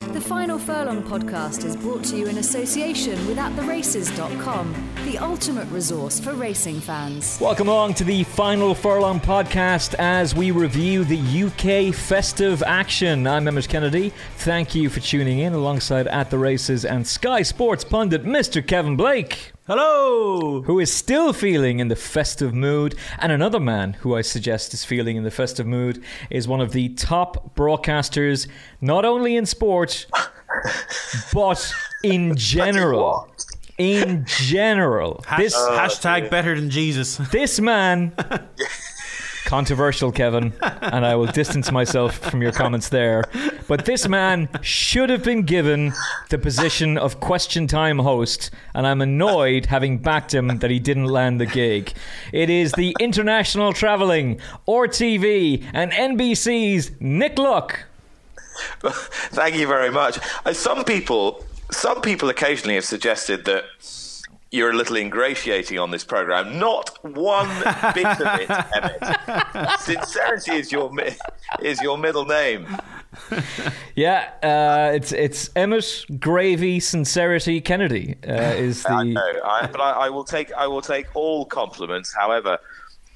The 0.00 0.20
Final 0.20 0.58
Furlong 0.58 1.02
podcast 1.02 1.62
is 1.64 1.76
brought 1.76 2.02
to 2.04 2.16
you 2.16 2.26
in 2.26 2.38
association 2.38 3.24
with 3.26 3.36
AtTheRaces.com, 3.36 4.74
the 5.04 5.18
ultimate 5.18 5.68
resource 5.70 6.18
for 6.18 6.32
racing 6.32 6.80
fans. 6.80 7.38
Welcome 7.38 7.68
along 7.68 7.94
to 7.94 8.04
the 8.04 8.24
Final 8.24 8.74
Furlong 8.74 9.20
podcast 9.20 9.94
as 9.98 10.34
we 10.34 10.52
review 10.52 11.04
the 11.04 11.44
UK 11.44 11.94
festive 11.94 12.62
action. 12.62 13.26
I'm 13.26 13.46
Emmet 13.46 13.68
Kennedy. 13.68 14.12
Thank 14.38 14.74
you 14.74 14.88
for 14.88 15.00
tuning 15.00 15.40
in 15.40 15.52
alongside 15.52 16.08
At 16.08 16.30
The 16.30 16.38
Races 16.38 16.84
and 16.86 17.06
Sky 17.06 17.42
Sports 17.42 17.84
pundit 17.84 18.24
Mr. 18.24 18.66
Kevin 18.66 18.96
Blake. 18.96 19.49
Hello! 19.72 20.62
Who 20.62 20.80
is 20.80 20.92
still 20.92 21.32
feeling 21.32 21.78
in 21.78 21.86
the 21.86 21.94
festive 21.94 22.52
mood. 22.52 22.96
And 23.20 23.30
another 23.30 23.60
man 23.60 23.92
who 23.92 24.16
I 24.16 24.20
suggest 24.20 24.74
is 24.74 24.84
feeling 24.84 25.16
in 25.16 25.22
the 25.22 25.30
festive 25.30 25.64
mood 25.64 26.02
is 26.28 26.48
one 26.48 26.60
of 26.60 26.72
the 26.72 26.88
top 26.88 27.54
broadcasters, 27.54 28.48
not 28.80 29.04
only 29.04 29.36
in 29.36 29.46
sport, 29.46 30.06
but 31.32 31.72
in 32.02 32.34
general. 32.34 33.32
In 33.78 34.24
general. 34.26 35.22
Hash- 35.24 35.38
This, 35.38 35.54
hashtag 35.54 36.30
better 36.30 36.58
than 36.58 36.68
Jesus. 36.70 37.18
this 37.30 37.60
man. 37.60 38.12
Controversial, 39.50 40.12
Kevin, 40.12 40.52
and 40.62 41.04
I 41.04 41.16
will 41.16 41.26
distance 41.26 41.72
myself 41.72 42.18
from 42.18 42.40
your 42.40 42.52
comments 42.52 42.88
there. 42.88 43.24
But 43.66 43.84
this 43.84 44.06
man 44.06 44.48
should 44.62 45.10
have 45.10 45.24
been 45.24 45.42
given 45.42 45.92
the 46.28 46.38
position 46.38 46.96
of 46.96 47.18
question 47.18 47.66
time 47.66 47.98
host, 47.98 48.52
and 48.76 48.86
I'm 48.86 49.00
annoyed 49.00 49.66
having 49.66 49.98
backed 49.98 50.32
him 50.32 50.58
that 50.58 50.70
he 50.70 50.78
didn't 50.78 51.06
land 51.06 51.40
the 51.40 51.46
gig. 51.46 51.92
It 52.32 52.48
is 52.48 52.70
the 52.70 52.94
international 53.00 53.72
traveling, 53.72 54.38
RTV, 54.68 55.68
and 55.74 55.90
NBC's 55.90 56.92
Nick 57.00 57.36
Luck. 57.36 57.86
Thank 58.78 59.56
you 59.56 59.66
very 59.66 59.90
much. 59.90 60.20
Uh, 60.46 60.52
some 60.52 60.84
people, 60.84 61.44
some 61.72 62.00
people 62.02 62.28
occasionally 62.28 62.76
have 62.76 62.84
suggested 62.84 63.46
that 63.46 63.64
you're 64.50 64.70
a 64.70 64.74
little 64.74 64.96
ingratiating 64.96 65.78
on 65.78 65.90
this 65.90 66.04
program. 66.04 66.58
Not 66.58 66.98
one 67.04 67.48
bit 67.94 68.06
of 68.06 68.40
it, 68.40 68.50
Emmet. 68.74 69.80
Sincerity 69.80 70.52
is 70.52 70.72
your 70.72 70.92
is 71.62 71.80
your 71.80 71.96
middle 71.96 72.24
name. 72.24 72.66
Yeah, 73.94 74.30
uh, 74.42 74.92
it's 74.94 75.12
it's 75.12 75.50
Emmet 75.54 76.04
Gravy 76.18 76.80
Sincerity 76.80 77.60
Kennedy 77.60 78.16
uh, 78.26 78.32
is 78.32 78.82
the. 78.84 78.90
I 78.90 79.04
know, 79.04 79.40
I, 79.44 79.66
but 79.66 79.80
I, 79.80 79.92
I 79.92 80.10
will 80.10 80.24
take 80.24 80.52
I 80.52 80.66
will 80.66 80.82
take 80.82 81.06
all 81.14 81.44
compliments, 81.44 82.12
however, 82.12 82.58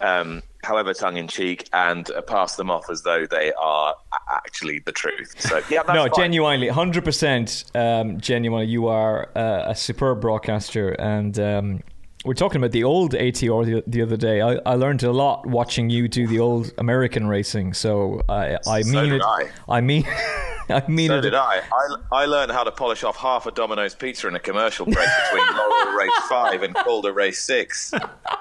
um, 0.01 0.43
however 0.65 0.93
tongue 0.95 1.17
in 1.17 1.29
cheek, 1.29 1.69
and 1.73 2.11
uh, 2.11 2.23
pass 2.23 2.57
them 2.57 2.71
off 2.71 2.91
as 2.91 3.03
though 3.03 3.27
they 3.27 3.53
are 3.53 3.95
actually 4.31 4.81
the 4.81 4.93
truth. 4.93 5.35
So 5.41 5.59
yeah, 5.71 5.83
that's 5.85 5.95
no, 5.95 6.05
fine. 6.05 6.13
genuinely, 6.17 6.69
hundred 6.69 7.05
percent, 7.05 7.65
um, 7.75 8.19
genuinely, 8.21 8.67
you 8.67 8.89
are 8.89 9.29
uh, 9.37 9.65
a 9.71 9.75
superb 9.75 10.21
broadcaster, 10.21 10.91
and 10.93 11.39
um, 11.39 11.81
we're 12.25 12.35
talking 12.35 12.57
about 12.57 12.73
the 12.73 12.85
old 12.85 13.13
ATR 13.13 13.67
the, 13.67 13.85
the 13.87 14.01
other 14.03 14.17
day. 14.17 14.41
I, 14.41 14.55
I 14.65 14.75
learned 14.77 15.03
a 15.03 15.13
lot 15.13 15.47
watching 15.47 15.91
you 15.91 16.09
do 16.09 16.27
the 16.27 16.41
old 16.41 16.73
American 16.79 17.27
racing, 17.27 17.75
so 17.75 18.23
I, 18.29 18.57
I 18.67 18.81
So 18.83 18.93
mean 18.93 19.11
did 19.11 19.21
it. 19.21 19.23
I. 19.69 19.81
mean, 19.83 20.05
I 20.71 20.83
mean 20.89 21.09
So 21.09 21.19
it. 21.19 21.21
did 21.21 21.35
I. 21.35 21.61
I. 21.71 21.97
I 22.13 22.25
learned 22.25 22.51
how 22.51 22.65
to 22.65 22.71
polish 22.73 23.05
off 23.05 23.17
half 23.19 23.45
a 23.45 23.51
Domino's 23.51 23.95
pizza 23.95 24.27
in 24.29 24.35
a 24.35 24.41
commercial 24.41 24.87
break 24.87 25.07
between 25.31 25.47
Laurel 25.55 25.99
Race 25.99 26.11
5 26.31 26.63
and 26.63 26.75
Calder 26.75 27.13
Race 27.13 27.43
6. 27.43 27.93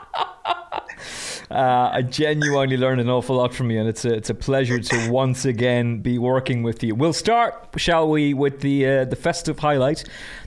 Uh, 1.53 1.91
I 1.93 2.01
genuinely 2.01 2.77
learned 2.77 2.99
an 2.99 3.09
awful 3.09 3.35
lot 3.35 3.53
from 3.53 3.69
you, 3.69 3.79
and 3.79 3.87
it's 3.87 4.05
a, 4.05 4.13
it's 4.15 4.31
a 4.31 4.33
pleasure 4.33 4.79
to 4.79 5.11
once 5.11 5.45
again 5.45 5.99
be 5.99 6.17
working 6.17 6.63
with 6.63 6.81
you. 6.83 6.95
We'll 6.95 7.13
start, 7.13 7.69
shall 7.77 8.09
we, 8.09 8.33
with 8.33 8.61
the 8.61 8.87
uh, 8.87 9.05
the 9.05 9.15
festive 9.15 9.59
highlight, 9.59 10.03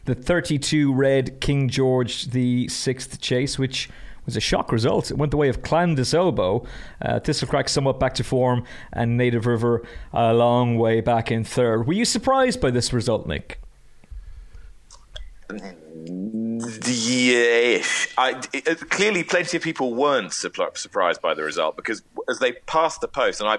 the 0.07 0.17
32 0.17 0.93
red 0.93 1.41
King 1.41 1.69
George 1.69 2.33
the 2.33 2.67
Sixth 2.67 3.21
chase, 3.21 3.57
which 3.57 3.89
was 4.25 4.37
a 4.37 4.41
shock 4.41 4.73
result. 4.73 5.13
It 5.13 5.17
went 5.17 5.31
the 5.31 5.37
way 5.37 5.49
of 5.49 5.63
Clan 5.63 5.95
Des 5.95 6.17
Obeaux, 6.17 6.67
uh, 7.01 7.21
Thistlecrack 7.21 7.69
somewhat 7.69 8.01
back 8.01 8.15
to 8.15 8.25
form, 8.25 8.65
and 8.93 9.17
Native 9.17 9.47
River 9.47 9.87
a 10.13 10.35
long 10.35 10.77
way 10.77 11.01
back 11.01 11.31
in 11.31 11.45
third. 11.45 11.87
Were 11.87 11.93
you 11.93 12.05
surprised 12.05 12.61
by 12.61 12.73
this 12.73 12.93
result, 12.93 13.29
Nick? 13.29 13.61
Yes. 16.85 18.09
I, 18.19 18.43
it, 18.53 18.91
clearly, 18.91 19.23
plenty 19.23 19.57
of 19.57 19.63
people 19.63 19.95
weren't 19.95 20.31
surpri- 20.31 20.77
surprised 20.77 21.21
by 21.23 21.35
the 21.35 21.43
result 21.43 21.77
because 21.77 22.03
as 22.29 22.39
they 22.39 22.53
passed 22.53 23.01
the 23.01 23.09
post, 23.09 23.41
and 23.41 23.49
I, 23.49 23.59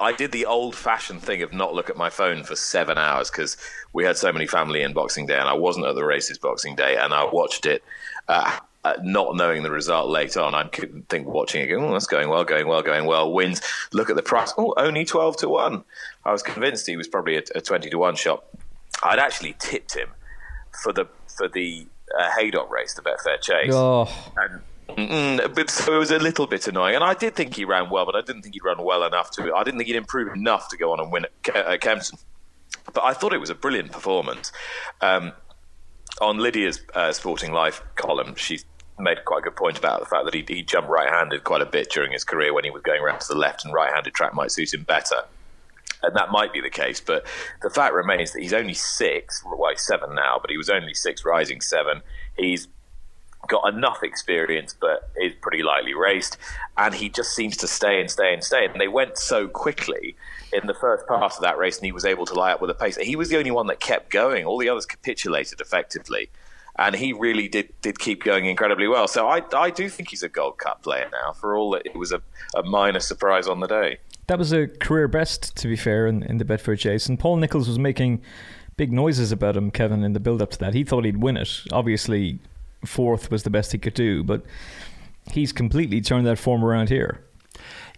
I 0.00 0.12
did 0.12 0.32
the 0.32 0.46
old-fashioned 0.46 1.22
thing 1.22 1.42
of 1.42 1.52
not 1.52 1.74
look 1.74 1.88
at 1.88 1.96
my 1.96 2.10
phone 2.10 2.44
for 2.44 2.56
seven 2.56 2.98
hours 2.98 3.30
because 3.30 3.56
we 3.92 4.04
had 4.04 4.16
so 4.16 4.32
many 4.32 4.46
family 4.46 4.82
in 4.82 4.92
Boxing 4.92 5.26
Day, 5.26 5.38
and 5.38 5.48
I 5.48 5.54
wasn't 5.54 5.86
at 5.86 5.94
the 5.94 6.04
races 6.04 6.38
Boxing 6.38 6.76
Day, 6.76 6.96
and 6.96 7.14
I 7.14 7.24
watched 7.24 7.66
it. 7.66 7.82
Uh, 8.28 8.58
uh, 8.84 8.94
not 9.00 9.36
knowing 9.36 9.62
the 9.62 9.70
result 9.70 10.10
late 10.10 10.36
on, 10.36 10.56
I 10.56 10.64
couldn't 10.64 11.08
think 11.08 11.28
watching 11.28 11.62
it. 11.62 11.68
Going, 11.68 11.84
oh, 11.84 11.92
that's 11.92 12.08
going 12.08 12.28
well, 12.28 12.42
going 12.44 12.66
well, 12.66 12.82
going 12.82 13.06
well. 13.06 13.32
Wins. 13.32 13.60
Look 13.92 14.10
at 14.10 14.16
the 14.16 14.22
price. 14.22 14.52
Oh, 14.58 14.74
only 14.76 15.04
twelve 15.04 15.36
to 15.36 15.48
one. 15.48 15.84
I 16.24 16.32
was 16.32 16.42
convinced 16.42 16.88
he 16.88 16.96
was 16.96 17.06
probably 17.06 17.36
a, 17.36 17.42
a 17.54 17.60
twenty 17.60 17.90
to 17.90 17.98
one 17.98 18.16
shot. 18.16 18.44
I'd 19.04 19.20
actually 19.20 19.54
tipped 19.60 19.94
him 19.94 20.08
for 20.82 20.92
the 20.92 21.06
for 21.36 21.48
the 21.48 21.86
uh, 22.18 22.30
Haydock 22.36 22.70
race, 22.70 22.94
the 22.94 23.02
Betfair 23.02 23.40
Chase. 23.40 23.72
Oh, 23.72 24.08
And, 24.36 24.60
mm, 24.96 25.54
but 25.54 25.70
so 25.70 25.94
it 25.94 25.98
was 25.98 26.10
a 26.10 26.18
little 26.18 26.46
bit 26.46 26.66
annoying, 26.68 26.94
and 26.94 27.04
I 27.04 27.14
did 27.14 27.34
think 27.34 27.56
he 27.56 27.64
ran 27.64 27.90
well, 27.90 28.04
but 28.04 28.14
I 28.14 28.20
didn't 28.20 28.42
think 28.42 28.54
he'd 28.54 28.64
run 28.64 28.82
well 28.82 29.04
enough 29.04 29.30
to. 29.32 29.54
I 29.54 29.64
didn't 29.64 29.78
think 29.78 29.88
he'd 29.88 29.96
improve 29.96 30.32
enough 30.34 30.68
to 30.68 30.76
go 30.76 30.92
on 30.92 31.00
and 31.00 31.10
win 31.10 31.24
at 31.24 31.42
Ke- 31.42 31.56
uh, 31.56 31.78
Kempton. 31.78 32.18
But 32.92 33.04
I 33.04 33.14
thought 33.14 33.32
it 33.32 33.40
was 33.40 33.50
a 33.50 33.54
brilliant 33.54 33.92
performance. 33.92 34.52
Um, 35.00 35.32
on 36.20 36.38
Lydia's 36.38 36.80
uh, 36.94 37.12
Sporting 37.12 37.52
Life 37.52 37.82
column, 37.94 38.34
she 38.34 38.60
made 38.98 39.24
quite 39.24 39.38
a 39.38 39.42
good 39.42 39.56
point 39.56 39.78
about 39.78 40.00
the 40.00 40.06
fact 40.06 40.24
that 40.26 40.34
he, 40.34 40.44
he 40.46 40.62
jumped 40.62 40.90
right-handed 40.90 41.44
quite 41.44 41.62
a 41.62 41.66
bit 41.66 41.90
during 41.90 42.12
his 42.12 42.24
career 42.24 42.52
when 42.52 42.64
he 42.64 42.70
was 42.70 42.82
going 42.82 43.00
around 43.00 43.20
to 43.20 43.28
the 43.28 43.38
left, 43.38 43.64
and 43.64 43.72
right-handed 43.72 44.12
track 44.14 44.34
might 44.34 44.50
suit 44.50 44.74
him 44.74 44.82
better 44.82 45.22
and 46.02 46.14
that 46.16 46.30
might 46.30 46.52
be 46.52 46.60
the 46.60 46.70
case. 46.70 47.00
But 47.00 47.26
the 47.62 47.70
fact 47.70 47.94
remains 47.94 48.32
that 48.32 48.42
he's 48.42 48.52
only 48.52 48.74
six, 48.74 49.42
well, 49.44 49.70
he's 49.70 49.86
seven 49.86 50.14
now, 50.14 50.38
but 50.40 50.50
he 50.50 50.56
was 50.56 50.70
only 50.70 50.94
six, 50.94 51.24
rising 51.24 51.60
seven. 51.60 52.02
He's 52.36 52.68
got 53.48 53.72
enough 53.72 54.02
experience, 54.02 54.74
but 54.80 55.10
is 55.20 55.34
pretty 55.40 55.62
lightly 55.62 55.94
raced, 55.94 56.38
and 56.78 56.94
he 56.94 57.08
just 57.08 57.34
seems 57.34 57.56
to 57.56 57.66
stay 57.66 58.00
and 58.00 58.10
stay 58.10 58.32
and 58.32 58.42
stay. 58.42 58.66
And 58.66 58.80
they 58.80 58.88
went 58.88 59.18
so 59.18 59.48
quickly 59.48 60.16
in 60.52 60.66
the 60.66 60.74
first 60.74 61.06
part 61.06 61.34
of 61.34 61.40
that 61.42 61.58
race, 61.58 61.78
and 61.78 61.84
he 61.84 61.92
was 61.92 62.04
able 62.04 62.24
to 62.26 62.34
lie 62.34 62.52
up 62.52 62.60
with 62.60 62.70
a 62.70 62.74
pace. 62.74 62.96
He 62.96 63.16
was 63.16 63.30
the 63.30 63.38
only 63.38 63.50
one 63.50 63.66
that 63.66 63.80
kept 63.80 64.10
going. 64.10 64.44
All 64.44 64.58
the 64.58 64.68
others 64.68 64.86
capitulated 64.86 65.60
effectively. 65.60 66.30
And 66.78 66.94
he 66.94 67.12
really 67.12 67.48
did, 67.48 67.68
did 67.82 67.98
keep 67.98 68.24
going 68.24 68.46
incredibly 68.46 68.88
well. 68.88 69.06
So 69.06 69.28
I, 69.28 69.42
I 69.52 69.68
do 69.68 69.90
think 69.90 70.08
he's 70.08 70.22
a 70.22 70.28
Gold 70.28 70.56
Cup 70.56 70.82
player 70.82 71.08
now, 71.12 71.32
for 71.32 71.54
all 71.54 71.72
that 71.72 71.84
it 71.84 71.96
was 71.96 72.12
a, 72.12 72.22
a 72.54 72.62
minor 72.62 73.00
surprise 73.00 73.46
on 73.46 73.60
the 73.60 73.66
day. 73.66 73.98
That 74.32 74.38
was 74.38 74.52
a 74.54 74.66
career 74.66 75.08
best, 75.08 75.54
to 75.56 75.68
be 75.68 75.76
fair, 75.76 76.06
in, 76.06 76.22
in 76.22 76.38
the 76.38 76.44
Betfair 76.46 76.78
Chase. 76.78 77.06
And 77.06 77.18
Paul 77.18 77.36
Nicholls 77.36 77.68
was 77.68 77.78
making 77.78 78.22
big 78.78 78.90
noises 78.90 79.30
about 79.30 79.58
him, 79.58 79.70
Kevin, 79.70 80.02
in 80.02 80.14
the 80.14 80.20
build 80.20 80.40
up 80.40 80.50
to 80.52 80.58
that. 80.60 80.72
He 80.72 80.84
thought 80.84 81.04
he'd 81.04 81.18
win 81.18 81.36
it. 81.36 81.60
Obviously, 81.70 82.38
fourth 82.82 83.30
was 83.30 83.42
the 83.42 83.50
best 83.50 83.72
he 83.72 83.78
could 83.78 83.92
do, 83.92 84.24
but 84.24 84.42
he's 85.30 85.52
completely 85.52 86.00
turned 86.00 86.26
that 86.26 86.38
form 86.38 86.64
around 86.64 86.88
here. 86.88 87.22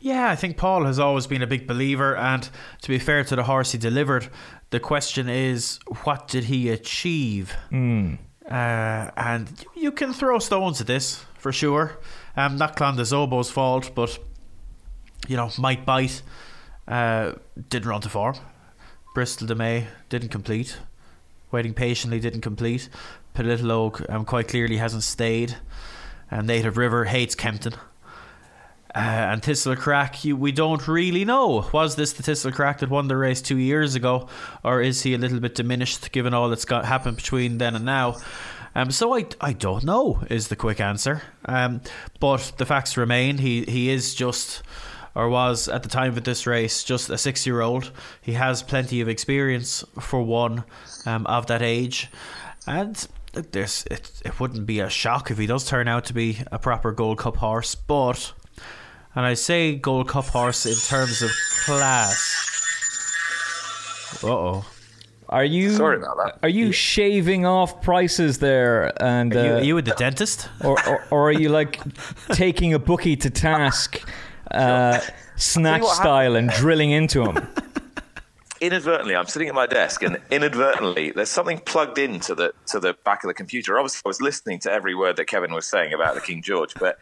Yeah, 0.01 0.29
I 0.29 0.35
think 0.35 0.57
Paul 0.57 0.87
has 0.87 0.99
always 0.99 1.29
been 1.29 1.41
a 1.41 1.47
big 1.47 1.69
believer, 1.69 2.17
and 2.17 2.51
to 2.83 2.89
be 2.89 2.99
fair 2.99 3.23
to 3.23 3.37
the 3.37 3.45
horse 3.45 3.71
he 3.71 3.79
delivered, 3.79 4.29
the 4.71 4.81
question 4.81 5.29
is, 5.29 5.79
what 6.03 6.27
did 6.27 6.47
he 6.47 6.69
achieve? 6.69 7.55
Uh, 8.51 9.09
and 9.17 9.65
you 9.77 9.93
can 9.93 10.13
throw 10.13 10.41
stones 10.41 10.81
at 10.81 10.89
this 10.89 11.25
for 11.39 11.53
sure. 11.53 12.01
Um, 12.37 12.57
not 12.57 12.75
Clan 12.75 12.97
Des 12.97 13.15
Obeaux's 13.15 13.53
fault, 13.53 13.93
but 13.95 14.19
you 15.29 15.37
know 15.37 15.51
might 15.59 15.85
bite. 15.85 16.23
Uh, 16.87 17.33
didn't 17.69 17.89
run 17.89 18.01
to 18.03 18.09
form. 18.09 18.37
Bristol 19.15 19.47
De 19.47 19.55
Mai 19.55 19.87
didn't 20.09 20.29
complete. 20.29 20.79
Waiting 21.51 21.73
patiently 21.73 22.21
didn't 22.21 22.41
complete. 22.41 22.89
Politologue 23.33 24.05
um, 24.09 24.25
quite 24.25 24.49
clearly 24.49 24.77
hasn't 24.77 25.03
stayed. 25.05 25.57
And 26.31 26.47
Native 26.47 26.77
River 26.77 27.05
hates 27.05 27.35
Kempton. 27.35 27.75
Uh, 28.95 28.99
and 28.99 29.43
Thistlecrack, 29.43 30.25
you, 30.25 30.37
we 30.37 30.53
don't 30.53 30.87
really 30.87 31.25
know. 31.25 31.69
Was 31.73 31.97
this 31.97 32.13
the 32.13 32.23
Thistlecrack 32.23 32.79
that 32.79 32.91
won 32.91 33.09
the 33.09 33.17
race 33.17 33.43
two 33.43 33.57
years 33.57 33.97
ago, 33.97 34.29
or 34.63 34.81
is 34.81 35.03
he 35.03 35.15
a 35.15 35.19
little 35.19 35.41
bit 35.41 35.57
diminished 35.57 36.13
given 36.13 36.33
all 36.33 36.49
that's 36.49 36.65
got 36.65 36.85
happened 36.85 37.17
between 37.17 37.59
then 37.59 37.75
and 37.75 37.85
now? 37.85 38.17
Um, 38.77 38.93
so 38.93 39.17
I, 39.17 39.27
I 39.41 39.53
don't 39.53 39.83
know 39.83 40.23
is 40.31 40.47
the 40.47 40.55
quick 40.57 40.81
answer. 40.81 41.23
Um, 41.45 41.81
but 42.21 42.53
the 42.57 42.67
facts 42.67 42.97
remain. 42.97 43.39
He 43.39 43.65
he 43.65 43.91
is 43.91 44.15
just 44.15 44.63
or 45.15 45.29
was 45.29 45.69
at 45.69 45.83
the 45.83 45.89
time 45.89 46.17
of 46.17 46.25
this 46.25 46.47
race 46.47 46.83
just 46.85 47.09
a 47.11 47.19
six 47.19 47.47
year 47.47 47.61
old. 47.61 47.93
He 48.21 48.33
has 48.33 48.63
plenty 48.63 49.01
of 49.01 49.09
experience 49.09 49.85
for 50.01 50.23
one 50.23 50.65
um, 51.07 51.27
of 51.27 51.47
that 51.47 51.63
age, 51.63 52.09
and 52.67 53.07
this 53.33 53.85
it 53.91 54.11
it 54.25 54.39
wouldn't 54.41 54.67
be 54.67 54.81
a 54.81 54.89
shock 54.89 55.31
if 55.31 55.39
he 55.39 55.47
does 55.47 55.65
turn 55.65 55.89
out 55.89 56.05
to 56.07 56.13
be 56.15 56.39
a 56.53 56.59
proper 56.59 56.93
Gold 56.93 57.19
Cup 57.19 57.37
horse, 57.37 57.75
but 57.75 58.33
and 59.15 59.25
I 59.25 59.35
say 59.35 59.77
Gold 59.77 60.09
Cup 60.09 60.27
horse 60.27 60.67
in 60.67 60.75
terms 60.75 61.23
of 61.23 61.31
class. 61.65 62.41
Uh 64.23 64.29
oh. 64.29 64.65
Are 65.29 65.45
you 65.45 65.71
Sorry 65.71 65.97
about 65.97 66.17
that. 66.19 66.39
Are 66.43 66.49
you 66.49 66.71
shaving 66.71 67.47
off 67.47 67.83
prices 67.83 68.39
there? 68.39 68.93
And 69.03 69.35
Are 69.35 69.45
you, 69.45 69.51
uh, 69.53 69.57
are 69.57 69.63
you 69.65 69.79
at 69.79 69.85
the 69.87 69.95
dentist? 69.95 70.49
or, 70.63 70.77
or 70.87 71.05
or 71.11 71.29
are 71.29 71.33
you 71.33 71.49
like 71.49 71.81
taking 72.33 72.75
a 72.75 72.79
bookie 72.79 73.17
to 73.17 73.31
task, 73.31 74.07
uh, 74.51 75.01
snatch 75.37 75.85
style, 75.85 76.37
and 76.37 76.51
drilling 76.51 76.91
into 76.91 77.25
him? 77.25 77.47
inadvertently, 78.61 79.15
I'm 79.15 79.27
sitting 79.27 79.49
at 79.49 79.55
my 79.55 79.67
desk, 79.67 80.03
and 80.03 80.19
inadvertently, 80.31 81.11
there's 81.11 81.31
something 81.31 81.59
plugged 81.59 81.99
into 81.99 82.35
the 82.35 82.53
to 82.67 82.81
the 82.81 82.95
back 83.05 83.25
of 83.25 83.29
the 83.29 83.35
computer. 83.35 83.79
Obviously, 83.79 84.03
I 84.05 84.09
was 84.09 84.21
listening 84.21 84.59
to 84.61 84.73
every 84.73 84.95
word 84.95 85.17
that 85.17 85.27
Kevin 85.27 85.53
was 85.53 85.67
saying 85.67 85.93
about 85.93 86.15
the 86.15 86.21
King 86.21 86.43
George, 86.43 86.75
but 86.75 86.99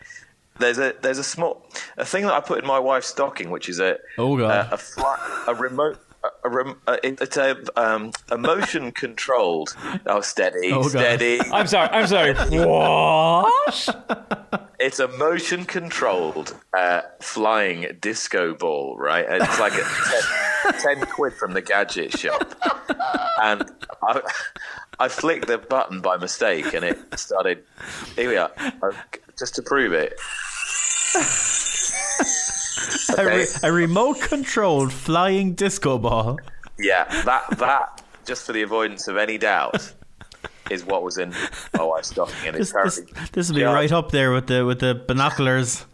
there's 0.59 0.79
a 0.79 0.95
there's 1.03 1.19
a 1.19 1.25
small 1.25 1.67
a 1.97 2.05
thing 2.05 2.25
that 2.25 2.35
I 2.35 2.41
put 2.41 2.59
in 2.61 2.67
my 2.67 2.79
wife's 2.79 3.09
stocking, 3.09 3.51
which 3.51 3.69
is 3.69 3.81
a 3.81 3.99
Oh, 4.19 4.37
God. 4.37 4.69
a, 4.71 4.75
a, 4.75 4.77
flat, 4.77 5.21
a 5.47 5.55
remote. 5.55 5.99
A, 6.25 6.29
a, 6.45 6.51
rem, 6.51 6.77
a, 6.87 6.99
it's 7.07 7.37
a 7.37 7.57
um, 7.77 8.13
a 8.31 8.39
motion 8.39 8.93
controlled. 9.05 9.75
Oh, 10.07 10.21
steady, 10.21 10.71
Oh, 10.73 10.83
steady. 10.89 11.41
I'm 11.53 11.67
sorry. 11.67 11.89
I'm 11.91 12.07
sorry. 12.07 12.35
What? 12.65 13.89
It's 14.79 14.99
a 14.99 15.09
motion 15.09 15.65
controlled 15.65 16.57
uh, 16.77 17.03
flying 17.21 17.87
disco 18.01 18.55
ball, 18.55 18.97
right? 18.99 19.25
And 19.29 19.43
It's 19.43 19.61
like 19.61 19.75
a 19.75 20.73
10, 20.81 20.97
10 20.99 21.07
quid 21.07 21.33
from 21.35 21.53
the 21.55 21.63
gadget 21.63 22.17
shop. 22.19 22.55
And 23.41 23.71
I, 24.03 24.21
I 24.99 25.09
flicked 25.09 25.47
the 25.47 25.59
button 25.59 26.01
by 26.01 26.17
mistake 26.17 26.73
and 26.75 26.85
it 26.85 26.99
started. 27.19 27.63
Here 28.17 28.29
we 28.29 28.37
are. 28.37 28.51
Uh, 28.59 28.93
Just 29.39 29.55
to 29.57 29.63
prove 29.63 29.93
it. 29.93 30.15
A, 33.19 33.25
re- 33.27 33.47
a 33.63 33.73
remote 33.73 34.21
controlled 34.21 34.93
flying 34.93 35.55
disco 35.55 35.99
ball. 35.99 36.39
Yeah, 36.79 37.05
that, 37.25 37.59
that, 37.59 38.03
just 38.25 38.47
for 38.47 38.53
the 38.53 38.63
avoidance 38.63 39.09
of 39.09 39.17
any 39.17 39.39
doubt, 39.39 39.93
is 40.71 40.85
what 40.85 41.03
was 41.03 41.19
in 41.19 41.35
my 41.77 41.85
wife's 41.85 42.09
stocking. 42.09 42.35
And 42.49 42.57
This, 42.57 42.73
this, 42.73 43.01
this 43.33 43.49
will 43.49 43.57
be 43.57 43.61
Yeah. 43.63 43.73
right 43.73 43.93
up 43.93 44.11
there 44.11 44.33
with 44.33 44.47
the 44.47 44.65
with 44.65 44.81
the 44.81 44.95
binoculars, 44.95 45.85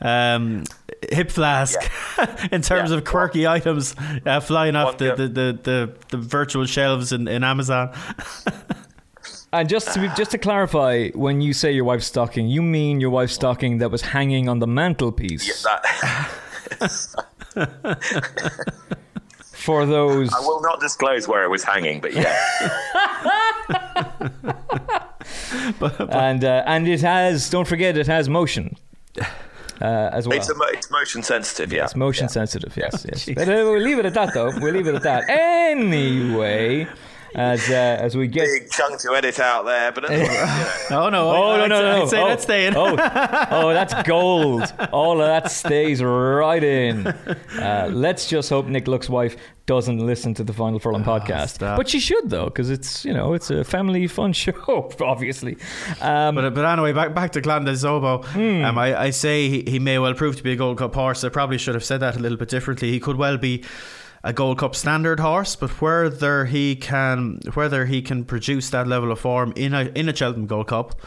um, 0.00 0.64
hip 1.10 1.30
flask, 1.30 1.78
in 2.52 2.62
terms 2.62 2.90
Yeah. 2.90 2.96
of 2.98 3.04
quirky 3.04 3.46
items 3.46 3.94
uh, 4.24 4.40
flying 4.40 4.76
off 4.76 4.98
the, 4.98 5.14
the, 5.16 5.28
the, 5.28 5.58
the, 5.62 5.94
the 6.10 6.16
virtual 6.16 6.64
shelves 6.66 7.12
in, 7.12 7.26
in 7.28 7.42
Amazon. 7.44 7.90
And 9.52 9.68
just 9.68 9.94
to 9.94 10.12
just 10.16 10.30
to 10.30 10.38
clarify, 10.38 11.08
when 11.10 11.40
you 11.40 11.52
say 11.52 11.72
your 11.72 11.84
wife's 11.84 12.06
stocking, 12.06 12.46
you 12.46 12.62
mean 12.62 13.00
your 13.00 13.10
wife's 13.10 13.34
stocking 13.34 13.78
that 13.78 13.90
was 13.90 14.02
hanging 14.02 14.48
on 14.48 14.60
the 14.60 14.66
mantelpiece 14.66 15.64
That, 15.64 15.84
for 19.52 19.86
those. 19.86 20.32
I 20.32 20.40
will 20.40 20.62
not 20.62 20.80
disclose 20.80 21.26
where 21.26 21.42
it 21.42 21.48
was 21.48 21.64
hanging, 21.64 22.00
but 22.00 22.12
yeah. 22.12 22.36
and 26.10 26.44
uh, 26.44 26.62
and 26.66 26.86
it 26.86 27.00
has. 27.00 27.50
Don't 27.50 27.66
forget, 27.66 27.96
it 27.96 28.06
has 28.06 28.28
motion 28.28 28.76
uh, 29.80 30.10
as 30.12 30.28
well. 30.28 30.36
It's, 30.36 30.48
a, 30.48 30.54
mo- 30.54 30.66
it's 30.68 30.90
motion 30.90 31.22
sensitive, 31.22 31.72
yeah. 31.72 31.84
It's 31.84 31.96
motion 31.96 32.28
sensitive, 32.28 32.76
yes, 32.76 33.06
yes. 33.08 33.28
But 33.34 33.48
uh, 33.48 33.64
we'll 33.64 33.80
leave 33.80 33.98
it 33.98 34.06
at 34.06 34.14
that, 34.14 34.34
though. 34.34 34.52
We'll 34.60 34.74
leave 34.74 34.86
it 34.86 34.94
at 34.94 35.02
that. 35.02 35.28
Anyway, 35.28 36.86
as 37.34 37.68
uh, 37.70 37.72
as 38.00 38.16
we 38.16 38.26
get. 38.28 38.46
Big 38.46 38.70
chunk 38.70 39.00
to 39.00 39.14
edit 39.14 39.38
out 39.38 39.64
there, 39.64 39.92
but 39.92 40.06
that's, 40.08 40.90
you 40.90 40.90
know. 40.96 41.04
Oh 41.04 41.08
no! 41.10 41.30
Oh 41.30 41.56
no 41.56 41.62
I'd, 41.64 41.68
no 41.68 41.80
no! 41.82 42.02
I'd 42.02 42.08
say 42.08 42.20
oh, 42.22 42.28
that's 42.28 42.42
staying. 42.42 42.74
oh, 42.76 42.96
oh, 43.50 43.72
that's 43.72 43.94
gold. 44.06 44.72
All 44.92 45.20
of 45.20 45.26
that 45.26 45.50
stays 45.50 46.02
right 46.02 46.62
in. 46.62 47.06
Uh, 47.06 47.88
let's 47.92 48.28
just 48.28 48.48
hope 48.50 48.66
Nick 48.66 48.88
Luck's 48.88 49.08
wife 49.08 49.36
doesn't 49.66 49.98
listen 50.04 50.34
to 50.34 50.42
the 50.42 50.52
Final 50.52 50.80
Furlong 50.80 51.04
podcast, 51.04 51.50
stop. 51.50 51.76
but 51.76 51.88
she 51.88 52.00
should 52.00 52.28
though, 52.28 52.46
because 52.46 52.70
it's 52.70 53.04
you 53.04 53.12
know 53.12 53.34
it's 53.34 53.50
a 53.50 53.62
family 53.62 54.06
fun 54.08 54.32
show, 54.34 54.90
obviously. 55.00 55.56
Um, 56.00 56.34
But, 56.34 56.54
but 56.54 56.64
anyway, 56.64 56.92
back 56.92 57.14
back 57.14 57.32
to 57.32 57.40
Clan 57.42 57.64
Des 57.64 57.86
Obeaux. 57.86 58.24
Hmm. 58.24 58.64
Um, 58.64 58.78
I, 58.78 58.98
I 59.00 59.10
say 59.10 59.48
he, 59.48 59.62
he 59.68 59.78
may 59.78 59.98
well 59.98 60.14
prove 60.14 60.36
to 60.36 60.42
be 60.42 60.52
a 60.52 60.56
Gold 60.56 60.78
Cup 60.78 60.94
horse. 60.94 61.22
I 61.22 61.28
probably 61.28 61.58
should 61.58 61.74
have 61.74 61.84
said 61.84 62.00
that 62.00 62.16
a 62.16 62.18
little 62.18 62.38
bit 62.38 62.48
differently. 62.48 62.90
He 62.90 62.98
could 63.00 63.16
well 63.16 63.36
be 63.38 63.62
a 64.22 64.32
Gold 64.32 64.58
Cup 64.58 64.74
standard 64.76 65.20
horse, 65.20 65.56
but 65.56 65.70
whether 65.80 66.44
he 66.44 66.76
can 66.76 67.40
whether 67.54 67.86
he 67.86 68.02
can 68.02 68.24
produce 68.24 68.70
that 68.70 68.86
level 68.86 69.12
of 69.12 69.20
form 69.20 69.52
in 69.56 69.74
a 69.74 69.84
in 69.94 70.08
a 70.08 70.14
Cheltenham 70.14 70.46
Gold 70.46 70.68
Cup 70.68 71.00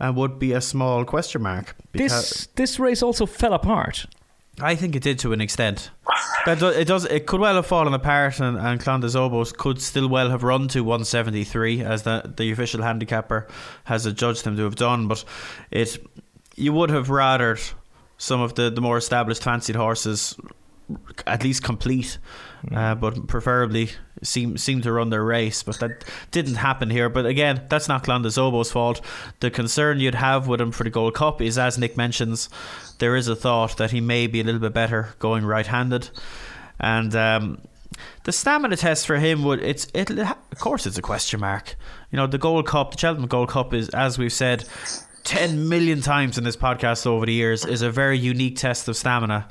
uh, 0.00 0.12
would 0.14 0.38
be 0.38 0.52
a 0.52 0.60
small 0.60 1.04
question 1.04 1.42
mark. 1.42 1.76
This 1.92 2.48
this 2.56 2.78
race 2.78 3.02
also 3.02 3.26
fell 3.26 3.52
apart. 3.52 4.06
I 4.60 4.76
think 4.76 4.94
it 4.94 5.02
did 5.02 5.18
to 5.20 5.32
an 5.32 5.40
extent. 5.40 5.90
That 6.46 6.60
do, 6.60 6.68
it 6.68 6.86
does. 6.86 7.04
It 7.06 7.26
could 7.26 7.40
well 7.40 7.56
have 7.56 7.66
fallen 7.66 7.92
apart, 7.92 8.38
and, 8.38 8.56
and 8.56 8.80
Clan 8.80 9.00
Des 9.00 9.18
Obeaux's 9.18 9.52
could 9.52 9.80
still 9.80 10.08
well 10.08 10.30
have 10.30 10.42
run 10.42 10.68
to 10.68 10.84
173, 10.84 11.82
as 11.82 12.02
the 12.02 12.32
the 12.36 12.52
official 12.52 12.82
handicapper 12.82 13.48
has 13.84 14.06
adjudged 14.06 14.44
them 14.44 14.56
to 14.56 14.62
have 14.62 14.76
done. 14.76 15.08
But 15.08 15.24
it, 15.70 15.98
you 16.54 16.72
would 16.72 16.90
have 16.90 17.08
rathered 17.08 17.72
some 18.16 18.40
of 18.40 18.54
the, 18.54 18.70
the 18.70 18.80
more 18.80 18.96
established 18.96 19.42
fancied 19.42 19.74
horses 19.74 20.36
at 21.26 21.42
least 21.42 21.62
complete, 21.62 22.18
uh, 22.72 22.94
but 22.94 23.26
preferably 23.26 23.90
seem 24.22 24.56
seem 24.56 24.80
to 24.82 24.92
run 24.92 25.10
their 25.10 25.24
race. 25.24 25.62
But 25.62 25.78
that 25.80 26.04
didn't 26.30 26.56
happen 26.56 26.90
here. 26.90 27.08
But 27.08 27.26
again, 27.26 27.62
that's 27.68 27.88
not 27.88 28.04
Clan 28.04 28.22
Des 28.22 28.40
Obeaux's 28.40 28.72
fault. 28.72 29.00
The 29.40 29.50
concern 29.50 30.00
you'd 30.00 30.14
have 30.14 30.46
with 30.46 30.60
him 30.60 30.72
for 30.72 30.84
the 30.84 30.90
Gold 30.90 31.14
Cup 31.14 31.40
is, 31.40 31.58
as 31.58 31.78
Nick 31.78 31.96
mentions, 31.96 32.48
there 32.98 33.16
is 33.16 33.28
a 33.28 33.36
thought 33.36 33.76
that 33.78 33.90
he 33.90 34.00
may 34.00 34.26
be 34.26 34.40
a 34.40 34.44
little 34.44 34.60
bit 34.60 34.74
better 34.74 35.14
going 35.18 35.44
right-handed, 35.44 36.10
and. 36.78 37.14
Um, 37.14 37.58
the 38.24 38.32
stamina 38.32 38.76
test 38.76 39.06
for 39.06 39.18
him 39.18 39.44
would 39.44 39.62
it's 39.62 39.86
it 39.94 40.10
of 40.10 40.58
course 40.58 40.84
it's 40.84 40.98
a 40.98 41.02
question 41.02 41.38
mark. 41.38 41.76
You 42.10 42.16
know 42.16 42.26
the 42.26 42.38
Gold 42.38 42.66
Cup, 42.66 42.90
the 42.90 42.98
Cheltenham 42.98 43.28
Gold 43.28 43.50
Cup 43.50 43.72
is 43.72 43.88
as 43.90 44.18
we've 44.18 44.32
said 44.32 44.64
10 45.24 45.68
million 45.68 46.02
times 46.02 46.36
in 46.36 46.44
this 46.44 46.56
podcast 46.56 47.06
over 47.06 47.24
the 47.24 47.32
years 47.32 47.64
is 47.64 47.82
a 47.82 47.90
very 47.90 48.18
unique 48.18 48.56
test 48.56 48.88
of 48.88 48.96
stamina. 48.96 49.48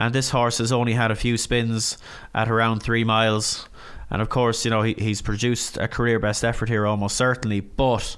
And 0.00 0.14
this 0.14 0.30
horse 0.30 0.58
has 0.58 0.72
only 0.72 0.94
had 0.94 1.10
a 1.10 1.14
few 1.14 1.36
spins 1.36 1.98
at 2.34 2.48
around 2.50 2.82
three 2.82 3.04
miles. 3.04 3.68
And 4.08 4.22
of 4.22 4.30
course, 4.30 4.64
you 4.64 4.70
know, 4.70 4.80
he, 4.82 4.94
he's 4.94 5.20
produced 5.22 5.76
a 5.76 5.86
career 5.86 6.18
best 6.18 6.42
effort 6.42 6.68
here 6.70 6.86
almost 6.86 7.16
certainly. 7.16 7.60
But, 7.60 8.16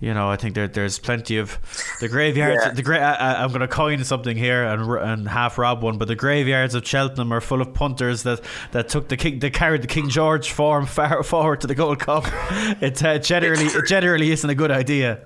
you 0.00 0.14
know, 0.14 0.30
I 0.30 0.36
think 0.36 0.54
there, 0.54 0.66
there's 0.66 0.98
plenty 0.98 1.36
of 1.36 1.58
the 2.00 2.08
graveyards. 2.08 2.62
Yeah. 2.64 2.72
The 2.72 2.82
gra- 2.82 2.98
I, 3.00 3.12
I- 3.34 3.42
I'm 3.44 3.50
going 3.50 3.60
to 3.60 3.68
coin 3.68 4.02
something 4.04 4.36
here 4.36 4.64
and 4.64 4.82
and 4.98 5.28
half 5.28 5.58
rob 5.58 5.82
one, 5.82 5.98
but 5.98 6.08
the 6.08 6.16
graveyards 6.16 6.74
of 6.74 6.88
Cheltenham 6.88 7.30
are 7.30 7.42
full 7.42 7.60
of 7.60 7.74
punters 7.74 8.22
that, 8.22 8.40
that 8.72 8.88
took 8.88 9.08
the 9.08 9.18
king, 9.18 9.38
that 9.40 9.52
carried 9.52 9.82
the 9.82 9.86
King 9.86 10.08
George 10.08 10.50
form 10.50 10.86
far 10.86 11.22
forward 11.32 11.60
to 11.60 11.66
the 11.66 11.74
Gold 11.74 12.00
Cup. 12.00 12.24
it 12.80 13.04
uh, 13.04 13.18
generally 13.18 13.66
it 13.66 13.86
generally 13.86 14.30
isn't 14.32 14.48
a 14.48 14.54
good 14.56 14.70
idea. 14.72 15.20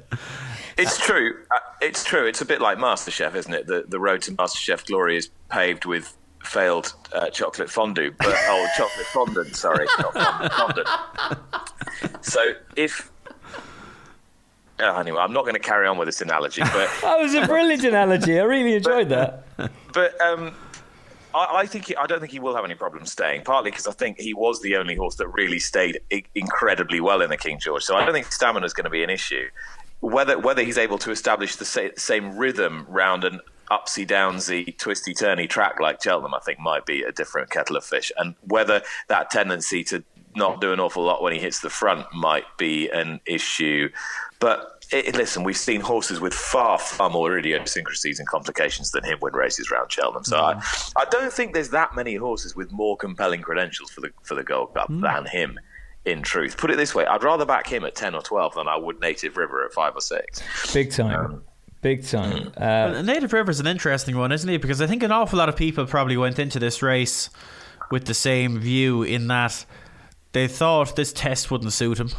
It's 0.76 0.98
true. 0.98 1.42
Uh, 1.50 1.58
it's 1.80 2.04
true. 2.04 2.26
It's 2.26 2.40
a 2.40 2.44
bit 2.44 2.60
like 2.60 2.78
MasterChef, 2.78 3.34
isn't 3.34 3.52
it? 3.52 3.66
The 3.66 3.84
the 3.88 3.98
road 3.98 4.22
to 4.22 4.32
MasterChef 4.32 4.86
glory 4.86 5.16
is 5.16 5.30
paved 5.48 5.84
with 5.84 6.16
failed 6.44 6.92
uh, 7.12 7.28
chocolate 7.30 7.70
fondue, 7.70 8.12
but 8.18 8.28
oh, 8.28 8.66
chocolate 8.76 9.06
fondant. 9.06 9.56
Sorry, 9.56 9.86
not 9.98 10.12
fondant. 10.12 10.52
fondant. 10.52 12.24
So 12.24 12.52
if 12.76 13.10
uh, 14.78 14.94
anyway, 14.98 15.18
I'm 15.18 15.32
not 15.32 15.42
going 15.42 15.54
to 15.54 15.60
carry 15.60 15.86
on 15.86 15.96
with 15.96 16.06
this 16.08 16.20
analogy, 16.20 16.60
but 16.60 16.90
That 17.02 17.18
was 17.18 17.34
a 17.34 17.46
brilliant 17.46 17.84
analogy. 17.84 18.38
I 18.38 18.44
really 18.44 18.74
enjoyed 18.74 19.08
that. 19.08 19.44
but 19.94 20.20
um, 20.20 20.54
I, 21.34 21.60
I 21.60 21.66
think 21.66 21.86
he, 21.86 21.96
I 21.96 22.06
don't 22.06 22.20
think 22.20 22.32
he 22.32 22.38
will 22.40 22.54
have 22.54 22.64
any 22.64 22.74
problem 22.74 23.06
staying. 23.06 23.44
Partly 23.44 23.70
because 23.70 23.86
I 23.86 23.92
think 23.92 24.18
he 24.20 24.34
was 24.34 24.60
the 24.60 24.76
only 24.76 24.94
horse 24.94 25.14
that 25.16 25.28
really 25.28 25.58
stayed 25.58 26.00
I- 26.12 26.24
incredibly 26.34 27.00
well 27.00 27.22
in 27.22 27.30
the 27.30 27.38
King 27.38 27.58
George. 27.58 27.84
So 27.84 27.96
I 27.96 28.04
don't 28.04 28.12
think 28.12 28.30
stamina 28.30 28.66
is 28.66 28.74
going 28.74 28.84
to 28.84 28.90
be 28.90 29.02
an 29.02 29.10
issue. 29.10 29.48
Whether 30.00 30.38
whether 30.38 30.62
he's 30.62 30.78
able 30.78 30.98
to 30.98 31.10
establish 31.10 31.56
the 31.56 31.64
sa- 31.64 31.88
same 31.96 32.36
rhythm 32.36 32.86
round 32.88 33.24
an 33.24 33.40
upsy 33.70 34.06
downsy, 34.06 34.76
twisty 34.78 35.14
turny 35.14 35.48
track 35.48 35.80
like 35.80 36.02
Cheltenham, 36.02 36.34
I 36.34 36.40
think 36.40 36.58
might 36.58 36.86
be 36.86 37.02
a 37.02 37.12
different 37.12 37.50
kettle 37.50 37.76
of 37.76 37.84
fish. 37.84 38.12
And 38.16 38.34
whether 38.46 38.82
that 39.08 39.30
tendency 39.30 39.82
to 39.84 40.04
not 40.36 40.60
do 40.60 40.72
an 40.72 40.78
awful 40.78 41.02
lot 41.02 41.22
when 41.22 41.32
he 41.32 41.38
hits 41.38 41.60
the 41.60 41.70
front 41.70 42.06
might 42.14 42.44
be 42.58 42.88
an 42.90 43.20
issue. 43.26 43.88
But 44.38 44.84
it, 44.92 45.16
listen, 45.16 45.42
we've 45.42 45.56
seen 45.56 45.80
horses 45.80 46.20
with 46.20 46.34
far, 46.34 46.78
far 46.78 47.10
more 47.10 47.36
idiosyncrasies 47.36 48.18
and 48.18 48.28
complications 48.28 48.90
than 48.92 49.02
him 49.02 49.18
win 49.20 49.34
races 49.34 49.70
around 49.72 49.90
Cheltenham. 49.90 50.24
So 50.24 50.36
mm. 50.36 50.92
I, 50.96 51.02
I 51.02 51.04
don't 51.06 51.32
think 51.32 51.54
there's 51.54 51.70
that 51.70 51.96
many 51.96 52.14
horses 52.14 52.54
with 52.54 52.70
more 52.70 52.96
compelling 52.96 53.40
credentials 53.40 53.90
for 53.90 54.02
the 54.02 54.10
for 54.22 54.34
the 54.34 54.44
Gold 54.44 54.74
Cup 54.74 54.88
mm. 54.88 55.00
than 55.02 55.26
him. 55.26 55.58
In 56.06 56.22
truth, 56.22 56.56
put 56.56 56.70
it 56.70 56.76
this 56.76 56.94
way, 56.94 57.04
I'd 57.04 57.24
rather 57.24 57.44
back 57.44 57.66
him 57.66 57.84
at 57.84 57.94
ten 57.96 58.14
or 58.14 58.22
twelve 58.22 58.54
than 58.54 58.68
I 58.68 58.76
would 58.76 59.00
Native 59.00 59.36
River 59.36 59.64
at 59.64 59.72
five 59.72 59.94
or 59.94 60.00
six. 60.00 60.40
Big 60.72 60.92
time. 60.92 61.26
Um, 61.26 61.42
Big 61.82 62.06
time. 62.06 62.44
Mm. 62.44 62.48
Uh, 62.48 62.92
well, 62.92 63.02
Native 63.02 63.32
River 63.32 63.50
is 63.50 63.60
an 63.60 63.66
interesting 63.66 64.16
one, 64.16 64.32
isn't 64.32 64.48
it? 64.48 64.62
Because 64.62 64.80
I 64.80 64.86
think 64.86 65.02
an 65.02 65.12
awful 65.12 65.38
lot 65.38 65.48
of 65.48 65.56
people 65.56 65.84
probably 65.86 66.16
went 66.16 66.38
into 66.38 66.58
this 66.58 66.82
race 66.82 67.28
with 67.90 68.06
the 68.06 68.14
same 68.14 68.58
view 68.58 69.02
in 69.02 69.26
that 69.28 69.66
they 70.32 70.48
thought 70.48 70.96
this 70.96 71.12
test 71.12 71.50
wouldn't 71.50 71.72
suit 71.72 71.98
him. 71.98 72.10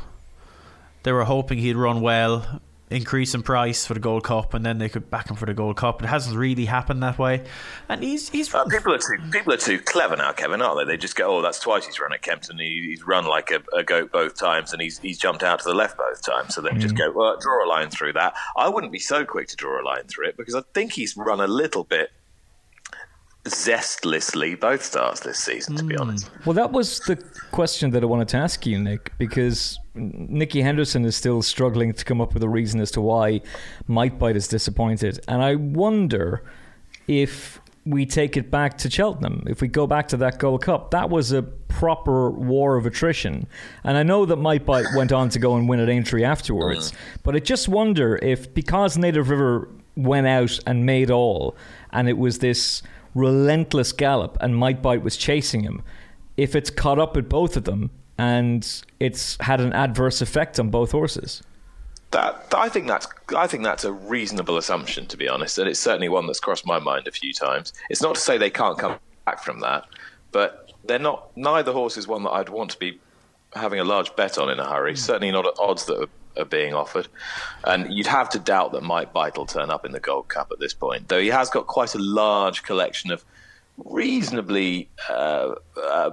They 1.04 1.12
were 1.12 1.24
hoping 1.24 1.60
he'd 1.60 1.76
run 1.76 2.02
well 2.02 2.62
increase 2.90 3.34
in 3.34 3.44
price 3.44 3.86
for 3.86 3.94
the 3.94 4.00
Gold 4.00 4.24
Cup, 4.24 4.54
and 4.54 4.66
then 4.66 4.78
they 4.78 4.90
could 4.90 5.10
back 5.10 5.30
him 5.30 5.36
for 5.36 5.46
the 5.46 5.54
Gold 5.54 5.76
Cup. 5.76 6.02
It 6.02 6.08
hasn't 6.08 6.38
really 6.38 6.66
happened 6.66 7.04
that 7.04 7.20
way, 7.20 7.44
and 7.90 8.02
he's 8.02 8.30
he's. 8.30 8.54
Uh, 8.54 8.66
people 8.66 8.94
are 8.94 8.98
too 8.98 9.18
people 9.32 9.54
are 9.54 9.58
too 9.58 9.80
clever 9.80 10.16
now, 10.16 10.32
Kevin, 10.32 10.62
aren't 10.62 10.80
they? 10.80 10.94
They 10.94 10.98
just 10.98 11.16
go, 11.16 11.38
"Oh, 11.38 11.42
that's 11.42 11.60
twice 11.60 11.86
he's 11.86 12.00
run 12.00 12.14
at 12.14 12.22
Kempton. 12.22 12.60
He, 12.60 12.88
he's 12.88 13.04
run 13.04 13.26
like 13.26 13.52
a, 13.52 13.62
a, 13.78 13.84
goat 13.84 14.12
both 14.12 14.36
times, 14.36 14.74
and 14.74 14.82
he's 14.82 15.00
he's 15.00 15.18
jumped 15.18 15.44
out 15.44 15.60
to 15.60 15.66
the 15.66 15.76
left 15.76 15.98
both 15.98 16.22
times." 16.22 16.56
So 16.56 16.62
they 16.62 16.70
mm. 16.70 16.80
just 16.80 16.96
go, 16.96 17.12
"Well, 17.12 17.38
draw 17.38 17.66
a 17.66 17.68
line 17.68 17.90
through 17.90 18.14
that." 18.14 18.36
I 18.56 18.70
wouldn't 18.70 18.92
be 18.92 19.00
so 19.00 19.26
quick 19.26 19.48
to 19.50 19.56
draw 19.56 19.82
a 19.82 19.84
line 19.84 20.08
through 20.08 20.30
it 20.30 20.38
because 20.38 20.56
I 20.56 20.62
think 20.74 20.94
he's 20.94 21.18
run 21.18 21.42
a 21.42 21.48
little 21.48 21.84
bit 21.84 22.12
zestlessly 23.48 24.60
both 24.60 24.84
starts 24.84 25.22
this 25.22 25.40
season, 25.40 25.76
to 25.76 25.84
be 25.84 25.96
hmm. 25.96 26.02
honest. 26.02 26.30
Well, 26.46 26.54
that 26.54 26.72
was 26.72 27.00
the 27.00 27.16
question 27.52 27.92
that 27.92 28.04
I 28.04 28.06
wanted 28.06 28.28
to 28.30 28.38
ask 28.38 28.66
you, 28.66 28.80
Nick, 28.80 29.12
because 29.18 29.80
Nicky 29.96 30.62
Henderson 30.62 31.06
is 31.06 31.16
still 31.16 31.42
struggling 31.42 31.94
to 31.94 32.06
come 32.06 32.22
up 32.22 32.34
with 32.34 32.44
a 32.44 32.50
reason 32.50 32.80
as 32.80 32.92
to 32.92 33.02
why 33.02 33.42
Might 33.88 34.20
Bite 34.20 34.36
is 34.36 34.48
disappointed. 34.48 35.20
And 35.28 35.42
I 35.42 35.56
wonder 35.56 36.44
if 37.08 37.60
we 37.88 38.06
take 38.06 38.36
it 38.36 38.52
back 38.52 38.78
to 38.80 38.90
Cheltenham, 38.90 39.44
if 39.48 39.62
we 39.62 39.70
go 39.70 39.88
back 39.88 40.10
to 40.10 40.18
that 40.18 40.40
Gold 40.40 40.62
Cup, 40.62 40.92
that 40.92 41.10
was 41.10 41.32
a 41.32 41.42
proper 41.42 42.30
war 42.30 42.76
of 42.76 42.86
attrition. 42.86 43.48
And 43.84 43.98
I 43.98 44.04
know 44.04 44.26
that 44.26 44.36
Might 44.36 44.66
Bite 44.66 44.88
went 44.96 45.14
on 45.14 45.30
to 45.30 45.40
go 45.40 45.56
and 45.56 45.70
win 45.70 45.80
at 45.80 45.88
Aintree 45.88 46.24
afterwards, 46.24 46.92
mm. 46.92 46.96
but 47.24 47.36
I 47.36 47.40
just 47.40 47.70
wonder 47.70 48.18
if 48.18 48.54
because 48.54 48.98
Native 48.98 49.30
River 49.30 49.70
went 49.96 50.28
out 50.28 50.60
and 50.68 50.86
made 50.86 51.10
all, 51.10 51.56
and 51.92 52.10
it 52.10 52.18
was 52.18 52.40
this 52.40 52.84
relentless 53.18 53.92
gallop 53.92 54.38
and 54.42 54.56
Might 54.56 54.82
Bite 54.82 55.04
was 55.04 55.18
chasing 55.18 55.62
him, 55.62 55.84
if 56.36 56.56
it's 56.56 56.70
caught 56.70 57.00
up 57.00 57.16
with 57.16 57.28
both 57.28 57.58
of 57.58 57.64
them 57.64 57.90
and 58.18 58.84
it's 59.00 59.38
had 59.42 59.62
an 59.62 59.74
adverse 59.74 60.22
effect 60.22 60.60
on 60.60 60.70
both 60.70 60.92
horses. 60.92 61.44
That 62.12 62.54
I 62.56 62.70
think 62.70 62.88
that's 62.88 63.08
I 63.36 63.48
think 63.48 63.64
that's 63.64 63.84
a 63.84 63.92
reasonable 63.92 64.58
assumption 64.58 65.08
to 65.08 65.18
be 65.18 65.28
honest, 65.28 65.58
and 65.58 65.68
it's 65.68 65.80
certainly 65.80 66.10
one 66.10 66.26
that's 66.26 66.40
crossed 66.40 66.66
my 66.66 66.80
mind 66.80 67.08
a 67.08 67.12
few 67.12 67.34
times. 67.34 67.74
It's 67.90 68.02
not 68.02 68.16
to 68.16 68.22
say 68.22 68.38
they 68.38 68.50
can't 68.50 68.78
come 68.78 68.98
back 69.26 69.44
from 69.44 69.60
that, 69.60 69.86
but 70.32 70.72
they're 70.86 71.00
not. 71.00 71.36
Neither 71.36 71.74
horse 71.74 71.98
is 71.98 72.08
one 72.08 72.24
that 72.24 72.32
I'd 72.32 72.50
want 72.50 72.72
to 72.72 72.80
be 72.80 73.00
having 73.54 73.80
a 73.80 73.84
large 73.84 74.16
bet 74.16 74.38
on 74.38 74.50
in 74.50 74.60
a 74.60 74.70
hurry. 74.70 74.94
Mm. 74.94 74.98
Certainly 74.98 75.32
not 75.32 75.46
at 75.46 75.54
odds 75.60 75.86
that 75.86 76.02
are, 76.02 76.10
are, 76.38 76.46
being 76.46 76.74
offered, 76.74 77.08
and 77.64 77.92
you'd 77.94 78.08
have 78.08 78.30
to 78.30 78.40
doubt 78.40 78.72
that 78.74 78.84
Might 78.84 79.14
Bite 79.14 79.38
will 79.38 79.46
turn 79.46 79.70
up 79.70 79.86
in 79.86 79.92
the 79.92 80.00
Gold 80.00 80.28
Cup 80.28 80.52
at 80.52 80.60
this 80.60 80.74
point. 80.74 81.08
Though 81.08 81.20
he 81.20 81.28
has 81.28 81.50
got 81.50 81.68
quite 81.68 81.96
a 81.96 82.00
large 82.00 82.64
collection 82.64 83.12
of 83.12 83.24
reasonably 83.86 84.90
uh, 85.10 85.56
uh, 85.82 86.12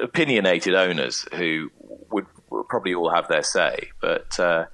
opinionated 0.00 0.74
owners 0.74 1.26
who 1.34 1.70
would, 2.10 2.26
would, 2.50 2.68
probably 2.68 2.94
all 2.94 3.10
have 3.10 3.28
their 3.28 3.42
say. 3.42 3.90
But 4.00 4.38
uh, 4.38 4.66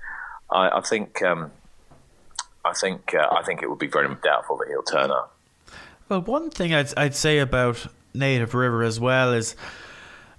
I, 0.51 0.79
I, 0.79 0.81
think 0.81 1.23
um, 1.23 1.51
I 2.65 2.73
think 2.73 3.15
uh, 3.15 3.29
I 3.31 3.43
think 3.43 3.63
it 3.63 3.71
would 3.71 3.79
be 3.79 3.87
very 3.87 4.15
doubtful 4.23 4.57
that 4.59 4.69
he'll 4.69 4.83
turn 4.83 5.11
up. 5.11 5.37
Well, 6.09 6.23
one 6.23 6.51
thing 6.51 6.75
I'd 6.75 6.97
I'd 6.97 7.15
say 7.15 7.39
about 7.39 7.87
Native 8.15 8.55
River 8.55 8.83
as 8.83 8.99
well 9.01 9.33
is. 9.33 9.57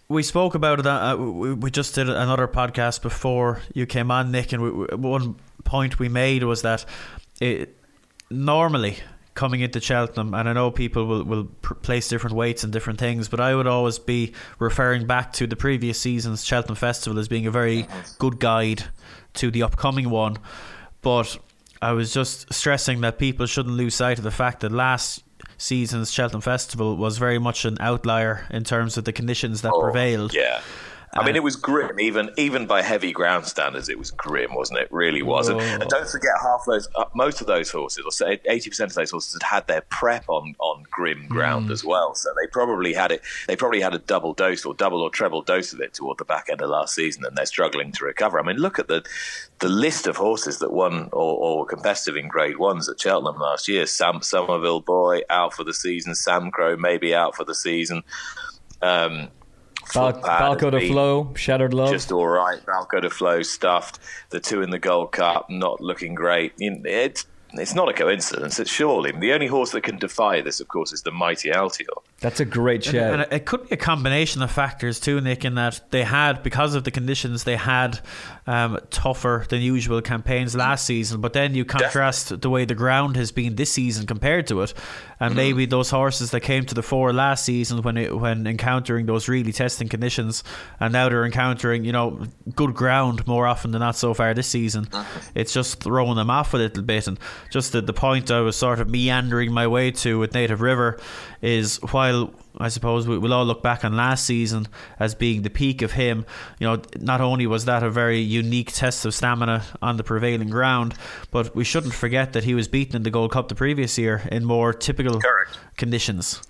We 0.10 0.24
spoke 0.24 0.56
about 0.56 0.84
that. 0.84 1.14
Uh, 1.14 1.18
we, 1.18 1.54
we 1.54 1.72
just 1.72 1.96
did 1.96 2.10
another 2.10 2.48
podcast 2.48 3.02
before 3.02 3.62
you 3.74 3.86
came 3.86 4.12
on, 4.12 4.32
Nick, 4.32 4.52
and 4.54 4.62
we, 4.62 4.70
one 4.96 5.36
point 5.64 5.98
we 6.00 6.10
made 6.10 6.44
was 6.44 6.62
that 6.64 6.86
it, 7.40 7.76
normally 8.30 8.98
coming 9.34 9.62
into 9.62 9.80
Cheltenham, 9.80 10.34
and 10.34 10.48
I 10.48 10.54
know 10.54 10.70
people 10.72 11.06
will, 11.06 11.24
will 11.24 11.46
pr- 11.46 11.74
place 11.76 12.08
different 12.08 12.36
weights 12.36 12.64
and 12.64 12.72
different 12.72 13.00
things, 13.00 13.30
but 13.30 13.40
I 13.40 13.56
would 13.56 13.68
always 13.68 13.98
be 13.98 14.34
referring 14.60 15.08
back 15.08 15.34
to 15.34 15.48
the 15.48 15.56
previous 15.56 16.00
season's 16.00 16.46
Cheltenham 16.46 16.76
Festival 16.76 17.20
as 17.20 17.28
being 17.28 17.48
a 17.48 17.52
very 17.52 17.88
good 18.20 18.40
guide 18.40 18.84
to 19.36 19.50
the 19.50 19.64
upcoming 19.64 20.10
one. 20.10 20.38
But 21.02 21.38
I 21.82 21.94
was 21.94 22.14
just 22.14 22.54
stressing 22.54 23.02
that 23.02 23.18
people 23.18 23.46
shouldn't 23.46 23.76
lose 23.76 23.96
sight 23.96 24.18
of 24.18 24.24
the 24.24 24.32
fact 24.32 24.60
that 24.62 24.72
last 24.72 25.24
season's 25.58 26.12
Cheltenham 26.12 26.42
Festival 26.42 26.96
was 26.98 27.18
very 27.18 27.40
much 27.40 27.66
an 27.66 27.78
outlier 27.80 28.48
in 28.50 28.64
terms 28.64 28.98
of 28.98 29.06
the 29.06 29.14
conditions 29.14 29.62
that 29.62 29.72
oh, 29.74 29.82
prevailed. 29.82 30.34
Yeah. 30.34 30.62
I 31.16 31.26
mean, 31.26 31.36
it 31.36 31.44
was 31.44 31.56
grim, 31.56 32.00
even 32.00 32.32
even 32.38 32.66
by 32.66 32.82
heavy 32.82 33.12
ground 33.12 33.46
standards. 33.46 33.88
It 33.88 34.00
was 34.00 34.10
grim, 34.12 34.56
wasn't 34.56 34.80
it? 34.80 34.92
Really 34.92 35.22
was. 35.22 35.48
And, 35.48 35.62
and, 35.62 35.88
don't 35.90 36.10
forget, 36.10 36.32
half 36.42 36.64
those, 36.66 36.88
uh, 36.96 37.06
most 37.14 37.40
of 37.40 37.48
those 37.48 37.70
horses, 37.70 38.04
or 38.04 38.12
say 38.12 38.40
eighty 38.46 38.70
percent 38.70 38.92
of 38.92 38.96
those 38.96 39.12
horses, 39.12 39.34
had 39.34 39.44
had 39.44 39.68
their 39.68 39.82
prep 39.82 40.28
on 40.28 40.56
on 40.60 40.84
grim 40.90 41.28
ground 41.28 41.70
mm. 41.70 41.72
as 41.72 41.84
well. 41.84 42.16
So 42.16 42.30
they 42.42 42.48
probably 42.48 42.94
had 42.94 43.12
it. 43.12 43.22
They 43.48 43.56
probably 43.56 43.82
had 43.82 43.94
a 43.94 44.00
double 44.00 44.34
dose 44.34 44.66
or 44.66 44.74
double 44.74 45.02
or 45.02 45.10
treble 45.10 45.44
dose 45.44 45.72
of 45.72 45.82
it 45.82 45.94
toward 45.94 46.18
the 46.18 46.26
back 46.26 46.48
end 46.50 46.62
of 46.62 46.70
last 46.70 46.96
season, 46.96 47.24
and 47.26 47.38
they're 47.38 47.46
struggling 47.46 47.92
to 47.92 48.06
recover. 48.06 48.40
I 48.40 48.44
mean, 48.44 48.58
look 48.58 48.80
at 48.80 48.88
the 48.88 49.06
the 49.60 49.70
list 49.70 50.08
of 50.08 50.18
horses 50.18 50.60
that 50.60 50.74
won 50.74 51.10
or, 51.12 51.38
or 51.38 51.66
competitive 51.66 52.18
in 52.18 52.28
Grade 52.28 52.58
Ones 52.58 52.90
at 52.90 53.00
Cheltenham 53.00 53.40
last 53.40 53.68
year. 53.68 53.86
Sam 53.86 54.22
Summerville 54.22 54.82
Boy 54.82 55.22
out 55.30 55.54
for 55.54 55.64
the 55.64 55.74
season. 55.74 56.14
Samcro 56.14 56.78
maybe 56.78 57.14
out 57.14 57.36
for 57.36 57.46
the 57.46 57.56
season. 57.56 58.04
Um, 58.82 59.30
Bal- 59.94 60.14
Balko 60.14 60.72
Des 60.72 60.88
Flos, 60.88 61.28
Shattered 61.36 61.74
Love. 61.74 61.92
Just 61.92 62.12
all 62.12 62.28
right. 62.28 62.64
Balko 62.66 63.02
Des 63.02 63.10
Flos 63.10 63.50
stuffed. 63.50 64.00
The 64.30 64.40
two 64.40 64.62
in 64.62 64.70
the 64.70 64.80
Gold 64.80 65.12
Cup 65.12 65.50
not 65.50 65.82
looking 65.82 66.16
great. 66.16 66.54
It's 66.58 67.26
it's 67.56 67.76
not 67.76 67.88
a 67.90 67.94
coincidence. 67.94 68.60
It's 68.60 68.72
surely 68.72 69.12
the 69.12 69.34
only 69.34 69.48
horse 69.48 69.72
that 69.72 69.82
can 69.82 69.98
defy 69.98 70.42
this, 70.42 70.60
of 70.60 70.68
course, 70.68 70.92
is 70.92 71.04
the 71.04 71.12
mighty 71.12 71.50
Altior. 71.50 72.02
That's 72.24 72.40
a 72.40 72.46
great 72.46 72.86
shout. 72.86 72.96
And, 72.96 73.22
and, 73.24 73.34
it 73.34 73.46
could 73.46 73.68
be 73.68 73.74
a 73.74 73.78
combination 73.78 74.42
of 74.42 74.50
factors 74.50 74.98
too, 74.98 75.20
Nick, 75.20 75.44
in 75.44 75.56
that 75.56 75.82
they 75.92 76.04
had 76.04 76.42
because 76.42 76.74
of 76.74 76.86
the 76.86 76.90
conditions 76.90 77.44
they 77.44 77.58
had 77.58 78.00
um, 78.48 78.80
tougher 78.90 79.46
than 79.50 79.62
usual 79.62 80.02
campaigns 80.02 80.56
last 80.56 80.86
season. 80.86 81.20
But 81.20 81.34
then 81.34 81.54
you 81.54 81.66
contrast 81.66 82.28
Definitely. 82.28 82.42
the 82.42 82.50
way 82.50 82.66
the 82.66 82.76
ground 82.76 83.18
has 83.18 83.34
been 83.34 83.58
this 83.58 83.74
season 83.74 84.08
compared 84.08 84.48
to 84.48 84.62
it, 84.62 84.74
and 85.20 85.32
mm-hmm. 85.32 85.38
maybe 85.38 85.66
those 85.66 85.90
horses 85.90 86.32
that 86.32 86.40
came 86.40 86.66
to 86.66 86.74
the 86.74 86.82
fore 86.82 87.12
last 87.12 87.44
season 87.44 87.82
when 87.82 87.98
it, 87.98 88.18
when 88.18 88.48
encountering 88.48 89.06
those 89.06 89.28
really 89.28 89.52
testing 89.52 89.90
conditions, 89.90 90.46
and 90.80 90.94
now 90.94 91.10
they're 91.10 91.26
encountering 91.26 91.84
you 91.84 91.92
know 91.92 92.26
good 92.56 92.74
ground 92.74 93.28
more 93.28 93.46
often 93.46 93.72
than 93.72 93.82
not 93.82 93.98
so 93.98 94.14
far 94.14 94.34
this 94.34 94.48
season. 94.48 94.86
Mm-hmm. 94.86 95.30
It's 95.36 95.52
just 95.52 95.84
throwing 95.84 96.16
them 96.16 96.30
off 96.30 96.54
a 96.54 96.58
little 96.58 96.84
bit, 96.84 97.08
and 97.08 97.20
just 97.50 97.74
the, 97.74 97.82
the 97.82 97.92
point 97.92 98.32
I 98.32 98.40
was 98.40 98.56
sort 98.56 98.80
of 98.80 98.90
meandering 98.90 99.52
my 99.52 99.68
way 99.68 99.92
to 99.92 100.20
with 100.20 100.34
Native 100.34 100.62
River 100.62 101.00
is 101.44 101.76
while 101.92 102.34
I 102.58 102.70
suppose 102.70 103.06
we'll 103.06 103.34
all 103.34 103.46
look 103.46 103.62
back 103.62 103.84
on 103.84 103.98
last 103.98 104.26
season 104.26 104.68
as 104.98 105.14
being 105.14 105.42
the 105.42 105.50
peak 105.50 105.82
of 105.82 105.92
him. 105.92 106.26
You 106.60 106.68
know, 106.68 106.82
not 107.00 107.20
only 107.20 107.46
was 107.46 107.66
that 107.66 107.84
a 107.84 107.90
very 107.90 108.20
unique 108.20 108.72
test 108.72 109.06
of 109.06 109.14
stamina 109.14 109.64
on 109.82 109.98
the 109.98 110.04
prevailing 110.04 110.50
ground, 110.50 110.94
but 111.32 111.54
we 111.54 111.66
shouldn't 111.66 111.94
forget 111.94 112.34
that 112.34 112.46
he 112.46 112.56
was 112.56 112.68
beaten 112.68 112.96
in 112.96 113.04
the 113.04 113.12
Gold 113.12 113.32
Cup 113.32 113.50
the 113.50 113.56
previous 113.56 113.98
year 113.98 114.22
in 114.32 114.46
more 114.46 114.72
typical 114.72 115.20
Correct. 115.20 115.58
conditions. 115.76 116.42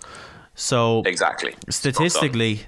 So 0.55 1.01
exactly, 1.05 1.55
statistically, 1.69 2.61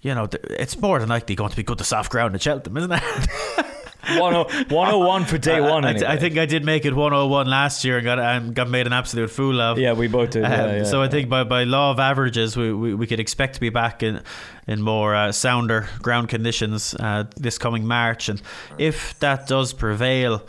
you 0.00 0.14
know, 0.16 0.28
it's 0.50 0.76
more 0.80 0.98
than 0.98 1.10
likely 1.10 1.36
going 1.36 1.50
to 1.50 1.56
be 1.56 1.62
good 1.62 1.78
to 1.78 1.84
soft 1.84 2.10
ground 2.10 2.34
at 2.34 2.42
Cheltenham, 2.42 2.76
isn't 2.78 2.92
it? 2.92 3.66
101 4.06 5.24
for 5.26 5.38
day 5.38 5.60
one. 5.60 5.84
Anyway. 5.84 6.04
I, 6.04 6.14
I, 6.14 6.16
think 6.16 6.36
I 6.36 6.46
did 6.46 6.64
make 6.64 6.84
it 6.84 6.94
101 6.94 7.46
last 7.46 7.84
year 7.84 7.98
and 7.98 8.04
got 8.04 8.18
and 8.18 8.54
got 8.54 8.68
made 8.68 8.86
an 8.86 8.92
absolute 8.92 9.30
fool 9.30 9.60
of. 9.60 9.78
Yeah, 9.78 9.92
we 9.92 10.08
both 10.08 10.30
did. 10.30 10.44
Um, 10.44 10.50
yeah, 10.50 10.76
yeah, 10.78 10.84
so 10.84 11.02
I 11.02 11.08
think 11.08 11.28
by, 11.28 11.44
by 11.44 11.64
law 11.64 11.92
of 11.92 12.00
averages, 12.00 12.56
we, 12.56 12.72
we, 12.72 12.94
we 12.94 13.06
could 13.06 13.20
expect 13.20 13.54
to 13.54 13.60
be 13.60 13.68
back 13.68 14.02
in 14.02 14.20
in 14.66 14.82
more 14.82 15.14
uh, 15.14 15.30
sounder 15.30 15.88
ground 16.00 16.28
conditions 16.28 16.94
uh, 16.94 17.24
this 17.36 17.58
coming 17.58 17.86
March, 17.86 18.28
and 18.28 18.42
if 18.78 19.18
that 19.20 19.46
does 19.46 19.72
prevail. 19.72 20.42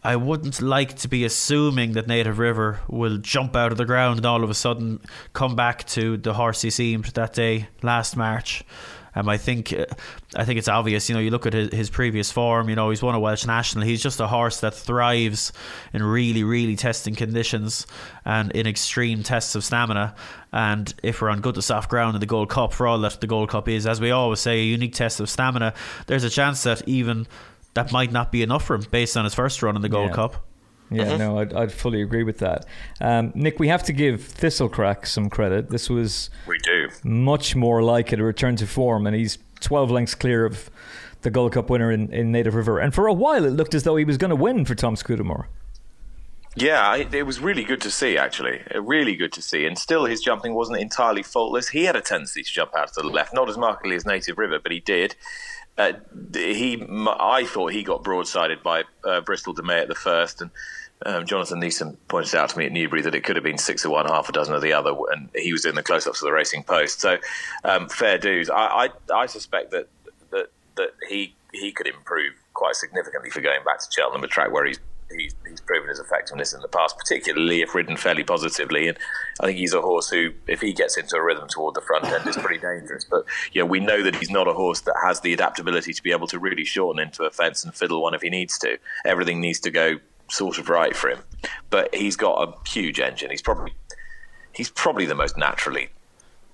I 0.00 0.14
wouldn't 0.14 0.62
like 0.62 0.94
to 0.98 1.08
be 1.08 1.24
assuming 1.24 1.92
that 1.92 2.06
Native 2.06 2.38
River 2.38 2.80
will 2.88 3.18
jump 3.18 3.56
out 3.56 3.72
of 3.72 3.78
the 3.78 3.84
ground 3.84 4.18
and 4.18 4.26
all 4.26 4.44
of 4.44 4.48
a 4.48 4.54
sudden 4.54 5.00
come 5.32 5.56
back 5.56 5.84
to 5.88 6.16
the 6.16 6.34
horse 6.34 6.62
he 6.62 6.70
seemed 6.70 7.06
that 7.06 7.32
day 7.32 7.68
last 7.82 8.16
March. 8.16 8.62
Um, 9.18 9.28
I 9.28 9.36
think 9.36 9.72
uh, 9.72 9.86
I 10.36 10.44
think 10.44 10.58
it's 10.58 10.68
obvious. 10.68 11.08
You 11.08 11.14
know, 11.16 11.20
you 11.20 11.30
look 11.30 11.46
at 11.46 11.52
his, 11.52 11.72
his 11.72 11.90
previous 11.90 12.30
form. 12.30 12.68
You 12.68 12.76
know, 12.76 12.90
he's 12.90 13.02
won 13.02 13.14
a 13.14 13.20
Welsh 13.20 13.46
national. 13.46 13.84
He's 13.84 14.02
just 14.02 14.20
a 14.20 14.26
horse 14.28 14.60
that 14.60 14.74
thrives 14.74 15.52
in 15.92 16.02
really, 16.02 16.44
really 16.44 16.76
testing 16.76 17.14
conditions 17.14 17.86
and 18.24 18.52
in 18.52 18.66
extreme 18.66 19.22
tests 19.22 19.54
of 19.54 19.64
stamina. 19.64 20.14
And 20.52 20.94
if 21.02 21.20
we're 21.20 21.30
on 21.30 21.40
good 21.40 21.56
to 21.56 21.62
soft 21.62 21.90
ground 21.90 22.14
in 22.14 22.20
the 22.20 22.26
Gold 22.26 22.48
Cup, 22.48 22.72
for 22.72 22.86
all 22.86 22.98
that 23.00 23.20
the 23.20 23.26
Gold 23.26 23.50
Cup 23.50 23.68
is, 23.68 23.86
as 23.86 24.00
we 24.00 24.10
always 24.10 24.40
say, 24.40 24.60
a 24.60 24.64
unique 24.64 24.94
test 24.94 25.20
of 25.20 25.28
stamina, 25.28 25.74
there's 26.06 26.24
a 26.24 26.30
chance 26.30 26.62
that 26.62 26.86
even 26.86 27.26
that 27.74 27.92
might 27.92 28.12
not 28.12 28.32
be 28.32 28.42
enough 28.42 28.64
for 28.64 28.74
him 28.76 28.86
based 28.90 29.16
on 29.16 29.24
his 29.24 29.34
first 29.34 29.62
run 29.62 29.76
in 29.76 29.82
the 29.82 29.88
Gold 29.88 30.10
Yeah. 30.10 30.14
Cup. 30.14 30.44
Yeah, 30.90 31.04
Mm-hmm. 31.04 31.18
no, 31.18 31.38
I'd, 31.38 31.52
I'd 31.52 31.72
fully 31.72 32.00
agree 32.02 32.22
with 32.22 32.38
that. 32.38 32.64
Um, 33.00 33.32
Nick, 33.34 33.58
we 33.58 33.68
have 33.68 33.82
to 33.84 33.92
give 33.92 34.20
Thistlecrack 34.20 35.06
some 35.06 35.28
credit. 35.28 35.68
This 35.70 35.90
was 35.90 36.30
We 36.46 36.58
do. 36.58 36.88
much 37.04 37.54
more 37.54 37.82
like 37.82 38.12
it, 38.12 38.20
a 38.20 38.24
return 38.24 38.56
to 38.56 38.66
form, 38.66 39.06
and 39.06 39.14
he's 39.14 39.38
12 39.60 39.90
lengths 39.90 40.14
clear 40.14 40.46
of 40.46 40.70
the 41.22 41.30
Gold 41.30 41.52
Cup 41.52 41.68
winner 41.68 41.90
in, 41.92 42.12
in 42.12 42.32
Native 42.32 42.54
River. 42.54 42.78
And 42.78 42.94
for 42.94 43.06
a 43.06 43.12
while, 43.12 43.44
it 43.44 43.50
looked 43.50 43.74
as 43.74 43.82
though 43.82 43.96
he 43.96 44.04
was 44.04 44.16
going 44.16 44.30
to 44.30 44.36
win 44.36 44.64
for 44.64 44.74
Tom 44.74 44.94
Scudamore. 44.96 45.48
Yeah, 46.56 46.96
it, 46.96 47.14
it 47.14 47.22
was 47.24 47.38
really 47.40 47.62
good 47.64 47.80
to 47.82 47.90
see, 47.90 48.16
actually. 48.16 48.62
Uh, 48.74 48.80
Really 48.82 49.14
good 49.14 49.32
to 49.34 49.42
see. 49.42 49.64
And 49.66 49.78
still, 49.78 50.06
his 50.06 50.20
jumping 50.20 50.54
wasn't 50.54 50.80
entirely 50.80 51.22
faultless. 51.22 51.68
He 51.68 51.84
had 51.84 51.94
a 51.96 52.00
tendency 52.00 52.42
to 52.42 52.50
jump 52.52 52.74
out 52.76 52.92
to 52.94 53.02
the 53.02 53.08
left, 53.08 53.34
not 53.34 53.48
as 53.48 53.58
markedly 53.58 53.94
as 53.96 54.06
Native 54.06 54.38
River, 54.38 54.58
but 54.62 54.72
he 54.72 54.80
did. 54.80 55.14
Uh, 55.76 55.92
he, 56.34 56.84
I 56.88 57.44
thought 57.44 57.72
he 57.72 57.84
got 57.84 58.02
broadsided 58.02 58.62
by 58.64 58.82
uh, 59.04 59.20
Bristol 59.20 59.52
De 59.52 59.62
Mai 59.62 59.78
at 59.78 59.88
the 59.88 59.94
first, 59.94 60.40
and 60.40 60.50
um, 61.06 61.26
Jonathan 61.26 61.60
Neesom 61.60 61.96
pointed 62.08 62.34
out 62.34 62.50
to 62.50 62.58
me 62.58 62.66
at 62.66 62.72
Newbury 62.72 63.02
that 63.02 63.14
it 63.14 63.22
could 63.22 63.36
have 63.36 63.44
been 63.44 63.58
six 63.58 63.84
of 63.84 63.92
one, 63.92 64.06
half 64.06 64.28
a 64.28 64.32
dozen 64.32 64.54
of 64.54 64.62
the 64.62 64.72
other, 64.72 64.92
and 65.12 65.28
he 65.34 65.52
was 65.52 65.64
in 65.64 65.74
the 65.74 65.82
close-ups 65.82 66.20
of 66.20 66.26
the 66.26 66.32
racing 66.32 66.64
post. 66.64 67.00
So, 67.00 67.18
um, 67.64 67.88
fair 67.88 68.18
dues. 68.18 68.50
I, 68.50 68.88
I, 69.10 69.14
I 69.14 69.26
suspect 69.26 69.70
that 69.70 69.88
that 70.30 70.50
that 70.76 70.90
he 71.08 71.34
he 71.52 71.72
could 71.72 71.86
improve 71.86 72.34
quite 72.54 72.74
significantly 72.74 73.30
for 73.30 73.40
going 73.40 73.62
back 73.64 73.78
to 73.80 73.86
Cheltenham, 73.90 74.24
a 74.24 74.28
track 74.28 74.52
where 74.52 74.66
he's 74.66 74.80
he's, 75.16 75.34
he's 75.48 75.60
proven 75.60 75.88
his 75.88 75.98
effectiveness 75.98 76.52
in 76.52 76.60
the 76.60 76.68
past, 76.68 76.98
particularly 76.98 77.62
if 77.62 77.74
ridden 77.74 77.96
fairly 77.96 78.24
positively. 78.24 78.88
And 78.88 78.98
I 79.40 79.46
think 79.46 79.58
he's 79.58 79.72
a 79.72 79.80
horse 79.80 80.10
who, 80.10 80.32
if 80.46 80.60
he 80.60 80.72
gets 80.72 80.96
into 80.96 81.16
a 81.16 81.22
rhythm 81.22 81.48
toward 81.48 81.74
the 81.74 81.80
front 81.80 82.04
end, 82.06 82.26
is 82.26 82.36
pretty 82.36 82.58
dangerous. 82.58 83.04
But 83.04 83.24
you 83.52 83.62
know, 83.62 83.66
we 83.66 83.80
know 83.80 84.02
that 84.02 84.16
he's 84.16 84.30
not 84.30 84.48
a 84.48 84.52
horse 84.52 84.80
that 84.82 84.96
has 85.02 85.20
the 85.20 85.32
adaptability 85.32 85.92
to 85.92 86.02
be 86.02 86.10
able 86.10 86.26
to 86.28 86.38
really 86.38 86.64
shorten 86.64 87.00
into 87.00 87.24
a 87.24 87.30
fence 87.30 87.64
and 87.64 87.74
fiddle 87.74 88.02
one 88.02 88.14
if 88.14 88.22
he 88.22 88.30
needs 88.30 88.58
to. 88.58 88.78
Everything 89.04 89.40
needs 89.40 89.60
to 89.60 89.70
go 89.70 89.98
sort 90.30 90.58
of 90.58 90.68
right 90.68 90.94
for 90.94 91.10
him. 91.10 91.20
But 91.70 91.94
he's 91.94 92.16
got 92.16 92.48
a 92.48 92.68
huge 92.68 93.00
engine. 93.00 93.30
He's 93.30 93.42
probably 93.42 93.72
he's 94.52 94.70
probably 94.70 95.06
the 95.06 95.14
most 95.14 95.36
naturally 95.36 95.90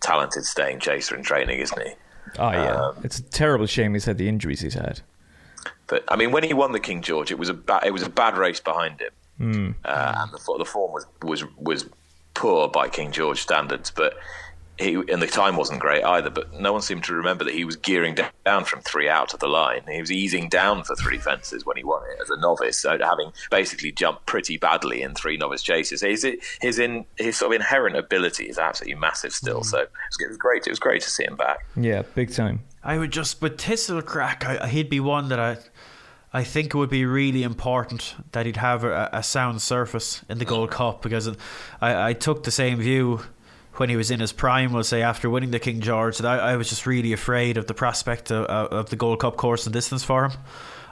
talented 0.00 0.45
staying 0.45 0.81
chaser 0.81 1.16
in 1.16 1.23
training, 1.23 1.61
isn't 1.61 1.83
he? 1.83 1.95
Oh, 2.38 2.50
yeah. 2.50 2.76
Um, 2.76 2.97
it's 3.02 3.19
a 3.19 3.23
terrible 3.23 3.66
shame 3.66 3.95
he's 3.95 4.04
had 4.04 4.19
the 4.19 4.28
injuries 4.28 4.61
he's 4.61 4.75
had. 4.75 5.00
But 5.87 6.04
I 6.09 6.16
mean, 6.16 6.33
when 6.33 6.43
he 6.43 6.54
won 6.54 6.73
the 6.73 6.81
King 6.81 7.02
George, 7.02 7.31
it 7.31 7.38
was 7.38 7.49
a 7.49 7.54
ba- 7.54 7.83
it 7.85 7.90
was 7.90 8.02
a 8.02 8.09
bad 8.09 8.37
race 8.37 8.61
behind 8.61 9.00
him, 9.00 9.12
uh, 9.85 10.14
and 10.16 10.33
the, 10.33 10.54
the 10.59 10.64
form 10.64 10.93
was, 10.93 11.07
was 11.23 11.45
was 11.57 11.87
poor 12.33 12.69
by 12.69 12.88
King 12.88 13.12
George 13.12 13.43
standards. 13.43 13.90
But 13.90 14.14
he 14.78 14.95
and 14.95 15.23
the 15.23 15.26
time 15.26 15.57
wasn't 15.57 15.81
great 15.81 16.04
either. 16.04 16.31
But 16.31 16.52
no 16.52 16.73
one 16.73 16.83
seemed 16.83 17.04
to 17.04 17.14
remember 17.14 17.45
that 17.45 17.54
he 17.54 17.64
was 17.64 17.76
gearing 17.76 18.16
down 18.45 18.64
from 18.64 18.81
three 18.81 19.09
out 19.09 19.28
to 19.31 19.37
the 19.37 19.47
line. 19.47 19.83
He 19.88 20.00
was 20.00 20.11
easing 20.11 20.49
down 20.49 20.85
for 20.85 20.97
three 20.97 21.19
fences 21.19 21.64
when 21.64 21.76
he 21.76 21.85
won 21.85 22.02
it 22.11 22.23
as 22.23 22.31
a 22.31 22.40
novice, 22.40 22.78
so 22.78 22.99
having 23.00 23.33
basically 23.50 23.93
jumped 23.93 24.26
pretty 24.26 24.57
badly 24.57 25.02
in 25.02 25.14
three 25.14 25.37
novice 25.37 25.62
chases. 25.62 26.00
His 26.00 26.26
his 26.61 26.78
in 26.78 27.04
his 27.16 27.37
sort 27.37 27.52
of 27.52 27.61
inherent 27.61 27.97
ability 27.97 28.45
is 28.45 28.59
absolutely 28.59 28.99
massive 28.99 29.33
still. 29.33 29.61
Mm. 29.61 29.66
So 29.66 29.78
it 29.81 29.90
was, 30.28 30.37
great. 30.37 30.66
It 30.66 30.71
was 30.71 30.81
great 30.81 31.02
to 31.02 31.11
see 31.11 31.25
him 31.25 31.37
back. 31.37 31.64
Yeah, 31.76 32.02
big 32.14 32.33
time. 32.33 32.62
I 32.83 32.99
would 32.99 33.12
just 33.12 33.40
with 33.40 33.59
Thistlecrack, 33.59 34.45
I, 34.45 34.69
he'd 34.69 34.90
be 34.90 35.00
one 35.00 35.28
that 35.28 35.40
I, 35.40 35.57
I 36.33 36.45
think 36.45 36.75
it 36.75 36.78
would 36.78 36.90
be 36.90 37.07
really 37.07 37.43
important 37.43 38.14
that 38.33 38.45
he'd 38.45 38.57
have 38.57 38.85
a, 38.85 39.09
a 39.12 39.23
sound 39.23 39.62
surface 39.62 40.23
in 40.28 40.38
the 40.38 40.45
Gold 40.45 40.71
Cup 40.71 41.00
because 41.00 41.28
I, 41.81 42.11
I 42.11 42.12
took 42.12 42.42
the 42.42 42.51
same 42.51 42.79
view 42.79 43.20
when 43.77 43.89
he 43.89 43.97
was 43.97 44.11
in 44.11 44.21
his 44.21 44.33
prime. 44.33 44.73
We'll 44.73 44.85
say 44.85 45.03
after 45.03 45.29
winning 45.29 45.51
the 45.51 45.59
King 45.59 45.81
George, 45.81 46.19
that 46.19 46.27
I, 46.27 46.53
I 46.53 46.57
was 46.57 46.69
just 46.69 46.87
really 46.87 47.13
afraid 47.13 47.57
of 47.57 47.67
the 47.67 47.75
prospect 47.75 48.31
of, 48.31 48.45
of 48.47 48.91
the 48.91 48.97
Gold 48.97 49.21
Cup 49.21 49.37
course 49.37 49.67
and 49.67 49.73
distance 49.73 50.03
for 50.05 50.25
him. 50.25 50.33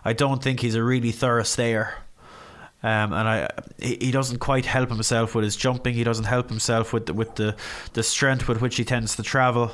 I 0.05 0.13
don't 0.13 0.43
think 0.43 0.61
he's 0.61 0.75
a 0.75 0.83
really 0.83 1.13
thorough 1.13 1.45
stayer. 1.45 1.95
Um, 2.85 3.13
and 3.13 3.29
I, 3.29 3.49
he 3.79 4.11
doesn't 4.11 4.39
quite 4.39 4.67
help 4.67 4.89
himself 4.89 5.37
with 5.37 5.45
his 5.45 5.55
jumping. 5.55 5.95
He 5.95 6.03
doesn't 6.03 6.25
help 6.25 6.49
himself 6.49 6.93
with 6.93 7.07
the, 7.07 7.15
with 7.15 7.37
the, 7.37 7.55
the 7.93 8.03
strength 8.03 8.49
with 8.49 8.61
which 8.61 8.77
he 8.77 8.85
tends 8.85 9.15
to 9.17 9.23
travel. 9.23 9.71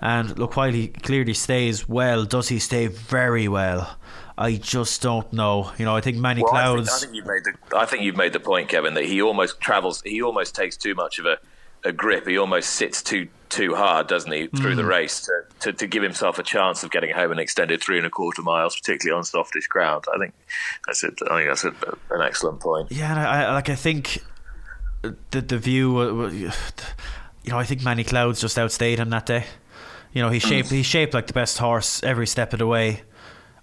And 0.00 0.38
look, 0.38 0.56
while 0.56 0.72
he 0.72 0.88
clearly 0.88 1.34
stays 1.34 1.86
well, 1.88 2.24
does 2.24 2.48
he 2.48 2.58
stay 2.58 2.86
very 2.86 3.48
well? 3.48 3.98
I 4.38 4.56
just 4.56 5.02
don't 5.02 5.30
know. 5.32 5.72
You 5.78 5.84
know, 5.84 5.94
I 5.94 6.00
think 6.00 6.16
Many 6.16 6.42
Well, 6.42 6.54
I 6.54 6.62
Clouds. 6.62 6.88
think, 6.88 6.96
I 6.96 7.00
think 7.00 7.14
you've 7.14 7.26
made 7.26 7.44
the 7.44 7.76
I 7.76 7.86
think 7.86 8.02
you've 8.02 8.16
made 8.16 8.32
the 8.32 8.40
point, 8.40 8.68
Kevin, 8.68 8.94
that 8.94 9.04
he 9.04 9.20
almost 9.20 9.60
travels. 9.60 10.02
He 10.04 10.22
almost 10.22 10.54
takes 10.54 10.76
too 10.76 10.94
much 10.94 11.18
of 11.18 11.26
a, 11.26 11.38
a 11.84 11.92
grip. 11.92 12.26
He 12.26 12.38
almost 12.38 12.70
sits 12.70 13.02
too 13.02 13.28
too 13.48 13.74
hard, 13.74 14.06
doesn't 14.06 14.32
he, 14.32 14.46
through 14.46 14.72
Mm. 14.72 14.76
the 14.76 14.84
race 14.86 15.20
to, 15.26 15.42
to, 15.60 15.72
to 15.74 15.86
give 15.86 16.02
himself 16.02 16.38
a 16.38 16.42
chance 16.42 16.82
of 16.82 16.90
getting 16.90 17.14
home 17.14 17.32
and 17.32 17.38
extended 17.38 17.82
three 17.82 17.98
and 17.98 18.06
a 18.06 18.10
quarter 18.10 18.40
miles, 18.40 18.74
particularly 18.74 19.14
on 19.14 19.22
softish 19.24 19.66
ground. 19.66 20.04
I 20.14 20.16
think 20.18 20.32
that's 20.86 21.04
it. 21.04 21.18
I 21.30 21.36
think 21.36 21.48
that's 21.50 21.64
a, 21.64 21.74
an 22.14 22.22
excellent 22.22 22.60
point. 22.60 22.90
Yeah, 22.90 23.10
and 23.10 23.20
I, 23.20 23.52
like. 23.52 23.68
I 23.68 23.74
think 23.74 24.22
the 25.02 25.40
the 25.42 25.58
view. 25.58 26.30
You 27.44 27.50
know, 27.50 27.58
I 27.58 27.64
think 27.64 27.82
Many 27.82 28.04
Clouds 28.04 28.40
just 28.40 28.56
outstayed 28.56 28.98
him 28.98 29.10
that 29.10 29.26
day. 29.26 29.44
You 30.12 30.22
know, 30.22 30.30
he 30.30 30.38
shaped 30.38 30.70
he 30.70 30.82
shaped 30.82 31.12
like 31.12 31.26
the 31.26 31.32
best 31.32 31.58
horse 31.58 32.02
every 32.04 32.26
step 32.26 32.52
of 32.52 32.58
the 32.60 32.66
way 32.66 33.02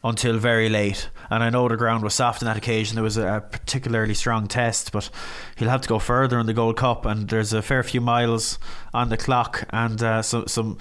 until 0.04 0.38
very 0.38 0.70
late. 0.70 1.10
And 1.30 1.44
I 1.44 1.50
know 1.50 1.68
the 1.68 1.78
ground 1.78 2.04
was 2.04 2.14
soft 2.14 2.42
on 2.42 2.48
that 2.48 2.58
occasion. 2.58 2.96
There 2.96 3.04
was 3.04 3.18
a 3.18 3.44
particularly 3.52 4.14
strong 4.14 4.48
test, 4.48 4.92
but 4.92 5.10
he'll 5.58 5.70
have 5.70 5.82
to 5.82 5.90
go 5.90 6.00
further 6.00 6.40
in 6.40 6.46
the 6.46 6.54
Gold 6.54 6.78
Cup. 6.78 7.06
And 7.06 7.30
there's 7.30 7.54
a 7.54 7.62
fair 7.62 7.84
few 7.84 8.02
miles 8.02 8.58
on 8.94 9.10
the 9.10 9.18
clock, 9.18 9.66
and 9.72 10.02
uh, 10.02 10.22
some 10.22 10.48
some 10.48 10.78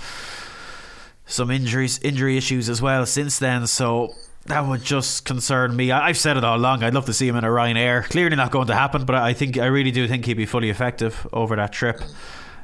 some 1.26 1.50
injuries, 1.50 1.98
injury 2.00 2.36
issues 2.36 2.68
as 2.68 2.80
well 2.80 3.04
since 3.06 3.38
then. 3.38 3.66
So 3.66 4.14
that 4.46 4.66
would 4.66 4.82
just 4.82 5.24
concern 5.24 5.76
me. 5.76 5.90
I, 5.90 6.08
I've 6.08 6.18
said 6.18 6.36
it 6.36 6.44
all 6.44 6.56
along. 6.56 6.82
I'd 6.82 6.94
love 6.94 7.06
to 7.06 7.12
see 7.12 7.28
him 7.28 7.36
in 7.36 7.44
a 7.44 7.48
Ryanair. 7.48 8.04
Clearly 8.04 8.36
not 8.36 8.50
going 8.50 8.68
to 8.68 8.74
happen, 8.74 9.04
but 9.04 9.16
I 9.16 9.34
think 9.34 9.58
I 9.58 9.66
really 9.66 9.90
do 9.90 10.08
think 10.08 10.24
he'd 10.24 10.34
be 10.34 10.46
fully 10.46 10.70
effective 10.70 11.26
over 11.32 11.56
that 11.56 11.72
trip. 11.72 12.00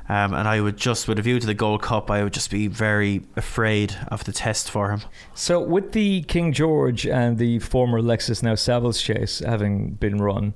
Um, 0.09 0.35
and 0.35 0.47
I 0.47 0.61
would 0.61 0.77
just, 0.77 1.09
with 1.09 1.19
a 1.19 1.23
view 1.23 1.40
to 1.40 1.47
the 1.47 1.55
Gold 1.55 1.81
Cup, 1.81 2.11
I 2.11 2.23
would 2.23 2.35
just 2.35 2.51
be 2.51 2.67
very 2.67 3.23
afraid 3.37 3.97
of 4.09 4.25
the 4.25 4.33
test 4.33 4.71
for 4.71 4.90
him. 4.90 5.01
So, 5.33 5.61
with 5.61 5.93
the 5.93 6.23
King 6.23 6.53
George 6.53 7.07
and 7.07 7.38
the 7.38 7.59
former 7.61 8.03
Lexus 8.03 8.43
now 8.43 8.53
Savills 8.53 9.03
chase 9.03 9.38
having 9.38 9.93
been 9.93 10.21
run, 10.21 10.53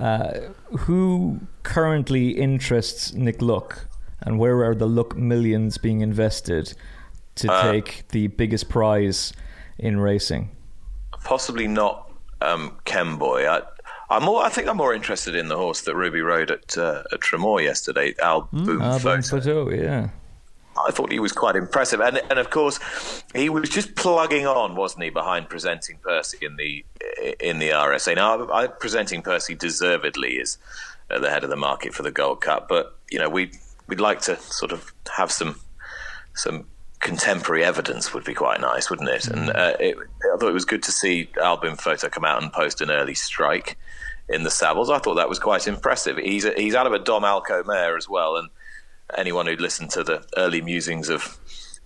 uh, 0.00 0.32
who 0.78 1.40
currently 1.62 2.30
interests 2.30 3.12
Nick 3.14 3.40
Luck, 3.40 3.86
and 4.20 4.38
where 4.38 4.64
are 4.64 4.74
the 4.74 4.88
Luck 4.88 5.16
millions 5.16 5.78
being 5.78 6.00
invested 6.00 6.74
to 7.36 7.52
Uh, 7.52 7.70
take 7.70 8.08
the 8.08 8.26
biggest 8.26 8.68
prize 8.68 9.32
in 9.78 10.00
racing? 10.00 10.50
Possibly 11.22 11.68
not 11.68 12.10
um, 12.40 12.78
Kemboy. 12.84 13.46
I, 13.46 13.62
I'm 14.10 14.24
more. 14.24 14.42
I 14.42 14.48
think 14.48 14.68
I'm 14.68 14.76
more 14.76 14.94
interested 14.94 15.34
in 15.34 15.48
the 15.48 15.56
horse 15.56 15.82
that 15.82 15.94
Ruby 15.94 16.20
rode 16.20 16.50
at 16.50 16.78
uh, 16.78 17.02
at 17.12 17.20
Tramore 17.20 17.62
yesterday, 17.62 18.14
Al 18.22 18.48
Boum 18.52 18.80
Ah, 18.80 18.98
Photo. 18.98 19.70
Yeah. 19.70 20.08
I 20.86 20.92
thought 20.92 21.10
he 21.10 21.18
was 21.18 21.32
quite 21.32 21.56
impressive, 21.56 22.00
and 22.00 22.20
and 22.30 22.38
of 22.38 22.50
course, 22.50 22.78
he 23.34 23.48
was 23.48 23.68
just 23.68 23.96
plugging 23.96 24.46
on, 24.46 24.76
wasn't 24.76 25.04
he, 25.04 25.10
behind 25.10 25.48
presenting 25.48 25.98
Percy 26.02 26.38
in 26.44 26.56
the 26.56 26.84
in 27.40 27.58
the 27.58 27.70
RSA. 27.70 28.14
Now, 28.14 28.44
I, 28.44 28.62
I, 28.62 28.66
presenting 28.68 29.22
Percy 29.22 29.54
deservedly 29.54 30.36
is 30.36 30.56
at 31.10 31.20
the 31.20 31.30
head 31.30 31.44
of 31.44 31.50
the 31.50 31.56
market 31.56 31.94
for 31.94 32.02
the 32.02 32.10
Gold 32.12 32.40
Cup, 32.40 32.68
but 32.68 32.96
you 33.10 33.18
know 33.18 33.28
we 33.28 33.50
we'd 33.88 34.00
like 34.00 34.20
to 34.22 34.36
sort 34.36 34.72
of 34.72 34.92
have 35.16 35.32
some 35.32 35.60
some 36.34 36.66
contemporary 37.08 37.64
evidence 37.64 38.12
would 38.12 38.24
be 38.24 38.34
quite 38.34 38.60
nice, 38.60 38.90
wouldn't 38.90 39.08
it? 39.08 39.28
And 39.28 39.48
uh, 39.48 39.72
it, 39.80 39.96
I 39.96 40.36
thought 40.36 40.50
it 40.50 40.52
was 40.52 40.66
good 40.66 40.82
to 40.82 40.92
see 40.92 41.30
Al 41.40 41.56
Boum 41.56 41.76
Photo 41.76 42.10
come 42.10 42.26
out 42.26 42.42
and 42.42 42.52
post 42.52 42.82
an 42.82 42.90
early 42.90 43.14
strike 43.14 43.78
in 44.28 44.42
the 44.42 44.50
Savills. 44.50 44.94
I 44.94 44.98
thought 44.98 45.14
that 45.14 45.28
was 45.28 45.38
quite 45.38 45.66
impressive. 45.66 46.18
He's 46.18 46.44
he's 46.54 46.74
out 46.74 46.86
of 46.86 46.92
a 46.92 46.98
Dom 46.98 47.22
Alco 47.22 47.66
mare 47.66 47.96
as 47.96 48.10
well, 48.10 48.36
and 48.36 48.50
anyone 49.16 49.46
who'd 49.46 49.58
listened 49.60 49.88
to 49.92 50.04
the 50.04 50.22
early 50.36 50.60
musings 50.60 51.08
of 51.08 51.38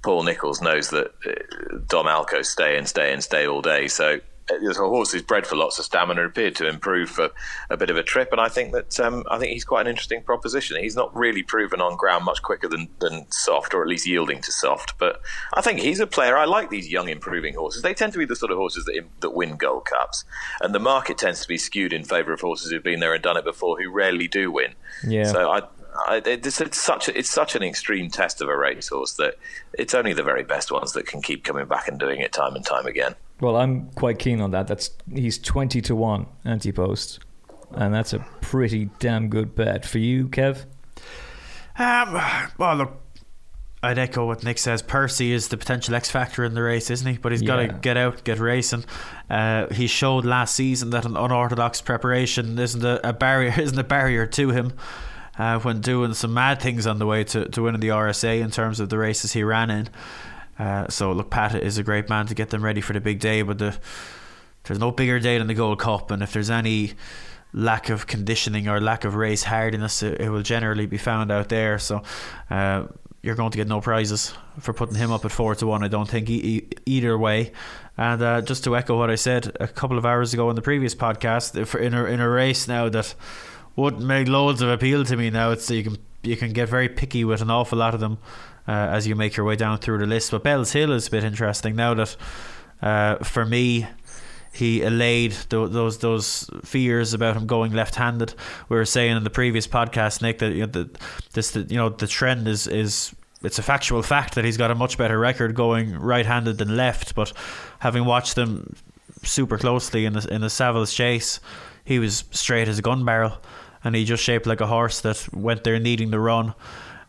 Paul 0.02 0.24
Nicholls 0.24 0.61
knows 0.61 0.90
that 0.90 1.12
uh, 1.24 1.78
Dom 1.87 2.06
Alco 2.06 2.44
stay 2.44 2.76
and 2.76 2.88
stay 2.88 3.12
and 3.12 3.22
stay 3.22 3.46
all 3.46 3.62
day. 3.62 3.87
So 3.87 4.18
a 4.50 4.74
horse 4.74 5.12
who's 5.12 5.22
bred 5.22 5.46
for 5.46 5.57
lots 5.57 5.78
of 5.78 5.85
stamina 5.85 6.24
appeared 6.24 6.57
to 6.57 6.68
improve 6.68 7.11
for 7.11 7.31
a 7.70 7.76
bit 7.76 7.90
of 7.90 7.96
a 7.96 8.02
trip, 8.02 8.31
and 8.33 8.40
I 8.40 8.48
think 8.48 8.72
that 8.72 8.98
um, 9.00 9.24
I 9.31 9.38
think 9.38 9.52
he's 9.52 9.64
quite 9.64 9.83
an 9.83 9.90
interesting 9.90 10.22
proposition. 10.22 10.76
He's 10.81 10.96
not 10.96 11.14
really 11.16 11.42
proven 11.42 11.81
on 11.81 11.96
ground 11.96 12.24
much 12.24 12.42
quicker 12.42 12.68
than, 12.68 12.88
than 13.00 13.31
soft, 13.31 13.74
or 13.74 13.83
at 13.83 13.88
least 13.88 14.07
yielding 14.07 14.40
to 14.42 14.52
soft. 14.52 14.98
But 14.98 15.20
I 15.55 15.61
think 15.61 15.81
he's 15.81 16.00
a 16.00 16.07
player. 16.07 16.37
I 16.37 16.44
like 16.44 16.70
these 16.70 16.88
young 16.88 17.09
improving 17.09 17.55
horses. 17.55 17.83
They 17.83 17.94
tend 17.94 18.12
to 18.12 18.18
be 18.18 18.26
the 18.26 18.37
sort 18.37 18.50
of 18.50 18.59
horses 18.59 18.85
that 18.87 19.00
that 19.20 19.31
win 19.31 19.57
Gold 19.57 19.85
Cups, 19.85 20.24
and 20.61 20.74
the 20.74 20.81
market 20.81 21.18
tends 21.18 21.42
to 21.42 21.48
be 21.48 21.59
skewed 21.59 21.92
in 21.92 22.05
favour 22.05 22.33
of 22.33 22.40
horses 22.40 22.70
who've 22.70 22.83
been 22.83 23.00
there 23.00 23.14
and 23.14 23.22
done 23.22 23.37
it 23.37 23.44
before, 23.44 23.81
who 23.81 23.90
rarely 23.90 24.28
do 24.28 24.50
win. 24.50 24.74
Yeah. 25.07 25.24
So 25.24 25.50
I 25.50 25.62
it's, 26.09 26.61
it's, 26.61 26.81
such 26.81 27.09
a, 27.09 27.18
it's 27.18 27.31
such 27.31 27.55
an 27.55 27.62
extreme 27.62 28.11
test 28.11 28.40
of 28.40 28.48
a 28.48 28.57
racehorse 28.57 29.12
that 29.14 29.35
it's 29.74 29.94
only 29.94 30.12
the 30.12 30.22
very 30.22 30.42
best 30.42 30.72
ones 30.72 30.92
that 30.92 31.07
can 31.07 31.20
keep 31.20 31.44
coming 31.44 31.66
back 31.66 31.88
and 31.88 31.98
doing 31.98 32.20
it 32.20 32.33
time 32.33 32.55
and 32.55 32.64
time 32.64 32.87
again. 32.87 33.14
Well, 33.42 33.57
I'm 33.57 33.90
quite 33.96 34.20
keen 34.20 34.40
on 34.40 34.52
that. 34.52 34.68
That's 34.68 34.90
he's 35.12 35.37
twenty 35.37 35.81
to 35.83 35.96
one 35.96 36.26
anti 36.44 36.70
post, 36.70 37.18
and 37.72 37.92
that's 37.92 38.12
a 38.12 38.20
pretty 38.40 38.88
damn 39.00 39.28
good 39.31 39.57
bet 39.57 39.85
for 39.85 39.98
you, 39.98 40.28
Kev. 40.28 40.64
Um, 41.76 42.22
well, 42.57 42.76
look, 42.76 43.00
I'd 43.83 43.98
echo 43.98 44.28
what 44.28 44.44
Nick 44.44 44.59
says. 44.59 44.81
Percy 44.81 45.33
is 45.33 45.48
the 45.48 45.57
potential 45.57 45.96
X 45.96 46.09
factor 46.09 46.44
in 46.44 46.55
the 46.55 46.62
race, 46.62 46.88
isn't 46.88 47.11
he? 47.11 47.18
But 47.18 47.33
he's 47.33 47.42
got 47.42 47.57
to 47.57 47.66
get 47.66 47.96
out, 47.96 48.22
get 48.22 48.38
racing. 48.38 48.85
Uh, 49.28 49.66
he 49.74 49.88
showed 49.88 50.24
last 50.24 50.55
season 50.55 50.90
that 50.90 51.05
an 51.05 51.16
unorthodox 51.16 51.81
preparation 51.81 52.57
isn't 52.57 52.85
a, 52.85 53.09
a 53.09 53.12
barrier, 53.12 53.52
isn't 53.61 53.76
a 53.78 53.83
barrier 53.83 54.24
to 54.24 54.50
him 54.50 54.74
uh, 55.37 55.59
when 55.59 55.81
doing 55.81 56.14
some 56.14 56.33
mad 56.33 56.62
things 56.62 56.87
on 56.87 57.00
the 57.00 57.07
way 57.07 57.24
to, 57.24 57.48
to 57.48 57.62
winning 57.62 57.81
the 57.81 57.88
RSA 57.88 58.40
in 58.40 58.52
terms 58.52 58.78
of 58.78 58.88
the 58.88 58.98
races 58.98 59.33
he 59.33 59.42
ran 59.42 59.68
in. 59.68 59.88
Uh, 60.62 60.88
so 60.88 61.11
look, 61.11 61.29
Pat 61.29 61.57
is 61.57 61.77
a 61.77 61.83
great 61.83 62.09
man 62.09 62.27
to 62.27 62.35
get 62.35 62.51
them 62.51 62.62
ready 62.62 62.81
for 62.81 62.92
the 62.92 63.01
big 63.01 63.18
day, 63.18 63.42
but 63.42 63.59
the, 63.59 63.77
there's 64.62 64.79
no 64.79 64.92
bigger 64.92 65.18
day 65.18 65.37
than 65.38 65.48
the 65.48 65.55
Gold 65.55 65.81
Cup, 65.81 66.12
and 66.12 66.22
if 66.22 66.33
there's 66.33 66.51
any 66.51 66.92
lack 67.53 67.90
of 67.90 68.07
conditioning 68.07 68.68
or 68.68 68.81
lack 68.81 69.05
of 69.05 69.16
race 69.16 69.42
hardiness, 69.42 70.05
it, 70.05 70.20
it 70.20 70.31
will 70.31 70.42
generally 70.42 70.87
be 70.87 70.98
found 70.98 71.33
out 71.33 71.48
there. 71.48 71.79
So. 71.79 72.03
Uh, 72.48 72.87
you're 73.25 73.37
going 73.37 73.53
to 73.53 73.57
get 73.57 73.68
no 73.68 73.81
prizes 73.81 74.35
for 74.59 74.72
putting 74.72 74.96
him 74.96 75.12
up 75.12 75.25
at 75.25 75.31
four 75.31 75.55
to 75.55 75.64
one. 75.64 75.85
I 75.85 75.87
don't 75.87 76.09
think 76.09 76.29
e- 76.29 76.66
either 76.87 77.16
way. 77.16 77.53
And 77.96 78.20
uh, 78.20 78.40
just 78.40 78.64
to 78.64 78.77
echo 78.77 78.98
what 78.98 79.11
I 79.11 79.14
said 79.14 79.57
a 79.61 79.68
couple 79.68 79.96
of 79.96 80.05
hours 80.05 80.35
ago 80.35 80.51
in 80.51 80.57
the 80.57 80.61
previous 80.61 80.96
podcast, 80.96 81.57
if 81.57 81.77
in 81.77 81.94
a 81.94 82.05
in 82.07 82.18
a 82.18 82.29
race 82.29 82.66
now 82.66 82.88
that 82.88 83.14
wouldn't 83.77 84.03
make 84.03 84.27
loads 84.27 84.61
of 84.61 84.70
appeal 84.70 85.05
to 85.05 85.16
me 85.16 85.31
now. 85.31 85.53
It's 85.53 85.70
you 85.70 85.85
can 85.85 85.98
you 86.25 86.37
can 86.37 86.53
get 86.53 86.68
very 86.68 86.88
picky 86.88 87.25
with 87.25 87.40
an 87.42 87.51
awful 87.51 87.79
lot 87.79 87.94
of 87.94 88.01
them 88.01 88.18
uh, 88.68 88.72
as 88.72 89.07
you 89.07 89.14
make 89.14 89.37
your 89.37 89.46
way 89.46 89.57
down 89.57 89.79
through 89.79 89.98
the 89.98 90.07
list. 90.07 90.31
But 90.31 90.44
Bellshill 90.44 90.92
is 90.94 91.09
a 91.09 91.11
bit 91.11 91.25
interesting 91.25 91.77
now 91.77 91.94
that 91.94 92.16
uh, 92.81 93.16
for 93.16 93.44
me 93.44 93.87
he 94.53 94.83
allayed 94.83 95.33
those 95.48 95.98
those 95.98 96.51
fears 96.64 97.14
about 97.14 97.37
him 97.37 97.46
going 97.46 97.72
left-handed. 97.72 98.35
We 98.68 98.77
were 98.77 98.85
saying 98.85 99.16
in 99.16 99.25
the 99.25 99.31
previous 99.31 99.66
podcast, 99.66 100.20
Nick, 100.20 100.38
that 100.40 100.53
you 100.53 100.61
know, 100.61 100.66
the, 100.66 100.90
this 101.33 101.53
the, 101.53 101.61
you 101.62 101.77
know 101.77 101.88
the 101.88 102.07
trend 102.07 102.46
is 102.46 102.66
is 102.66 103.14
it's 103.42 103.59
a 103.59 103.62
factual 103.62 104.03
fact 104.03 104.35
that 104.35 104.44
he's 104.44 104.57
got 104.57 104.70
a 104.70 104.75
much 104.75 104.98
better 104.98 105.18
record 105.18 105.55
going 105.55 105.98
right-handed 105.98 106.59
than 106.59 106.77
left. 106.77 107.14
But 107.14 107.33
having 107.79 108.05
watched 108.05 108.37
them 108.37 108.77
super 109.22 109.57
closely 109.57 110.05
in 110.05 110.12
the 110.12 110.29
in 110.33 110.42
the 110.42 110.48
Savills 110.48 110.94
chase, 110.94 111.40
he 111.85 111.98
was 111.98 112.25
straight 112.31 112.68
as 112.68 112.79
a 112.79 112.83
gun 112.83 113.05
barrel 113.05 113.38
and 113.85 113.94
he 113.94 114.05
just 114.05 114.22
shaped 114.22 114.46
like 114.46 114.61
a 114.61 114.66
horse 114.66 115.01
that 115.01 115.29
went 115.33 115.64
there 115.64 115.79
needing 115.79 116.11
the 116.11 116.20
run. 116.20 116.55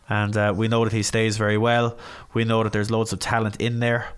And 0.08 0.36
uh, 0.36 0.52
we 0.54 0.68
know 0.68 0.84
that 0.84 0.92
he 0.92 1.02
stays 1.02 1.36
very 1.36 1.56
well. 1.56 1.96
We 2.34 2.44
know 2.44 2.62
that 2.62 2.72
there's 2.72 2.90
loads 2.90 3.12
of 3.12 3.20
talent 3.20 3.60
in 3.60 3.80
there. 3.80 4.08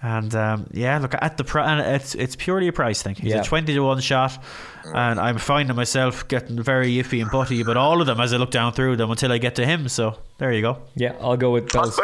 And 0.00 0.32
um, 0.34 0.68
yeah, 0.72 0.98
look 0.98 1.14
at 1.20 1.38
the 1.38 1.44
pri- 1.44 1.72
and 1.72 1.80
it's 1.96 2.14
it's 2.14 2.36
purely 2.36 2.68
a 2.68 2.72
price 2.72 3.02
thing. 3.02 3.16
He's 3.16 3.32
yeah. 3.32 3.40
a 3.40 3.44
twenty 3.44 3.74
to 3.74 3.80
one 3.80 4.00
shot, 4.00 4.40
and 4.84 5.18
I'm 5.18 5.38
finding 5.38 5.74
myself 5.74 6.28
getting 6.28 6.62
very 6.62 6.92
iffy 6.98 7.20
and 7.20 7.28
putty 7.28 7.60
about 7.60 7.76
all 7.76 8.00
of 8.00 8.06
them 8.06 8.20
as 8.20 8.32
I 8.32 8.36
look 8.36 8.52
down 8.52 8.72
through 8.72 8.94
them 8.94 9.10
until 9.10 9.32
I 9.32 9.38
get 9.38 9.56
to 9.56 9.66
him. 9.66 9.88
So 9.88 10.16
there 10.38 10.52
you 10.52 10.62
go. 10.62 10.82
Yeah, 10.94 11.16
I'll 11.20 11.36
go 11.36 11.50
with 11.50 11.72
Bell's. 11.72 12.00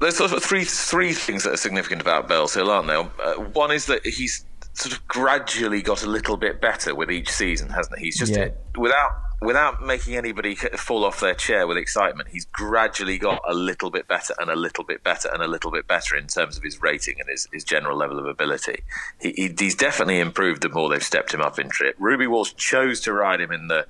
There's 0.00 0.16
sort 0.16 0.32
of 0.32 0.42
three 0.42 0.64
three 0.64 1.12
things 1.12 1.44
that 1.44 1.52
are 1.52 1.56
significant 1.56 2.00
about 2.00 2.28
Bellshill, 2.28 2.68
aren't 2.68 2.88
there? 2.88 2.98
Uh, 3.24 3.42
one 3.52 3.70
is 3.70 3.86
that 3.86 4.04
he's 4.04 4.44
sort 4.72 4.92
of 4.92 5.06
gradually 5.06 5.82
got 5.82 6.02
a 6.02 6.08
little 6.08 6.36
bit 6.36 6.60
better 6.60 6.96
with 6.96 7.12
each 7.12 7.30
season, 7.30 7.68
hasn't 7.68 7.96
he? 7.98 8.06
He's 8.06 8.18
just 8.18 8.32
yeah. 8.32 8.48
without 8.76 9.12
without 9.40 9.80
making 9.82 10.16
anybody 10.16 10.54
fall 10.54 11.04
off 11.04 11.20
their 11.20 11.34
chair 11.34 11.66
with 11.66 11.76
excitement. 11.76 12.28
He's 12.28 12.44
gradually 12.46 13.18
got 13.18 13.40
a 13.46 13.54
little 13.54 13.90
bit 13.90 14.08
better 14.08 14.34
and 14.38 14.50
a 14.50 14.56
little 14.56 14.84
bit 14.84 15.04
better 15.04 15.28
and 15.32 15.42
a 15.42 15.46
little 15.46 15.70
bit 15.70 15.86
better 15.86 16.16
in 16.16 16.26
terms 16.26 16.56
of 16.56 16.62
his 16.64 16.82
rating 16.82 17.20
and 17.20 17.28
his, 17.28 17.46
his 17.52 17.62
general 17.62 17.96
level 17.96 18.18
of 18.18 18.26
ability. 18.26 18.82
He, 19.20 19.32
he, 19.32 19.54
he's 19.56 19.76
definitely 19.76 20.18
improved 20.18 20.62
the 20.62 20.68
more 20.68 20.88
they've 20.88 21.02
stepped 21.02 21.32
him 21.32 21.40
up 21.40 21.58
in 21.58 21.68
trip. 21.68 21.94
Ruby 21.98 22.26
Walsh 22.26 22.54
chose 22.56 23.00
to 23.02 23.12
ride 23.12 23.40
him 23.40 23.52
in 23.52 23.68
the 23.68 23.86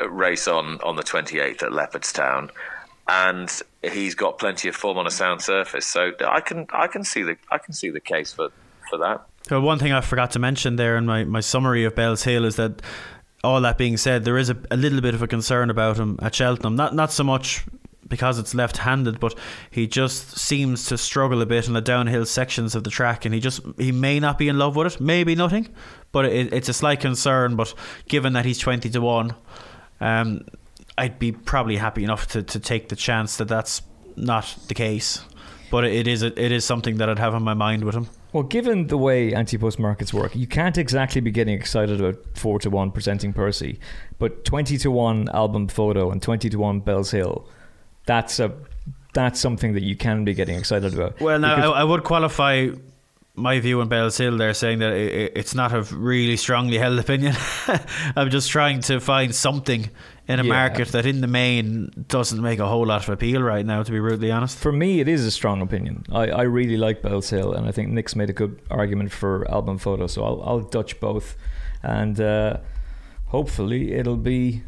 uh, 0.00 0.08
race 0.08 0.46
on 0.46 0.80
on 0.80 0.96
the 0.96 1.02
28th 1.02 1.62
at 1.62 1.70
Leopardstown. 1.70 2.50
And 3.06 3.50
he's 3.82 4.14
got 4.14 4.38
plenty 4.38 4.68
of 4.68 4.76
form 4.76 4.96
on 4.96 5.06
a 5.06 5.10
sound 5.10 5.42
surface, 5.42 5.84
so 5.86 6.12
I 6.24 6.40
can 6.40 6.66
I 6.72 6.86
can 6.86 7.04
see 7.04 7.22
the 7.22 7.36
I 7.50 7.58
can 7.58 7.74
see 7.74 7.90
the 7.90 8.00
case 8.00 8.32
for, 8.32 8.48
for 8.88 8.96
that. 8.96 9.26
So 9.46 9.60
one 9.60 9.78
thing 9.78 9.92
I 9.92 10.00
forgot 10.00 10.30
to 10.32 10.38
mention 10.38 10.76
there 10.76 10.96
in 10.96 11.04
my, 11.04 11.24
my 11.24 11.40
summary 11.40 11.84
of 11.84 11.94
Bellshill 11.94 12.46
is 12.46 12.56
that 12.56 12.80
all 13.44 13.60
that 13.60 13.78
being 13.78 13.96
said, 13.96 14.24
there 14.24 14.38
is 14.38 14.50
a, 14.50 14.56
a 14.70 14.76
little 14.76 15.00
bit 15.00 15.14
of 15.14 15.22
a 15.22 15.26
concern 15.26 15.70
about 15.70 15.96
him 15.96 16.18
at 16.20 16.34
Cheltenham. 16.34 16.74
Not 16.74 16.94
not 16.94 17.12
so 17.12 17.24
much 17.24 17.64
because 18.06 18.38
it's 18.38 18.54
left-handed, 18.54 19.18
but 19.18 19.34
he 19.70 19.86
just 19.86 20.38
seems 20.38 20.86
to 20.86 20.98
struggle 20.98 21.40
a 21.40 21.46
bit 21.46 21.66
in 21.68 21.72
the 21.72 21.80
downhill 21.80 22.26
sections 22.26 22.74
of 22.74 22.84
the 22.84 22.90
track, 22.90 23.24
and 23.24 23.34
he 23.34 23.40
just 23.40 23.60
he 23.78 23.92
may 23.92 24.20
not 24.20 24.38
be 24.38 24.48
in 24.48 24.58
love 24.58 24.76
with 24.76 24.94
it, 24.94 25.00
maybe 25.00 25.34
nothing, 25.34 25.68
but 26.12 26.24
it, 26.26 26.52
it's 26.52 26.68
a 26.68 26.74
slight 26.74 27.00
concern. 27.00 27.56
But 27.56 27.74
given 28.08 28.32
that 28.34 28.44
he's 28.44 28.58
twenty 28.58 28.90
to 28.90 29.00
one, 29.00 29.34
um, 30.00 30.46
I'd 30.98 31.18
be 31.18 31.32
probably 31.32 31.76
happy 31.76 32.04
enough 32.04 32.26
to, 32.28 32.42
to 32.42 32.60
take 32.60 32.88
the 32.88 32.96
chance 32.96 33.36
that 33.38 33.48
that's 33.48 33.82
not 34.16 34.56
the 34.68 34.74
case. 34.74 35.24
But 35.70 35.84
it 35.84 36.06
is 36.06 36.22
a, 36.22 36.26
it 36.40 36.52
is 36.52 36.64
something 36.64 36.98
that 36.98 37.08
I'd 37.08 37.18
have 37.18 37.34
on 37.34 37.42
my 37.42 37.54
mind 37.54 37.84
with 37.84 37.94
him. 37.94 38.08
Well, 38.34 38.42
given 38.42 38.88
the 38.88 38.98
way 38.98 39.32
anti-post 39.32 39.78
markets 39.78 40.12
work, 40.12 40.34
you 40.34 40.48
can't 40.48 40.76
exactly 40.76 41.20
be 41.20 41.30
getting 41.30 41.54
excited 41.54 42.00
about 42.00 42.16
four 42.36 42.58
to 42.58 42.68
one 42.68 42.90
presenting 42.90 43.32
Percy, 43.32 43.78
but 44.18 44.44
twenty 44.44 44.76
to 44.78 44.90
one 44.90 45.28
Al 45.32 45.46
Boum 45.46 45.68
Photo 45.68 46.10
and 46.10 46.20
twenty 46.20 46.50
to 46.50 46.56
one 46.58 46.80
Bellshill, 46.80 47.46
that's 48.06 48.40
a 48.40 48.52
that's 49.12 49.38
something 49.38 49.74
that 49.74 49.84
you 49.84 49.94
can 49.94 50.24
be 50.24 50.34
getting 50.34 50.58
excited 50.58 50.94
about. 50.94 51.20
Well, 51.20 51.38
now 51.38 51.72
I, 51.74 51.82
I, 51.82 51.84
would 51.84 52.02
qualify 52.02 52.70
my 53.36 53.60
view 53.60 53.80
on 53.80 53.86
Bell's 53.86 54.18
Hill 54.18 54.36
there, 54.36 54.52
saying 54.52 54.80
that 54.80 54.94
it, 54.94 55.32
it's 55.36 55.54
not 55.54 55.72
a 55.72 55.82
really 55.94 56.36
strongly 56.36 56.76
held 56.76 56.98
opinion. 56.98 57.36
I'm 58.16 58.30
just 58.30 58.50
trying 58.50 58.80
to 58.80 58.98
find 58.98 59.32
something 59.32 59.90
in 60.26 60.40
a 60.40 60.42
yeah. 60.42 60.48
market 60.48 60.88
that 60.88 61.04
in 61.04 61.20
the 61.20 61.26
main 61.26 61.90
doesn't 62.08 62.40
make 62.40 62.58
a 62.58 62.66
whole 62.66 62.86
lot 62.86 63.02
of 63.02 63.08
appeal 63.10 63.42
right 63.42 63.64
now 63.64 63.82
to 63.82 63.92
be 63.92 63.98
brutally 63.98 64.30
honest. 64.30 64.58
For 64.58 64.72
me 64.72 65.00
it 65.00 65.08
is 65.08 65.24
a 65.24 65.30
strong 65.30 65.60
opinion. 65.60 66.04
I, 66.10 66.28
I 66.28 66.42
really 66.42 66.76
like 66.76 67.02
Bellshill 67.02 67.56
and 67.56 67.66
I 67.66 67.72
think 67.72 67.90
Nick's 67.90 68.16
made 68.16 68.30
a 68.30 68.32
good 68.32 68.60
argument 68.70 69.12
for 69.12 69.50
Al 69.50 69.62
Boum 69.62 69.78
Photo 69.78 70.06
so 70.06 70.24
I'll, 70.24 70.42
I'll 70.42 70.60
Dutch 70.60 70.98
both. 71.00 71.36
And 71.82 72.18
uh, 72.20 72.58
hopefully 73.26 73.92
it'll 73.92 74.16
be 74.16 74.62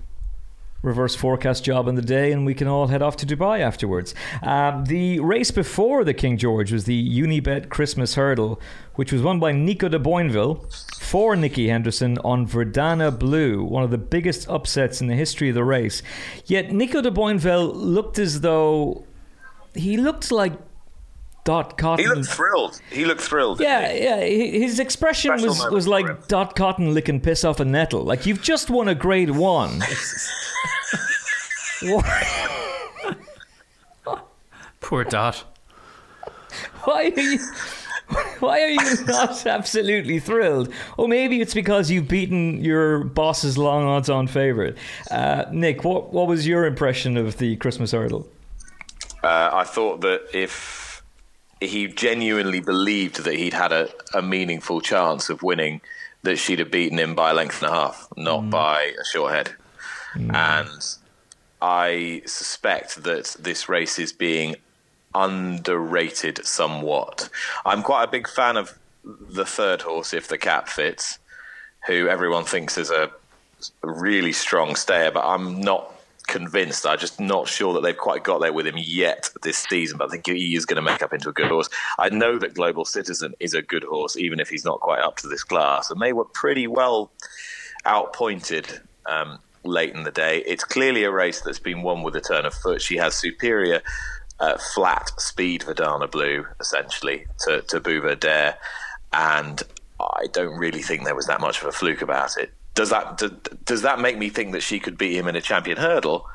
reverse 0.86 1.14
forecast 1.14 1.64
job 1.64 1.88
in 1.88 1.96
the 1.96 2.02
day, 2.02 2.32
and 2.32 2.46
we 2.46 2.54
can 2.54 2.68
all 2.68 2.86
head 2.86 3.02
off 3.02 3.16
to 3.16 3.26
Dubai 3.26 3.60
afterwards. 3.60 4.14
Um, 4.42 4.84
the 4.84 5.20
race 5.20 5.50
before 5.50 6.04
the 6.04 6.14
King 6.14 6.38
George 6.38 6.72
was 6.72 6.84
the 6.84 7.20
Unibet 7.20 7.68
Christmas 7.68 8.14
Hurdle, 8.14 8.60
which 8.94 9.12
was 9.12 9.20
won 9.20 9.40
by 9.40 9.52
Nico 9.52 9.88
de 9.88 9.98
Boinville 9.98 10.64
for 11.00 11.36
Nicky 11.36 11.68
Henderson 11.68 12.16
on 12.18 12.46
Verdana 12.46 13.16
Blue, 13.16 13.64
one 13.64 13.82
of 13.82 13.90
the 13.90 13.98
biggest 13.98 14.48
upsets 14.48 15.00
in 15.00 15.08
the 15.08 15.14
history 15.14 15.48
of 15.48 15.54
the 15.54 15.64
race. 15.64 16.02
Yet 16.46 16.72
Nico 16.72 17.02
de 17.02 17.10
Boinville 17.10 17.72
looked 17.74 18.18
as 18.18 18.40
though 18.40 19.04
he 19.74 19.96
looked 19.96 20.32
like 20.32 20.52
Dot 21.46 21.78
Cotton. 21.78 22.04
He 22.04 22.12
looked 22.12 22.28
thrilled. 22.28 22.82
He 22.90 23.04
looked 23.04 23.20
thrilled. 23.20 23.60
Yeah, 23.60 23.92
yeah. 23.92 24.20
His 24.20 24.80
expression 24.80 25.38
Special 25.38 25.50
was, 25.50 25.70
was 25.70 25.86
like 25.86 26.26
Dot 26.26 26.56
Cotton 26.56 26.92
licking 26.92 27.20
piss 27.20 27.44
off 27.44 27.60
a 27.60 27.64
nettle. 27.64 28.02
Like 28.02 28.26
you've 28.26 28.42
just 28.42 28.68
won 28.68 28.88
a 28.88 28.96
grade 28.96 29.30
one. 29.30 29.80
Poor 34.80 35.04
Dot. 35.04 35.44
Why 36.82 37.12
are 37.16 37.20
you? 37.20 37.38
Why 38.40 38.62
are 38.62 38.68
you 38.68 39.04
not 39.06 39.46
absolutely 39.46 40.18
thrilled? 40.18 40.72
Or 40.96 41.06
maybe 41.06 41.40
it's 41.40 41.54
because 41.54 41.92
you've 41.92 42.08
beaten 42.08 42.60
your 42.62 43.04
boss's 43.04 43.56
long 43.56 43.84
odds 43.84 44.10
on 44.10 44.26
favourite. 44.26 44.74
Uh, 45.12 45.44
Nick, 45.52 45.84
what 45.84 46.12
what 46.12 46.26
was 46.26 46.44
your 46.44 46.66
impression 46.66 47.16
of 47.16 47.38
the 47.38 47.54
Christmas 47.56 47.92
hurdle? 47.92 48.26
Uh, 49.22 49.50
I 49.52 49.62
thought 49.62 50.00
that 50.00 50.22
if 50.34 50.85
he 51.60 51.86
genuinely 51.86 52.60
believed 52.60 53.24
that 53.24 53.34
he'd 53.34 53.54
had 53.54 53.72
a, 53.72 53.88
a 54.14 54.22
meaningful 54.22 54.80
chance 54.80 55.28
of 55.30 55.42
winning, 55.42 55.80
that 56.22 56.36
she'd 56.36 56.58
have 56.58 56.70
beaten 56.70 56.98
him 56.98 57.14
by 57.14 57.30
a 57.30 57.34
length 57.34 57.62
and 57.62 57.70
a 57.70 57.74
half, 57.74 58.08
not 58.16 58.42
mm. 58.42 58.50
by 58.50 58.92
a 59.00 59.04
short 59.04 59.32
head. 59.32 59.54
Mm. 60.14 60.34
And 60.34 60.96
I 61.62 62.22
suspect 62.26 63.02
that 63.04 63.36
this 63.38 63.68
race 63.68 63.98
is 63.98 64.12
being 64.12 64.56
underrated 65.14 66.44
somewhat. 66.44 67.30
I'm 67.64 67.82
quite 67.82 68.04
a 68.04 68.10
big 68.10 68.28
fan 68.28 68.56
of 68.56 68.78
the 69.04 69.46
third 69.46 69.82
horse, 69.82 70.12
if 70.12 70.28
the 70.28 70.38
cap 70.38 70.68
fits, 70.68 71.18
who 71.86 72.08
everyone 72.08 72.44
thinks 72.44 72.76
is 72.76 72.90
a 72.90 73.10
really 73.82 74.32
strong 74.32 74.76
stayer, 74.76 75.10
but 75.10 75.24
I'm 75.24 75.60
not 75.60 75.95
convinced. 76.26 76.86
I'm 76.86 76.98
just 76.98 77.20
not 77.20 77.48
sure 77.48 77.74
that 77.74 77.82
they've 77.82 77.96
quite 77.96 78.24
got 78.24 78.40
there 78.40 78.52
with 78.52 78.66
him 78.66 78.76
yet 78.78 79.30
this 79.42 79.58
season. 79.58 79.98
But 79.98 80.08
I 80.08 80.10
think 80.12 80.26
he 80.26 80.54
is 80.54 80.66
going 80.66 80.76
to 80.76 80.82
make 80.82 81.02
up 81.02 81.12
into 81.12 81.28
a 81.28 81.32
good 81.32 81.48
horse. 81.48 81.68
I 81.98 82.08
know 82.08 82.38
that 82.38 82.54
Global 82.54 82.84
Citizen 82.84 83.34
is 83.40 83.54
a 83.54 83.62
good 83.62 83.84
horse, 83.84 84.16
even 84.16 84.40
if 84.40 84.48
he's 84.48 84.64
not 84.64 84.80
quite 84.80 85.00
up 85.00 85.16
to 85.18 85.28
this 85.28 85.44
class. 85.44 85.90
And 85.90 86.00
they 86.00 86.12
were 86.12 86.24
pretty 86.24 86.66
well 86.66 87.10
outpointed 87.84 88.80
um, 89.06 89.38
late 89.64 89.94
in 89.94 90.04
the 90.04 90.10
day. 90.10 90.42
It's 90.46 90.64
clearly 90.64 91.04
a 91.04 91.10
race 91.10 91.40
that's 91.40 91.58
been 91.58 91.82
won 91.82 92.02
with 92.02 92.16
a 92.16 92.20
turn 92.20 92.46
of 92.46 92.54
foot. 92.54 92.82
She 92.82 92.96
has 92.96 93.14
superior. 93.14 93.82
Uh, 94.38 94.58
flat 94.74 95.10
speed 95.18 95.62
Verdana 95.62 96.10
Blue, 96.10 96.44
essentially, 96.60 97.24
to, 97.38 97.62
to 97.62 97.80
Buveur 97.80 98.20
D'Air. 98.20 98.58
And 99.10 99.62
I 99.98 100.26
don't 100.30 100.58
really 100.58 100.82
think 100.82 101.04
there 101.04 101.14
was 101.14 101.24
that 101.28 101.40
much 101.40 101.62
of 101.62 101.68
a 101.68 101.72
fluke 101.72 102.02
about 102.02 102.36
it 102.36 102.52
does 102.76 102.90
that 102.90 103.18
do, 103.18 103.36
does 103.64 103.82
that 103.82 103.98
make 103.98 104.16
me 104.16 104.28
think 104.28 104.52
that 104.52 104.62
she 104.62 104.78
could 104.78 104.96
beat 104.96 105.16
him 105.16 105.26
in 105.26 105.34
a 105.34 105.40
champion 105.40 105.78
hurdle? 105.78 106.28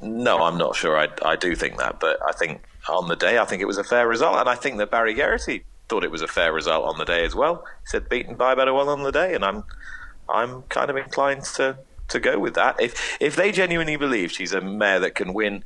No, 0.00 0.42
I'm 0.44 0.56
not 0.56 0.76
sure. 0.76 0.96
I, 0.96 1.08
I 1.24 1.34
do 1.34 1.56
think 1.56 1.78
that, 1.78 1.98
but 1.98 2.20
I 2.24 2.32
think 2.32 2.62
on 2.88 3.08
the 3.08 3.16
day, 3.16 3.38
I 3.38 3.44
think 3.44 3.62
it 3.62 3.64
was 3.64 3.78
a 3.78 3.84
fair 3.84 4.06
result, 4.06 4.36
and 4.36 4.48
I 4.48 4.54
think 4.54 4.78
that 4.78 4.92
Barry 4.92 5.14
Geraghty 5.14 5.64
thought 5.88 6.04
it 6.04 6.10
was 6.10 6.22
a 6.22 6.28
fair 6.28 6.52
result 6.52 6.84
on 6.84 6.98
the 6.98 7.04
day 7.04 7.24
as 7.24 7.34
well. 7.34 7.64
He 7.80 7.86
said 7.86 8.08
beaten 8.08 8.36
by 8.36 8.54
better 8.54 8.74
one 8.74 8.86
on 8.88 9.02
the 9.02 9.10
day, 9.10 9.34
and 9.34 9.44
I'm 9.44 9.64
I'm 10.28 10.62
kind 10.64 10.90
of 10.90 10.96
inclined 10.96 11.44
to 11.56 11.78
to 12.08 12.20
go 12.20 12.38
with 12.38 12.54
that. 12.54 12.80
If 12.80 13.16
if 13.20 13.34
they 13.34 13.50
genuinely 13.50 13.96
believe 13.96 14.30
she's 14.30 14.52
a 14.52 14.60
mare 14.60 15.00
that 15.00 15.14
can 15.14 15.32
win 15.32 15.64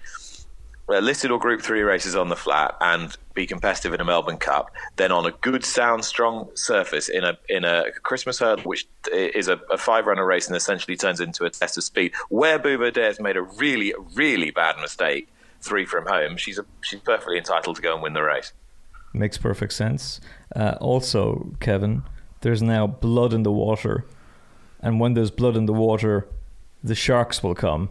listed 1.00 1.30
or 1.30 1.38
Group 1.38 1.62
Three 1.62 1.82
races 1.82 2.14
on 2.16 2.28
the 2.28 2.36
flat 2.36 2.76
and 2.80 3.16
be 3.34 3.46
competitive 3.46 3.94
in 3.94 4.00
a 4.00 4.04
Melbourne 4.04 4.36
Cup, 4.36 4.70
then 4.96 5.12
on 5.12 5.26
a 5.26 5.30
good, 5.30 5.64
sound, 5.64 6.04
strong 6.04 6.50
surface 6.54 7.08
in 7.08 7.24
a 7.24 7.38
in 7.48 7.64
a 7.64 7.90
Christmas 8.02 8.38
hurdle, 8.38 8.64
which 8.64 8.86
is 9.12 9.48
a, 9.48 9.60
a 9.70 9.78
five 9.78 10.06
runner 10.06 10.26
race 10.26 10.46
and 10.48 10.56
essentially 10.56 10.96
turns 10.96 11.20
into 11.20 11.44
a 11.44 11.50
test 11.50 11.78
of 11.78 11.84
speed, 11.84 12.12
where 12.28 12.58
Buveur 12.58 12.92
D'Air's 12.92 13.20
made 13.20 13.36
a 13.36 13.42
really, 13.42 13.94
really 14.14 14.50
bad 14.50 14.76
mistake, 14.80 15.28
three 15.60 15.86
from 15.86 16.06
home, 16.06 16.36
she's 16.36 16.58
a, 16.58 16.64
she's 16.80 17.00
perfectly 17.00 17.38
entitled 17.38 17.76
to 17.76 17.82
go 17.82 17.94
and 17.94 18.02
win 18.02 18.12
the 18.12 18.22
race. 18.22 18.52
Makes 19.14 19.38
perfect 19.38 19.72
sense. 19.72 20.20
Uh, 20.54 20.76
also, 20.80 21.52
Kevin, 21.60 22.02
there's 22.40 22.62
now 22.62 22.86
blood 22.86 23.32
in 23.32 23.42
the 23.42 23.52
water, 23.52 24.04
and 24.80 25.00
when 25.00 25.14
there's 25.14 25.30
blood 25.30 25.56
in 25.56 25.66
the 25.66 25.72
water, 25.72 26.28
the 26.82 26.94
sharks 26.94 27.42
will 27.42 27.54
come. 27.54 27.90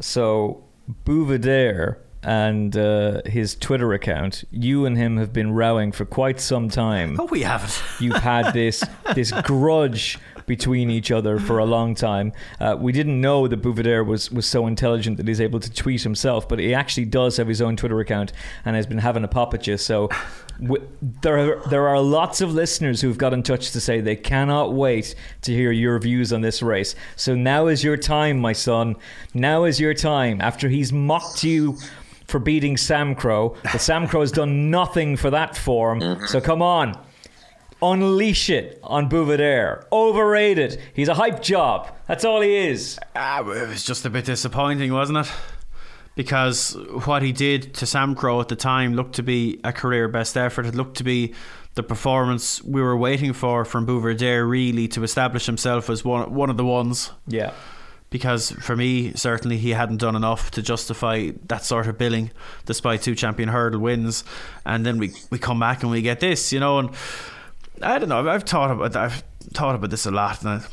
So 0.00 0.64
Buveur 1.04 1.40
D'Air 1.40 1.98
and 2.22 2.76
uh, 2.76 3.22
his 3.26 3.54
Twitter 3.54 3.92
account, 3.92 4.44
you 4.50 4.86
and 4.86 4.96
him 4.96 5.16
have 5.16 5.32
been 5.32 5.52
rowing 5.52 5.92
for 5.92 6.04
quite 6.04 6.40
some 6.40 6.68
time. 6.68 7.18
Oh, 7.18 7.24
we 7.24 7.42
haven't. 7.42 7.82
You've 8.00 8.16
had 8.16 8.52
this 8.52 8.84
this 9.14 9.32
grudge 9.42 10.18
between 10.46 10.90
each 10.90 11.10
other 11.10 11.38
for 11.38 11.58
a 11.58 11.64
long 11.64 11.94
time. 11.94 12.32
Uh, 12.60 12.76
we 12.78 12.92
didn't 12.92 13.20
know 13.20 13.48
that 13.48 13.62
Buveur 13.62 14.04
was, 14.04 14.30
was 14.30 14.46
so 14.46 14.66
intelligent 14.66 15.16
that 15.16 15.28
he's 15.28 15.40
able 15.40 15.60
to 15.60 15.72
tweet 15.72 16.02
himself, 16.02 16.48
but 16.48 16.58
he 16.58 16.74
actually 16.74 17.04
does 17.04 17.36
have 17.36 17.48
his 17.48 17.62
own 17.62 17.76
Twitter 17.76 17.98
account 18.00 18.32
and 18.64 18.76
has 18.76 18.86
been 18.86 18.98
having 18.98 19.24
a 19.24 19.28
pop 19.28 19.54
at 19.54 19.66
you. 19.66 19.76
So 19.76 20.08
w- 20.60 20.86
there, 21.00 21.38
are, 21.38 21.68
there 21.68 21.88
are 21.88 22.00
lots 22.00 22.40
of 22.40 22.52
listeners 22.52 23.00
who've 23.00 23.18
got 23.18 23.32
in 23.32 23.42
touch 23.42 23.70
to 23.72 23.80
say 23.80 24.00
they 24.00 24.16
cannot 24.16 24.72
wait 24.72 25.14
to 25.42 25.52
hear 25.52 25.72
your 25.72 25.98
views 25.98 26.32
on 26.32 26.40
this 26.40 26.62
race. 26.62 26.94
So 27.16 27.34
now 27.34 27.66
is 27.68 27.84
your 27.84 27.96
time, 27.96 28.38
my 28.38 28.52
son. 28.52 28.96
Now 29.34 29.64
is 29.64 29.80
your 29.80 29.94
time. 29.94 30.40
After 30.40 30.68
he's 30.68 30.92
mocked 30.92 31.44
you 31.44 31.78
for 32.32 32.40
beating 32.40 32.74
Samcro. 32.74 33.54
But 33.62 33.72
Samcro 33.72 34.20
has 34.20 34.32
done 34.32 34.70
nothing 34.70 35.16
for 35.16 35.30
that 35.30 35.56
form. 35.56 36.00
Mm-hmm. 36.00 36.26
So 36.26 36.40
come 36.40 36.62
on. 36.62 36.98
Unleash 37.80 38.48
it 38.48 38.80
on 38.82 39.08
Buveur 39.08 39.36
D'Air. 39.36 39.86
Overrated. 39.92 40.80
He's 40.94 41.08
a 41.08 41.14
hype 41.14 41.42
job. 41.42 41.94
That's 42.08 42.24
all 42.24 42.40
he 42.40 42.56
is. 42.56 42.98
Ah, 43.14 43.40
it 43.40 43.68
was 43.68 43.84
just 43.84 44.06
a 44.06 44.10
bit 44.10 44.24
disappointing, 44.24 44.92
wasn't 44.92 45.18
it? 45.18 45.32
Because 46.14 46.76
what 47.04 47.22
he 47.22 47.32
did 47.32 47.74
to 47.74 47.84
Samcro 47.84 48.40
at 48.40 48.48
the 48.48 48.56
time 48.56 48.94
looked 48.94 49.14
to 49.16 49.22
be 49.22 49.60
a 49.64 49.72
career 49.72 50.08
best 50.08 50.36
effort. 50.36 50.66
It 50.66 50.74
looked 50.74 50.96
to 50.98 51.04
be 51.04 51.34
the 51.74 51.82
performance 51.82 52.62
we 52.62 52.80
were 52.82 52.96
waiting 52.96 53.32
for 53.32 53.64
from 53.64 53.86
Buveur 53.86 54.48
really, 54.48 54.88
to 54.88 55.02
establish 55.02 55.46
himself 55.46 55.90
as 55.90 56.04
one, 56.04 56.32
one 56.34 56.50
of 56.50 56.56
the 56.56 56.64
ones. 56.64 57.10
Yeah 57.26 57.52
because 58.12 58.52
for 58.52 58.76
me, 58.76 59.12
certainly 59.14 59.56
he 59.56 59.70
hadn't 59.70 59.96
done 59.96 60.14
enough 60.14 60.50
to 60.52 60.62
justify 60.62 61.30
that 61.46 61.64
sort 61.64 61.88
of 61.88 61.98
billing, 61.98 62.30
despite 62.66 63.02
two 63.02 63.14
champion 63.14 63.48
hurdle 63.48 63.80
wins. 63.80 64.22
And 64.64 64.86
then 64.86 64.98
we, 64.98 65.12
we 65.30 65.38
come 65.38 65.58
back 65.58 65.82
and 65.82 65.90
we 65.90 66.02
get 66.02 66.20
this, 66.20 66.52
you 66.52 66.60
know. 66.60 66.78
And 66.78 66.90
I 67.80 67.98
don't 67.98 68.10
know. 68.10 68.28
I've 68.28 68.44
thought 68.44 68.70
about 68.70 68.94
I've 68.94 69.24
thought 69.54 69.74
about 69.74 69.90
this 69.90 70.06
a 70.06 70.10
lot. 70.10 70.44
And 70.44 70.64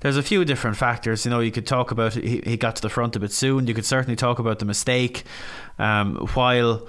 there's 0.00 0.16
a 0.16 0.22
few 0.22 0.44
different 0.44 0.76
factors. 0.76 1.24
You 1.24 1.30
know, 1.30 1.40
you 1.40 1.52
could 1.52 1.66
talk 1.66 1.92
about 1.92 2.14
he, 2.14 2.42
he 2.44 2.56
got 2.56 2.76
to 2.76 2.82
the 2.82 2.90
front 2.90 3.16
a 3.16 3.20
bit 3.20 3.32
soon. 3.32 3.66
You 3.68 3.74
could 3.74 3.86
certainly 3.86 4.16
talk 4.16 4.38
about 4.38 4.58
the 4.58 4.64
mistake, 4.64 5.24
um, 5.78 6.16
while 6.34 6.88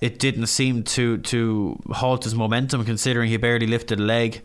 it 0.00 0.18
didn't 0.18 0.46
seem 0.46 0.82
to 0.82 1.18
to 1.18 1.78
halt 1.90 2.24
his 2.24 2.34
momentum, 2.34 2.84
considering 2.84 3.30
he 3.30 3.36
barely 3.36 3.68
lifted 3.68 4.00
a 4.00 4.02
leg. 4.02 4.42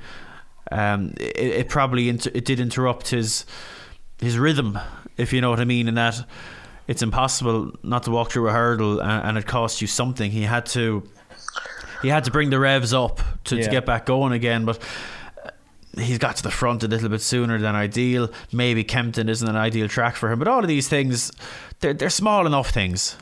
Um, 0.71 1.13
it, 1.19 1.37
it 1.37 1.69
probably 1.69 2.09
inter- 2.09 2.31
it 2.33 2.45
did 2.45 2.59
interrupt 2.59 3.09
his 3.09 3.45
his 4.19 4.37
rhythm, 4.37 4.79
if 5.17 5.33
you 5.33 5.41
know 5.41 5.49
what 5.49 5.59
I 5.59 5.65
mean, 5.65 5.87
and 5.87 5.97
that 5.97 6.25
it's 6.87 7.01
impossible 7.01 7.71
not 7.83 8.03
to 8.03 8.11
walk 8.11 8.31
through 8.31 8.47
a 8.49 8.51
hurdle 8.51 8.99
and, 8.99 9.29
and, 9.29 9.37
it 9.37 9.45
costs 9.45 9.81
you 9.81 9.87
something. 9.87 10.31
He 10.31 10.43
had 10.43 10.65
to 10.67 11.03
he 12.01 12.09
had 12.09 12.25
to 12.25 12.31
bring 12.31 12.49
the 12.49 12.59
revs 12.59 12.93
up 12.93 13.21
to, 13.45 13.55
yeah. 13.55 13.63
to 13.63 13.69
get 13.71 13.85
back 13.85 14.05
going 14.05 14.33
again, 14.33 14.65
but 14.65 14.79
uh, 15.43 15.49
he's 15.99 16.19
got 16.19 16.35
to 16.37 16.43
the 16.43 16.51
front 16.51 16.83
a 16.83 16.87
little 16.87 17.09
bit 17.09 17.21
sooner 17.21 17.57
than 17.57 17.75
ideal. 17.75 18.29
Maybe 18.51 18.83
Kempton 18.83 19.29
isn't 19.29 19.47
an 19.47 19.55
ideal 19.55 19.87
track 19.87 20.15
for 20.15 20.31
him, 20.31 20.37
but 20.39 20.47
all 20.47 20.59
of 20.59 20.67
these 20.67 20.87
things 20.87 21.31
they're 21.79 21.93
they're 21.93 22.09
small 22.09 22.45
enough 22.45 22.69
things. 22.69 23.17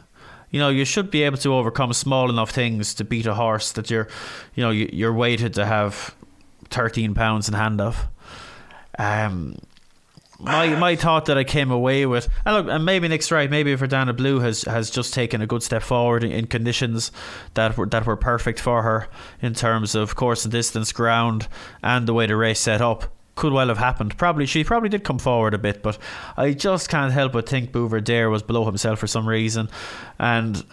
You 0.52 0.60
know, 0.60 0.70
you 0.70 0.86
should 0.86 1.10
be 1.10 1.24
able 1.24 1.38
to 1.38 1.54
overcome 1.56 1.94
small 1.94 2.30
enough 2.30 2.52
things 2.52 2.94
to 2.96 3.04
beat 3.04 3.26
a 3.26 3.34
horse 3.34 3.72
that 3.72 3.90
you're, 3.90 4.08
you 4.54 4.64
know, 4.64 4.70
you're 4.70 5.14
weighted 5.14 5.56
to 5.56 5.66
have 5.66 6.16
thirteen 6.70 7.16
pounds 7.16 7.48
in 7.48 7.56
hand 7.56 7.82
of. 7.82 8.08
Um, 9.00 9.58
my 10.44 10.76
my 10.76 10.96
thought 10.96 11.26
that 11.26 11.38
I 11.38 11.44
came 11.44 11.72
away 11.72 12.06
with, 12.06 12.28
and 12.46 12.56
look, 12.56 12.68
and 12.68 12.86
maybe 12.86 13.08
Nick's 13.08 13.32
right. 13.32 13.50
Maybe 13.50 13.72
if 13.72 13.80
Verdana 13.80 14.16
Blue 14.16 14.40
has, 14.40 14.64
has 14.64 14.90
just 14.90 15.14
taken 15.14 15.42
a 15.42 15.48
good 15.48 15.64
step 15.64 15.82
forward 15.82 16.24
in, 16.24 16.32
in, 16.32 16.48
conditions 16.48 17.12
that 17.54 17.78
were 17.78 17.86
that 17.88 18.06
were 18.06 18.18
perfect 18.18 18.60
for 18.60 18.84
her 18.84 19.08
in 19.42 19.54
terms 19.54 19.96
of 19.96 20.16
course 20.16 20.46
and 20.46 20.52
distance, 20.52 20.92
ground, 20.92 21.48
and 21.82 22.08
the 22.08 22.14
way 22.14 22.26
the 22.26 22.36
race 22.36 22.60
set 22.60 22.82
up. 22.82 23.06
Could 23.36 23.52
well 23.52 23.70
have 23.70 23.80
happened. 23.80 24.16
Probably 24.16 24.46
she 24.46 24.64
probably 24.64 24.90
did 24.90 25.04
come 25.04 25.18
forward 25.18 25.56
a 25.56 25.58
bit, 25.58 25.82
but 25.82 25.98
I 26.38 26.54
just 26.54 26.88
can't 26.88 27.12
help 27.12 27.32
but 27.32 27.50
think 27.50 27.72
Buveur 27.72 28.04
D'Air 28.04 28.30
was 28.30 28.44
below 28.44 28.64
himself 28.66 29.00
for 29.00 29.08
some 29.08 29.28
reason, 29.28 29.70
and 30.20 30.64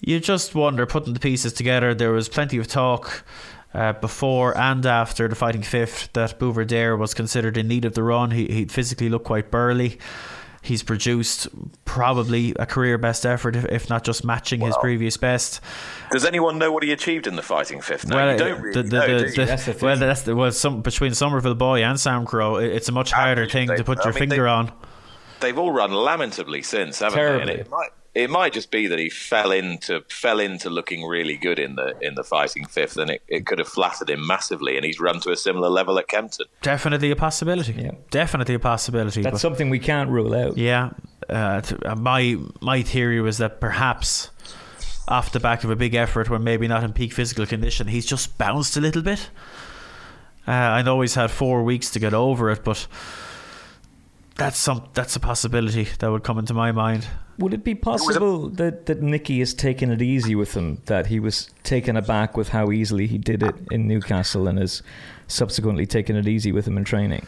you 0.00 0.18
just 0.18 0.54
wonder 0.54 0.86
putting 0.86 1.12
the 1.12 1.20
pieces 1.20 1.52
together. 1.52 1.94
There 1.94 2.12
was 2.12 2.28
plenty 2.28 2.56
of 2.56 2.66
talk 2.66 3.24
uh, 3.74 3.92
before 3.94 4.56
and 4.56 4.84
after 4.86 5.28
the 5.28 5.34
fighting 5.34 5.62
fifth 5.62 6.12
that 6.14 6.38
Buveur 6.38 6.66
D'Air 6.66 6.96
was 6.96 7.14
considered 7.14 7.56
in 7.56 7.68
need 7.68 7.84
of 7.84 7.94
the 7.94 8.02
run. 8.02 8.30
He, 8.30 8.46
he 8.46 8.64
physically 8.64 9.08
looked 9.08 9.26
quite 9.26 9.50
burly. 9.50 9.98
He's 10.60 10.82
produced 10.82 11.48
probably 11.84 12.52
a 12.58 12.66
career 12.66 12.98
best 12.98 13.24
effort, 13.24 13.54
if, 13.54 13.64
if 13.66 13.88
not 13.88 14.04
just 14.04 14.24
matching 14.24 14.60
well, 14.60 14.68
his 14.68 14.76
previous 14.78 15.16
best. 15.16 15.60
Does 16.10 16.24
anyone 16.24 16.58
know 16.58 16.72
what 16.72 16.82
he 16.82 16.90
achieved 16.90 17.26
in 17.26 17.36
the 17.36 17.42
fighting 17.42 17.80
fifth? 17.80 18.08
No, 18.08 18.16
well, 18.16 18.32
you 18.32 18.38
don't 18.38 18.60
really 18.60 18.82
the, 18.82 18.88
the, 18.88 18.98
know, 18.98 19.18
the, 19.20 19.44
that's 19.44 19.64
the 19.66 19.78
well, 19.80 19.96
that's 19.96 20.22
the, 20.22 20.34
well, 20.34 20.50
some, 20.50 20.82
between 20.82 21.14
Summerville 21.14 21.54
Boy 21.54 21.84
and 21.84 21.96
Samcro, 21.96 22.62
it's 22.62 22.88
a 22.88 22.92
much 22.92 23.12
harder 23.12 23.48
thing 23.48 23.68
to 23.68 23.84
put 23.84 24.00
I 24.00 24.04
your 24.04 24.12
mean, 24.12 24.18
finger 24.18 24.42
they, 24.42 24.48
on. 24.48 24.72
They've 25.40 25.56
all 25.56 25.70
run 25.70 25.92
lamentably 25.92 26.62
since, 26.62 26.98
haven't 26.98 27.18
Terribly. 27.18 27.56
they? 27.56 27.64
And 28.18 28.24
it 28.24 28.30
might, 28.30 28.52
just 28.52 28.72
be 28.72 28.88
that 28.88 28.98
he 28.98 29.10
fell 29.10 29.52
into 29.52 30.02
fell 30.08 30.40
into 30.40 30.70
looking 30.70 31.06
really 31.06 31.36
good 31.36 31.60
in 31.60 31.76
the 31.76 31.96
in 32.00 32.16
the 32.16 32.24
fighting 32.24 32.64
fifth, 32.64 32.96
and 32.96 33.12
it, 33.12 33.22
it 33.28 33.46
could 33.46 33.60
have 33.60 33.68
flattered 33.68 34.10
him 34.10 34.26
massively, 34.26 34.74
and 34.74 34.84
he's 34.84 34.98
run 34.98 35.20
to 35.20 35.30
a 35.30 35.36
similar 35.36 35.68
level 35.68 36.00
at 36.00 36.08
Kempton. 36.08 36.46
Definitely 36.60 37.12
a 37.12 37.16
possibility. 37.16 37.74
Yeah. 37.74 37.92
Definitely 38.10 38.56
a 38.56 38.58
possibility. 38.58 39.22
That's 39.22 39.40
something 39.40 39.70
we 39.70 39.78
can't 39.78 40.10
rule 40.10 40.34
out. 40.34 40.58
Yeah, 40.58 40.90
uh, 41.28 41.62
uh, 41.84 41.94
my 41.94 42.36
my 42.60 42.82
theory 42.82 43.20
was 43.20 43.38
that 43.38 43.60
perhaps 43.60 44.30
off 45.06 45.30
the 45.30 45.38
back 45.38 45.62
of 45.62 45.70
a 45.70 45.76
big 45.76 45.94
effort, 45.94 46.28
when 46.28 46.42
maybe 46.42 46.66
not 46.66 46.82
in 46.82 46.92
peak 46.92 47.12
physical 47.12 47.46
condition, 47.46 47.86
he's 47.86 48.04
just 48.04 48.36
bounced 48.36 48.76
a 48.76 48.80
little 48.80 49.02
bit. 49.02 49.30
Uh, 50.44 50.50
I 50.50 50.82
know 50.82 51.00
he's 51.02 51.14
had 51.14 51.30
four 51.30 51.62
weeks 51.62 51.88
to 51.90 52.00
get 52.00 52.14
over 52.14 52.50
it, 52.50 52.64
but 52.64 52.88
that's 54.38 54.56
some 54.56 54.88
that's 54.94 55.14
a 55.16 55.20
possibility 55.20 55.84
that 55.98 56.10
would 56.10 56.22
come 56.24 56.38
into 56.38 56.54
my 56.54 56.72
mind. 56.72 57.06
Would 57.38 57.54
it 57.54 57.62
be 57.62 57.74
possible 57.74 58.46
it 58.46 58.52
a- 58.52 58.56
that, 58.56 58.86
that 58.86 59.02
Nicky 59.02 59.38
has 59.40 59.52
taken 59.54 59.90
it 59.92 60.00
easy 60.02 60.34
with 60.34 60.54
him? 60.54 60.80
That 60.86 61.06
he 61.06 61.20
was 61.20 61.50
taken 61.62 61.96
aback 61.96 62.36
with 62.36 62.48
how 62.48 62.72
easily 62.72 63.06
he 63.06 63.18
did 63.18 63.42
it 63.42 63.54
in 63.70 63.86
Newcastle 63.86 64.48
and 64.48 64.58
has 64.58 64.82
subsequently 65.28 65.86
taken 65.86 66.16
it 66.16 66.26
easy 66.26 66.50
with 66.52 66.66
him 66.66 66.76
in 66.78 66.84
training? 66.84 67.26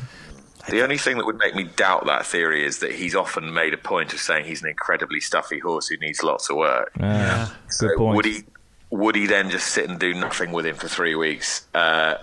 The 0.68 0.82
only 0.82 0.98
thing 0.98 1.16
that 1.18 1.26
would 1.26 1.38
make 1.38 1.54
me 1.54 1.64
doubt 1.64 2.06
that 2.06 2.26
theory 2.26 2.64
is 2.64 2.78
that 2.80 2.92
he's 2.92 3.14
often 3.14 3.52
made 3.54 3.72
a 3.72 3.78
point 3.78 4.12
of 4.12 4.20
saying 4.20 4.44
he's 4.46 4.62
an 4.62 4.68
incredibly 4.68 5.20
stuffy 5.20 5.58
horse 5.58 5.88
who 5.88 5.96
needs 5.98 6.22
lots 6.22 6.50
of 6.50 6.56
work. 6.56 6.90
Ah, 7.00 7.02
yeah. 7.02 7.48
So 7.68 7.88
good 7.88 7.96
point. 7.98 8.16
Would 8.16 8.24
he 8.26 8.42
would 8.90 9.14
he 9.14 9.26
then 9.26 9.50
just 9.50 9.68
sit 9.68 9.88
and 9.88 9.98
do 10.00 10.12
nothing 10.14 10.50
with 10.52 10.66
him 10.66 10.74
for 10.76 10.88
three 10.88 11.14
weeks? 11.14 11.66
Uh, 11.74 12.14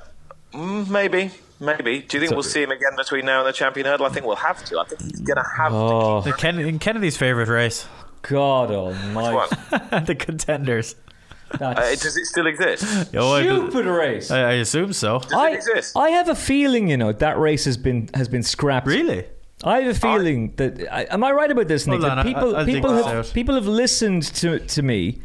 Mm, 0.53 0.89
maybe, 0.89 1.31
maybe. 1.59 1.99
Do 2.01 2.17
you 2.17 2.21
think 2.21 2.31
we'll 2.33 2.43
see 2.43 2.63
him 2.63 2.71
again 2.71 2.91
between 2.95 3.25
now 3.25 3.39
and 3.39 3.47
the 3.47 3.53
champion 3.53 3.85
hurdle? 3.85 4.05
I 4.05 4.09
think 4.09 4.25
we'll 4.25 4.35
have 4.35 4.63
to. 4.65 4.79
I 4.79 4.85
think 4.85 5.01
he's 5.01 5.19
going 5.21 5.37
to 5.37 5.45
have 5.57 5.71
to. 5.71 5.77
Oh, 5.77 6.21
The 6.21 6.33
Ken- 6.33 6.59
in 6.59 6.79
Kennedy's 6.79 7.17
favourite 7.17 7.49
race, 7.49 7.87
God 8.21 8.69
Keep 8.69 8.77
almighty. 8.77 9.35
one. 9.35 9.49
the 10.05 10.15
contenders. 10.17 10.95
Uh, 11.61 11.73
does 11.73 12.17
it 12.17 12.25
still 12.25 12.45
exist? 12.47 13.15
Oh, 13.15 13.31
I, 13.33 13.41
stupid 13.43 13.85
race. 13.85 14.29
I, 14.31 14.39
I 14.41 14.51
assume 14.53 14.91
so. 14.91 15.19
Does 15.19 15.31
I, 15.31 15.51
it 15.51 15.55
exist? 15.55 15.95
I 15.95 16.09
have 16.09 16.27
a 16.27 16.35
feeling, 16.35 16.89
you 16.89 16.97
know, 16.97 17.13
that 17.13 17.39
race 17.39 17.63
has 17.65 17.77
been 17.77 18.09
has 18.13 18.27
been 18.27 18.43
scrapped. 18.43 18.85
Really? 18.85 19.25
I 19.63 19.79
have 19.79 19.95
a 19.95 19.99
feeling 19.99 20.53
that 20.57 20.87
I, 20.93 21.03
am 21.03 21.23
I 21.23 21.31
right 21.31 21.49
about 21.49 21.67
this, 21.69 21.87
Nick? 21.87 22.01
Hold 22.01 22.11
that 22.11 22.17
on, 22.17 22.19
I- 22.19 22.23
people 22.23 22.55
I'll 22.57 22.65
people 22.65 22.93
have 22.93 23.05
out. 23.07 23.31
people 23.33 23.55
have 23.55 23.65
listened 23.65 24.23
to 24.23 24.59
to 24.59 24.81
me 24.81 25.21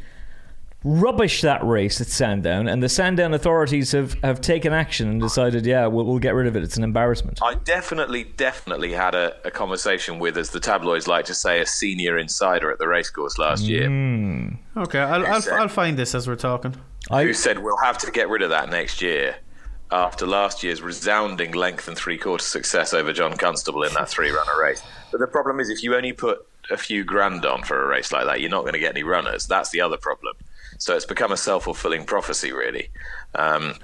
rubbish 0.84 1.42
that 1.42 1.64
race 1.64 2.00
at 2.00 2.06
Sandown, 2.08 2.68
and 2.68 2.82
the 2.82 2.88
Sandown 2.88 3.34
authorities 3.34 3.92
have, 3.92 4.14
have 4.22 4.40
taken 4.40 4.72
action 4.72 5.08
and 5.08 5.20
decided, 5.20 5.64
yeah, 5.66 5.86
we'll, 5.86 6.04
we'll 6.04 6.18
get 6.18 6.34
rid 6.34 6.46
of 6.46 6.56
it. 6.56 6.62
It's 6.62 6.76
an 6.76 6.84
embarrassment. 6.84 7.40
I 7.42 7.54
definitely, 7.54 8.24
definitely 8.24 8.92
had 8.92 9.14
a, 9.14 9.36
a 9.46 9.50
conversation 9.50 10.18
with, 10.18 10.36
as 10.36 10.50
the 10.50 10.60
tabloids 10.60 11.06
like 11.06 11.24
to 11.26 11.34
say, 11.34 11.60
a 11.60 11.66
senior 11.66 12.18
insider 12.18 12.70
at 12.70 12.78
the 12.78 12.88
racecourse 12.88 13.38
last 13.38 13.62
year, 13.64 13.88
hmm. 13.88 14.48
Okay, 14.76 15.00
I'll, 15.00 15.26
I'll, 15.26 15.42
I'll 15.52 15.68
find 15.68 15.98
this 15.98 16.14
as 16.14 16.26
we're 16.26 16.36
talking. 16.36 16.74
I, 17.10 17.24
who 17.24 17.34
said 17.34 17.58
we'll 17.58 17.76
have 17.78 17.98
to 17.98 18.10
get 18.10 18.28
rid 18.28 18.42
of 18.42 18.50
that 18.50 18.70
next 18.70 19.02
year 19.02 19.36
after 19.90 20.26
last 20.26 20.62
year's 20.62 20.80
resounding 20.80 21.52
length 21.52 21.88
and 21.88 21.96
three 21.96 22.16
quarter 22.16 22.42
success 22.42 22.94
over 22.94 23.12
John 23.12 23.36
Constable 23.36 23.82
in 23.82 23.92
that 23.94 24.08
three 24.08 24.30
runner 24.30 24.58
race. 24.60 24.82
But 25.10 25.20
the 25.20 25.26
problem 25.26 25.60
is, 25.60 25.68
if 25.68 25.82
you 25.82 25.94
only 25.94 26.12
put 26.12 26.46
a 26.70 26.76
few 26.76 27.04
grand 27.04 27.44
on 27.44 27.62
for 27.62 27.84
a 27.84 27.86
race 27.86 28.12
like 28.12 28.24
that, 28.24 28.40
you're 28.40 28.50
not 28.50 28.62
going 28.62 28.72
to 28.72 28.78
get 28.78 28.92
any 28.92 29.02
runners. 29.02 29.46
That's 29.46 29.70
the 29.70 29.82
other 29.82 29.98
problem. 29.98 30.36
So 30.78 30.96
it's 30.96 31.04
become 31.06 31.32
a 31.32 31.36
self 31.36 31.64
fulfilling 31.64 32.04
prophecy, 32.04 32.52
really. 32.52 32.90
Um, 33.34 33.74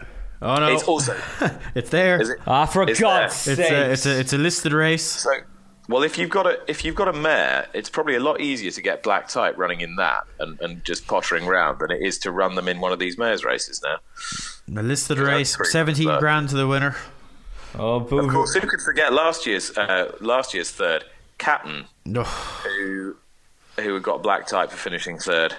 Oh 0.40 0.54
no, 0.60 0.72
It's 0.72 0.84
also 0.84 1.16
it's 1.74 1.90
there. 1.90 2.20
is 2.20 2.28
it, 2.30 2.38
ah, 2.46 2.64
for 2.64 2.88
Is 2.88 3.00
God's 3.00 3.44
there? 3.44 3.54
It's 3.54 3.62
sake. 3.68 3.72
a, 3.72 3.90
it's 3.92 4.06
a 4.06 4.20
it's 4.20 4.32
a 4.32 4.38
listed 4.38 4.72
race. 4.72 5.04
So, 5.04 5.30
well, 5.88 6.04
if 6.04 6.16
you've 6.16 6.30
got 6.30 6.46
a 6.46 6.60
if 6.68 6.84
you've 6.84 6.94
got 6.94 7.08
a 7.08 7.12
mare, 7.12 7.66
it's 7.74 7.90
probably 7.90 8.14
a 8.14 8.20
lot 8.20 8.40
easier 8.40 8.70
to 8.70 8.80
get 8.80 9.02
black 9.02 9.26
type 9.26 9.58
running 9.58 9.80
in 9.80 9.96
that 9.96 10.24
and, 10.38 10.60
and 10.60 10.84
just 10.84 11.08
pottering 11.08 11.44
round 11.46 11.80
than 11.80 11.90
it 11.90 12.02
is 12.02 12.18
to 12.20 12.30
run 12.30 12.54
them 12.54 12.68
in 12.68 12.78
one 12.78 12.92
of 12.92 13.00
these 13.00 13.18
mares 13.18 13.44
races 13.44 13.82
now. 13.82 13.96
A 14.80 14.82
listed 14.82 15.18
race, 15.18 15.56
seventeen 15.72 16.06
good. 16.06 16.20
grand 16.20 16.50
to 16.50 16.56
the 16.56 16.68
winner. 16.68 16.94
oh, 17.76 17.98
boo 17.98 18.20
Of 18.20 18.28
course, 18.30 18.54
who 18.54 18.60
could 18.60 18.80
forget 18.80 19.12
last 19.12 19.44
year's 19.44 19.76
uh, 19.76 20.12
last 20.20 20.54
year's 20.54 20.70
third, 20.70 21.04
Captain, 21.38 21.86
No, 22.04 22.22
who 22.22 23.16
who 23.80 23.98
got 24.00 24.22
black 24.22 24.46
type 24.46 24.70
for 24.70 24.76
finishing 24.76 25.18
third. 25.18 25.56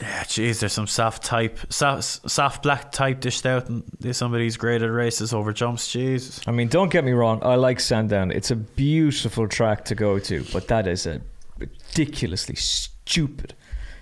Yeah, 0.00 0.24
jeez, 0.24 0.60
there's 0.60 0.74
some 0.74 0.86
soft 0.86 1.24
type, 1.24 1.58
soft, 1.70 2.30
soft 2.30 2.62
black 2.62 2.92
type 2.92 3.20
dished 3.20 3.46
out 3.46 3.68
in 3.68 4.12
some 4.12 4.34
of 4.34 4.38
these 4.38 4.58
graded 4.58 4.90
races 4.90 5.32
over 5.32 5.54
jumps. 5.54 5.90
Jesus, 5.90 6.40
I 6.46 6.50
mean, 6.50 6.68
don't 6.68 6.90
get 6.90 7.02
me 7.02 7.12
wrong. 7.12 7.40
I 7.42 7.54
like 7.54 7.80
Sandown. 7.80 8.30
It's 8.30 8.50
a 8.50 8.56
beautiful 8.56 9.48
track 9.48 9.86
to 9.86 9.94
go 9.94 10.18
to, 10.18 10.44
but 10.52 10.68
that 10.68 10.86
is 10.86 11.06
a 11.06 11.22
ridiculously 11.58 12.56
stupid, 12.56 13.54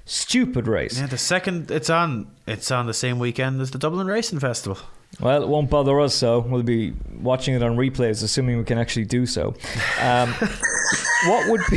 stupid 0.04 0.66
race. 0.66 0.98
yeah, 0.98 1.06
the 1.06 1.16
second 1.18 1.70
it's 1.70 1.90
on, 1.90 2.28
it's 2.46 2.72
on 2.72 2.86
the 2.86 2.94
same 2.94 3.20
weekend 3.20 3.60
as 3.60 3.70
the 3.70 3.78
Dublin 3.78 4.08
Racing 4.08 4.40
Festival. 4.40 4.78
Well, 5.20 5.44
it 5.44 5.48
won't 5.48 5.70
bother 5.70 6.00
us, 6.00 6.12
so 6.12 6.40
we'll 6.40 6.64
be 6.64 6.92
watching 7.20 7.54
it 7.54 7.62
on 7.62 7.76
replays, 7.76 8.24
assuming 8.24 8.58
we 8.58 8.64
can 8.64 8.78
actually 8.78 9.04
do 9.04 9.26
so. 9.26 9.54
Um, 10.00 10.32
what 11.26 11.48
would 11.48 11.60
be 11.70 11.76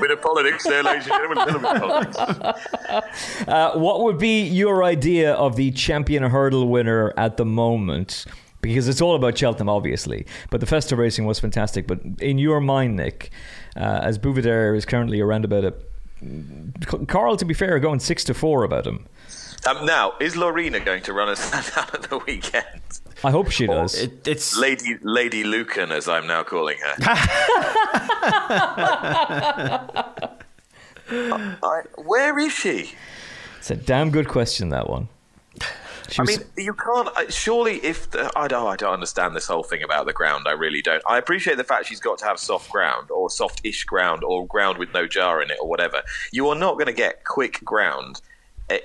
bit 0.00 0.10
of 0.10 0.22
politics 0.22 0.64
there, 0.64 0.82
ladies 0.82 1.06
and 1.06 1.12
gentlemen. 1.12 1.38
A 1.38 1.46
little 1.46 1.60
bit 1.60 1.82
of 1.82 2.14
politics. 2.14 3.44
uh, 3.48 3.72
what 3.78 4.02
would 4.02 4.18
be 4.18 4.42
your 4.42 4.84
idea 4.84 5.32
of 5.34 5.56
the 5.56 5.70
champion 5.72 6.22
hurdle 6.24 6.68
winner 6.68 7.12
at 7.16 7.36
the 7.36 7.44
moment? 7.44 8.24
Because 8.60 8.88
it's 8.88 9.00
all 9.00 9.14
about 9.14 9.38
Cheltenham, 9.38 9.70
obviously, 9.70 10.26
but 10.50 10.60
the 10.60 10.66
festive 10.66 10.98
racing 10.98 11.24
was 11.24 11.40
fantastic. 11.40 11.86
But 11.86 12.00
in 12.20 12.38
your 12.38 12.60
mind, 12.60 12.96
Nick, 12.96 13.30
uh, 13.76 14.00
as 14.02 14.18
Buveur 14.18 14.76
is 14.76 14.84
currently 14.84 15.20
around 15.20 15.44
about 15.44 15.64
a 15.64 15.74
Carl, 17.06 17.36
to 17.36 17.44
be 17.44 17.54
fair, 17.54 17.78
going 17.78 18.00
six 18.00 18.24
to 18.24 18.34
four 18.34 18.64
about 18.64 18.86
him. 18.86 19.06
Um, 19.66 19.84
now, 19.84 20.14
is 20.20 20.36
Laurina 20.36 20.80
going 20.80 21.02
to 21.02 21.12
run 21.12 21.28
us 21.28 21.52
out 21.76 21.94
at 21.94 22.02
the 22.04 22.18
weekend? 22.18 22.64
I 23.22 23.30
hope 23.30 23.50
she 23.50 23.66
does. 23.66 23.94
It, 23.98 24.26
it's 24.26 24.56
Lady 24.56 24.96
Lady 25.02 25.44
Lucan, 25.44 25.92
as 25.92 26.08
I'm 26.08 26.26
now 26.26 26.42
calling 26.42 26.78
her. 26.78 26.94
I, 31.12 31.82
where 31.96 32.38
is 32.38 32.52
she? 32.52 32.92
It's 33.58 33.70
a 33.70 33.76
damn 33.76 34.10
good 34.10 34.28
question, 34.28 34.70
that 34.70 34.88
one. 34.88 35.08
She 36.08 36.18
I 36.18 36.22
was- 36.22 36.38
mean, 36.38 36.46
you 36.56 36.74
can't. 36.74 37.32
Surely, 37.32 37.76
if 37.84 38.10
the, 38.10 38.30
I 38.36 38.48
don't, 38.48 38.66
I 38.66 38.76
don't 38.76 38.94
understand 38.94 39.36
this 39.36 39.46
whole 39.46 39.62
thing 39.62 39.82
about 39.82 40.06
the 40.06 40.12
ground. 40.12 40.46
I 40.48 40.52
really 40.52 40.82
don't. 40.82 41.02
I 41.06 41.18
appreciate 41.18 41.56
the 41.56 41.64
fact 41.64 41.86
she's 41.86 42.00
got 42.00 42.18
to 42.18 42.24
have 42.24 42.38
soft 42.38 42.70
ground 42.70 43.10
or 43.10 43.30
soft-ish 43.30 43.84
ground 43.84 44.24
or 44.24 44.46
ground 44.46 44.78
with 44.78 44.92
no 44.94 45.06
jar 45.06 45.42
in 45.42 45.50
it 45.50 45.58
or 45.60 45.68
whatever. 45.68 46.02
You 46.32 46.48
are 46.48 46.56
not 46.56 46.74
going 46.74 46.86
to 46.86 46.92
get 46.92 47.24
quick 47.24 47.60
ground 47.64 48.20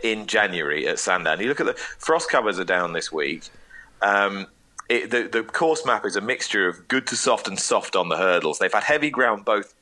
in 0.03 0.27
January 0.27 0.87
at 0.87 0.99
Sandown. 0.99 1.39
You 1.39 1.47
look 1.47 1.59
at 1.59 1.65
the 1.65 1.73
frost 1.73 2.29
covers 2.29 2.59
are 2.59 2.65
down 2.65 2.93
this 2.93 3.11
week. 3.11 3.43
Um, 4.01 4.47
it, 4.89 5.09
the 5.09 5.23
the 5.23 5.43
course 5.43 5.85
map 5.85 6.05
is 6.05 6.15
a 6.15 6.21
mixture 6.21 6.67
of 6.67 6.87
good 6.87 7.07
to 7.07 7.15
soft 7.15 7.47
and 7.47 7.59
soft 7.59 7.95
on 7.95 8.09
the 8.09 8.17
hurdles. 8.17 8.59
They've 8.59 8.71
had 8.71 8.83
heavy 8.83 9.09
ground 9.09 9.45
both 9.45 9.73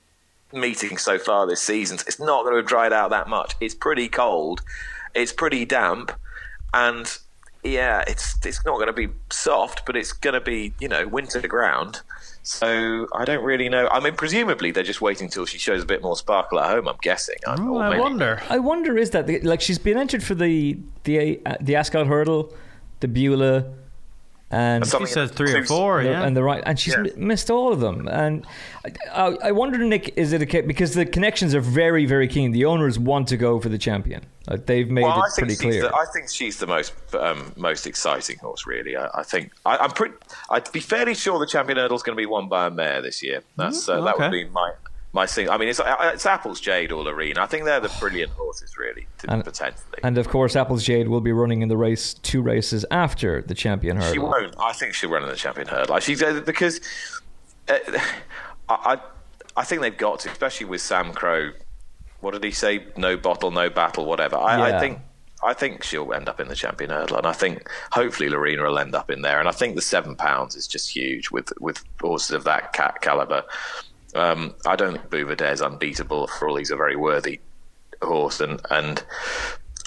meetings 0.53 1.01
so 1.01 1.17
far 1.17 1.47
this 1.47 1.61
season. 1.61 1.97
So 1.97 2.05
it's 2.07 2.19
not 2.19 2.43
going 2.43 2.53
to 2.53 2.57
have 2.57 2.67
dried 2.67 2.93
out 2.93 3.09
that 3.09 3.27
much. 3.27 3.55
It's 3.59 3.75
pretty 3.75 4.07
cold. 4.07 4.61
It's 5.13 5.33
pretty 5.33 5.65
damp, 5.65 6.11
and 6.73 7.17
yeah, 7.63 8.03
it's 8.07 8.37
it's 8.45 8.65
not 8.65 8.75
going 8.75 8.87
to 8.87 8.93
be 8.93 9.09
soft, 9.31 9.85
but 9.85 9.95
it's 9.95 10.11
going 10.11 10.33
to 10.33 10.41
be 10.41 10.73
you 10.79 10.87
know 10.87 11.07
winter 11.07 11.45
ground. 11.47 12.01
So 12.43 13.07
I 13.13 13.23
don't 13.23 13.43
really 13.43 13.69
know. 13.69 13.87
I 13.87 14.01
mean, 14.01 14.15
presumably 14.15 14.71
they're 14.71 14.83
just 14.83 15.01
waiting 15.01 15.29
till 15.29 15.45
she 15.45 15.57
shows 15.57 15.81
a 15.83 15.85
bit 15.85 16.01
more 16.01 16.17
sparkle 16.17 16.59
at 16.59 16.69
home. 16.69 16.89
I'm 16.89 16.97
guessing. 17.01 17.37
I, 17.47 17.55
oh, 17.57 17.75
or 17.75 17.83
I 17.83 17.89
maybe- 17.91 18.01
wonder. 18.01 18.41
I 18.49 18.59
wonder 18.59 18.97
is 18.97 19.11
that 19.11 19.27
the, 19.27 19.39
like 19.41 19.61
she's 19.61 19.79
been 19.79 19.97
entered 19.97 20.23
for 20.23 20.35
the 20.35 20.77
the 21.05 21.39
uh, 21.45 21.55
the 21.61 21.75
Ascot 21.75 22.07
hurdle, 22.07 22.53
the 22.99 23.07
Bula, 23.07 23.73
and 24.53 24.85
Something 24.85 25.07
He 25.07 25.13
said 25.13 25.31
three 25.31 25.51
or 25.53 25.65
four, 25.65 26.03
the- 26.03 26.09
yeah. 26.09 26.23
and 26.23 26.37
the 26.37 26.43
right, 26.43 26.61
and 26.65 26.79
she's 26.79 26.93
Yeah. 26.93 27.01
mi- 27.01 27.11
missed 27.31 27.49
all 27.49 27.73
of 27.73 27.79
them. 27.79 28.07
And 28.07 28.45
I, 28.85 28.91
I, 29.13 29.37
I 29.45 29.51
wonder, 29.51 29.77
Nick, 29.79 30.13
is 30.17 30.31
it 30.33 30.41
a 30.41 30.45
case 30.45 30.65
because 30.67 30.93
the 30.93 31.05
connections 31.05 31.55
are 31.55 31.61
very, 31.61 32.05
very 32.05 32.27
keen. 32.27 32.51
The 32.51 32.65
owners 32.65 32.99
want 32.99 33.27
to 33.29 33.37
go 33.37 33.59
for 33.59 33.69
the 33.69 33.77
champion. 33.79 34.21
Like 34.47 34.65
they've 34.65 34.89
made 34.89 35.03
Well, 35.03 35.19
it 35.23 35.25
I 35.25 35.39
pretty 35.39 35.55
clear. 35.55 35.83
The, 35.83 35.95
I 35.95 36.05
think 36.13 36.29
she's 36.29 36.59
the 36.59 36.67
most 36.67 36.93
um, 37.15 37.53
most 37.55 37.87
exciting 37.87 38.37
horse, 38.39 38.67
really. 38.67 38.95
I, 38.97 39.09
I 39.15 39.23
think 39.23 39.51
I, 39.65 39.77
I'm 39.77 39.91
pretty. 39.91 40.15
I'd 40.49 40.69
be 40.71 40.81
fairly 40.81 41.15
sure 41.15 41.39
the 41.39 41.47
champion 41.47 41.77
hurdle 41.77 41.95
is 41.95 42.03
going 42.03 42.15
to 42.17 42.21
be 42.21 42.25
won 42.25 42.49
by 42.49 42.67
a 42.67 42.69
mare 42.69 43.01
this 43.01 43.23
year. 43.23 43.41
That's 43.55 43.87
uh, 43.87 44.01
that 44.01 44.19
would 44.19 44.31
be 44.31 44.45
my 44.45 44.73
my 45.13 45.25
thing. 45.27 45.49
I 45.49 45.57
mean, 45.57 45.69
it's 45.69 45.79
uh, 45.79 46.11
it's 46.13 46.25
Apple's 46.25 46.59
Jade 46.59 46.91
or 46.91 47.03
Loreen. 47.03 47.37
I 47.37 47.45
think 47.45 47.65
they're 47.65 47.79
the 47.79 47.91
brilliant 47.99 48.31
horses, 48.37 48.77
really, 48.77 49.07
to, 49.19 49.31
And- 49.31 49.43
potentially. 49.43 49.99
and 50.03 50.17
of 50.17 50.27
course, 50.27 50.55
Apple's 50.55 50.83
Jade 50.83 51.07
will 51.07 51.21
be 51.21 51.31
running 51.31 51.61
in 51.61 51.69
the 51.69 51.77
race 51.77 52.13
two 52.15 52.41
races 52.41 52.85
after 52.91 53.41
the 53.41 53.53
champion 53.53 53.97
hurdle. 53.97 54.11
She 54.13 54.19
won't. 54.19 54.55
I 54.59 54.73
think 54.73 54.93
she'll 54.95 55.11
run 55.11 55.23
in 55.23 55.29
the 55.29 55.35
champion 55.35 55.67
hurdle. 55.67 55.99
She's 55.99 56.21
uh, 56.21 56.41
because 56.45 56.81
uh, 57.69 57.77
I, 58.69 58.93
I 58.95 58.97
I 59.55 59.63
think 59.63 59.81
they've 59.81 59.95
got 59.97 60.19
to, 60.21 60.31
especially 60.31 60.65
with 60.65 60.81
Samcro. 60.81 61.53
What 62.21 62.31
did 62.31 62.43
he 62.43 62.51
say? 62.51 62.85
No 62.97 63.17
bottle, 63.17 63.51
no 63.51 63.69
battle, 63.69 64.05
whatever. 64.05 64.37
I, 64.37 64.69
Yeah. 64.69 64.77
I 64.77 64.79
think 64.79 64.99
I 65.43 65.53
think 65.53 65.83
she'll 65.83 66.11
end 66.13 66.27
up 66.29 66.39
in 66.39 66.47
the 66.47 66.55
champion 66.55 66.89
hurdle, 66.89 67.17
and 67.17 67.27
I 67.27 67.33
think 67.33 67.69
hopefully 67.91 68.29
Laurina 68.29 68.63
will 68.63 68.79
end 68.79 68.95
up 68.95 69.11
in 69.11 69.21
there. 69.21 69.39
And 69.39 69.47
I 69.47 69.51
think 69.51 69.75
the 69.75 69.81
seven 69.81 70.15
pounds 70.15 70.55
is 70.55 70.65
just 70.67 70.89
huge 70.89 71.29
with 71.29 71.51
with 71.59 71.83
horses 72.01 72.31
of 72.31 72.45
that 72.45 72.73
cat 72.73 73.01
caliber. 73.01 73.43
Um, 74.15 74.53
I 74.65 74.75
don't 74.75 74.93
think 74.93 75.09
Buveur 75.09 75.51
is 75.51 75.61
unbeatable. 75.61 76.29
He's 76.57 76.71
a 76.71 76.75
very 76.75 76.95
worthy 76.95 77.39
horse, 78.01 78.39
and 78.39 78.61
and 78.69 79.03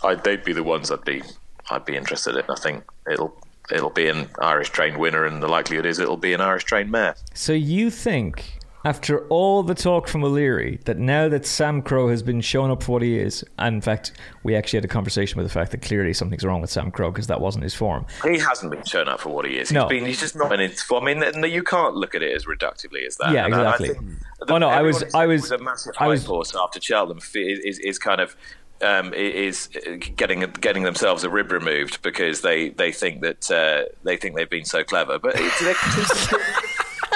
I, 0.02 0.14
they'd 0.14 0.44
be 0.44 0.52
the 0.52 0.62
ones 0.62 0.90
I'd 0.90 1.04
be 1.04 1.22
I'd 1.70 1.84
be 1.84 1.96
interested 1.96 2.36
in. 2.36 2.44
I 2.48 2.56
think 2.56 2.84
it'll 3.10 3.36
it'll 3.70 3.90
be 3.90 4.08
an 4.08 4.28
Irish 4.40 4.70
trained 4.70 4.98
winner, 4.98 5.24
and 5.24 5.42
the 5.42 5.48
likelihood 5.48 5.86
is 5.86 5.98
it'll 5.98 6.16
be 6.16 6.32
an 6.32 6.40
Irish 6.40 6.64
trained 6.64 6.90
mare. 6.90 7.16
So 7.34 7.52
you 7.52 7.90
think, 7.90 8.55
after 8.86 9.26
all 9.26 9.62
the 9.64 9.74
talk 9.74 10.06
from 10.06 10.22
O'Leary, 10.22 10.78
that 10.84 10.96
now 10.96 11.28
that 11.28 11.42
Samcro 11.42 12.08
has 12.08 12.22
been 12.22 12.40
shown 12.40 12.70
up 12.70 12.82
for 12.84 12.92
what 12.92 13.02
he 13.02 13.18
is, 13.18 13.44
and 13.58 13.74
in 13.74 13.80
fact, 13.80 14.12
we 14.44 14.54
actually 14.54 14.76
had 14.78 14.84
a 14.84 14.88
conversation 14.88 15.36
with 15.38 15.46
the 15.46 15.52
fact 15.52 15.72
that 15.72 15.82
clearly 15.82 16.12
something's 16.12 16.44
wrong 16.44 16.60
with 16.60 16.70
Samcro 16.70 17.12
because 17.12 17.26
that 17.26 17.40
wasn't 17.40 17.64
his 17.64 17.74
form. 17.74 18.06
He 18.22 18.38
hasn't 18.38 18.70
been 18.70 18.84
shown 18.84 19.08
up 19.08 19.20
for 19.20 19.30
what 19.30 19.44
he 19.44 19.58
is. 19.58 19.70
He's 19.70 19.74
No. 19.74 19.88
been 19.88 20.06
he's 20.06 20.20
just 20.20 20.36
not 20.36 20.50
been 20.50 20.60
in 20.60 20.70
his 20.70 20.82
form. 20.82 21.08
I 21.08 21.14
mean, 21.14 21.40
no, 21.40 21.46
you 21.48 21.64
can't 21.64 21.94
look 21.96 22.14
at 22.14 22.22
it 22.22 22.34
as 22.34 22.44
reductively 22.46 23.04
as 23.06 23.16
that. 23.16 23.32
Yeah, 23.32 23.44
And 23.46 23.54
exactly. 23.54 23.88
think 23.88 24.00
Oh, 24.48 24.58
no, 24.58 24.68
I 24.68 24.82
was- 24.82 25.02
I 25.14 25.22
he 25.22 25.26
was- 25.28 25.50
a 25.50 25.58
massive 25.58 25.94
I 25.98 26.06
was- 26.06 26.24
horse 26.24 26.54
after 26.54 26.80
Cheltenham 26.80 27.18
is, 27.34 27.58
is, 27.60 27.78
is 27.80 27.98
kind 27.98 28.20
of. 28.20 28.36
Um, 28.82 29.14
is 29.14 29.70
getting 30.16 30.40
getting 30.60 30.82
themselves 30.82 31.24
a 31.24 31.30
rib 31.30 31.50
removed 31.50 32.02
because 32.02 32.42
they, 32.42 32.68
they 32.68 32.92
think 32.92 33.22
that 33.22 33.50
uh, 33.50 33.90
they 34.04 34.18
think 34.18 34.36
they've 34.36 34.50
been 34.50 34.66
so 34.66 34.84
clever, 34.84 35.18
but 35.18 35.32
it's, 35.34 36.34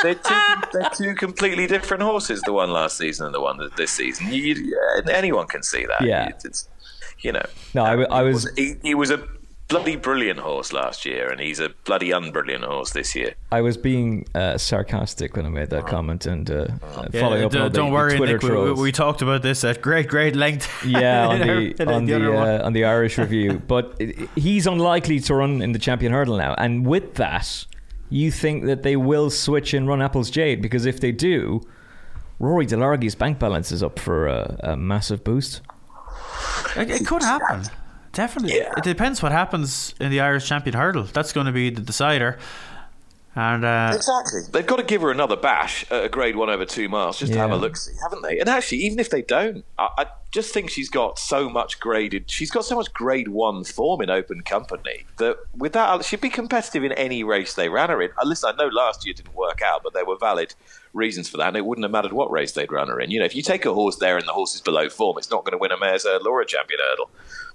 they're, 0.02 0.14
two, 0.14 0.40
they're, 0.72 0.90
two, 0.96 1.14
completely 1.14 1.66
different 1.66 2.02
horses. 2.02 2.40
The 2.42 2.52
one 2.52 2.70
last 2.72 2.96
season 2.98 3.26
and 3.26 3.34
the 3.34 3.40
one 3.40 3.58
this 3.76 3.90
season. 3.90 4.28
You, 4.32 4.42
you, 4.54 4.80
anyone 5.10 5.46
can 5.46 5.62
see 5.62 5.84
that. 5.86 6.02
Yeah. 6.02 6.28
It's, 6.28 6.44
it's- 6.44 6.68
you 7.22 7.32
know. 7.32 7.42
No, 7.74 7.84
I 7.84 8.22
was. 8.22 8.48
he, 8.56 8.76
he 8.82 8.94
was 8.94 9.10
a 9.10 9.22
bloody 9.68 9.94
brilliant 9.94 10.40
horse 10.40 10.72
last 10.72 11.04
year, 11.04 11.28
and 11.30 11.38
he's 11.38 11.60
a 11.60 11.68
bloody 11.84 12.12
unbrilliant 12.12 12.64
horse 12.64 12.90
this 12.92 13.14
year. 13.14 13.34
I 13.52 13.60
was 13.60 13.76
being 13.76 14.26
uh, 14.34 14.56
sarcastic 14.56 15.36
when 15.36 15.44
I 15.44 15.50
made 15.50 15.68
that 15.68 15.86
comment 15.86 16.24
and 16.24 16.50
uh, 16.50 16.66
Yeah, 17.12 17.20
following 17.20 17.44
up 17.44 17.52
d- 17.52 17.58
on 17.58 17.62
all 17.64 17.68
don't 17.68 17.88
the 17.90 17.94
worry, 17.94 18.16
Twitter 18.16 18.38
Nick. 18.38 18.42
We, 18.42 18.72
we, 18.72 18.90
talked 18.90 19.20
about 19.20 19.42
this 19.42 19.62
at 19.64 19.82
great, 19.82 20.08
great 20.08 20.34
length. 20.34 20.66
yeah, 20.84 21.26
on 21.28 21.42
in 21.42 21.48
our- 21.50 21.56
the 21.74 21.92
on 21.94 22.06
the 22.06 22.14
other 22.14 22.32
one. 22.32 22.48
uh, 22.48 22.62
on 22.64 22.72
the 22.72 22.84
Irish 22.86 23.18
review, 23.18 23.60
but 23.68 23.94
i- 24.00 24.14
he's 24.34 24.66
unlikely 24.66 25.20
to 25.20 25.34
run 25.34 25.60
in 25.60 25.72
the 25.72 25.78
champion 25.78 26.10
hurdle 26.12 26.38
now. 26.38 26.54
And 26.56 26.86
with 26.86 27.16
that, 27.16 27.66
you 28.10 28.30
think 28.30 28.64
that 28.64 28.82
they 28.82 28.96
will 28.96 29.30
switch 29.30 29.72
and 29.72 29.88
run 29.88 30.02
Apple's 30.02 30.30
Jade 30.30 30.60
because 30.60 30.84
if 30.84 31.00
they 31.00 31.12
do, 31.12 31.62
Rory 32.38 32.66
Delargy's 32.66 33.14
bank 33.14 33.38
balance 33.38 33.70
is 33.72 33.82
up 33.82 33.98
for 33.98 34.26
a, 34.26 34.60
a 34.60 34.76
massive 34.76 35.24
boost. 35.24 35.60
It, 36.76 36.90
it 36.90 37.06
could 37.06 37.22
happen. 37.22 37.64
Definitely. 38.12 38.58
Yeah. 38.58 38.72
It 38.76 38.84
depends 38.84 39.22
what 39.22 39.30
happens 39.30 39.94
in 40.00 40.10
the 40.10 40.20
Irish 40.20 40.46
Champion 40.46 40.74
Hurdle. 40.74 41.04
That's 41.04 41.32
going 41.32 41.46
to 41.46 41.52
be 41.52 41.70
the 41.70 41.80
decider. 41.80 42.38
And 43.36 43.64
uh, 43.64 43.92
Exactly. 43.94 44.40
They've 44.50 44.66
got 44.66 44.76
to 44.76 44.82
give 44.82 45.02
her 45.02 45.10
another 45.10 45.36
bash 45.36 45.88
at 45.90 46.04
a 46.04 46.08
grade 46.08 46.34
one 46.34 46.50
over 46.50 46.64
two 46.64 46.88
miles 46.88 47.18
just 47.18 47.32
to 47.32 47.38
have 47.38 47.52
a 47.52 47.56
look 47.56 47.76
see, 47.76 47.92
haven't 48.02 48.22
they? 48.22 48.40
And 48.40 48.48
actually, 48.48 48.78
even 48.78 48.98
if 48.98 49.10
they 49.10 49.22
don't, 49.22 49.64
I, 49.78 49.88
I 49.98 50.06
just 50.32 50.52
think 50.52 50.68
she's 50.68 50.88
got 50.88 51.16
so 51.18 51.48
much 51.48 51.78
graded, 51.78 52.28
she's 52.28 52.50
got 52.50 52.64
so 52.64 52.74
much 52.74 52.92
grade 52.92 53.28
one 53.28 53.62
form 53.62 54.00
in 54.00 54.10
open 54.10 54.42
company 54.42 55.04
that 55.18 55.36
with 55.56 55.74
that, 55.74 56.04
she'd 56.04 56.20
be 56.20 56.28
competitive 56.28 56.82
in 56.82 56.90
any 56.92 57.22
race 57.22 57.54
they 57.54 57.68
ran 57.68 57.90
her 57.90 58.02
in. 58.02 58.10
Uh, 58.20 58.26
Listen, 58.26 58.52
I 58.52 58.62
know 58.62 58.68
last 58.68 59.06
year 59.06 59.14
didn't 59.14 59.34
work 59.34 59.62
out, 59.62 59.84
but 59.84 59.92
there 59.92 60.04
were 60.04 60.16
valid 60.16 60.54
reasons 60.92 61.28
for 61.28 61.36
that, 61.36 61.48
and 61.48 61.56
it 61.56 61.64
wouldn't 61.64 61.84
have 61.84 61.92
mattered 61.92 62.12
what 62.12 62.32
race 62.32 62.50
they'd 62.52 62.72
run 62.72 62.88
her 62.88 62.98
in. 62.98 63.12
You 63.12 63.20
know, 63.20 63.26
if 63.26 63.36
you 63.36 63.42
take 63.42 63.64
a 63.64 63.72
horse 63.72 63.96
there 63.96 64.18
and 64.18 64.26
the 64.26 64.32
horse 64.32 64.56
is 64.56 64.60
below 64.60 64.88
form, 64.88 65.18
it's 65.18 65.30
not 65.30 65.44
going 65.44 65.52
to 65.52 65.58
win 65.58 65.70
a 65.70 65.78
Mayor's 65.78 66.04
uh, 66.04 66.18
Laura 66.20 66.44
Champion 66.44 66.80
hurdle. 66.80 67.10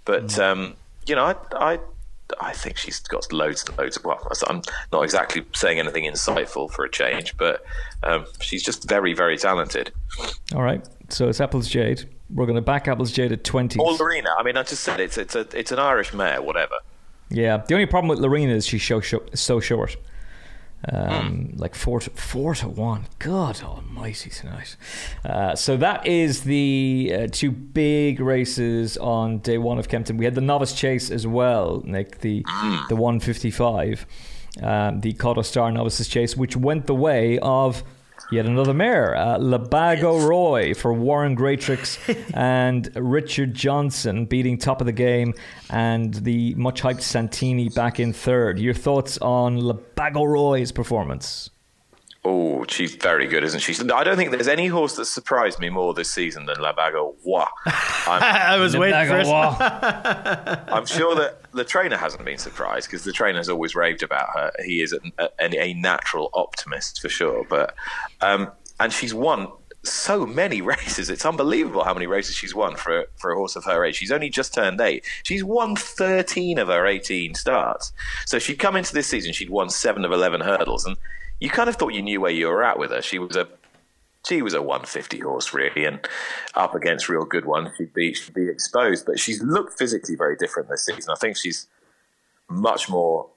But, 0.06 0.40
um, 0.40 0.76
you 1.06 1.16
know, 1.16 1.26
I. 1.26 1.36
I 1.76 1.80
I 2.42 2.54
think 2.54 2.78
she's 2.78 3.00
got 3.00 3.32
loads 3.32 3.64
and 3.68 3.78
loads 3.78 3.98
of. 3.98 4.06
Well, 4.06 4.20
I'm 4.48 4.62
not 4.92 5.04
exactly 5.04 5.46
saying 5.54 5.80
anything 5.80 6.06
insightful 6.06 6.72
for 6.72 6.84
a 6.84 6.90
change, 6.90 7.38
but 7.38 7.64
um, 8.04 8.26
she's 8.42 8.64
just 8.64 8.88
very, 8.90 9.14
very 9.14 9.38
talented. 9.38 9.92
All 10.54 10.64
right, 10.64 10.84
so 11.10 11.30
it's 11.30 11.40
Apple's 11.40 11.68
Jade. 11.68 12.10
We're 12.34 12.48
going 12.48 12.56
to 12.56 12.62
back 12.62 12.88
Apple's 12.88 13.12
Jade 13.12 13.32
at 13.32 13.44
twenty. 13.44 13.80
Or 13.80 13.94
Laurina. 13.94 14.30
I 14.38 14.44
mean, 14.44 14.58
I 14.58 14.64
just 14.64 14.84
said 14.84 15.00
it's 15.00 15.18
it's 15.18 15.36
a 15.36 15.48
it's 15.54 15.72
an 15.72 15.80
Irish 15.80 16.14
mare, 16.14 16.42
whatever. 16.42 16.76
Yeah, 17.30 17.58
the 17.58 17.74
only 17.74 17.86
problem 17.86 18.08
with 18.10 18.20
Laurina 18.20 18.54
is 18.54 18.66
she's 18.68 18.84
so, 18.84 19.02
so, 19.02 19.24
so 19.34 19.60
short. 19.60 19.96
Um, 20.92 21.26
Hmm. 21.56 21.58
Like 21.58 21.74
four 21.76 22.00
to 22.00 22.10
four 22.12 22.54
to 22.56 22.68
one. 22.68 23.06
God 23.20 23.62
Almighty 23.64 24.30
tonight. 24.30 24.76
Uh, 25.24 25.56
so 25.56 25.78
that 25.78 26.06
is 26.06 26.42
the 26.42 27.12
uh, 27.16 27.28
two 27.32 27.52
big 27.52 28.20
races 28.20 28.98
on 28.98 29.40
day 29.40 29.58
one 29.58 29.80
of 29.80 29.88
Kempton. 29.88 30.18
We 30.18 30.26
had 30.26 30.36
the 30.36 30.42
novice 30.42 30.74
chase 30.74 31.10
as 31.10 31.26
well, 31.26 31.82
Nick. 31.86 32.20
The 32.20 32.44
Hmm. 32.48 32.76
the 32.90 32.96
one 32.96 33.20
fifty 33.20 33.50
five, 33.52 34.06
um, 34.62 35.02
the 35.02 35.14
Kauto 35.14 35.44
Star 35.44 35.72
novices 35.72 36.08
chase, 36.08 36.38
which 36.38 36.56
went 36.56 36.86
the 36.86 36.96
way 36.96 37.40
of 37.40 37.84
yet 38.32 38.46
another 38.46 38.74
mare, 38.74 39.16
uh, 39.16 39.38
La 39.40 39.58
Bague 39.58 40.04
Au 40.04 40.20
Roi 40.20 40.74
for 40.74 40.94
Warren 40.94 41.36
Greatrix 41.36 41.98
and 42.34 42.90
Richard 42.96 43.54
Johnson 43.54 44.26
beating 44.26 44.58
Topofthegame, 44.58 45.38
and 45.70 46.14
the 46.14 46.54
much 46.56 46.82
hyped 46.82 47.02
Santini 47.02 47.70
back 47.70 48.00
in 48.00 48.14
third. 48.14 48.60
Your 48.60 48.74
thoughts 48.74 49.18
on 49.20 49.58
La 49.58 49.74
Bague 49.74 50.18
Au 50.18 50.26
Roi's 50.26 50.72
performance? 50.72 51.50
Oh, 52.28 52.66
she's 52.68 52.96
very 52.96 53.28
good, 53.28 53.44
isn't 53.44 53.60
she? 53.60 53.76
I 53.94 54.04
don't 54.04 54.18
think 54.18 54.32
there's 54.32 54.48
any 54.48 54.66
horse 54.66 54.96
that 54.96 55.06
surprised 55.06 55.60
me 55.60 55.70
more 55.70 55.94
this 55.94 56.12
season 56.12 56.48
than 56.48 56.56
Labago. 56.56 57.14
Wah. 57.24 57.48
I'm, 57.68 58.24
I 58.24 58.58
was 58.58 58.76
waiting 58.76 59.08
for 59.08 59.20
it. 59.20 59.28
I'm 60.68 60.88
sure 60.88 61.14
that 61.16 61.52
the 61.52 61.64
trainer 61.64 61.98
hasn't 61.98 62.26
been 62.26 62.40
surprised 62.40 62.90
because 62.90 63.04
the 63.04 63.12
trainer's 63.12 63.48
always 63.48 63.76
raved 63.76 64.02
about 64.02 64.28
her. 64.34 64.52
He 64.66 64.82
is 64.82 64.92
a, 64.92 65.00
a, 65.40 65.62
a 65.62 65.74
natural 65.76 66.32
optimist 66.34 67.00
for 67.00 67.10
sure. 67.10 67.46
But 67.48 67.76
um, 68.22 68.52
and 68.80 68.92
she's 68.92 69.14
won 69.14 69.48
so 69.84 70.26
many 70.26 70.62
races. 70.64 71.12
It's 71.12 71.28
unbelievable 71.28 71.84
how 71.84 71.94
many 71.94 72.08
races 72.08 72.36
she's 72.36 72.56
won 72.56 72.76
for 72.76 73.06
for 73.18 73.32
a 73.32 73.36
horse 73.36 73.56
of 73.56 73.66
her 73.66 73.86
age. 73.86 73.98
She's 73.98 74.12
only 74.12 74.30
just 74.30 74.52
turned 74.52 74.82
eight. 74.82 75.06
She's 75.22 75.44
won 75.44 75.76
13 75.76 76.58
of 76.58 76.70
her 76.70 76.88
18 76.88 77.36
starts. 77.36 77.94
So 78.26 78.40
she'd 78.40 78.58
come 78.58 78.76
into 78.76 78.94
this 78.94 79.06
season. 79.06 79.32
She'd 79.32 79.52
won 79.52 79.70
seven 79.70 80.04
of 80.06 80.12
11 80.12 80.42
hurdles, 80.42 80.86
and 80.86 80.98
you 81.40 81.50
kind 81.50 81.70
of 81.70 81.76
thought 81.76 81.94
you 81.94 82.02
knew 82.02 82.22
where 82.22 82.32
you 82.32 82.48
were 82.48 82.64
at 82.64 82.80
with 82.80 82.92
her. 82.92 83.02
She 83.02 83.20
was 83.20 83.36
a 83.36 83.48
she 84.26 84.42
was 84.42 84.54
a 84.54 84.62
150 84.62 85.20
horse 85.20 85.54
really, 85.54 85.86
and 85.86 86.00
up 86.56 86.74
against 86.74 87.10
real 87.10 87.26
good 87.26 87.46
ones, 87.46 87.70
she'd 87.78 87.94
be 87.94 88.14
she'd 88.14 88.34
be 88.34 88.48
exposed. 88.48 89.06
But 89.06 89.20
she's 89.20 89.42
looked 89.42 89.78
physically 89.78 90.16
very 90.16 90.36
different 90.36 90.70
this 90.70 90.86
season. 90.86 91.12
I 91.12 91.20
think 91.20 91.38
she's 91.38 91.68
much 92.50 92.90
more 92.90 93.28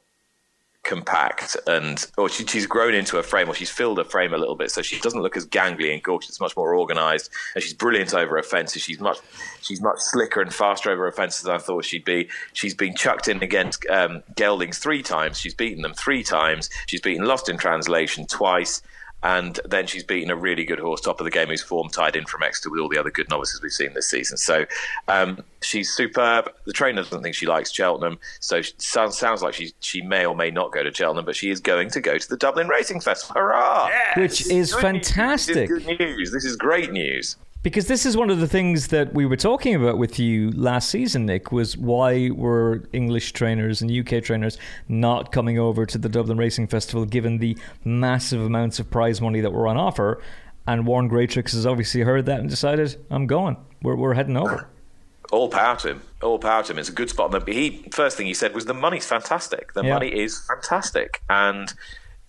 compact 0.84 1.56
and 1.66 2.06
or 2.16 2.28
she, 2.28 2.46
she's 2.46 2.66
grown 2.66 2.94
into 2.94 3.18
a 3.18 3.22
frame 3.22 3.48
or 3.48 3.54
she's 3.54 3.70
filled 3.70 3.98
her 3.98 4.04
frame 4.04 4.32
a 4.32 4.38
little 4.38 4.54
bit 4.54 4.70
so 4.70 4.80
she 4.80 4.98
doesn't 5.00 5.20
look 5.20 5.36
as 5.36 5.46
gangly 5.46 5.92
and 5.92 6.02
gauche 6.02 6.26
it's 6.28 6.40
much 6.40 6.56
more 6.56 6.74
organized 6.74 7.30
and 7.54 7.62
she's 7.62 7.74
brilliant 7.74 8.14
over 8.14 8.36
her 8.36 8.42
fences. 8.42 8.82
She's 8.82 9.00
much 9.00 9.18
she's 9.60 9.82
much 9.82 9.98
slicker 9.98 10.40
and 10.40 10.52
faster 10.52 10.90
over 10.90 11.04
her 11.04 11.12
fences 11.12 11.42
than 11.42 11.54
I 11.54 11.58
thought 11.58 11.84
she'd 11.84 12.04
be. 12.04 12.28
She's 12.52 12.74
been 12.74 12.94
chucked 12.94 13.28
in 13.28 13.42
against 13.42 13.84
um, 13.90 14.22
geldings 14.34 14.78
three 14.78 15.02
times. 15.02 15.38
She's 15.38 15.54
beaten 15.54 15.82
them 15.82 15.94
three 15.94 16.22
times. 16.22 16.70
She's 16.86 17.00
beaten 17.00 17.26
Lost 17.26 17.48
in 17.48 17.58
Translation 17.58 18.26
twice 18.26 18.82
and 19.22 19.58
then 19.64 19.86
she's 19.86 20.04
beaten 20.04 20.30
a 20.30 20.36
really 20.36 20.64
good 20.64 20.78
horse, 20.78 21.00
Topofthegame, 21.00 21.48
who's 21.48 21.62
form 21.62 21.88
tied 21.88 22.14
in 22.14 22.24
from 22.24 22.42
Exeter 22.42 22.70
with 22.70 22.80
all 22.80 22.88
the 22.88 22.98
other 22.98 23.10
good 23.10 23.28
novices 23.28 23.60
we've 23.60 23.72
seen 23.72 23.92
this 23.94 24.08
season. 24.08 24.36
So 24.36 24.64
um, 25.08 25.42
she's 25.60 25.92
superb. 25.92 26.52
The 26.66 26.72
trainer 26.72 27.02
doesn't 27.02 27.22
think 27.22 27.34
she 27.34 27.46
likes 27.46 27.72
Cheltenham, 27.72 28.18
so 28.40 28.62
she 28.62 28.72
sounds 28.78 29.18
sounds 29.18 29.42
like 29.42 29.54
she 29.54 29.72
she 29.80 30.02
may 30.02 30.24
or 30.24 30.36
may 30.36 30.50
not 30.50 30.72
go 30.72 30.82
to 30.82 30.94
Cheltenham, 30.94 31.24
but 31.24 31.36
she 31.36 31.50
is 31.50 31.60
going 31.60 31.90
to 31.90 32.00
go 32.00 32.16
to 32.16 32.28
the 32.28 32.36
Dublin 32.36 32.68
Racing 32.68 33.00
Festival. 33.00 33.40
Hurrah! 33.40 33.90
Which 34.16 34.46
is 34.46 34.72
Good 34.72 34.80
fantastic. 34.80 35.68
News. 35.68 35.68
This 35.68 35.80
is 35.80 35.86
good 35.86 35.98
news. 35.98 36.32
This 36.32 36.44
is 36.44 36.56
great 36.56 36.92
news. 36.92 37.36
Because 37.62 37.88
this 37.88 38.06
is 38.06 38.16
one 38.16 38.30
of 38.30 38.38
the 38.38 38.46
things 38.46 38.88
that 38.88 39.12
we 39.12 39.26
were 39.26 39.36
talking 39.36 39.74
about 39.74 39.98
with 39.98 40.18
you 40.18 40.50
last 40.52 40.88
season, 40.90 41.26
Nick, 41.26 41.50
was 41.50 41.76
why 41.76 42.30
were 42.30 42.84
English 42.92 43.32
trainers 43.32 43.82
and 43.82 43.90
UK 43.90 44.22
trainers 44.22 44.58
not 44.88 45.32
coming 45.32 45.58
over 45.58 45.84
to 45.84 45.98
the 45.98 46.08
Dublin 46.08 46.38
Racing 46.38 46.68
Festival 46.68 47.04
given 47.04 47.38
the 47.38 47.58
massive 47.84 48.40
amounts 48.40 48.78
of 48.78 48.90
prize 48.90 49.20
money 49.20 49.40
that 49.40 49.52
were 49.52 49.66
on 49.66 49.76
offer? 49.76 50.22
And 50.68 50.86
Warren 50.86 51.10
Greatrix 51.10 51.52
has 51.52 51.66
obviously 51.66 52.02
heard 52.02 52.26
that 52.26 52.38
and 52.40 52.48
decided, 52.48 52.96
I'm 53.10 53.26
going. 53.26 53.56
We're, 53.82 53.96
we're 53.96 54.14
heading 54.14 54.36
over. 54.36 54.68
All 55.32 55.48
power 55.48 55.76
to 55.78 55.88
him. 55.90 56.02
All 56.22 56.38
power 56.38 56.62
to 56.62 56.72
him. 56.72 56.78
It's 56.78 56.88
a 56.88 56.92
good 56.92 57.10
spot. 57.10 57.30
But 57.32 57.46
he 57.48 57.84
first 57.92 58.16
thing 58.16 58.26
he 58.26 58.34
said 58.34 58.54
was 58.54 58.64
the 58.64 58.72
money's 58.72 59.04
fantastic. 59.04 59.74
The 59.74 59.82
Yeah. 59.82 59.94
money 59.94 60.08
is 60.08 60.40
fantastic, 60.46 61.20
and 61.28 61.70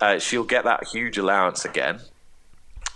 uh, 0.02 0.20
she'll 0.20 0.44
get 0.44 0.66
that 0.66 0.86
huge 0.88 1.18
allowance 1.18 1.64
again, 1.64 2.02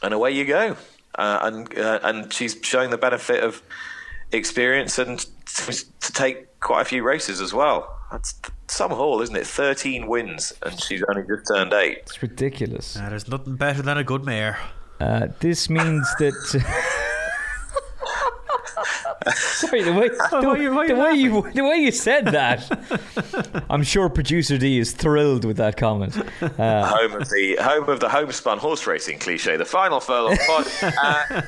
and 0.01 0.13
away 0.13 0.31
you 0.31 0.43
go. 0.43 0.75
Uh, 1.15 1.39
and 1.43 1.77
uh, 1.77 1.99
and 2.03 2.33
she's 2.33 2.57
showing 2.61 2.89
the 2.89 2.97
benefit 2.97 3.43
of 3.43 3.61
experience 4.31 4.97
and 4.97 5.25
to 5.45 6.13
take 6.13 6.59
quite 6.59 6.81
a 6.81 6.85
few 6.85 7.03
races 7.03 7.39
as 7.39 7.53
well. 7.53 7.99
That's 8.11 8.39
some 8.67 8.91
haul, 8.91 9.21
isn't 9.21 9.35
it? 9.35 9.45
Thirteen 9.45 10.07
wins, 10.07 10.53
and 10.63 10.79
she's 10.81 11.03
only 11.09 11.23
just 11.27 11.47
turned 11.53 11.73
eight. 11.73 11.99
It's 11.99 12.21
ridiculous. 12.21 12.95
Nah, 12.95 13.09
there's 13.09 13.27
nothing 13.27 13.55
better 13.55 13.81
than 13.81 13.97
a 13.97 14.03
good 14.03 14.23
mare. 14.23 14.59
Uh, 14.99 15.27
this 15.39 15.69
means 15.69 16.07
that. 16.19 16.99
Sorry, 19.35 19.83
the 19.83 19.93
way, 19.93 20.07
the, 20.31 20.47
Why 20.47 20.57
you- 20.57 20.73
why 20.73 20.87
the 20.87 20.93
you 20.93 20.99
way 21.01 21.13
you 21.13 21.51
the 21.53 21.63
way 21.63 21.75
you 21.77 21.91
said 21.91 22.25
that, 22.25 23.65
I'm 23.69 23.83
sure 23.83 24.09
producer 24.09 24.57
D 24.57 24.79
is 24.79 24.91
thrilled 24.91 25.45
with 25.45 25.57
that 25.57 25.77
comment. 25.77 26.17
Uh, 26.41 26.85
home 26.87 27.13
of 27.21 27.29
the 27.29 27.57
home 27.61 27.89
of 27.89 27.99
the 27.99 28.09
homespun 28.09 28.57
horse 28.57 28.85
racing 28.87 29.19
cliche, 29.19 29.55
the 29.57 29.65
final 29.65 29.99
furlong 29.99 30.37
pod. 30.47 30.67
Uh, 30.81 31.41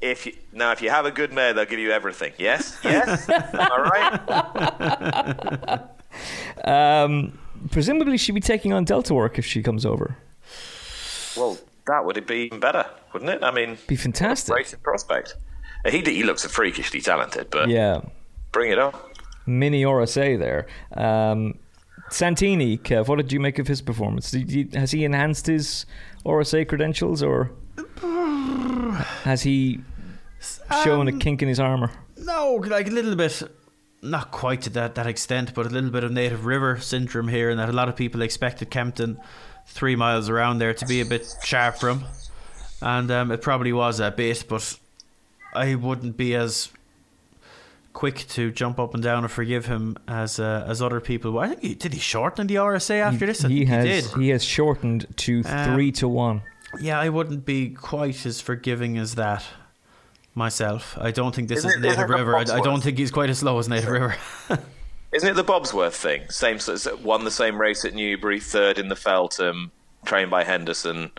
if 0.00 0.26
you, 0.26 0.32
now, 0.52 0.72
if 0.72 0.82
you 0.82 0.90
have 0.90 1.06
a 1.06 1.10
good 1.12 1.32
mare, 1.32 1.52
they'll 1.52 1.64
give 1.64 1.78
you 1.78 1.92
everything. 1.92 2.32
Yes, 2.38 2.78
yes. 2.82 3.28
All 3.28 3.82
right. 3.82 5.80
um, 6.64 7.38
presumably, 7.70 8.16
she'd 8.18 8.32
be 8.32 8.40
taking 8.40 8.72
on 8.72 8.84
Delta 8.84 9.14
work 9.14 9.38
if 9.38 9.46
she 9.46 9.62
comes 9.62 9.86
over. 9.86 10.16
Well, 11.36 11.56
that 11.86 12.04
would 12.04 12.24
be 12.26 12.34
even 12.46 12.60
better, 12.60 12.86
wouldn't 13.12 13.30
it? 13.30 13.42
I 13.44 13.50
mean, 13.52 13.78
Be 13.86 13.96
fantastic. 13.96 14.54
racing 14.54 14.80
prospect. 14.80 15.36
He 15.88 16.00
he 16.00 16.22
looks 16.22 16.44
freakishly 16.46 17.00
talented, 17.00 17.48
but 17.50 17.68
Yeah, 17.68 18.00
bring 18.52 18.70
it 18.72 18.78
on. 18.78 18.94
mini 19.46 19.82
RSA 19.84 20.38
there. 20.38 20.66
Um, 20.96 21.58
Santini, 22.10 22.78
Kev, 22.78 23.08
what 23.08 23.16
did 23.16 23.32
you 23.32 23.40
make 23.40 23.58
of 23.58 23.66
his 23.68 23.80
performance? 23.82 24.30
Did 24.30 24.50
you, 24.52 24.68
has 24.74 24.90
he 24.92 25.04
enhanced 25.04 25.46
his 25.46 25.86
RSA 26.26 26.68
credentials, 26.68 27.22
or 27.22 27.50
has 29.24 29.42
he 29.42 29.80
shown 30.84 31.08
a 31.08 31.12
kink 31.12 31.42
in 31.42 31.48
his 31.48 31.60
armor? 31.60 31.90
No, 32.16 32.54
like 32.54 32.88
a 32.88 32.90
little 32.90 33.16
bit, 33.16 33.42
not 34.02 34.30
quite 34.30 34.62
to 34.62 34.70
that, 34.70 34.94
that 34.96 35.06
extent, 35.06 35.54
but 35.54 35.66
a 35.66 35.70
little 35.70 35.90
bit 35.90 36.04
of 36.04 36.12
native 36.12 36.44
river 36.46 36.78
syndrome 36.78 37.28
here, 37.28 37.50
and 37.50 37.58
that 37.58 37.68
a 37.68 37.72
lot 37.72 37.88
of 37.88 37.96
people 37.96 38.22
expected 38.22 38.70
Kempton 38.70 39.18
three 39.66 39.96
miles 39.96 40.28
around 40.28 40.58
there 40.58 40.74
to 40.74 40.86
be 40.86 41.00
a 41.00 41.04
bit 41.04 41.26
sharp 41.44 41.76
from. 41.76 42.04
And 42.80 43.10
um, 43.10 43.30
it 43.30 43.42
probably 43.42 43.72
was 43.72 44.00
a 44.00 44.10
bit, 44.10 44.44
but 44.48 44.78
I 45.52 45.74
wouldn't 45.74 46.16
be 46.16 46.34
as 46.34 46.70
quick 47.92 48.26
to 48.28 48.50
jump 48.50 48.78
up 48.80 48.94
and 48.94 49.02
down 49.02 49.22
and 49.22 49.30
forgive 49.30 49.66
him 49.66 49.96
as 50.08 50.40
uh, 50.40 50.64
as 50.66 50.80
other 50.80 51.00
people. 51.00 51.38
I 51.38 51.48
think 51.48 51.60
he, 51.60 51.74
did 51.74 51.92
he 51.92 52.00
shorten 52.00 52.46
the 52.46 52.54
RSA 52.56 53.00
after 53.00 53.26
this? 53.26 53.44
I 53.44 53.48
he 53.48 53.58
think 53.58 53.68
has 53.70 53.84
he 53.84 53.90
did. 54.12 54.20
he 54.22 54.28
has 54.30 54.44
shortened 54.44 55.06
to 55.18 55.42
Um, 55.46 55.74
three 55.74 55.92
to 55.92 56.08
one. 56.08 56.42
Yeah, 56.80 56.98
I 56.98 57.10
wouldn't 57.10 57.44
be 57.44 57.70
quite 57.70 58.24
as 58.24 58.40
forgiving 58.40 58.96
as 58.96 59.14
that 59.16 59.44
myself. 60.34 60.96
I 60.98 61.10
don't 61.10 61.34
think 61.34 61.48
this 61.48 61.58
Isn't 61.58 61.70
is 61.70 61.76
it- 61.76 61.80
Native 61.98 62.08
River. 62.08 62.36
I, 62.36 62.40
I 62.42 62.60
don't 62.60 62.82
think 62.82 62.96
he's 62.98 63.10
quite 63.10 63.28
as 63.30 63.38
slow 63.40 63.58
as 63.58 63.68
Native 63.68 63.90
River. 63.90 64.16
Isn't 65.12 65.28
it 65.28 65.34
the 65.34 65.44
Bobs 65.44 65.74
Worth 65.74 65.94
thing? 65.94 66.22
Same, 66.30 66.58
won 67.02 67.24
the 67.24 67.30
same 67.30 67.60
race 67.60 67.84
at 67.84 67.92
Newbury, 67.92 68.40
third 68.40 68.78
in 68.78 68.88
the 68.88 68.96
Feltham, 68.96 69.70
trained 70.06 70.30
by 70.30 70.44
Henderson. 70.44 71.10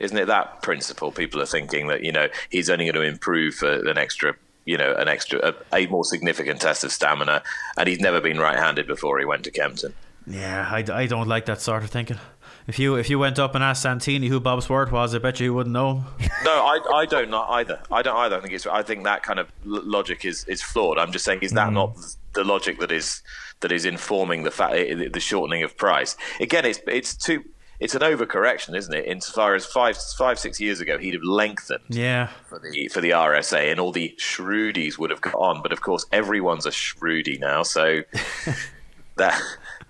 Isn't 0.00 0.16
it 0.16 0.26
that 0.26 0.62
principle? 0.62 1.12
People 1.12 1.40
are 1.40 1.46
thinking 1.46 1.86
that 1.88 2.02
you 2.04 2.12
know 2.12 2.28
he's 2.50 2.68
only 2.70 2.86
going 2.86 2.94
to 2.94 3.02
improve 3.02 3.54
for 3.54 3.88
an 3.88 3.98
extra, 3.98 4.34
you 4.64 4.76
know, 4.76 4.94
an 4.94 5.08
extra, 5.08 5.54
a, 5.72 5.76
a 5.76 5.86
more 5.86 6.04
significant 6.04 6.60
test 6.60 6.84
of 6.84 6.92
stamina, 6.92 7.42
and 7.76 7.88
he's 7.88 8.00
never 8.00 8.20
been 8.20 8.38
right-handed 8.38 8.86
before 8.86 9.18
he 9.18 9.24
went 9.24 9.44
to 9.44 9.50
Kempton. 9.50 9.94
yeah, 10.26 10.68
I, 10.70 10.84
I 10.92 11.06
don't 11.06 11.28
like 11.28 11.46
that 11.46 11.60
sort 11.60 11.84
of 11.84 11.90
thinking. 11.90 12.18
If 12.66 12.78
you 12.78 12.94
if 12.96 13.10
you 13.10 13.18
went 13.18 13.38
up 13.38 13.54
and 13.54 13.64
asked 13.64 13.82
Santini 13.82 14.28
who 14.28 14.38
Bobs 14.38 14.68
Worth 14.68 14.92
was, 14.92 15.14
I 15.14 15.18
bet 15.18 15.40
you 15.40 15.46
he 15.46 15.50
wouldn't 15.50 15.72
know. 15.72 16.04
No, 16.42 16.52
I, 16.52 17.00
I 17.00 17.04
don't 17.04 17.34
either. 17.34 17.82
I 17.90 18.00
don't 18.00 18.16
either. 18.16 18.38
I 18.38 18.40
think 18.40 18.54
it's. 18.54 18.66
I 18.66 18.82
think 18.82 19.04
that 19.04 19.22
kind 19.22 19.38
of 19.38 19.48
l- 19.66 19.82
logic 19.84 20.24
is, 20.24 20.44
is 20.44 20.62
flawed. 20.62 20.96
I'm 20.96 21.12
just 21.12 21.24
saying, 21.24 21.40
is 21.42 21.52
that 21.52 21.68
hmm. 21.68 21.74
not 21.74 21.98
the 22.32 22.44
logic 22.44 22.78
that 22.78 22.90
is 22.90 23.22
that 23.60 23.70
is 23.70 23.84
informing 23.84 24.44
the 24.44 24.50
fact 24.50 24.72
the 25.12 25.20
shortening 25.20 25.62
of 25.62 25.76
price? 25.76 26.16
Again, 26.40 26.64
it's 26.64 26.80
it's 26.86 27.14
too. 27.14 27.44
It's 27.80 27.94
an 27.94 28.02
overcorrection, 28.02 28.76
isn't 28.76 28.92
it? 28.94 29.06
Insofar 29.06 29.54
as 29.54 29.64
five 29.64 29.96
five 30.18 30.38
six 30.38 30.60
years 30.60 30.80
ago, 30.80 30.98
he'd 30.98 31.14
have 31.14 31.22
lengthened 31.22 31.80
Yeah, 31.88 32.28
for 32.48 32.58
the 32.58 32.88
for 32.88 33.00
the 33.00 33.10
RSA, 33.10 33.70
and 33.70 33.80
all 33.80 33.90
the 33.92 34.14
shrewdies 34.18 34.98
would 34.98 35.10
have 35.10 35.20
gone 35.22 35.34
on. 35.34 35.62
But 35.62 35.72
of 35.72 35.80
course, 35.80 36.04
everyone's 36.12 36.66
a 36.66 36.70
shrewdy 36.70 37.40
now, 37.40 37.62
so 37.62 38.02
that 39.16 39.40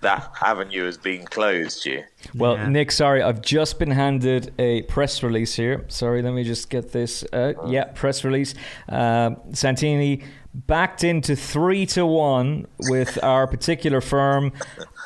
that 0.01 0.31
avenue 0.41 0.85
has 0.85 0.97
been 0.97 1.25
closed. 1.25 1.85
You. 1.85 2.03
Well, 2.33 2.55
Yeah. 2.55 2.69
Nick, 2.69 2.91
sorry, 2.91 3.21
I've 3.21 3.41
just 3.41 3.77
been 3.77 3.91
handed 3.91 4.53
a 4.57 4.81
press 4.83 5.21
release 5.21 5.53
here. 5.55 5.85
Sorry, 5.89 6.21
let 6.21 6.33
me 6.33 6.43
just 6.43 6.69
get 6.69 6.91
this. 6.91 7.23
Uh, 7.31 7.53
yeah, 7.67 7.85
press 7.93 8.23
release. 8.23 8.53
Um 8.89 9.37
Santini 9.53 10.23
backed 10.53 11.03
into 11.03 11.35
three 11.35 11.85
to 11.87 12.05
one 12.05 12.67
with 12.89 13.21
our 13.23 13.47
particular 13.47 14.01
firm. 14.01 14.51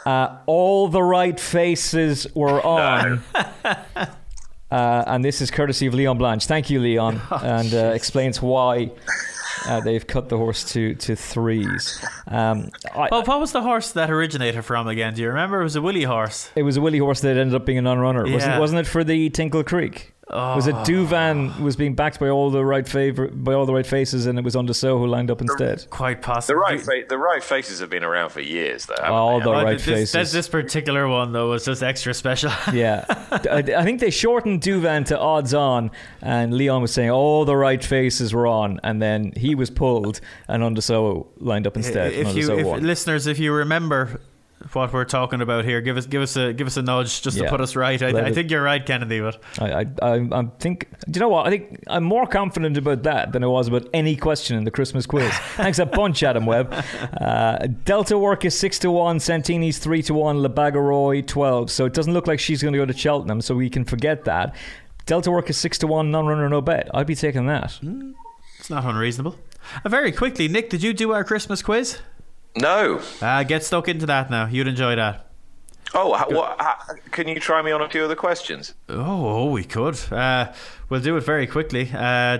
Uh, 0.05 0.37
all 0.45 0.87
the 0.87 1.03
right 1.03 1.39
faces 1.39 2.27
were 2.35 2.61
on. 2.65 3.21
Uh, 4.71 5.03
and 5.07 5.23
this 5.23 5.41
is 5.41 5.51
courtesy 5.51 5.85
of 5.85 5.93
Leon 5.93 6.17
Blanche. 6.17 6.47
Thank 6.47 6.69
you, 6.69 6.79
Leon, 6.81 7.21
and 7.31 7.73
uh, 7.73 7.91
explains 7.93 8.41
why 8.41 8.91
uh, 9.67 9.79
they've 9.81 10.05
cut 10.05 10.27
the 10.27 10.37
horse 10.37 10.63
to 10.73 10.95
to 10.95 11.15
threes. 11.15 12.03
Um, 12.27 12.71
I, 12.93 13.07
Well, 13.11 13.23
what 13.23 13.39
was 13.39 13.51
the 13.51 13.61
horse 13.61 13.91
that 13.93 14.09
originated 14.09 14.65
from 14.65 14.87
again? 14.87 15.13
Do 15.13 15.21
you 15.21 15.27
remember? 15.29 15.61
It 15.61 15.65
was 15.65 15.75
a 15.75 15.81
Willie 15.81 16.03
horse. 16.03 16.49
It 16.55 16.63
was 16.63 16.77
a 16.77 16.81
Willie 16.81 16.97
horse 16.97 17.21
that 17.21 17.37
ended 17.37 17.53
up 17.55 17.65
being 17.65 17.77
a 17.77 17.81
non-runner, 17.81 18.23
wasn't 18.29 18.59
Wasn't 18.59 18.79
it 18.79 18.87
for 18.87 19.03
the 19.03 19.29
Tingle 19.29 19.63
Creek? 19.63 20.13
Was 20.27 20.65
it 20.65 20.73
Oh. 20.73 20.77
Ah. 20.79 20.83
Douvan 20.85 21.59
was 21.61 21.75
being 21.75 21.93
backed 21.93 22.19
by 22.19 22.29
all 22.29 22.49
the 22.49 22.65
right 22.65 22.87
favor 22.87 23.27
by 23.27 23.53
all 23.53 23.67
the 23.67 23.73
right 23.73 23.85
faces, 23.85 24.25
and 24.25 24.39
it 24.39 24.43
was 24.43 24.55
Un 24.55 24.65
de 24.65 24.73
Sceaux 24.73 24.97
who 24.97 25.05
lined 25.05 25.29
up 25.29 25.39
instead? 25.39 25.87
Quite 25.91 26.21
The 26.21 26.27
possible. 26.27 26.59
right 26.61 26.81
fa- 26.81 27.03
the 27.07 27.17
right 27.19 27.43
faces 27.43 27.79
have 27.79 27.91
been 27.91 28.03
around 28.03 28.29
for 28.29 28.41
years, 28.41 28.87
though. 28.87 28.95
All 29.03 29.37
they? 29.37 29.43
the 29.45 29.49
Oh, 29.51 29.53
right 29.63 29.77
this, 29.77 29.85
faces. 29.85 30.11
This, 30.13 30.31
this 30.31 30.47
particular 30.49 31.07
one 31.07 31.31
though 31.31 31.49
was 31.51 31.63
just 31.63 31.83
extra 31.83 32.13
special. 32.13 32.51
yeah, 32.73 33.05
I, 33.09 33.63
I 33.77 33.83
think 33.83 33.99
they 33.99 34.09
shortened 34.09 34.61
Douvan 34.61 35.05
to 35.05 35.19
odds 35.19 35.53
on, 35.53 35.91
and 36.23 36.55
Leon 36.55 36.81
was 36.81 36.91
saying 36.91 37.11
all 37.11 37.45
the 37.45 37.55
right 37.55 37.83
faces 37.83 38.33
were 38.33 38.47
on, 38.47 38.79
and 38.83 38.99
then 38.99 39.31
he 39.37 39.53
was 39.53 39.69
pulled, 39.69 40.21
and 40.47 40.63
Un 40.63 40.73
de 40.73 40.81
Sceaux 40.81 41.27
lined 41.37 41.67
up 41.67 41.75
instead. 41.77 42.13
if 42.13 42.35
you, 42.35 42.51
if, 42.51 42.81
listeners, 42.81 43.27
if 43.27 43.37
you 43.37 43.53
remember 43.53 44.19
what 44.73 44.91
we're 44.93 45.05
talking 45.05 45.41
about 45.41 45.65
here, 45.65 45.81
give 45.81 45.97
us 45.97 46.05
give 46.05 46.21
us 46.21 46.35
a 46.35 46.53
give 46.53 46.67
us 46.67 46.77
a 46.77 46.81
nudge 46.81 47.21
just 47.21 47.37
Yeah. 47.37 47.43
to 47.43 47.49
put 47.49 47.61
us 47.61 47.75
right. 47.75 48.01
I, 48.01 48.27
I 48.27 48.33
think 48.33 48.49
you're 48.51 48.63
right, 48.63 48.83
Kennedy. 48.85 49.19
But 49.19 49.41
I, 49.59 49.85
I, 50.01 50.27
I, 50.31 50.43
think. 50.59 50.87
Do 51.09 51.17
you 51.17 51.19
know 51.19 51.29
what? 51.29 51.47
I 51.47 51.49
think 51.51 51.83
I'm 51.87 52.03
more 52.03 52.25
confident 52.25 52.77
about 52.77 53.03
that 53.03 53.31
than 53.31 53.43
I 53.43 53.47
was 53.47 53.67
about 53.67 53.87
any 53.93 54.15
question 54.15 54.57
in 54.57 54.63
the 54.63 54.71
Christmas 54.71 55.05
quiz. 55.05 55.31
Thanks 55.55 55.79
a 55.79 55.85
bunch, 55.85 56.23
Adam 56.23 56.45
Webb. 56.45 56.73
Uh, 57.21 57.67
Delta 57.85 58.17
Work 58.17 58.45
is 58.45 58.57
six 58.57 58.79
to 58.79 58.91
one. 58.91 59.19
Santini's 59.19 59.77
three 59.77 60.01
to 60.03 60.13
one. 60.13 60.41
La 60.41 60.49
Bague 60.49 60.75
Au 60.75 60.79
Roi 60.79 61.21
twelve. 61.21 61.69
So 61.69 61.85
it 61.85 61.93
doesn't 61.93 62.13
look 62.13 62.27
like 62.27 62.39
she's 62.39 62.61
going 62.61 62.73
to 62.73 62.79
go 62.79 62.85
to 62.85 62.93
Cheltenham. 62.97 63.41
So 63.41 63.55
we 63.55 63.69
can 63.69 63.85
forget 63.85 64.25
that. 64.25 64.55
Delta 65.05 65.29
Work 65.29 65.49
is 65.49 65.57
six 65.57 65.77
to 65.79 65.87
one. 65.87 66.09
Non-runner, 66.11 66.49
no 66.49 66.61
bet. 66.61 66.89
I'd 66.93 67.05
be 67.07 67.15
taking 67.15 67.45
that. 67.47 67.79
it's 68.59 68.69
not 68.69 68.83
unreasonable. 68.85 69.37
Uh, 69.83 69.89
very 69.89 70.11
quickly, 70.11 70.47
Nick, 70.47 70.69
did 70.69 70.81
you 70.83 70.93
do 70.93 71.11
our 71.13 71.23
Christmas 71.23 71.61
quiz? 71.61 71.99
No. 72.55 73.01
Uh, 73.21 73.43
get 73.43 73.63
stuck 73.63 73.87
into 73.87 74.05
that 74.07 74.29
now. 74.29 74.47
You'd 74.47 74.67
enjoy 74.67 74.95
that. 74.95 75.21
Oh, 75.97 76.09
what, 76.09 76.59
can 77.11 77.27
you 77.29 77.39
try 77.39 77.61
me 77.61 77.71
on 77.71 77.81
a 77.81 77.87
few 77.87 78.03
of 78.03 78.09
the 78.09 78.17
questions? 78.17 78.73
Oh, 78.89 78.95
oh 79.45 79.51
we 79.51 79.63
could. 79.63 79.97
Uh, 80.11 80.51
we'll 80.89 80.99
do 80.99 81.15
it 81.15 81.21
very 81.21 81.47
quickly. 81.47 81.89
Uh, 81.93 82.37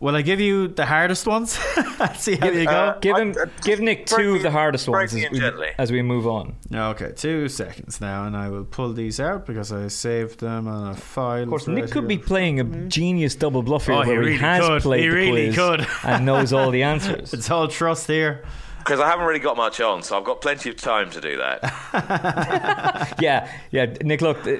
will 0.00 0.16
I 0.16 0.22
give 0.22 0.40
you 0.40 0.66
the 0.66 0.86
hardest 0.86 1.24
ones? 1.26 1.52
See 2.16 2.34
how 2.34 2.48
you 2.48 2.64
go. 2.64 2.70
uh, 2.70 2.98
Give 2.98 3.14
I- 3.14 3.20
him, 3.20 3.34
uh, 3.40 3.46
give 3.62 3.78
Nick 3.80 4.06
two 4.06 4.32
me- 4.32 4.36
of 4.38 4.42
the 4.42 4.50
hardest 4.50 4.88
ones 4.88 5.14
as 5.14 5.30
we, 5.30 5.40
as 5.78 5.92
we 5.92 6.02
move 6.02 6.26
on. 6.26 6.56
Okay, 6.74 7.12
two 7.14 7.48
seconds 7.48 8.00
now, 8.00 8.24
and 8.24 8.36
I 8.36 8.48
will 8.48 8.64
pull 8.64 8.92
these 8.92 9.20
out 9.20 9.46
because 9.46 9.70
I 9.72 9.86
saved 9.86 10.40
them 10.40 10.66
on 10.66 10.88
a 10.88 10.94
file. 10.96 11.44
Of 11.44 11.48
course, 11.50 11.68
Nick 11.68 11.92
could 11.92 12.08
be 12.08 12.18
playing 12.18 12.58
a 12.58 12.64
genius 12.88 13.36
double 13.36 13.62
bluff 13.62 13.86
here, 13.86 13.94
Oh, 13.96 14.02
he 14.02 14.16
really 14.16 14.32
he 14.32 14.38
has 14.38 14.66
could. 14.66 14.82
played 14.82 15.02
He 15.02 15.08
the 15.10 15.14
really 15.14 15.44
quiz 15.52 15.56
could. 15.56 15.86
and 16.02 16.26
knows 16.26 16.52
all 16.52 16.72
the 16.72 16.82
answers. 16.92 17.32
It's 17.34 17.50
all 17.50 17.68
trust 17.68 18.08
here. 18.08 18.42
Because 18.80 18.98
I 19.00 19.08
haven't 19.08 19.26
really 19.26 19.38
got 19.40 19.56
much 19.56 19.80
on, 19.80 20.02
so 20.02 20.18
I've 20.18 20.24
got 20.24 20.40
plenty 20.40 20.68
of 20.70 20.76
time 20.76 21.10
to 21.10 21.20
do 21.20 21.36
that. 21.36 23.16
yeah, 23.20 23.50
yeah. 23.70 23.86
Nick, 24.02 24.20
look, 24.20 24.38
uh, 24.46 24.56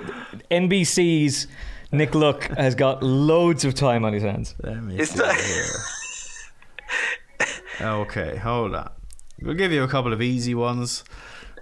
NBC's 0.51 1.47
Nick 1.91 2.15
Luck 2.15 2.45
has 2.57 2.75
got 2.75 3.03
loads 3.03 3.65
of 3.65 3.75
time 3.75 4.05
on 4.05 4.13
his 4.13 4.23
hands. 4.23 4.55
Let 4.63 4.83
me 4.83 4.97
It's 4.99 5.13
see 5.13 5.19
not- 5.19 5.35
here. 5.35 5.65
Okay, 7.81 8.37
hold 8.37 8.75
on. 8.75 8.91
We'll 9.41 9.55
give 9.55 9.73
you 9.73 9.83
a 9.83 9.89
couple 9.89 10.13
of 10.13 10.21
easy 10.21 10.55
ones. 10.55 11.03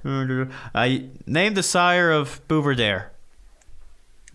I 0.04 1.10
name 1.26 1.54
the 1.54 1.62
sire 1.62 2.10
of 2.10 2.40
Buveur 2.48 2.76
D'Air. 2.76 3.12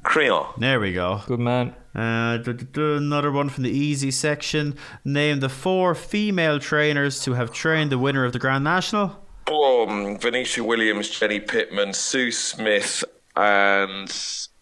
Crillon. 0.03 0.59
There 0.59 0.79
we 0.79 0.93
go. 0.93 1.21
Good 1.25 1.39
man. 1.39 1.75
Uh, 1.95 2.39
another 2.75 3.31
one 3.31 3.49
from 3.49 3.63
the 3.63 3.69
easy 3.69 4.11
section. 4.11 4.75
Name 5.05 5.39
the 5.39 5.49
four 5.49 5.95
female 5.95 6.59
trainers 6.59 7.21
to 7.21 7.33
have 7.33 7.51
trained 7.51 7.91
the 7.91 7.97
winner 7.97 8.25
of 8.25 8.33
the 8.33 8.39
Grand 8.39 8.63
National. 8.63 9.23
Boom. 9.45 10.17
Venetia 10.19 10.63
Williams, 10.63 11.09
Jenny 11.09 11.39
Pitman, 11.39 11.93
Sue 11.93 12.31
Smith, 12.31 13.03
and 13.35 14.09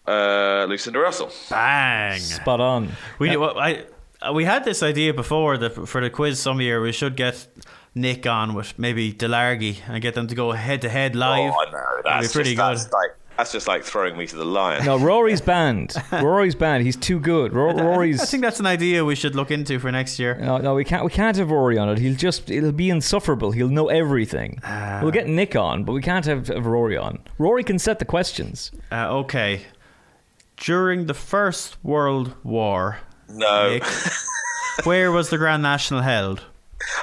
uh, 0.06 0.66
Lucinda 0.68 0.98
Russell. 0.98 1.30
Bang! 1.50 2.20
Spot 2.20 2.60
on. 2.60 2.92
We 3.18 3.36
well, 3.36 3.58
I 3.58 3.84
uh, 4.20 4.32
we 4.32 4.44
had 4.44 4.64
this 4.64 4.82
idea 4.82 5.14
before 5.14 5.56
that 5.58 5.88
for 5.88 6.00
the 6.00 6.10
quiz 6.10 6.40
some 6.40 6.60
year 6.60 6.80
we 6.80 6.92
should 6.92 7.16
get 7.16 7.46
Nick 7.94 8.26
on 8.26 8.54
with 8.54 8.78
maybe 8.78 9.12
Delargy 9.12 9.78
and 9.88 10.00
get 10.02 10.14
them 10.14 10.26
to 10.26 10.34
go 10.34 10.52
head 10.52 10.82
to 10.82 10.88
head 10.88 11.14
live. 11.14 11.52
Oh, 11.54 11.60
I 11.60 11.70
know. 11.70 12.02
That'd 12.04 12.04
That's 12.04 12.28
be 12.28 12.32
pretty 12.32 12.56
just, 12.56 12.90
good. 12.90 12.92
That's 12.92 12.92
like, 12.92 13.10
that's 13.36 13.52
just 13.52 13.66
like 13.66 13.82
throwing 13.84 14.16
me 14.16 14.26
to 14.26 14.36
the 14.36 14.44
lion. 14.44 14.84
No, 14.84 14.98
Rory's 14.98 15.40
banned. 15.40 15.94
Rory's 16.12 16.54
banned. 16.54 16.84
He's 16.84 16.96
too 16.96 17.18
good. 17.18 17.52
Ro- 17.52 17.72
Rory's. 17.72 18.20
I 18.20 18.24
think 18.26 18.42
that's 18.42 18.60
an 18.60 18.66
idea 18.66 19.04
we 19.04 19.14
should 19.14 19.34
look 19.34 19.50
into 19.50 19.78
for 19.78 19.90
next 19.90 20.18
year. 20.18 20.36
No, 20.36 20.58
no, 20.58 20.74
we 20.74 20.84
can't. 20.84 21.04
We 21.04 21.10
can't 21.10 21.36
have 21.36 21.50
Rory 21.50 21.78
on 21.78 21.88
it. 21.88 21.98
He'll 21.98 22.14
just. 22.14 22.50
It'll 22.50 22.72
be 22.72 22.90
insufferable. 22.90 23.52
He'll 23.52 23.68
know 23.68 23.88
everything. 23.88 24.58
Ah. 24.64 25.00
we'll 25.02 25.12
get 25.12 25.28
Nick 25.28 25.56
on, 25.56 25.84
but 25.84 25.92
we 25.92 26.02
can't 26.02 26.24
have, 26.26 26.48
have 26.48 26.66
Rory 26.66 26.96
on. 26.96 27.18
Rory 27.38 27.64
can 27.64 27.78
set 27.78 27.98
the 27.98 28.04
questions. 28.04 28.70
Uh, 28.90 29.08
okay. 29.18 29.62
During 30.56 31.06
the 31.06 31.14
First 31.14 31.76
World 31.82 32.34
War, 32.44 32.98
no. 33.28 33.70
Nick, 33.70 33.84
where 34.84 35.10
was 35.10 35.30
the 35.30 35.38
Grand 35.38 35.62
National 35.62 36.02
held? 36.02 36.44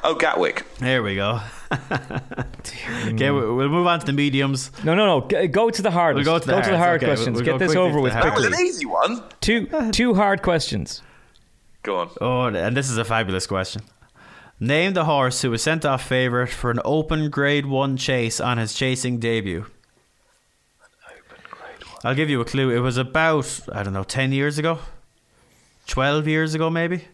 Oh, 0.04 0.16
Gatwick. 0.16 0.66
There 0.80 1.04
we 1.04 1.16
go. 1.16 1.40
okay, 1.72 1.80
mm. 3.28 3.36
we- 3.36 3.56
we'll 3.56 3.70
move 3.70 3.88
on 3.88 4.00
to 4.00 4.06
the 4.06 4.14
mediums. 4.14 4.72
No, 4.84 4.96
no, 4.96 5.20
no. 5.20 5.48
Go 5.48 5.70
to 5.70 5.82
the 5.82 5.92
hardest. 5.92 6.26
We'll 6.26 6.36
go 6.36 6.40
to 6.40 6.48
the 6.48 6.54
hards, 6.54 6.68
hard 6.70 6.98
okay, 6.98 7.08
we'll- 7.08 7.16
questions. 7.16 7.36
we'll 7.36 7.46
get 7.46 7.60
this 7.60 7.76
over 7.76 8.00
with 8.00 8.14
the. 8.14 8.20
That 8.22 8.36
was 8.36 8.46
an 8.46 8.56
easy 8.56 8.86
one. 8.86 9.24
Two, 9.42 9.68
two 9.92 10.14
hard 10.16 10.42
questions. 10.42 11.02
Go 11.84 11.98
on. 11.98 12.10
Oh, 12.20 12.46
and 12.46 12.76
this 12.76 12.90
is 12.90 12.98
a 12.98 13.06
fabulous 13.06 13.48
question. 13.48 13.84
Name 14.60 14.94
the 14.94 15.06
horse 15.06 15.42
who 15.42 15.52
was 15.52 15.64
sent 15.64 15.86
off 15.86 16.06
favourite 16.06 16.50
for 16.50 16.70
an 16.70 16.82
open 16.84 17.30
Grade 17.30 17.66
1 17.66 17.96
chase 17.96 18.42
on 18.42 18.58
his 18.58 18.74
chasing 18.74 19.18
debut. 19.18 19.66
I'll 22.04 22.16
give 22.16 22.30
you 22.30 22.42
a 22.42 22.46
clue. 22.46 22.70
It 22.70 22.80
was 22.80 22.98
about, 22.98 23.60
I 23.72 23.84
don't 23.84 23.94
know, 23.94 24.04
10 24.04 24.32
years 24.32 24.58
ago? 24.58 24.80
12 25.88 26.28
years 26.28 26.54
ago, 26.54 26.70
maybe? 26.70 27.06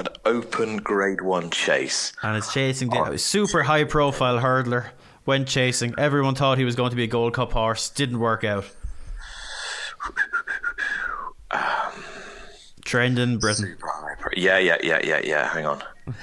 An 0.00 0.06
open 0.24 0.78
Grade 0.78 1.20
One 1.20 1.50
chase. 1.50 2.14
And 2.22 2.34
it's 2.34 2.54
chasing 2.54 2.88
debut. 2.88 3.12
Oh. 3.12 3.16
Super 3.16 3.62
high 3.62 3.84
profile 3.84 4.38
hurdler. 4.38 4.86
Went 5.26 5.46
chasing. 5.46 5.94
Everyone 5.98 6.34
thought 6.34 6.56
he 6.56 6.64
was 6.64 6.74
going 6.74 6.88
to 6.88 6.96
be 6.96 7.04
a 7.04 7.06
Gold 7.06 7.34
Cup 7.34 7.52
horse. 7.52 7.90
Didn't 7.90 8.18
work 8.18 8.42
out. 8.44 8.64
Um, 11.52 12.04
Trained 12.84 13.18
in 13.18 13.38
Britain. 13.38 13.76
Yeah, 14.36 14.58
yeah, 14.58 14.76
yeah, 14.84 15.00
yeah, 15.02 15.20
yeah. 15.24 15.52
Hang 15.52 15.66
on. 15.66 15.82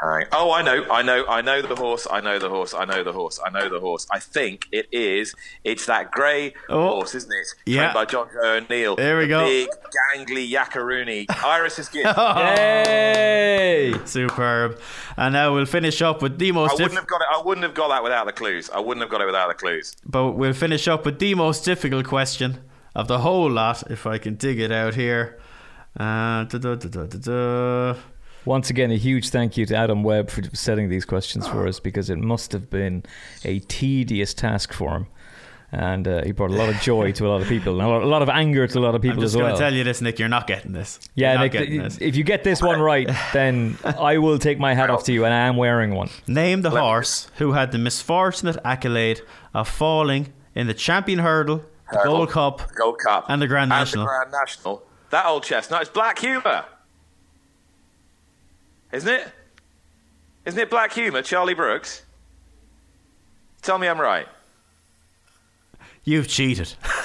Uh, 0.00 0.20
oh, 0.32 0.52
I 0.52 0.62
know, 0.62 0.84
I 0.90 1.02
know, 1.02 1.26
I 1.26 1.40
know 1.42 1.60
the 1.60 1.74
horse. 1.74 2.06
I 2.10 2.20
know 2.20 2.38
the 2.38 2.48
horse. 2.48 2.72
I 2.72 2.84
know 2.84 3.02
the 3.02 3.12
horse. 3.12 3.40
I 3.44 3.50
know 3.50 3.68
the 3.68 3.80
horse. 3.80 4.06
I 4.12 4.20
think 4.20 4.66
it 4.70 4.86
is. 4.92 5.34
It's 5.64 5.86
that 5.86 6.10
grey 6.12 6.54
Oh. 6.68 6.88
horse, 6.90 7.14
isn't 7.16 7.32
it? 7.32 7.46
Yeah. 7.66 7.90
Trained 7.92 7.94
by 7.94 8.04
Jonjo 8.06 8.44
O'Neill. 8.64 8.94
There 8.96 9.16
we 9.18 9.24
The 9.24 9.28
go. 9.28 9.44
Big, 9.46 9.68
gangly 10.16 10.48
Yakarooney. 10.50 11.26
Iris's 11.44 11.88
Gift. 11.88 12.16
Yay! 12.18 13.94
Superb. 14.04 14.78
And 15.16 15.32
now 15.32 15.54
we'll 15.54 15.66
finish 15.66 16.00
up 16.02 16.22
with 16.22 16.38
the 16.38 16.52
most. 16.52 16.70
I 16.70 16.72
most 16.72 16.72
wouldn't 16.74 16.90
diff- 16.92 16.98
have 17.00 17.06
got 17.08 17.20
it. 17.22 17.26
I 17.34 17.42
wouldn't 17.44 17.64
have 17.64 17.74
got 17.74 17.88
that 17.88 18.02
without 18.02 18.26
the 18.26 18.32
clues. 18.32 18.70
I 18.70 18.80
wouldn't 18.80 19.02
have 19.02 19.10
got 19.10 19.20
it 19.20 19.26
without 19.26 19.48
the 19.48 19.54
clues. 19.54 19.94
but 20.06 20.32
we'll 20.32 20.52
finish 20.52 20.86
up 20.88 21.04
with 21.04 21.18
the 21.18 21.34
most 21.34 21.64
difficult 21.64 22.06
question 22.06 22.58
of 22.94 23.08
the 23.08 23.18
whole 23.18 23.50
lot, 23.50 23.90
if 23.90 24.06
I 24.06 24.18
can 24.18 24.34
dig 24.36 24.60
it 24.60 24.70
out 24.72 24.94
here. 24.94 25.38
Uh, 25.98 26.44
da, 26.44 26.58
da, 26.58 26.74
da. 26.76 27.94
Once 28.48 28.70
again, 28.70 28.90
a 28.90 28.96
huge 28.96 29.28
thank 29.28 29.58
you 29.58 29.66
to 29.66 29.76
Adam 29.76 30.02
Webb 30.02 30.30
for 30.30 30.42
setting 30.54 30.88
these 30.88 31.04
questions 31.04 31.46
for 31.46 31.68
us 31.68 31.78
because 31.78 32.08
it 32.08 32.16
must 32.16 32.50
have 32.52 32.70
been 32.70 33.02
a 33.44 33.58
tedious 33.58 34.32
task 34.32 34.72
for 34.72 34.96
him. 34.96 35.06
And 35.70 36.08
uh, 36.08 36.24
he 36.24 36.32
brought 36.32 36.52
a 36.52 36.54
lot 36.54 36.70
of 36.70 36.80
joy 36.80 37.12
to 37.12 37.26
a 37.26 37.28
lot 37.28 37.42
of 37.42 37.48
people, 37.48 37.78
and 37.78 37.86
a 37.86 38.06
lot, 38.06 38.22
of 38.22 38.30
anger 38.30 38.66
to 38.66 38.78
a 38.78 38.80
lot 38.80 38.94
of 38.94 39.02
people 39.02 39.22
as 39.22 39.36
well. 39.36 39.44
I'm 39.44 39.50
just 39.52 39.60
going 39.60 39.70
to 39.70 39.70
tell 39.70 39.76
you 39.76 39.84
this, 39.84 40.00
Nick. 40.00 40.18
You're 40.18 40.30
not 40.30 40.46
getting 40.46 40.72
this. 40.72 40.98
yeah, 41.14 41.32
You're 41.32 41.38
not 41.40 41.42
Nick, 41.42 41.52
getting 41.52 41.82
this. 41.82 41.98
if 42.00 42.16
you 42.16 42.24
get 42.24 42.42
this 42.42 42.62
one 42.62 42.80
right, 42.80 43.06
then 43.34 43.76
I 43.84 44.16
will 44.16 44.38
take 44.38 44.58
my 44.58 44.72
hat 44.72 44.88
off 44.88 45.04
to 45.04 45.12
you, 45.12 45.26
and 45.26 45.34
I 45.34 45.40
am 45.46 45.58
wearing 45.58 45.94
one. 45.94 46.08
Name 46.26 46.62
the 46.62 46.70
horse 46.70 47.30
who 47.36 47.52
had 47.52 47.70
the 47.70 47.78
misfortunate 47.78 48.56
accolade 48.64 49.20
of 49.52 49.68
falling 49.68 50.32
in 50.54 50.68
the 50.68 50.74
champion 50.74 51.18
hurdle, 51.18 51.66
the 51.92 51.98
Hurdle, 51.98 52.16
Gold 52.16 52.30
Cup, 52.30 52.74
Gold 52.74 52.98
Cup, 52.98 53.26
and 53.28 53.42
the 53.42 53.46
Grand 53.46 53.68
National. 53.68 54.06
the 54.06 54.08
Grand 54.08 54.32
National. 54.32 54.82
That 55.10 55.26
old 55.26 55.42
chestnut 55.42 55.82
is 55.82 55.90
Black 55.90 56.18
Humour, 56.20 56.64
isn't 58.92 59.08
it? 59.12 59.28
Isn't 60.44 60.60
it 60.60 60.70
Black 60.70 60.92
Humour, 60.92 61.22
Charlie 61.22 61.54
Brooks? 61.54 62.02
Tell 63.62 63.78
me 63.78 63.88
I'm 63.88 64.00
right. 64.00 64.26
You've 66.04 66.28
cheated. 66.28 66.72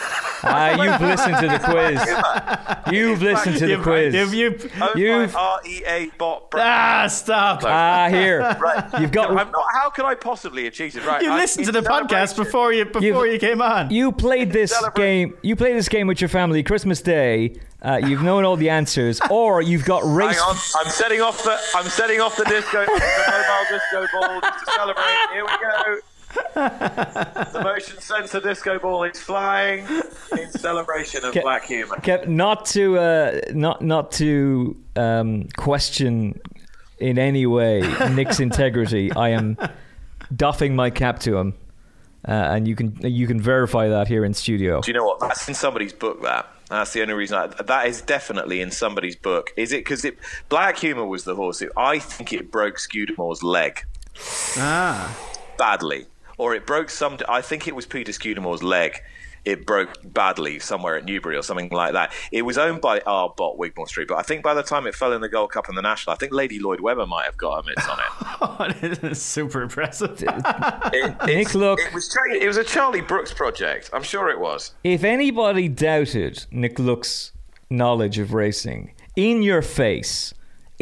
Ah, 0.45 0.71
you've 0.81 1.01
listened 1.01 1.37
to 1.39 1.47
the 1.47 1.59
quiz. 1.59 2.93
You've 2.93 3.21
listened 3.21 3.57
to 3.57 3.67
the 3.67 3.77
quiz. 3.81 4.13
you've- 4.13 4.35
you've- 4.37 4.69
You've- 4.95 5.33
R 5.35 5.59
E 5.65 5.83
A 5.85 6.07
bot. 6.17 6.47
Ah, 6.55 7.07
stop. 7.09 7.61
Ah, 7.63 8.07
here. 8.09 8.41
Right. 8.59 8.83
You've 8.99 9.11
got. 9.11 9.29
I'm 9.29 9.51
not. 9.51 9.65
How 9.73 9.89
could 9.89 10.05
I 10.05 10.15
possibly 10.15 10.65
have 10.65 10.73
cheated? 10.73 11.03
Right. 11.05 11.21
You 11.21 11.33
listened 11.33 11.65
to 11.65 11.71
the 11.71 11.81
podcast 11.81 12.35
before 12.35 12.71
you 12.73 12.85
before 12.85 13.27
you 13.27 13.39
came 13.39 13.61
on. 13.61 13.89
You 13.91 14.11
played 14.11 14.51
this 14.51 14.73
game. 14.95 15.35
You 15.41 15.55
played 15.55 15.75
this 15.75 15.89
game 15.89 16.07
with 16.07 16.21
your 16.21 16.27
family 16.29 16.63
Christmas 16.63 17.01
Day. 17.01 17.55
Uh, 17.81 17.97
you've 17.97 18.21
known 18.23 18.45
all 18.45 18.55
the 18.55 18.69
answers, 18.69 19.19
or 19.29 19.61
you've 19.61 19.83
got 19.83 20.03
Hang 20.03 20.13
race. 20.15 20.41
on, 20.41 20.55
I'm 20.85 20.89
setting 20.91 21.19
off 21.21 21.43
the. 21.43 21.57
I'm 21.75 21.85
setting 21.89 22.21
off 22.21 22.37
the 22.37 22.45
disco, 22.45 22.85
the 22.85 22.91
mobile 22.91 23.65
disco 23.69 24.07
ball 24.19 24.39
to 24.41 24.71
celebrate. 24.71 25.03
Here 25.33 25.43
we 25.43 25.51
go. 25.51 25.99
The 26.53 27.61
motion 27.63 27.99
sensor 27.99 28.39
disco 28.39 28.79
ball 28.79 29.03
is 29.03 29.19
flying 29.19 29.85
in 30.37 30.49
celebration 30.51 31.25
of 31.25 31.33
Ke- 31.33 31.41
black 31.41 31.65
humour. 31.65 31.97
Kev, 31.97 32.27
not 32.27 32.65
to 32.67 32.97
uh, 32.97 33.41
not 33.53 33.81
not 33.81 34.11
to 34.13 34.75
um, 34.95 35.47
question 35.57 36.39
in 36.99 37.17
any 37.17 37.45
way 37.45 37.81
Nick's 38.11 38.39
integrity. 38.47 39.11
I 39.11 39.29
am 39.29 39.57
doffing 40.35 40.75
my 40.75 40.89
cap 40.89 41.19
to 41.19 41.37
him, 41.37 41.53
uh, 42.27 42.31
and 42.31 42.67
you 42.67 42.75
can 42.75 42.97
you 43.01 43.27
can 43.27 43.41
verify 43.41 43.87
that 43.89 44.07
here 44.07 44.23
in 44.25 44.33
studio. 44.33 44.81
Do 44.81 44.91
you 44.91 44.97
know 44.97 45.05
what? 45.05 45.19
That's 45.19 45.47
in 45.47 45.53
somebody's 45.53 45.93
book. 45.93 46.21
That 46.21 46.47
that's 46.69 46.93
the 46.93 47.01
only 47.01 47.13
reason. 47.13 47.37
I, 47.37 47.47
that 47.47 47.87
is 47.87 48.01
definitely 48.01 48.61
in 48.61 48.71
somebody's 48.71 49.15
book. 49.15 49.51
Is 49.57 49.71
it 49.71 49.79
because 49.79 50.05
it 50.05 50.17
black 50.49 50.77
humour 50.77 51.05
was 51.05 51.23
the 51.23 51.35
horse? 51.35 51.61
It, 51.61 51.71
I 51.75 51.99
think 51.99 52.33
it 52.33 52.51
broke 52.51 52.77
Scudamore's 52.77 53.43
leg 53.43 53.85
ah, 54.57 55.17
badly, 55.57 56.05
or 56.37 56.53
it 56.55 56.65
broke 56.65 56.89
some. 56.89 57.17
I 57.29 57.41
think 57.41 57.67
it 57.67 57.75
was 57.75 57.85
Peter 57.85 58.11
Scudamore's 58.11 58.63
leg. 58.63 59.01
It 59.45 59.65
broke 59.65 59.89
badly 60.05 60.59
somewhere 60.59 60.95
at 60.95 61.03
Newbury 61.03 61.35
or 61.35 61.41
something 61.41 61.67
like 61.69 61.91
that. 61.91 62.13
It 62.31 62.43
was 62.43 62.57
owned 62.57 62.79
by 62.79 63.01
our 63.01 63.27
bot 63.35 63.57
Wigmore 63.57 63.87
Street, 63.89 64.07
but 64.07 64.15
I 64.17 64.21
think 64.21 64.41
by 64.41 64.53
the 64.53 64.63
time 64.63 64.87
it 64.87 64.95
fell 64.95 65.11
in 65.11 65.19
the 65.19 65.27
Gold 65.27 65.51
Cup 65.51 65.67
and 65.67 65.77
the 65.77 65.81
National, 65.81 66.13
I 66.13 66.15
think 66.17 66.31
Lady 66.31 66.59
Lloyd 66.59 66.79
Webber 66.79 67.05
might 67.05 67.25
have 67.25 67.35
got 67.35 67.59
a 67.59 67.63
mitts 67.67 67.87
on 67.87 67.99
it. 67.99 68.05
Oh, 68.45 68.67
this 68.81 68.99
is 68.99 69.21
super 69.21 69.61
impressive. 69.61 70.21
It, 70.21 71.25
Nick, 71.25 71.55
look. 71.55 71.79
it 71.79 71.93
was 71.93 72.13
it 72.31 72.45
was 72.47 72.57
a 72.57 72.63
Charlie 72.63 73.01
Brooks 73.01 73.33
project. 73.33 73.89
I'm 73.93 74.03
sure 74.03 74.29
it 74.29 74.39
was. 74.39 74.73
If 74.83 75.03
anybody 75.03 75.67
doubted 75.69 76.45
Nick 76.51 76.77
Luck's 76.77 77.31
knowledge 77.69 78.19
of 78.19 78.33
racing, 78.33 78.93
in 79.15 79.41
your 79.41 79.61
face, 79.61 80.33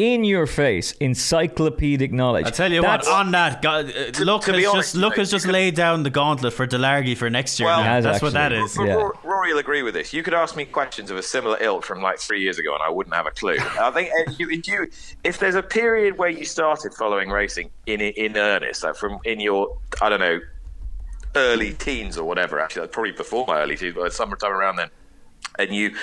in 0.02 0.24
your 0.24 0.48
face, 0.48 0.92
encyclopedic 0.98 2.12
knowledge. 2.12 2.44
I 2.46 2.50
tell 2.50 2.72
you 2.72 2.82
That's- 2.82 3.06
what, 3.06 3.14
on 3.26 3.30
that, 3.30 3.62
God, 3.62 3.86
uh, 3.86 4.24
Luck 4.24 4.42
to 4.42 4.50
has 4.50 4.56
be 4.56 4.62
just 4.62 4.74
honest, 4.74 4.94
Luck 4.96 5.16
has 5.16 5.30
just 5.30 5.44
could- 5.44 5.52
laid 5.52 5.76
down 5.76 6.02
the 6.02 6.10
gauntlet 6.10 6.52
for 6.52 6.66
Delargy 6.66 7.16
for 7.16 7.30
next 7.30 7.60
year. 7.60 7.68
Well- 7.68 7.78
now. 7.78 7.84
He 7.84 7.88
has 7.90 8.04
That's 8.04 8.20
what 8.20 8.32
that 8.32 8.52
actually. 8.52 8.88
Yeah. 8.88 8.94
Rory, 8.94 9.16
Rory 9.22 9.52
will 9.52 9.60
agree 9.60 9.82
with 9.82 9.94
this. 9.94 10.12
You 10.12 10.24
could 10.24 10.34
ask 10.34 10.56
me 10.56 10.64
questions 10.64 11.10
of 11.12 11.16
a 11.16 11.22
similar 11.22 11.56
ilk 11.60 11.84
from 11.84 12.02
like 12.02 12.18
three 12.18 12.40
years 12.42 12.58
ago, 12.58 12.74
and 12.74 12.82
I 12.82 12.88
wouldn't 12.90 13.14
have 13.14 13.26
a 13.26 13.30
clue. 13.30 13.56
I 13.80 13.92
think 13.92 14.10
if 14.26 14.40
you, 14.40 14.50
if, 14.50 14.66
you, 14.66 14.90
if 15.22 15.38
there's 15.38 15.54
a 15.54 15.62
period 15.62 16.18
where 16.18 16.30
you 16.30 16.44
started 16.44 16.94
following 16.94 17.30
racing 17.30 17.70
in 17.86 18.00
in 18.00 18.36
earnest, 18.36 18.82
like 18.82 18.96
from 18.96 19.20
in 19.24 19.38
your 19.38 19.78
I 20.00 20.08
don't 20.08 20.20
know 20.20 20.40
early 21.36 21.72
teens 21.74 22.18
or 22.18 22.24
whatever, 22.24 22.58
actually, 22.60 22.88
probably 22.88 23.12
before 23.12 23.44
my 23.46 23.60
early 23.60 23.76
teens, 23.76 23.94
but 23.94 24.12
sometime 24.12 24.50
around 24.52 24.76
then, 24.76 24.90
and 25.58 25.72
you, 25.74 25.94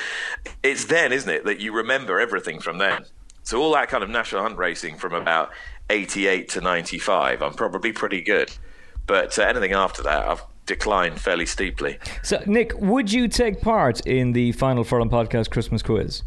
it's 0.63 0.85
then, 0.85 1.11
isn't 1.11 1.29
it, 1.29 1.45
that 1.45 1.59
you 1.59 1.73
remember 1.73 2.19
everything 2.19 2.59
from 2.59 2.77
then. 2.77 3.03
So 3.49 3.59
all 3.59 3.71
that 3.73 3.89
kind 3.89 4.03
of 4.03 4.11
national 4.11 4.43
hunt 4.43 4.59
racing 4.59 4.97
from 4.97 5.11
about 5.11 5.49
88 5.89 6.49
to 6.49 6.61
95, 6.61 7.41
I'm 7.41 7.55
probably 7.55 7.91
pretty 7.91 8.21
good. 8.21 8.51
But 9.07 9.39
uh, 9.39 9.41
anything 9.41 9.71
after 9.71 10.03
that, 10.03 10.27
I've 10.27 10.43
declined 10.67 11.19
fairly 11.19 11.47
steeply. 11.47 11.97
So, 12.21 12.43
Nick, 12.45 12.79
would 12.79 13.11
you 13.11 13.27
take 13.27 13.59
part 13.59 14.01
in 14.05 14.33
the 14.33 14.51
Final 14.51 14.83
Furlong 14.83 15.09
podcast 15.09 15.49
Christmas 15.49 15.81
quiz? 15.81 16.21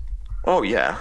Oh 0.46 0.62
yeah. 0.62 0.98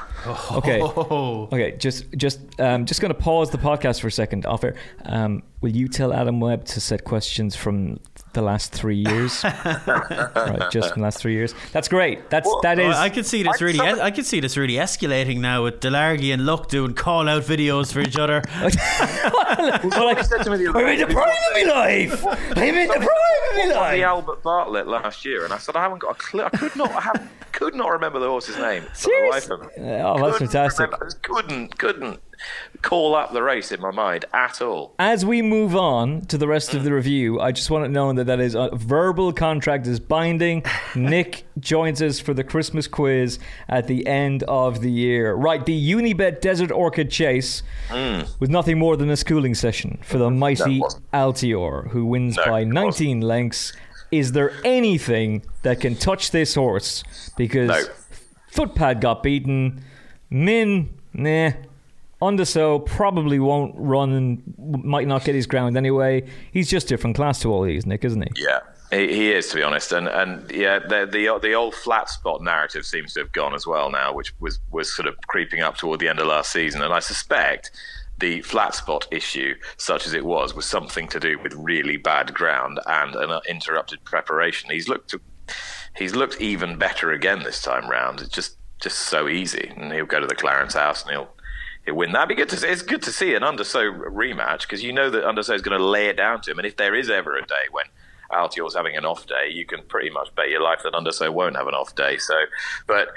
Okay. 0.51 0.79
Oh, 0.79 1.49
Okay, 1.51 1.75
just 1.77 2.11
just 2.15 2.39
um, 2.59 2.85
just 2.85 3.01
going 3.01 3.11
to 3.11 3.19
pause 3.19 3.49
the 3.49 3.57
podcast 3.57 3.99
for 4.01 4.05
a 4.07 4.11
second. 4.11 4.45
Off 4.45 4.63
air. 4.63 4.75
Um, 5.05 5.41
will 5.61 5.71
you 5.71 5.87
tell 5.87 6.13
Adam 6.13 6.39
Webb 6.39 6.65
to 6.65 6.79
set 6.79 7.03
questions 7.03 7.55
from 7.55 7.99
the 8.33 8.41
last 8.41 8.71
three 8.71 8.95
years? 8.97 9.43
right, 9.43 10.69
just 10.71 10.93
from 10.93 11.01
the 11.01 11.05
last 11.05 11.19
three 11.19 11.33
years. 11.33 11.53
That's 11.71 11.87
great. 11.87 12.29
That's 12.29 12.47
Well, 12.47 12.61
that 12.63 12.79
is. 12.79 12.87
Well, 12.89 12.97
I 12.97 13.09
could 13.09 13.25
see 13.25 13.43
this 13.43 13.61
really. 13.61 13.77
somebody- 13.77 14.01
I 14.01 14.11
could 14.11 14.25
see 14.25 14.39
this 14.39 14.57
really 14.57 14.73
escalating 14.75 15.39
now 15.39 15.63
with 15.63 15.79
Delargy 15.79 16.33
and 16.33 16.45
Luck 16.45 16.69
doing 16.69 16.93
call 16.93 17.27
out 17.29 17.43
videos 17.43 17.91
for 17.93 17.99
each 18.01 18.17
other. 18.17 18.41
well, 19.83 20.05
like, 20.05 20.23
said 20.23 20.43
to 20.43 20.51
me 20.51 20.57
the 20.57 20.69
other 20.69 20.79
I'm 20.79 20.87
in 20.93 20.99
the 20.99 21.05
day- 21.07 21.13
prime 21.13 21.29
of 21.29 21.53
my 21.67 21.73
life. 21.73 22.25
I'm 22.57 22.75
in 22.75 22.87
the 22.87 22.93
prime 22.93 23.07
of 23.07 23.57
my 23.69 23.73
life. 23.79 23.95
the 23.97 24.03
Albert 24.03 24.43
Bartlett 24.43 24.87
last 24.87 25.25
year, 25.25 25.43
and 25.43 25.53
I 25.53 25.57
said 25.57 25.75
I 25.75 25.81
haven't 25.83 25.99
got 25.99 26.11
a 26.11 26.19
clue. 26.19 26.43
I 26.43 26.49
could 26.49 26.75
not 26.75 26.91
I 26.91 27.01
have, 27.01 27.29
could 27.51 27.75
not 27.75 27.89
remember 27.89 28.19
the 28.19 28.27
horse's 28.27 28.57
name. 28.57 28.83
for 28.93 29.09
the 29.09 29.27
life 29.31 29.43
Seriously? 29.43 29.67
Oh, 29.79 30.17
that's 30.17 30.37
Couldn't 30.37 30.47
fantastic. 30.51 30.85
remember- 30.87 30.97
I 31.01 31.05
just 31.07 31.21
couldn't 31.23 31.77
couldn't 31.77 32.19
call 32.81 33.15
up 33.15 33.33
the 33.33 33.43
race 33.43 33.71
in 33.71 33.79
my 33.81 33.91
mind 33.91 34.25
at 34.33 34.61
all. 34.61 34.93
As 34.97 35.25
we 35.25 35.41
move 35.41 35.75
on 35.75 36.21
to 36.25 36.37
the 36.37 36.47
rest 36.47 36.73
of 36.73 36.83
the 36.83 36.93
review, 36.93 37.39
I 37.39 37.51
just 37.51 37.69
want 37.69 37.85
to 37.85 37.89
know 37.89 38.11
that 38.13 38.25
that 38.25 38.39
is 38.39 38.55
a 38.55 38.69
verbal 38.73 39.33
contract 39.33 39.87
is 39.87 39.99
binding. 39.99 40.63
Nick 40.95 41.45
joins 41.59 42.01
us 42.01 42.19
for 42.19 42.33
the 42.33 42.43
Christmas 42.43 42.87
quiz 42.87 43.39
at 43.69 43.87
the 43.87 44.05
end 44.07 44.43
of 44.43 44.81
the 44.81 44.91
year. 44.91 45.33
Right, 45.33 45.65
the 45.65 45.91
Unibet 45.91 46.41
Desert 46.41 46.71
Orchid 46.71 47.11
Chase 47.11 47.63
mm. 47.89 48.27
was 48.39 48.49
nothing 48.49 48.79
more 48.79 48.97
than 48.97 49.09
a 49.09 49.17
schooling 49.17 49.55
session 49.55 49.99
for 50.03 50.17
the 50.17 50.29
mighty. 50.29 50.81
Altior, 51.13 51.89
who 51.89 52.05
wins 52.05 52.37
No, 52.37 52.45
by 52.45 52.63
19 52.63 53.21
lengths. 53.21 53.73
Is 54.11 54.33
there 54.33 54.51
anything 54.65 55.43
that 55.63 55.79
can 55.79 55.95
touch 55.95 56.31
this 56.31 56.55
horse? 56.55 57.03
Because 57.37 57.69
No. 57.69 57.83
Footpad 58.51 58.99
got 58.99 59.23
beaten. 59.23 59.83
Min, 60.29 60.89
nah. 61.13 61.51
Un 62.21 62.35
de 62.35 62.45
Sceaux 62.45 62.79
probably 62.79 63.39
won't 63.39 63.73
run 63.75 64.13
and 64.13 64.83
might 64.83 65.07
not 65.07 65.23
get 65.23 65.33
his 65.33 65.47
ground 65.47 65.75
anyway. 65.75 66.23
He's 66.51 66.69
just 66.69 66.87
different 66.87 67.15
class 67.15 67.39
to 67.41 67.51
all 67.51 67.63
these, 67.63 67.85
Nick, 67.85 68.05
isn't 68.05 68.21
he? 68.21 68.43
Yeah, 68.43 68.59
he, 68.91 69.31
is 69.31 69.47
to 69.49 69.55
be 69.55 69.63
honest, 69.63 69.91
and 69.91 70.07
and 70.07 70.49
yeah, 70.51 70.79
the, 70.79 71.07
the 71.11 71.39
the 71.41 71.53
old 71.55 71.73
flat 71.73 72.09
spot 72.09 72.43
narrative 72.43 72.85
seems 72.85 73.13
to 73.13 73.21
have 73.21 73.31
gone 73.31 73.55
as 73.55 73.65
well 73.65 73.89
now, 73.89 74.13
which 74.13 74.33
was 74.39 74.59
was 74.69 74.93
sort 74.93 75.07
of 75.07 75.15
creeping 75.27 75.61
up 75.61 75.77
toward 75.77 75.99
the 75.99 76.09
end 76.09 76.19
of 76.19 76.27
last 76.27 76.51
season, 76.51 76.81
and 76.81 76.93
I 76.93 76.99
suspect 76.99 77.71
the 78.19 78.41
flat 78.41 78.75
spot 78.75 79.07
issue, 79.11 79.55
such 79.77 80.05
as 80.05 80.13
it 80.13 80.23
was, 80.23 80.53
was 80.53 80.65
something 80.65 81.07
to 81.07 81.19
do 81.19 81.39
with 81.39 81.53
really 81.55 81.97
bad 81.97 82.33
ground 82.33 82.79
and 82.85 83.15
an 83.15 83.41
interrupted 83.49 84.03
preparation. 84.03 84.69
He's 84.69 84.87
looked 84.87 85.09
to, 85.09 85.21
he's 85.95 86.13
looked 86.13 86.39
even 86.39 86.77
better 86.77 87.11
again 87.11 87.41
this 87.43 87.63
time 87.63 87.89
round. 87.89 88.21
It's 88.21 88.29
just 88.29 88.57
just 88.79 88.99
so 88.99 89.27
easy, 89.27 89.71
and 89.75 89.91
he'll 89.91 90.05
go 90.05 90.19
to 90.19 90.27
the 90.27 90.35
Clarence 90.35 90.75
House 90.75 91.01
and 91.03 91.11
he'll. 91.11 91.29
He'll 91.91 91.97
win. 91.97 92.13
That'd 92.13 92.29
be 92.29 92.35
good 92.35 92.47
to. 92.49 92.71
It's 92.71 92.81
good 92.81 93.01
to 93.03 93.11
see 93.11 93.35
an 93.35 93.43
Un 93.43 93.57
de 93.57 93.65
Sceaux 93.65 93.91
rematch 93.91 94.61
because 94.61 94.81
you 94.81 94.93
know 94.93 95.09
that 95.09 95.27
Un 95.27 95.35
de 95.35 95.43
Sceaux 95.43 95.55
is 95.55 95.61
going 95.61 95.77
to 95.77 95.85
lay 95.85 96.07
it 96.07 96.15
down 96.15 96.39
to 96.41 96.51
him. 96.51 96.57
And 96.57 96.65
if 96.65 96.77
there 96.77 96.95
is 96.95 97.09
ever 97.09 97.35
a 97.35 97.45
day 97.45 97.67
when 97.71 97.83
Altior's 98.31 98.75
having 98.75 98.95
an 98.95 99.03
off 99.03 99.27
day, 99.27 99.49
you 99.51 99.65
can 99.65 99.81
pretty 99.89 100.09
much 100.09 100.33
bet 100.33 100.49
your 100.49 100.61
life 100.61 100.79
that 100.83 100.95
Un 100.95 101.03
de 101.03 101.11
Sceaux 101.11 101.33
won't 101.33 101.57
have 101.57 101.67
an 101.67 101.73
off 101.73 101.93
day. 101.93 102.17
So, 102.17 102.35
but 102.87 103.09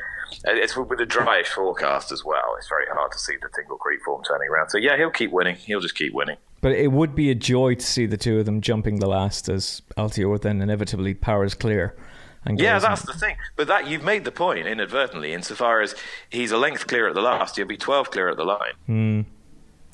it's 0.44 0.76
with 0.76 1.00
a 1.00 1.06
dryish 1.06 1.46
forecast 1.46 2.10
as 2.10 2.24
well. 2.24 2.56
It's 2.58 2.68
very 2.68 2.86
hard 2.92 3.12
to 3.12 3.18
see 3.18 3.34
the 3.40 3.48
Tingle 3.54 3.76
Creek 3.76 4.00
form 4.04 4.24
turning 4.24 4.48
around. 4.48 4.70
So 4.70 4.78
yeah, 4.78 4.96
he'll 4.96 5.10
keep 5.10 5.30
winning. 5.30 5.54
He'll 5.54 5.80
just 5.80 5.94
keep 5.94 6.12
winning. 6.12 6.38
But 6.60 6.72
it 6.72 6.90
would 6.90 7.14
be 7.14 7.30
a 7.30 7.34
joy 7.34 7.76
to 7.76 7.86
see 7.86 8.06
the 8.06 8.16
two 8.16 8.40
of 8.40 8.46
them 8.46 8.60
jumping 8.60 8.98
the 8.98 9.06
last 9.06 9.48
as 9.48 9.82
Altior 9.96 10.40
then 10.40 10.60
inevitably 10.60 11.14
powers 11.14 11.54
clear. 11.54 11.94
Yeah, 12.52 12.78
that's 12.78 13.02
the 13.02 13.14
thing. 13.14 13.36
But 13.56 13.68
that 13.68 13.86
you've 13.86 14.04
made 14.04 14.24
the 14.24 14.32
point 14.32 14.66
inadvertently, 14.66 15.32
insofar 15.32 15.80
as 15.80 15.94
he's 16.28 16.52
a 16.52 16.58
length 16.58 16.86
clear 16.86 17.08
at 17.08 17.14
the 17.14 17.22
last, 17.22 17.56
he'll 17.56 17.66
be 17.66 17.76
twelve 17.76 18.10
clear 18.10 18.28
at 18.28 18.36
the 18.36 18.44
line. 18.44 19.26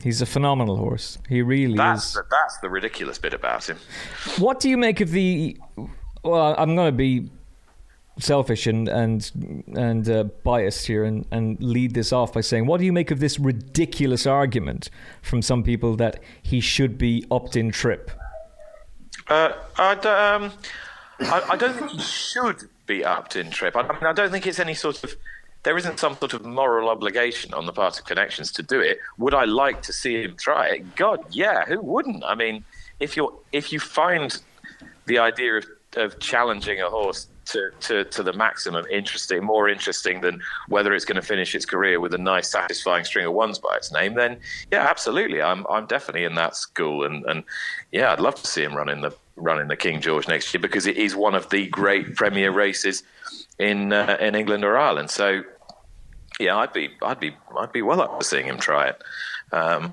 He's 0.02 0.22
a 0.22 0.26
phenomenal 0.26 0.76
horse. 0.76 1.18
He 1.28 1.42
really 1.42 1.76
That's 1.76 2.06
is. 2.06 2.14
the, 2.14 2.22
that's 2.30 2.58
the 2.58 2.70
ridiculous 2.70 3.18
bit 3.18 3.34
about 3.34 3.68
him. 3.68 3.76
What 4.38 4.58
do 4.58 4.68
you 4.68 4.78
make 4.78 5.00
of 5.00 5.10
the? 5.10 5.58
Well, 6.24 6.54
I'm 6.58 6.74
going 6.74 6.88
to 6.88 6.96
be 6.96 7.30
selfish 8.18 8.66
and 8.66 8.88
and 8.88 9.64
and 9.76 10.08
uh, 10.08 10.24
biased 10.44 10.86
here 10.86 11.04
and, 11.04 11.26
and 11.30 11.62
lead 11.62 11.94
this 11.94 12.12
off 12.12 12.32
by 12.32 12.40
saying, 12.40 12.66
what 12.66 12.78
do 12.78 12.84
you 12.84 12.92
make 12.92 13.10
of 13.10 13.20
this 13.20 13.38
ridiculous 13.38 14.26
argument 14.26 14.90
from 15.22 15.40
some 15.42 15.62
people 15.62 15.96
that 15.96 16.20
he 16.42 16.60
should 16.60 16.98
be 16.98 17.24
opt-in 17.30 17.70
trip? 17.70 18.10
Uh, 19.28 19.52
I, 19.78 19.92
um, 19.92 20.52
I, 21.20 21.50
I 21.50 21.56
don't 21.56 21.76
think 21.76 21.90
he 21.90 22.00
should 22.00 22.68
be 22.86 23.04
upped 23.04 23.36
in 23.36 23.50
trip. 23.50 23.76
I, 23.76 23.80
I 23.80 23.92
mean, 23.92 24.06
I 24.06 24.12
don't 24.12 24.30
think 24.30 24.46
it's 24.46 24.58
any 24.58 24.74
sort 24.74 25.02
of. 25.04 25.14
There 25.62 25.76
isn't 25.76 26.00
some 26.00 26.16
sort 26.16 26.32
of 26.32 26.44
moral 26.44 26.88
obligation 26.88 27.52
on 27.52 27.66
the 27.66 27.72
part 27.72 27.98
of 27.98 28.06
connections 28.06 28.50
to 28.52 28.62
do 28.62 28.80
it. 28.80 28.98
Would 29.18 29.34
I 29.34 29.44
like 29.44 29.82
to 29.82 29.92
see 29.92 30.22
him 30.22 30.36
try 30.36 30.68
it? 30.68 30.96
God, 30.96 31.22
yeah, 31.30 31.66
who 31.66 31.80
wouldn't? 31.80 32.24
I 32.24 32.34
mean, 32.34 32.64
if 32.98 33.16
you're 33.16 33.32
if 33.52 33.72
you 33.72 33.78
find 33.78 34.40
the 35.06 35.18
idea 35.18 35.58
of, 35.58 35.66
of 35.96 36.18
challenging 36.18 36.80
a 36.80 36.88
horse 36.88 37.26
to, 37.46 37.70
to, 37.80 38.04
to 38.04 38.22
the 38.22 38.32
maximum 38.32 38.86
interesting, 38.86 39.42
more 39.42 39.68
interesting 39.68 40.20
than 40.20 40.40
whether 40.68 40.94
it's 40.94 41.04
going 41.04 41.16
to 41.16 41.26
finish 41.26 41.54
its 41.54 41.66
career 41.66 41.98
with 41.98 42.14
a 42.14 42.18
nice, 42.18 42.48
satisfying 42.50 43.04
string 43.04 43.26
of 43.26 43.32
ones 43.32 43.58
by 43.58 43.74
its 43.74 43.92
name, 43.92 44.14
then 44.14 44.38
yeah, 44.70 44.86
absolutely, 44.88 45.42
I'm 45.42 45.66
I'm 45.68 45.86
definitely 45.86 46.24
in 46.24 46.36
that 46.36 46.56
school, 46.56 47.04
and, 47.04 47.24
and 47.26 47.42
yeah, 47.92 48.12
I'd 48.12 48.20
love 48.20 48.36
to 48.36 48.46
see 48.46 48.62
him 48.62 48.74
run 48.74 48.88
in 48.88 49.00
the 49.00 49.10
run 49.40 49.60
in 49.60 49.68
the 49.68 49.76
King 49.76 50.00
George 50.00 50.28
next 50.28 50.52
year 50.52 50.60
because 50.60 50.86
it 50.86 50.96
is 50.96 51.16
one 51.16 51.34
of 51.34 51.50
the 51.50 51.66
great 51.68 52.14
premier 52.16 52.50
races 52.50 53.02
in 53.58 53.92
uh, 53.92 54.16
in 54.20 54.34
England 54.34 54.64
or 54.64 54.76
Ireland. 54.76 55.10
So 55.10 55.42
yeah, 56.38 56.56
I'd 56.56 56.72
be 56.72 56.90
I'd 57.02 57.20
be 57.20 57.36
I'd 57.58 57.72
be 57.72 57.82
well 57.82 58.00
up 58.00 58.18
for 58.18 58.24
seeing 58.24 58.46
him 58.46 58.58
try 58.58 58.88
it. 58.88 59.02
Um, 59.52 59.92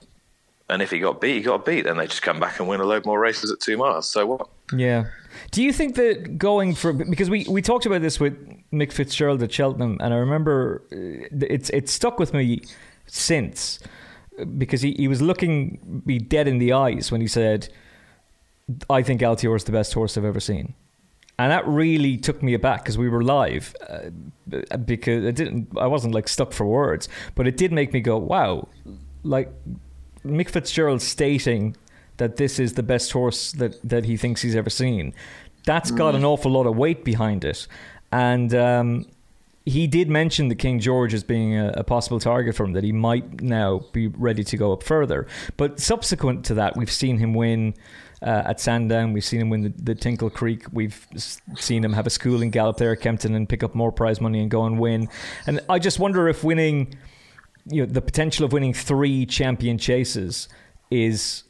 and 0.70 0.82
if 0.82 0.92
he 0.92 1.00
got 1.00 1.22
beat, 1.22 1.36
he 1.36 1.42
got 1.42 1.66
beat. 1.66 1.84
Then 1.84 1.98
they 1.98 2.08
just 2.08 2.22
come 2.22 2.40
back 2.40 2.60
and 2.60 2.68
win 2.68 2.82
a 2.82 2.86
load 2.86 3.06
more 3.06 3.20
races 3.20 3.52
at 3.52 3.60
two 3.60 3.78
miles. 3.78 4.10
So 4.10 4.26
what? 4.26 4.50
Yeah. 4.74 5.06
Do 5.52 5.64
you 5.64 5.72
think 5.72 5.96
that 5.96 6.38
going 6.38 6.76
for 6.76 6.94
because 6.94 7.30
we, 7.30 7.46
we 7.50 7.62
talked 7.62 7.86
about 7.86 8.02
this 8.02 8.20
with 8.20 8.36
Mick 8.72 8.92
Fitzgerald 8.92 9.42
at 9.44 9.52
Cheltenham, 9.52 9.98
and 10.02 10.14
I 10.14 10.18
remember 10.18 10.84
uh, 10.92 11.28
it's 11.32 11.70
it's 11.70 11.92
stuck 11.92 12.20
with 12.20 12.34
me 12.34 12.64
since 13.06 13.80
because 14.58 14.82
he, 14.82 14.94
he 14.94 15.08
was 15.08 15.22
looking 15.22 16.02
me 16.06 16.20
dead 16.20 16.48
in 16.48 16.60
the 16.60 16.74
eyes 16.74 17.12
when 17.12 17.22
he 17.22 17.28
said, 17.28 17.70
"I 18.90 19.04
think 19.04 19.22
Altior 19.22 19.56
is 19.56 19.64
the 19.64 19.72
best 19.72 19.94
horse 19.94 20.18
I've 20.18 20.26
ever 20.26 20.40
seen." 20.40 20.74
And 21.40 21.52
that 21.52 21.68
really 21.68 22.18
took 22.18 22.42
me 22.42 22.56
aback 22.56 22.84
because 22.84 22.98
we 22.98 23.10
were 23.10 23.24
live, 23.24 23.76
uh, 23.88 24.78
because 24.78 25.24
it 25.24 25.36
didn't. 25.36 25.70
I 25.78 25.88
wasn't 25.88 26.16
like 26.16 26.28
stuck 26.28 26.52
for 26.52 26.66
words, 26.66 27.08
but 27.36 27.48
it 27.48 27.58
did 27.58 27.72
make 27.72 27.94
me 27.94 28.00
go, 28.00 28.18
"Wow!" 28.18 28.68
Like 29.24 29.52
Mick 30.26 30.50
Fitzgerald 30.50 31.02
stating 31.02 31.76
that 32.18 32.38
this 32.38 32.60
is 32.60 32.74
the 32.74 32.84
best 32.84 33.12
horse 33.12 33.52
that, 33.54 33.82
that 33.88 34.06
he 34.06 34.18
thinks 34.18 34.42
he's 34.42 34.56
ever 34.56 34.70
seen. 34.70 35.14
That's 35.66 35.92
got 35.92 36.16
an 36.16 36.26
awful 36.26 36.52
lot 36.52 36.66
of 36.66 36.76
weight 36.76 37.04
behind 37.04 37.44
it. 37.44 37.68
And 38.12 38.54
um, 38.54 39.06
he 39.66 39.86
did 39.86 40.10
mention 40.10 40.48
the 40.48 40.56
King 40.56 40.80
George 40.80 41.14
as 41.14 41.24
being 41.24 41.58
a, 41.58 41.74
a 41.76 41.84
possible 41.84 42.20
target 42.20 42.56
for 42.56 42.64
him, 42.64 42.74
that 42.74 42.84
he 42.84 42.92
might 42.92 43.42
now 43.42 43.82
be 43.92 44.08
ready 44.08 44.44
to 44.46 44.58
go 44.58 44.72
up 44.72 44.82
further. 44.82 45.28
But 45.58 45.80
subsequent 45.80 46.46
to 46.46 46.54
that, 46.56 46.78
we've 46.78 46.92
seen 46.92 47.18
him 47.18 47.34
win. 47.34 47.74
Uh, 48.22 48.44
at 48.46 48.60
Sandown, 48.60 49.14
we've 49.14 49.24
seen 49.24 49.42
him 49.42 49.50
win 49.50 49.62
the, 49.62 49.70
the 49.70 49.96
Tingle 49.96 50.30
Creek. 50.30 50.66
We've 50.72 51.08
seen 51.56 51.84
him 51.84 51.94
have 51.94 52.08
a 52.08 52.10
schooling 52.10 52.50
gallop 52.50 52.78
there 52.78 52.92
at 52.92 53.02
Kempton 53.02 53.36
and 53.36 53.48
pick 53.48 53.64
up 53.64 53.76
more 53.76 53.92
prize 53.92 54.20
money 54.20 54.42
and 54.42 54.50
go 54.50 54.66
and 54.66 54.80
win. 54.80 55.08
And 55.46 55.60
I 55.70 55.78
just 55.78 56.00
wonder 56.00 56.28
if 56.28 56.44
winning, 56.44 56.96
you 57.68 57.86
know, 57.86 57.92
the 57.92 58.02
potential 58.02 58.44
of 58.44 58.54
winning 58.54 58.74
three 58.74 59.26
champion 59.26 59.78
chases 59.78 60.50
is 60.90 61.44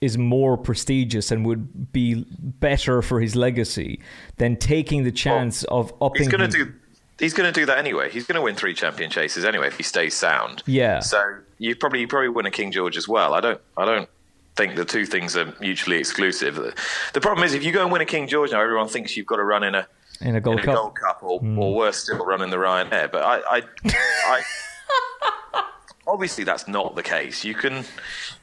is 0.00 0.18
more 0.18 0.58
prestigious 0.58 1.30
and 1.30 1.44
would 1.46 1.90
be 1.92 2.26
better 2.38 3.00
for 3.00 3.20
his 3.20 3.34
legacy 3.34 3.98
than 4.36 4.54
taking 4.56 5.04
the 5.04 5.12
chance 5.12 5.64
of 5.64 5.92
upping. 6.02 6.22
He's 6.22 6.28
going 6.28 6.50
to 6.50 6.64
do. 6.64 6.72
He's 7.18 7.32
going 7.32 7.50
to 7.50 7.60
do 7.60 7.64
that 7.66 7.78
anyway. 7.78 8.10
He's 8.10 8.26
going 8.26 8.36
to 8.36 8.42
win 8.42 8.54
three 8.54 8.74
champion 8.74 9.10
chases 9.10 9.44
anyway 9.44 9.68
if 9.68 9.76
he 9.78 9.82
stays 9.82 10.14
sound. 10.14 10.62
Yeah. 10.66 11.00
So 11.00 11.38
you 11.58 11.74
probably 11.74 12.00
you 12.00 12.08
probably 12.08 12.28
win 12.28 12.46
a 12.46 12.50
King 12.50 12.72
George 12.72 12.96
as 12.96 13.08
well. 13.08 13.34
I 13.34 13.40
don't. 13.40 13.60
I 13.76 13.84
don't 13.84 14.08
think 14.56 14.74
the 14.74 14.84
two 14.84 15.06
things 15.06 15.36
are 15.36 15.54
mutually 15.60 15.98
exclusive. 15.98 16.56
The, 17.12 17.20
problem 17.20 17.44
is 17.44 17.54
if 17.54 17.62
you 17.62 17.72
go 17.72 17.82
and 17.82 17.92
win 17.92 18.00
a 18.02 18.06
King 18.06 18.26
George 18.26 18.52
now, 18.52 18.60
everyone 18.60 18.88
thinks 18.88 19.16
you've 19.16 19.26
got 19.26 19.36
to 19.36 19.44
run 19.44 19.62
in 19.62 19.74
a 19.74 19.86
in 20.20 20.34
a 20.34 20.40
Gold 20.40 20.58
in 20.58 20.62
a 20.62 20.66
Cup. 20.66 20.74
Gold 20.74 20.94
Cup, 20.94 21.22
or, 21.22 21.40
or 21.42 21.74
worse 21.74 21.98
still, 21.98 22.24
run 22.24 22.42
in 22.42 22.50
the 22.50 22.56
Ryanair. 22.56 23.12
But 23.12 23.22
I, 23.22 23.58
I, 23.58 23.62
I 23.94 24.42
obviously 26.06 26.44
that's 26.44 26.68
not 26.68 26.94
the 26.94 27.02
case. 27.02 27.44
You 27.44 27.54
can, 27.54 27.84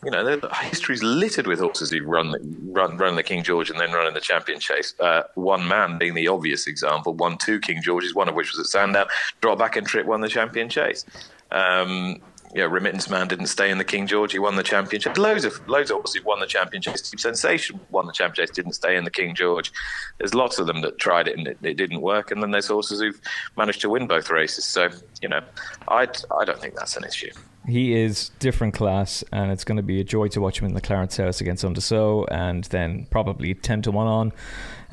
you 0.04 0.12
know, 0.12 0.36
the 0.36 0.54
history's 0.54 1.02
littered 1.02 1.48
with 1.48 1.60
horses 1.60 1.90
who 1.92 2.04
run 2.04 2.32
the, 2.32 2.40
run 2.66 2.98
run 2.98 3.16
the 3.16 3.24
King 3.24 3.44
George 3.44 3.70
and 3.70 3.80
then 3.80 3.92
run 3.92 4.08
in 4.08 4.14
the 4.14 4.22
champion 4.22 4.60
chase. 4.60 4.94
Uh, 5.00 5.24
one 5.36 5.68
man 5.68 5.98
being 5.98 6.14
the 6.14 6.28
obvious 6.28 6.68
example, 6.68 7.14
won 7.14 7.38
two 7.38 7.60
King 7.60 7.82
Georges, 7.82 8.14
one 8.14 8.30
of 8.30 8.36
which 8.36 8.52
was 8.52 8.60
at 8.60 8.68
Sandown, 8.68 9.08
Drop 9.42 9.58
back 9.58 9.76
and 9.76 9.88
trip, 9.88 10.06
won 10.06 10.22
the 10.22 10.30
champion 10.30 10.70
chase. 10.70 11.06
Um, 11.52 12.22
yeah, 12.56 12.66
Remittance 12.66 13.10
Man 13.10 13.28
didn't 13.28 13.48
stay 13.48 13.72
in 13.72 13.78
the 13.78 13.84
King 13.84 14.06
George. 14.06 14.32
He 14.32 14.40
won 14.40 14.56
the 14.56 14.64
championship. 14.64 15.18
Loads 15.18 15.44
of 15.44 15.68
loads 15.68 15.90
of 15.90 15.98
horses 15.98 16.24
won 16.24 16.40
the 16.40 16.46
championship. 16.46 16.98
Sensation 16.98 17.80
won 17.90 18.06
the 18.06 18.14
championship. 18.14 18.56
Didn't 18.56 18.74
stay 18.74 18.96
in 18.96 19.04
the 19.04 19.12
King 19.12 19.34
George. 19.34 19.72
There's 20.20 20.36
lots 20.36 20.60
of 20.60 20.68
them 20.68 20.82
that 20.82 21.00
tried 21.00 21.28
it 21.28 21.38
and 21.38 21.48
it, 21.48 21.58
it 21.64 21.74
didn't 21.76 22.02
work. 22.02 22.30
And 22.32 22.44
then 22.44 22.52
there's 22.52 22.68
horses 22.68 23.00
who've 23.00 23.20
managed 23.58 23.82
to 23.82 23.90
win 23.90 24.08
both 24.08 24.30
races. 24.30 24.66
So 24.66 24.90
you 25.22 25.30
know, 25.30 25.42
I 25.88 26.02
I 26.04 26.46
don't 26.46 26.60
think 26.60 26.76
that's 26.76 26.96
an 26.96 27.04
issue. 27.04 27.32
He 27.66 27.96
is 27.96 28.30
different 28.40 28.74
class, 28.74 29.24
and 29.32 29.50
it's 29.50 29.64
going 29.64 29.78
to 29.78 29.84
be 29.84 30.02
a 30.02 30.04
joy 30.04 30.28
to 30.30 30.42
watch 30.42 30.60
him 30.60 30.68
in 30.68 30.74
the 30.74 30.82
Clarence 30.82 31.18
House 31.18 31.40
against 31.40 31.64
Un 31.64 31.74
de 31.74 31.82
Sceaux, 31.82 32.26
and 32.30 32.66
then 32.66 33.08
probably 33.10 33.54
ten 33.54 33.82
to 33.84 33.92
one 33.92 34.08
on 34.08 34.34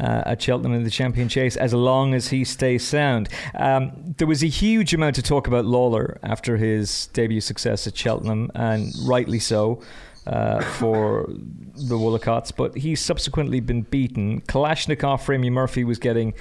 uh, 0.01 0.23
at 0.27 0.43
Cheltenham 0.43 0.75
in 0.75 0.85
the 0.85 0.91
champion 0.91 1.29
chase, 1.29 1.57
as 1.57 1.75
long 1.75 2.15
as 2.15 2.29
he 2.29 2.45
stays 2.45 2.87
sound. 2.87 3.29
Um, 3.55 4.15
there 4.17 4.27
was 4.27 4.43
a 4.43 4.49
huge 4.49 4.95
amount 4.95 5.15
to 5.17 5.23
talk 5.23 5.47
about 5.47 5.65
Lalor 5.65 6.19
after 6.23 6.57
his 6.57 7.07
debut 7.09 7.41
success 7.41 7.87
at 7.87 7.97
Cheltenham, 7.97 8.51
and 8.55 8.93
rightly 9.05 9.39
so. 9.39 9.83
Uh, 10.27 10.61
for 10.61 11.25
the 11.29 11.97
Woollacotts, 11.97 12.53
but 12.55 12.77
he's 12.77 13.01
subsequently 13.01 13.59
been 13.59 13.83
beaten. 13.83 14.43
Kalashnikov, 14.43 15.27
Remy 15.27 15.49
Murphy 15.49 15.83
was 15.83 15.99
getting 15.99 16.35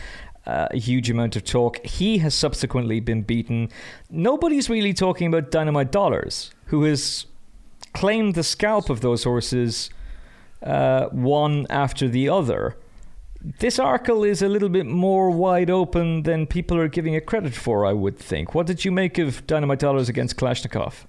uh, 0.46 0.68
a 0.72 0.78
huge 0.78 1.10
amount 1.10 1.38
of 1.38 1.46
talk. 1.46 1.84
He 1.86 2.18
has 2.18 2.36
subsequently 2.36 3.00
been 3.00 3.22
beaten. 3.22 3.70
Nobody's 4.10 4.70
really 4.70 4.94
talking 4.94 5.28
about 5.28 5.50
Dynamite 5.50 5.94
Dollars, 5.94 6.52
who 6.66 6.84
has 6.84 7.26
claimed 7.94 8.36
the 8.36 8.44
scalp 8.44 8.90
of 8.90 9.00
those 9.00 9.24
horses 9.24 9.90
uh, 10.62 11.06
one 11.08 11.66
after 11.70 12.10
the 12.10 12.28
other. 12.28 12.76
This 13.42 13.78
Arkle 13.78 14.28
is 14.28 14.42
a 14.42 14.50
little 14.50 14.68
bit 14.68 14.86
more 14.86 15.32
wide 15.32 15.70
open 15.70 16.24
than 16.24 16.46
people 16.46 16.78
are 16.78 16.90
giving 16.90 17.14
it 17.14 17.26
credit 17.26 17.54
for, 17.54 17.86
I 17.86 17.94
would 17.94 18.18
think. 18.18 18.54
What 18.54 18.68
did 18.68 18.84
you 18.84 18.92
make 18.92 19.18
of 19.18 19.48
Dynamite 19.48 19.80
Dollars 19.80 20.10
against 20.10 20.36
Kalashnikov? 20.36 21.06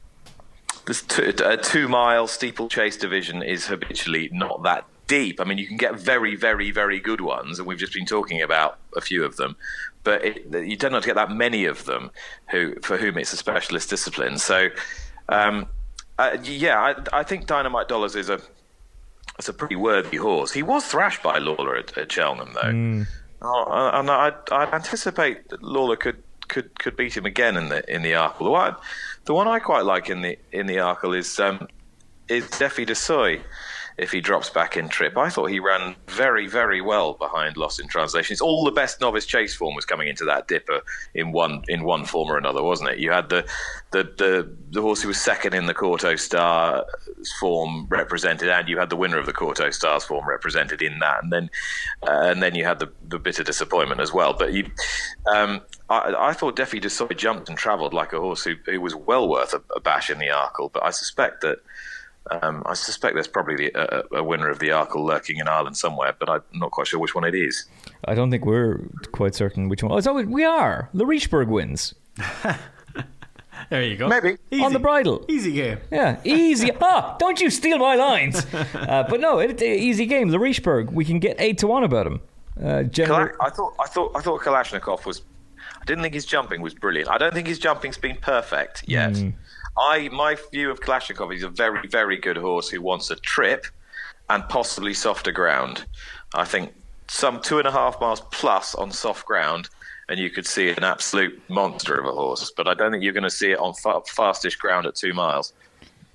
This 0.86 1.02
two, 1.02 1.32
a 1.44 1.56
two 1.56 1.88
mile 1.88 2.28
steeplechase 2.28 2.96
division 2.96 3.42
is 3.42 3.66
habitually 3.66 4.30
not 4.32 4.62
that 4.62 4.84
deep. 5.08 5.40
I 5.40 5.44
mean, 5.44 5.58
you 5.58 5.66
can 5.66 5.76
get 5.76 5.98
very, 5.98 6.36
very, 6.36 6.70
very 6.70 7.00
good 7.00 7.20
ones, 7.20 7.58
and 7.58 7.66
we've 7.66 7.78
just 7.78 7.92
been 7.92 8.06
talking 8.06 8.40
about 8.40 8.78
a 8.96 9.00
few 9.00 9.24
of 9.24 9.36
them. 9.36 9.56
But 10.04 10.24
it, 10.24 10.66
you 10.68 10.76
don't 10.76 10.92
have 10.92 11.02
to 11.02 11.08
get 11.08 11.16
that 11.16 11.32
many 11.32 11.64
of 11.64 11.84
them 11.84 12.12
who 12.50 12.76
for 12.80 12.96
whom 12.96 13.18
it's 13.18 13.32
a 13.32 13.36
specialist 13.36 13.90
discipline. 13.90 14.38
So, 14.38 14.68
um, 15.28 15.66
uh, 16.18 16.36
yeah, 16.44 16.80
I, 16.80 17.20
I 17.20 17.22
think 17.24 17.46
Dynamite 17.46 17.88
Dollars 17.88 18.14
is 18.14 18.30
a 18.30 18.40
it's 19.40 19.48
a 19.48 19.54
pretty 19.54 19.76
worthy 19.76 20.18
horse. 20.18 20.52
He 20.52 20.62
was 20.62 20.84
thrashed 20.84 21.22
by 21.22 21.38
Lalor 21.38 21.78
at, 21.78 21.96
at 21.96 22.12
Cheltenham, 22.12 22.52
though, 22.52 22.74
oh, 23.40 23.90
and 23.94 24.10
I 24.10 24.32
I 24.52 24.66
anticipate 24.66 25.48
that 25.48 25.62
Lalor 25.62 25.98
could 25.98 26.22
could 26.48 26.78
could 26.78 26.94
beat 26.94 27.16
him 27.16 27.24
again 27.24 27.56
in 27.56 27.70
the 27.70 27.80
in 27.90 28.02
the 28.02 28.12
Arkle. 28.12 28.44
The 28.44 28.50
one, 28.50 28.76
the 29.24 29.32
one 29.32 29.48
I 29.48 29.58
quite 29.58 29.86
like 29.86 30.10
in 30.10 30.20
the 30.20 30.38
in 30.52 30.66
the 30.66 30.76
Arkle 30.76 31.16
is 31.16 31.40
um, 31.40 31.68
is 32.28 32.50
Defi 32.50 32.84
du 32.84 32.94
Seuil. 32.94 33.40
If 34.00 34.10
he 34.10 34.20
drops 34.20 34.48
back 34.48 34.78
in 34.78 34.88
trip. 34.88 35.18
I 35.18 35.28
thought 35.28 35.50
he 35.50 35.60
ran 35.60 35.94
very, 36.08 36.46
very 36.46 36.80
well 36.80 37.12
behind 37.12 37.58
Lost 37.58 37.78
in 37.78 37.86
Translation. 37.86 38.32
It's 38.32 38.40
all 38.40 38.64
the 38.64 38.70
best 38.70 38.98
novice 39.00 39.26
chase 39.26 39.54
form 39.54 39.74
was 39.74 39.84
coming 39.84 40.08
into 40.08 40.24
that 40.24 40.48
dipper 40.48 40.80
in 41.14 41.32
one 41.32 41.62
in 41.68 41.84
one 41.84 42.06
form 42.06 42.30
or 42.30 42.38
another, 42.38 42.62
wasn't 42.62 42.90
it? 42.90 42.98
You 42.98 43.12
had 43.12 43.28
the 43.28 43.46
the 43.90 44.04
the, 44.04 44.56
the 44.70 44.80
horse 44.80 45.02
who 45.02 45.08
was 45.08 45.20
second 45.20 45.54
in 45.54 45.66
the 45.66 45.74
Kauto 45.74 46.18
Star 46.18 46.86
form 47.38 47.86
represented, 47.90 48.48
and 48.48 48.68
you 48.68 48.78
had 48.78 48.88
the 48.88 48.96
winner 48.96 49.18
of 49.18 49.26
the 49.26 49.34
Kauto 49.34 49.72
Stars 49.72 50.04
form 50.04 50.26
represented 50.26 50.80
in 50.80 50.98
that, 51.00 51.22
and 51.22 51.30
then 51.30 51.50
uh, 52.02 52.22
and 52.22 52.42
then 52.42 52.54
you 52.54 52.64
had 52.64 52.78
the 52.78 52.90
the 53.06 53.18
bitter 53.18 53.44
disappointment 53.44 54.00
as 54.00 54.14
well. 54.14 54.32
But 54.32 54.54
you, 54.54 54.70
um, 55.30 55.60
I, 55.90 56.14
I, 56.18 56.32
thought 56.32 56.56
Defi 56.56 56.80
just 56.80 56.96
sort 56.96 57.12
of 57.12 57.18
jumped 57.18 57.50
and 57.50 57.58
travelled 57.58 57.92
like 57.92 58.14
a 58.14 58.20
horse 58.20 58.44
who, 58.44 58.54
who 58.64 58.80
was 58.80 58.94
well 58.94 59.28
worth 59.28 59.52
a, 59.52 59.62
a 59.76 59.80
bash 59.80 60.08
in 60.08 60.18
the 60.18 60.28
Arkle, 60.28 60.72
but 60.72 60.82
I 60.82 60.90
suspect 60.90 61.42
that 61.42 61.58
um, 62.30 62.62
I 62.66 62.74
suspect 62.74 63.14
there's 63.14 63.28
probably 63.28 63.70
a, 63.74 64.02
a, 64.12 64.22
winner 64.22 64.48
of 64.48 64.58
the 64.58 64.68
Arkle 64.68 65.04
lurking 65.04 65.38
in 65.38 65.48
Ireland 65.48 65.76
somewhere, 65.76 66.14
but 66.18 66.28
I'm 66.28 66.42
not 66.52 66.70
quite 66.70 66.86
sure 66.86 67.00
which 67.00 67.14
one 67.14 67.24
it 67.24 67.34
is. 67.34 67.64
I 68.04 68.14
don't 68.14 68.30
think 68.30 68.44
we're 68.44 68.80
quite 69.12 69.34
certain 69.34 69.68
which 69.68 69.82
one. 69.82 69.92
Oh, 69.92 70.00
so 70.00 70.12
we 70.12 70.44
are. 70.44 70.90
Le 70.92 71.04
Richebourg 71.04 71.48
wins. 71.48 71.94
there 73.70 73.82
you 73.82 73.96
go. 73.96 74.06
Maybe 74.06 74.36
easy. 74.50 74.62
on 74.62 74.72
the 74.72 74.78
bridle. 74.78 75.24
Easy 75.28 75.52
game. 75.52 75.78
Yeah, 75.90 76.20
easy. 76.24 76.70
ah, 76.80 77.16
don't 77.18 77.40
you 77.40 77.50
steal 77.50 77.78
my 77.78 77.94
lines. 77.96 78.46
Uh, 78.74 79.04
but 79.08 79.20
no, 79.20 79.38
it, 79.38 79.60
it, 79.62 79.80
easy 79.80 80.06
game. 80.06 80.30
Le 80.30 80.38
Richebourg. 80.38 80.90
We 80.92 81.04
can 81.04 81.18
get 81.18 81.36
eight 81.38 81.58
to 81.58 81.66
one 81.66 81.84
about 81.84 82.06
him. 82.06 82.20
Uh, 82.62 82.82
general- 82.84 83.30
I 83.40 83.50
thought, 83.50 83.74
I 83.78 83.86
thought, 83.86 84.12
I 84.16 84.20
thought 84.20 84.40
Kalashnikov 84.40 85.04
was. 85.06 85.22
I 85.80 85.84
didn't 85.84 86.02
think 86.02 86.14
his 86.14 86.26
jumping 86.26 86.60
was 86.60 86.74
brilliant. 86.74 87.08
I 87.08 87.18
don't 87.18 87.32
think 87.32 87.46
his 87.46 87.58
jumping's 87.58 87.98
been 87.98 88.16
perfect 88.16 88.84
yet. 88.86 89.12
Mm. 89.12 89.34
I 89.80 90.08
my 90.10 90.36
view 90.52 90.70
of 90.70 90.80
Kalashnikov 90.80 91.34
is 91.34 91.42
a 91.42 91.48
very 91.48 91.88
very 91.88 92.18
good 92.18 92.36
horse 92.36 92.68
who 92.68 92.82
wants 92.82 93.10
a 93.10 93.16
trip 93.16 93.66
and 94.28 94.48
possibly 94.48 94.94
softer 94.94 95.32
ground. 95.32 95.86
I 96.34 96.44
think 96.44 96.72
some 97.08 97.40
two 97.40 97.58
and 97.58 97.66
a 97.66 97.72
half 97.72 98.00
miles 98.00 98.20
plus 98.30 98.74
on 98.74 98.92
soft 98.92 99.26
ground, 99.26 99.68
and 100.08 100.20
you 100.20 100.30
could 100.30 100.46
see 100.46 100.68
an 100.70 100.84
absolute 100.84 101.40
monster 101.48 101.98
of 101.98 102.06
a 102.06 102.12
horse. 102.12 102.52
But 102.56 102.68
I 102.68 102.74
don't 102.74 102.92
think 102.92 103.02
you're 103.02 103.12
going 103.12 103.24
to 103.24 103.30
see 103.30 103.52
it 103.52 103.58
on 103.58 103.74
fa- 103.74 104.02
fastish 104.06 104.56
ground 104.56 104.86
at 104.86 104.94
two 104.94 105.14
miles. 105.14 105.52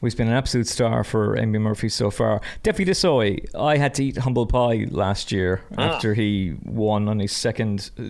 He's 0.02 0.16
been 0.16 0.28
an 0.28 0.34
absolute 0.34 0.68
star 0.68 1.04
for 1.04 1.38
Amy 1.38 1.58
Murphy 1.58 1.90
so 1.90 2.12
far. 2.12 2.42
Defi 2.64 2.84
du 2.84 2.94
Seuil, 2.94 3.40
I 3.60 3.78
had 3.78 3.94
to 3.96 4.06
eat 4.06 4.18
humble 4.18 4.46
pie 4.46 4.86
last 4.92 5.32
year 5.32 5.62
ah. 5.78 5.84
after 5.84 6.14
he 6.14 6.56
won 6.64 7.08
on 7.08 7.20
his 7.20 7.32
second 7.32 7.90
uh, 7.98 8.10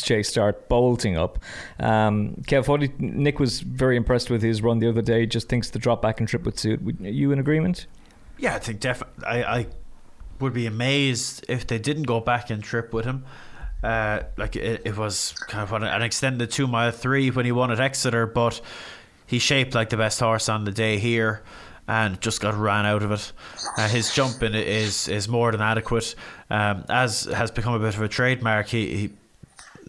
chase 0.00 0.28
start, 0.28 0.68
bolting 0.68 1.16
up. 1.16 1.38
Um, 1.78 2.34
Kev, 2.42 2.98
Nick 2.98 3.38
was 3.38 3.60
very 3.60 3.96
impressed 3.96 4.30
with 4.30 4.42
his 4.42 4.62
run 4.62 4.78
the 4.78 4.88
other 4.88 5.02
day. 5.02 5.26
Just 5.26 5.48
thinks 5.48 5.70
the 5.70 5.78
drop 5.78 6.02
back 6.02 6.18
and 6.18 6.28
trip 6.28 6.44
would 6.44 6.58
suit. 6.58 6.80
Are 6.80 7.08
you 7.08 7.30
in 7.30 7.38
agreement? 7.38 7.86
Yeah, 8.38 8.54
I 8.54 8.58
think 8.58 8.80
definitely. 8.80 9.24
I, 9.24 9.58
I 9.58 9.66
would 10.40 10.54
be 10.54 10.66
amazed 10.66 11.44
if 11.48 11.66
they 11.66 11.78
didn't 11.78 12.04
go 12.04 12.20
back 12.20 12.50
and 12.50 12.62
trip 12.62 12.92
with 12.92 13.04
him. 13.04 13.24
Uh, 13.82 14.22
like 14.36 14.56
it, 14.56 14.82
it 14.84 14.96
was 14.96 15.32
kind 15.46 15.62
of 15.62 15.72
an 15.72 16.02
extended 16.02 16.50
two 16.50 16.66
mile 16.66 16.90
three 16.90 17.30
when 17.30 17.44
he 17.44 17.52
won 17.52 17.70
at 17.70 17.78
Exeter, 17.78 18.26
but 18.26 18.60
He's 19.28 19.42
shaped 19.42 19.74
like 19.74 19.90
the 19.90 19.96
best 19.98 20.18
horse 20.18 20.48
on 20.48 20.64
the 20.64 20.72
day 20.72 20.98
here 20.98 21.42
and 21.86 22.20
just 22.20 22.40
got 22.40 22.54
ran 22.54 22.86
out 22.86 23.02
of 23.02 23.12
it. 23.12 23.32
Uh, 23.76 23.88
his 23.88 24.12
jumping 24.14 24.54
is 24.54 25.06
is 25.06 25.28
more 25.28 25.52
than 25.52 25.60
adequate. 25.60 26.14
Um, 26.50 26.84
as 26.88 27.24
has 27.24 27.50
become 27.50 27.74
a 27.74 27.78
bit 27.78 27.94
of 27.94 28.00
a 28.00 28.08
trademark, 28.08 28.68
he, 28.68 28.96
he 28.96 29.10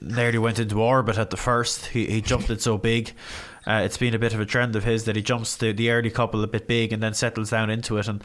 nearly 0.02 0.38
went 0.38 0.60
into 0.60 0.82
orbit 0.82 1.18
at 1.18 1.30
the 1.30 1.38
first. 1.38 1.88
He, 1.88 2.06
he 2.08 2.22
jumped 2.22 2.50
it 2.50 2.62
so 2.62 2.78
big. 2.78 3.14
Uh, 3.66 3.82
it's 3.84 3.98
been 3.98 4.14
a 4.14 4.20
bit 4.20 4.34
of 4.34 4.40
a 4.40 4.46
trend 4.46 4.76
of 4.76 4.84
his 4.84 5.06
that 5.06 5.16
he 5.16 5.22
jumps 5.22 5.58
the, 5.58 5.72
the 5.72 5.92
early 5.92 6.10
couple 6.10 6.44
a 6.44 6.48
bit 6.48 6.68
big 6.68 6.92
and 6.92 7.04
then 7.04 7.14
settles 7.14 7.52
down 7.52 7.70
into 7.70 7.98
it. 7.98 8.08
And 8.08 8.24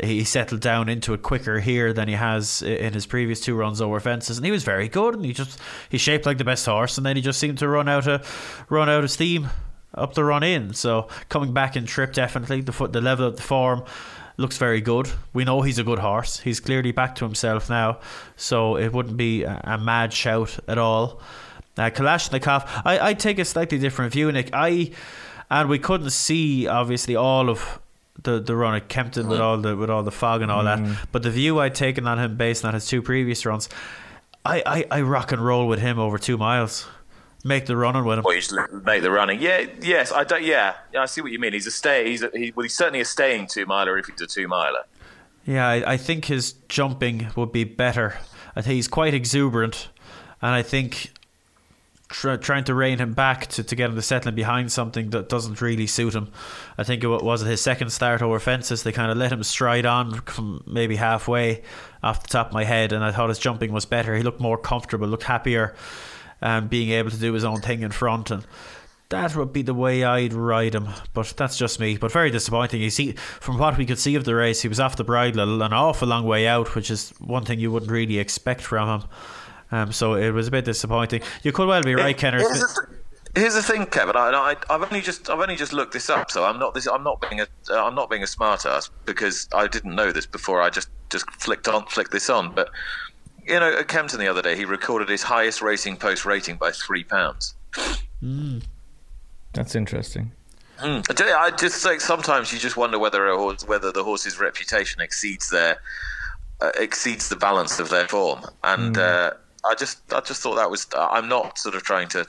he 0.00 0.24
settled 0.24 0.60
down 0.60 0.88
into 0.88 1.14
it 1.14 1.22
quicker 1.22 1.60
here 1.60 1.92
than 1.92 2.08
he 2.08 2.14
has 2.14 2.62
in 2.62 2.92
his 2.92 3.04
previous 3.04 3.40
two 3.40 3.54
runs 3.54 3.80
over 3.80 3.98
fences. 4.00 4.38
And 4.38 4.46
he 4.46 4.52
was 4.52 4.62
very 4.62 4.88
good. 4.88 5.14
And 5.14 5.24
he 5.24 5.32
just 5.32 5.58
he 5.88 5.98
shaped 5.98 6.26
like 6.26 6.38
the 6.38 6.44
best 6.44 6.64
horse. 6.64 6.96
And 6.96 7.04
then 7.04 7.16
he 7.16 7.22
just 7.22 7.40
seemed 7.40 7.58
to 7.58 7.68
run 7.68 7.88
out 7.88 8.06
of 8.06 8.66
run 8.70 8.88
out 8.88 9.04
of 9.04 9.10
steam 9.10 9.50
up 9.94 10.14
the 10.14 10.24
run 10.24 10.42
in. 10.42 10.74
So 10.74 11.08
coming 11.28 11.52
back 11.52 11.76
in 11.76 11.86
trip, 11.86 12.12
definitely 12.12 12.60
the 12.60 12.72
foot, 12.72 12.92
the 12.92 13.00
level 13.00 13.26
of 13.26 13.36
the 13.36 13.42
form 13.42 13.84
looks 14.36 14.56
very 14.56 14.80
good. 14.80 15.10
We 15.32 15.44
know 15.44 15.62
he's 15.62 15.78
a 15.78 15.84
good 15.84 16.00
horse. 16.00 16.40
He's 16.40 16.60
clearly 16.60 16.92
back 16.92 17.14
to 17.16 17.24
himself 17.24 17.70
now, 17.70 18.00
so 18.36 18.76
it 18.76 18.92
wouldn't 18.92 19.16
be 19.16 19.44
a, 19.44 19.60
a 19.64 19.78
mad 19.78 20.12
shout 20.12 20.58
at 20.66 20.78
all. 20.78 21.20
Uh, 21.76 21.90
Kalashnikov, 21.90 22.68
I 22.84 23.10
I 23.10 23.14
take 23.14 23.38
a 23.38 23.44
slightly 23.44 23.78
different 23.78 24.12
view, 24.12 24.30
Nick. 24.30 24.50
I 24.52 24.92
and 25.50 25.68
we 25.68 25.78
couldn't 25.78 26.10
see 26.10 26.66
obviously 26.66 27.16
all 27.16 27.48
of 27.48 27.80
the 28.22 28.40
the 28.40 28.54
run 28.54 28.74
at 28.74 28.88
Kempton 28.88 29.28
with 29.28 29.40
all 29.40 29.58
the 29.58 29.76
with 29.76 29.90
all 29.90 30.02
the 30.02 30.12
fog 30.12 30.42
and 30.42 30.50
all 30.50 30.64
mm. 30.64 30.86
that, 30.86 31.08
but 31.12 31.22
the 31.22 31.30
view 31.30 31.58
I'd 31.60 31.74
taken 31.74 32.06
on 32.06 32.18
him 32.18 32.36
based 32.36 32.64
on 32.64 32.74
his 32.74 32.86
two 32.86 33.02
previous 33.02 33.44
runs, 33.44 33.68
I, 34.44 34.62
I, 34.90 34.98
I 34.98 35.00
rock 35.02 35.32
and 35.32 35.44
roll 35.44 35.66
with 35.66 35.80
him 35.80 35.98
over 35.98 36.18
two 36.18 36.36
miles 36.36 36.86
make 37.44 37.66
the 37.66 37.76
running 37.76 38.04
with 38.04 38.18
him. 38.18 38.24
You 38.26 38.40
just 38.40 38.54
make 38.84 39.02
the 39.02 39.10
running. 39.10 39.40
Yeah, 39.40 39.66
yes, 39.80 40.10
I 40.10 40.24
don't. 40.24 40.42
Yeah, 40.42 40.74
yeah, 40.92 41.02
I 41.02 41.06
see 41.06 41.20
what 41.20 41.30
you 41.30 41.38
mean. 41.38 41.52
He's 41.52 41.66
a 41.66 41.70
stay. 41.70 42.10
He's 42.10 42.22
a, 42.22 42.30
he, 42.34 42.52
well, 42.56 42.64
he's 42.64 42.74
certainly 42.74 43.00
a 43.00 43.04
staying 43.04 43.46
two 43.46 43.66
miler 43.66 43.98
if 43.98 44.06
he's 44.06 44.20
a 44.20 44.26
two 44.26 44.48
miler. 44.48 44.84
Yeah, 45.44 45.68
I, 45.68 45.92
I, 45.92 45.96
think 45.98 46.24
his 46.24 46.54
jumping 46.68 47.28
would 47.36 47.52
be 47.52 47.64
better. 47.64 48.16
I 48.56 48.62
think 48.62 48.76
he's 48.76 48.88
quite 48.88 49.12
exuberant, 49.12 49.90
and 50.40 50.52
I 50.52 50.62
think 50.62 51.12
tr- 52.08 52.36
trying 52.36 52.64
to 52.64 52.74
rein 52.74 52.96
him 52.96 53.12
back 53.12 53.48
to, 53.48 53.62
to 53.62 53.76
get 53.76 53.90
him 53.90 53.96
to 53.96 54.00
settling 54.00 54.34
behind 54.34 54.72
something 54.72 55.10
that 55.10 55.28
doesn't 55.28 55.60
really 55.60 55.86
suit 55.86 56.14
him. 56.14 56.32
I 56.78 56.84
think 56.84 57.04
it 57.04 57.08
was 57.08 57.42
his 57.42 57.60
second 57.60 57.90
start 57.90 58.22
over 58.22 58.38
fences. 58.38 58.84
They 58.84 58.92
kind 58.92 59.10
of 59.10 59.18
let 59.18 59.32
him 59.32 59.42
stride 59.42 59.84
on 59.84 60.22
from 60.22 60.64
maybe 60.66 60.96
halfway 60.96 61.62
off 62.02 62.22
the 62.22 62.28
top 62.28 62.46
of 62.46 62.52
my 62.54 62.64
head, 62.64 62.94
and 62.94 63.04
I 63.04 63.12
thought 63.12 63.28
his 63.28 63.38
jumping 63.38 63.70
was 63.70 63.84
better. 63.84 64.16
He 64.16 64.22
looked 64.22 64.40
more 64.40 64.56
comfortable, 64.56 65.06
looked 65.06 65.24
happier 65.24 65.74
um, 66.42 66.68
being 66.68 66.90
able 66.90 67.10
to 67.10 67.18
do 67.18 67.32
his 67.32 67.44
own 67.44 67.60
thing 67.60 67.82
in 67.82 67.90
front 67.90 68.30
and 68.30 68.46
that 69.10 69.36
would 69.36 69.52
be 69.52 69.62
the 69.62 69.74
way 69.74 70.02
I'd 70.02 70.32
ride 70.32 70.74
him, 70.74 70.88
but 71.12 71.34
that's 71.36 71.56
just 71.56 71.78
me. 71.78 71.96
But 71.96 72.10
very 72.10 72.30
disappointing. 72.30 72.80
You 72.80 72.90
see, 72.90 73.12
from 73.12 73.58
what 73.58 73.76
we 73.78 73.86
could 73.86 73.98
see 73.98 74.14
of 74.14 74.24
the 74.24 74.34
race, 74.34 74.62
he 74.62 74.68
was 74.68 74.80
off 74.80 74.96
the 74.96 75.04
bridle 75.04 75.62
an 75.62 75.72
awful 75.72 76.08
long 76.08 76.24
way 76.24 76.46
out, 76.46 76.74
which 76.74 76.90
is 76.90 77.10
one 77.20 77.44
thing 77.44 77.60
you 77.60 77.70
wouldn't 77.70 77.92
really 77.92 78.18
expect 78.18 78.62
from 78.62 79.00
him. 79.00 79.08
Um, 79.70 79.92
so 79.92 80.14
it 80.14 80.30
was 80.30 80.48
a 80.48 80.50
bit 80.50 80.64
disappointing. 80.64 81.22
You 81.42 81.52
could 81.52 81.68
well 81.68 81.82
be 81.82 81.94
right, 81.94 82.16
Kenner. 82.16 82.40
Here's 83.34 83.54
the 83.54 83.62
thing, 83.62 83.86
Kevin. 83.86 84.16
I, 84.16 84.54
have 84.70 84.82
only 84.82 85.00
just 85.00 85.28
I've 85.28 85.40
only 85.40 85.56
just 85.56 85.72
looked 85.72 85.92
this 85.92 86.08
up, 86.08 86.30
so 86.30 86.44
I'm 86.44 86.58
not 86.58 86.72
this 86.74 86.86
I'm 86.86 87.02
not 87.02 87.20
being 87.20 87.40
a 87.40 87.46
uh, 87.68 87.84
I'm 87.84 87.94
not 87.96 88.08
being 88.08 88.22
a 88.22 88.26
smartass 88.26 88.90
because 89.04 89.48
I 89.52 89.66
didn't 89.66 89.94
know 89.96 90.12
this 90.12 90.26
before. 90.26 90.62
I 90.62 90.70
just 90.70 90.88
just 91.10 91.28
flicked 91.32 91.66
on 91.66 91.86
flicked 91.86 92.12
this 92.12 92.30
on, 92.30 92.54
but 92.54 92.70
you 93.46 93.60
know, 93.60 93.78
at 93.78 93.88
Kempton 93.88 94.18
the 94.18 94.28
other 94.28 94.42
day, 94.42 94.56
he 94.56 94.64
recorded 94.64 95.08
his 95.08 95.22
highest 95.22 95.62
racing 95.62 95.96
post 95.96 96.24
rating 96.24 96.56
by 96.56 96.70
three 96.70 97.04
pounds. 97.04 97.54
Mm. 98.22 98.62
That's 99.52 99.74
interesting. 99.74 100.32
Mm. 100.78 101.04
I 101.20 101.50
just 101.50 101.84
like 101.84 102.00
sometimes 102.00 102.52
you 102.52 102.58
just 102.58 102.76
wonder 102.76 102.98
whether 102.98 103.26
a 103.28 103.36
horse, 103.36 103.66
whether 103.66 103.92
the 103.92 104.02
horse's 104.02 104.40
reputation 104.40 105.00
exceeds 105.00 105.50
their 105.50 105.78
uh, 106.60 106.72
exceeds 106.78 107.28
the 107.28 107.36
balance 107.36 107.78
of 107.78 107.90
their 107.90 108.08
form, 108.08 108.40
and 108.64 108.96
mm. 108.96 108.98
uh, 108.98 109.34
I 109.64 109.74
just 109.74 110.00
I 110.12 110.20
just 110.20 110.42
thought 110.42 110.56
that 110.56 110.70
was 110.70 110.86
I'm 110.96 111.28
not 111.28 111.58
sort 111.58 111.76
of 111.76 111.84
trying 111.84 112.08
to 112.08 112.26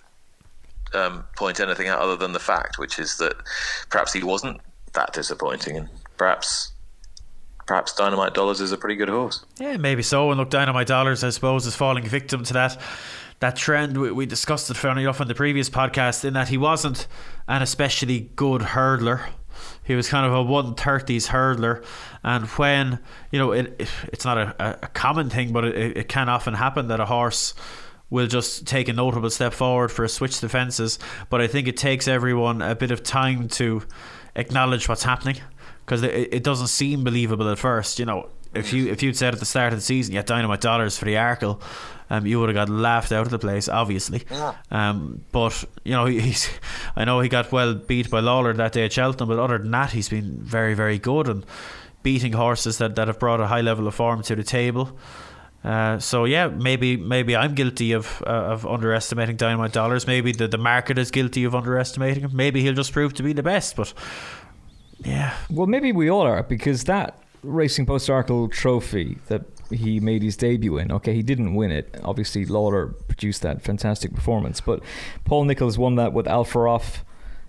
um, 0.94 1.26
point 1.36 1.60
anything 1.60 1.88
out 1.88 2.00
other 2.00 2.16
than 2.16 2.34
the 2.34 2.40
fact, 2.40 2.78
which 2.78 3.00
is 3.00 3.18
that 3.18 3.36
perhaps 3.90 4.14
he 4.14 4.24
wasn't 4.24 4.62
that 4.94 5.14
disappointing, 5.14 5.78
and 5.78 5.90
perhaps 6.18 6.72
perhaps 7.66 7.94
Dynamite 7.94 8.34
Dollars 8.34 8.62
is 8.62 8.72
a 8.72 8.78
pretty 8.78 8.96
good 8.96 9.10
horse. 9.10 9.44
Yeah, 9.60 9.78
maybe 9.78 10.04
so. 10.04 10.32
And 10.32 10.40
look, 10.40 10.50
Dynamite 10.50 10.88
Dollars, 10.88 11.24
I 11.24 11.30
suppose, 11.30 11.66
is 11.66 11.76
falling 11.76 12.06
victim 12.06 12.44
to 12.46 12.54
that 12.54 12.82
that 13.40 13.56
trend. 13.56 13.98
We, 13.98 14.12
we 14.12 14.26
discussed 14.26 14.70
it 14.70 14.78
fairly 14.78 15.04
enough 15.04 15.22
in 15.22 15.28
the 15.28 15.36
previous 15.36 15.70
podcast 15.70 16.24
in 16.24 16.34
that 16.34 16.50
he 16.50 16.58
wasn't 16.58 17.08
an 17.48 17.62
especially 17.62 18.32
good 18.36 18.62
hurdler. 18.62 19.30
He 19.84 19.96
was 19.96 20.10
kind 20.10 20.26
of 20.26 20.34
a 20.34 20.50
130s 20.50 21.30
hurdler, 21.30 21.86
and 22.24 22.46
when 22.48 23.00
you 23.32 23.40
know 23.40 23.52
it, 23.52 23.76
it 23.80 23.90
it's 24.12 24.26
not 24.26 24.38
a, 24.38 24.86
a 24.86 24.88
common 24.90 25.30
thing, 25.30 25.54
but 25.54 25.66
it, 25.66 25.98
it 25.98 26.10
can 26.10 26.28
often 26.30 26.56
happen 26.56 26.88
that 26.88 27.00
a 27.00 27.06
horse 27.06 27.54
will 28.10 28.28
just 28.28 28.68
take 28.68 28.88
a 28.88 28.94
notable 28.94 29.30
step 29.30 29.54
forward 29.54 29.92
for 29.92 30.04
a 30.04 30.10
switch 30.10 30.40
to 30.40 30.50
fences. 30.50 31.00
But 31.30 31.42
I 31.42 31.48
think 31.48 31.68
it 31.68 31.78
takes 31.78 32.08
everyone 32.08 32.62
a 32.62 32.76
bit 32.76 32.92
of 32.92 33.04
time 33.04 33.48
to 33.50 33.84
acknowledge 34.36 34.88
what's 34.88 35.04
happening 35.04 35.38
because 35.86 36.04
it, 36.04 36.34
it 36.34 36.44
doesn't 36.44 36.68
seem 36.68 37.04
believable 37.04 37.50
at 37.50 37.60
first. 37.60 38.00
You 38.00 38.06
know, 38.06 38.30
if 38.54 38.74
you 38.74 38.88
if 38.88 39.04
you'd 39.04 39.18
said 39.18 39.34
at 39.34 39.40
the 39.40 39.46
start 39.46 39.74
of 39.74 39.80
the 39.80 39.86
season 39.86 40.14
you 40.14 40.20
had 40.20 40.26
dynamite 40.26 40.62
dollars 40.62 40.98
for 40.98 41.06
the 41.06 41.16
Arkle, 41.16 41.62
um, 42.10 42.26
you 42.26 42.40
would 42.40 42.50
have 42.50 42.56
got 42.56 42.70
laughed 42.70 43.12
out 43.12 43.26
of 43.26 43.32
the 43.32 43.40
place, 43.40 43.70
obviously. 43.70 44.24
Yeah. 44.30 44.56
Um, 44.72 45.24
but 45.32 45.64
you 45.84 45.94
know, 45.94 46.06
he's 46.28 46.50
I 46.96 47.06
know 47.06 47.20
he 47.20 47.30
got 47.30 47.52
well 47.52 47.74
beat 47.76 48.10
by 48.10 48.22
Lalor 48.22 48.56
that 48.58 48.74
day 48.74 48.86
at 48.86 48.94
Cheltenham, 48.94 49.30
but 49.30 49.40
other 49.40 49.58
than 49.58 49.72
that, 49.72 49.92
he's 49.92 50.10
been 50.10 50.40
very 50.42 50.74
very 50.74 50.98
good 51.00 51.28
and 51.28 51.46
beating 52.04 52.34
horses 52.34 52.78
that, 52.78 52.96
that 52.96 53.08
have 53.08 53.18
brought 53.20 53.42
a 53.42 53.48
high 53.48 53.62
level 53.62 53.88
of 53.88 53.96
form 53.96 54.22
to 54.22 54.36
the 54.36 54.44
table. 54.44 54.96
Uh, 55.64 55.98
so 55.98 56.26
yeah, 56.26 56.48
maybe 56.48 56.96
maybe 56.96 57.36
I'm 57.36 57.56
guilty 57.56 57.94
of 57.94 58.22
uh, 58.28 58.54
of 58.54 58.68
underestimating 58.68 59.36
Dynamite 59.36 59.74
Dollars. 59.74 60.06
Maybe 60.06 60.32
the, 60.32 60.48
the 60.48 60.60
market 60.60 61.00
is 61.00 61.10
guilty 61.10 61.44
of 61.44 61.56
underestimating 61.56 62.24
him. 62.24 62.36
Maybe 62.36 62.62
he'll 62.62 62.76
just 62.76 62.94
prove 62.94 63.16
to 63.16 63.24
be 63.24 63.34
the 63.34 63.42
best. 63.42 63.76
But 63.76 63.92
yeah. 65.06 65.38
Well, 65.50 65.68
maybe 65.68 65.92
we 65.92 66.10
all 66.10 66.22
are 66.22 66.44
because 66.44 66.86
that 66.86 67.20
Racing 67.44 67.86
Post 67.86 68.10
Arkle 68.10 68.52
trophy 68.52 69.18
that 69.28 69.44
he 69.72 70.00
made 70.00 70.24
his 70.24 70.36
debut 70.36 70.78
in. 70.78 70.92
Okay, 70.92 71.14
he 71.14 71.24
didn't 71.24 71.56
win 71.56 71.72
it. 71.72 72.00
Obviously, 72.04 72.46
Lalor 72.46 72.96
produced 73.08 73.42
that 73.42 73.62
fantastic 73.62 74.14
performance, 74.14 74.62
but 74.62 74.82
Paul 75.24 75.46
Nicholls 75.46 75.78
won 75.78 75.96
that 75.96 76.14
with 76.14 76.28
Al 76.28 76.46
Ferof. 76.46 77.00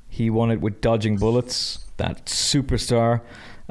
He 0.09 0.31
won 0.31 0.51
it 0.51 0.61
with 0.61 0.81
Dodging 0.81 1.17
Bullets, 1.17 1.87
that 1.97 2.27
superstar, 2.27 3.21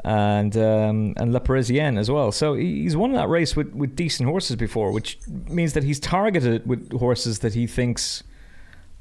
and 0.04 0.56
um, 0.56 1.14
and 1.16 1.32
Le 1.32 1.40
Prezien 1.40 1.98
as 1.98 2.10
well. 2.10 2.30
So 2.30 2.54
he's 2.54 2.96
won 2.96 3.12
that 3.12 3.28
race 3.28 3.56
with, 3.56 3.72
with 3.74 3.96
decent 3.96 4.28
horses 4.28 4.56
before, 4.56 4.92
which 4.92 5.18
means 5.48 5.72
that 5.72 5.82
he's 5.82 5.98
targeted 5.98 6.66
with 6.66 6.92
horses 6.92 7.40
that 7.40 7.54
he 7.54 7.66
thinks 7.66 8.22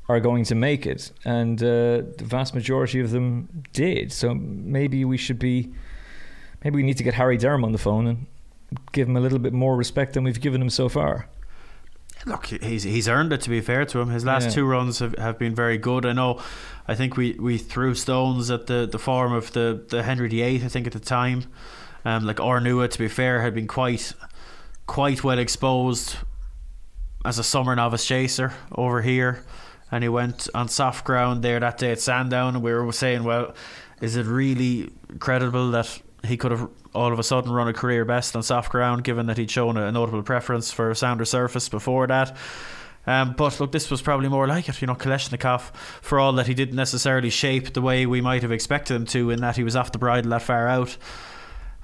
are 0.08 0.20
going 0.20 0.44
to 0.46 0.56
make 0.56 0.86
it, 0.86 1.12
and 1.24 1.62
uh, 1.62 2.04
the 2.18 2.24
vast 2.24 2.54
majority 2.54 3.00
of 3.00 3.12
them 3.12 3.64
did. 3.74 4.12
So 4.12 4.36
maybe 4.36 5.04
we 5.04 5.18
should 5.18 5.40
be, 5.40 5.74
maybe 6.64 6.76
we 6.76 6.84
need 6.84 6.98
to 6.98 7.04
get 7.04 7.16
Harry 7.16 7.38
Derham 7.38 7.64
on 7.64 7.72
the 7.72 7.78
phone 7.78 8.08
and 8.08 8.26
give 8.92 9.08
him 9.08 9.18
a 9.18 9.20
little 9.20 9.40
bit 9.40 9.54
more 9.54 9.76
respect 9.76 10.14
than 10.14 10.24
we've 10.24 10.40
given 10.40 10.62
him 10.62 10.70
so 10.70 10.90
far. 10.90 11.28
Look, 12.26 12.48
he's 12.48 12.84
he's 12.84 13.08
earned 13.08 13.34
it. 13.34 13.42
To 13.42 13.50
be 13.50 13.62
fair 13.62 13.86
to 13.86 14.00
him, 14.00 14.10
his 14.10 14.26
last 14.26 14.46
yeah. 14.46 14.52
two 14.52 14.66
runs 14.66 15.00
have, 15.00 15.16
have 15.18 15.38
been 15.38 15.54
very 15.54 15.78
good. 15.78 16.06
I 16.06 16.14
know. 16.14 16.42
I 16.88 16.96
think 16.96 17.18
we, 17.18 17.34
we 17.34 17.58
threw 17.58 17.94
stones 17.96 18.50
at 18.52 18.68
the, 18.68 18.88
the 18.90 19.00
form 19.00 19.34
of 19.34 19.52
the, 19.54 19.86
the 19.90 20.04
Henry 20.04 20.30
VIII. 20.30 20.64
I 20.64 20.68
think 20.68 20.86
at 20.88 20.94
the 20.94 21.00
time, 21.00 21.46
um, 22.04 22.26
like 22.26 22.38
Ornua, 22.38 22.90
to 22.90 23.00
be 23.00 23.08
fair, 23.08 23.42
had 23.42 23.54
been 23.54 23.68
quite 23.68 24.14
quite 24.88 25.24
well 25.24 25.40
exposed 25.40 26.16
as 27.26 27.40
a 27.40 27.44
summer 27.44 27.76
novice 27.76 28.06
chaser 28.06 28.54
over 28.72 29.02
here 29.02 29.44
and 29.96 30.04
he 30.04 30.10
went 30.10 30.50
on 30.54 30.68
soft 30.68 31.06
ground 31.06 31.42
there 31.42 31.58
that 31.58 31.78
day 31.78 31.90
at 31.90 32.02
Sandown, 32.02 32.56
and 32.56 32.62
we 32.62 32.74
were 32.74 32.92
saying, 32.92 33.24
well, 33.24 33.56
is 34.02 34.18
it 34.18 34.26
really 34.26 34.92
credible 35.20 35.72
that 35.72 36.02
he 36.26 36.36
could 36.36 36.52
have 36.52 36.70
all 36.94 37.14
of 37.14 37.18
a 37.18 37.24
sudden 37.24 37.50
run 37.50 37.70
a 37.70 37.74
career 37.74 38.04
best 38.04 38.36
on 38.36 38.44
soft 38.44 38.74
ground, 38.74 39.06
given 39.06 39.28
that 39.28 39.38
he'd 39.38 39.50
shown 39.50 39.78
a 39.78 39.90
notable 39.94 40.22
preference 40.22 40.70
for 40.70 40.94
sounder 40.94 41.24
surface 41.24 41.70
before 41.70 42.08
that? 42.08 42.36
Um, 43.08 43.36
but 43.38 43.58
look, 43.62 43.72
this 43.72 43.90
was 43.90 44.02
probably 44.02 44.28
more 44.28 44.48
like 44.48 44.68
it. 44.68 44.82
You 44.82 44.88
know, 44.88 44.96
Kalashnikov, 44.96 45.74
for 46.02 46.20
all 46.20 46.34
that 46.34 46.48
he 46.48 46.54
didn't 46.54 46.76
necessarily 46.76 47.30
shape 47.30 47.72
the 47.72 47.82
way 47.82 48.06
we 48.06 48.20
might 48.20 48.42
have 48.42 48.52
expected 48.52 48.96
him 48.96 49.06
to, 49.06 49.30
in 49.30 49.40
that 49.40 49.56
he 49.56 49.64
was 49.64 49.78
off 49.78 49.94
the 49.94 49.98
bridle 49.98 50.32
that 50.32 50.42
far 50.42 50.68
out. 50.68 50.98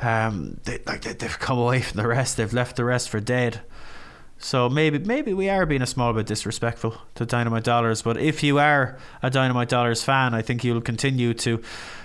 Um, 0.02 0.60
they, 0.66 0.80
like 0.86 1.04
they, 1.04 1.14
they've 1.14 1.40
come 1.40 1.60
away 1.60 1.80
from 1.80 2.02
the 2.02 2.08
rest. 2.10 2.36
They've 2.36 2.52
left 2.52 2.76
the 2.76 2.84
rest 2.84 3.08
for 3.08 3.22
dead. 3.22 3.62
So 4.42 4.70
maybe 4.70 4.98
maybe 5.00 5.34
we 5.34 5.50
are 5.50 5.66
being 5.66 5.84
a 5.84 5.88
small 5.88 6.14
bit 6.14 6.26
disrespectful 6.26 6.96
to 7.16 7.26
Dynamite 7.26 7.64
Dollars, 7.64 8.02
but 8.02 8.18
if 8.18 8.42
you 8.42 8.58
are 8.58 8.98
a 9.22 9.30
Dynamite 9.30 9.70
Dollars 9.70 10.04
fan, 10.04 10.34
I 10.34 10.42
think 10.42 10.64
you'll 10.64 10.82
continue 10.82 11.34
to 11.36 11.62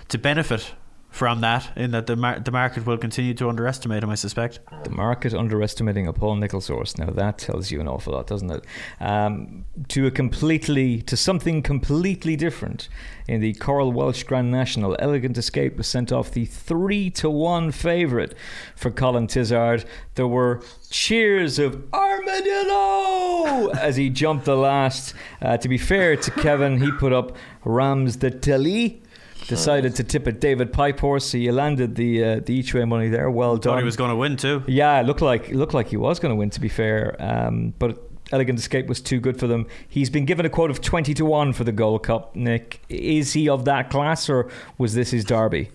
to 0.08 0.18
benefit 0.18 0.74
from 1.16 1.40
that, 1.40 1.72
in 1.76 1.92
that 1.92 2.06
the 2.06 2.14
mar- 2.14 2.38
the 2.38 2.50
market 2.50 2.84
will 2.84 2.98
continue 2.98 3.32
to 3.32 3.48
underestimate 3.48 4.02
him. 4.02 4.10
I 4.10 4.16
suspect 4.16 4.60
the 4.84 4.90
market 4.90 5.32
underestimating 5.32 6.06
a 6.06 6.12
Paul 6.12 6.36
Nicholls 6.36 6.68
horse. 6.68 6.98
Now 6.98 7.06
that 7.06 7.38
tells 7.38 7.70
you 7.70 7.80
an 7.80 7.88
awful 7.88 8.12
lot, 8.12 8.26
doesn't 8.26 8.50
it? 8.50 8.64
Um, 9.00 9.64
to 9.88 10.06
a 10.06 10.10
completely 10.10 11.00
to 11.02 11.16
something 11.16 11.62
completely 11.62 12.36
different. 12.36 12.90
In 13.26 13.40
the 13.40 13.54
Coral 13.54 13.92
Welsh 13.92 14.24
Grand 14.24 14.52
National, 14.52 14.94
Elegant 14.98 15.38
Escape 15.38 15.78
was 15.78 15.86
sent 15.86 16.12
off 16.12 16.30
the 16.32 16.44
three 16.44 17.08
to 17.12 17.30
one 17.30 17.72
favourite 17.72 18.34
for 18.76 18.90
Colin 18.90 19.26
Tizzard. 19.26 19.86
There 20.16 20.28
were 20.28 20.60
cheers 20.90 21.58
of 21.58 21.82
armadillo 21.94 23.70
as 23.70 23.96
he 23.96 24.10
jumped 24.10 24.44
the 24.44 24.54
last. 24.54 25.14
Uh, 25.40 25.56
to 25.56 25.66
be 25.66 25.78
fair 25.78 26.14
to 26.14 26.30
Kevin, 26.30 26.78
he 26.82 26.92
put 26.92 27.14
up 27.14 27.34
Ramses 27.64 28.16
de 28.16 28.30
Teillee 28.30 29.00
decided 29.48 29.96
to 29.96 30.04
tip 30.04 30.26
it 30.26 30.40
David 30.40 30.72
Pipe 30.72 31.00
horse. 31.00 31.32
He 31.32 31.50
landed 31.50 31.94
the 31.94 32.24
uh, 32.24 32.40
the 32.40 32.54
each 32.54 32.74
way 32.74 32.84
money 32.84 33.08
there. 33.08 33.30
Well 33.30 33.56
done. 33.56 33.72
Thought 33.74 33.78
he 33.78 33.84
was 33.84 33.96
going 33.96 34.10
to 34.10 34.16
win 34.16 34.36
too. 34.36 34.62
Yeah, 34.66 35.00
it 35.00 35.06
looked 35.06 35.22
like 35.22 35.48
it 35.48 35.56
looked 35.56 35.74
like 35.74 35.88
he 35.88 35.96
was 35.96 36.18
going 36.18 36.30
to 36.30 36.36
win. 36.36 36.50
To 36.50 36.60
be 36.60 36.68
fair, 36.68 37.16
um, 37.18 37.74
but 37.78 37.98
Elegant 38.32 38.58
Escape 38.58 38.86
was 38.86 39.00
too 39.00 39.20
good 39.20 39.38
for 39.38 39.46
them. 39.46 39.66
He's 39.88 40.10
been 40.10 40.24
given 40.24 40.46
a 40.46 40.50
quote 40.50 40.70
of 40.70 40.80
twenty 40.80 41.14
to 41.14 41.24
one 41.24 41.52
for 41.52 41.64
the 41.64 41.72
Gold 41.72 42.02
Cup. 42.02 42.34
Nick, 42.34 42.80
is 42.88 43.32
he 43.32 43.48
of 43.48 43.64
that 43.64 43.90
class, 43.90 44.28
or 44.28 44.50
was 44.78 44.94
this 44.94 45.10
his 45.10 45.24
derby? 45.24 45.70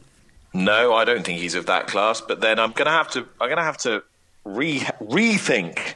No, 0.54 0.94
I 0.94 1.06
don't 1.06 1.24
think 1.24 1.40
he's 1.40 1.56
of 1.56 1.66
that 1.68 1.88
class. 1.88 2.22
But 2.22 2.42
then 2.42 2.60
I'm 2.60 2.72
going 2.72 2.88
to 2.88 2.92
have 2.92 3.10
to. 3.12 3.20
I'm 3.40 3.48
going 3.48 3.58
to 3.58 3.64
have 3.64 3.78
to 3.80 4.04
re- 4.44 4.80
rethink 5.02 5.96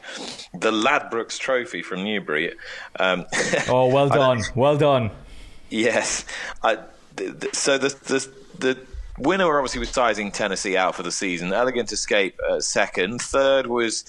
the 0.52 0.70
Ladbrokes 0.70 1.38
Trophy 1.38 1.82
from 1.82 2.04
Newbury. 2.04 2.54
Um, 2.98 3.26
oh, 3.68 3.86
well 3.92 4.08
done, 4.08 4.42
well 4.54 4.76
done. 4.76 5.10
Yes, 5.68 6.24
I, 6.62 6.78
so 7.52 7.78
the 7.78 7.88
the 7.88 8.30
the 8.58 8.78
winner 9.18 9.58
obviously 9.58 9.80
was 9.80 9.90
sizing 9.90 10.30
Tennessee 10.30 10.76
out 10.76 10.94
for 10.94 11.02
the 11.02 11.12
season. 11.12 11.52
Elegant 11.52 11.92
Escape 11.92 12.38
uh, 12.48 12.60
second. 12.60 13.20
Third 13.20 13.66
was 13.66 14.04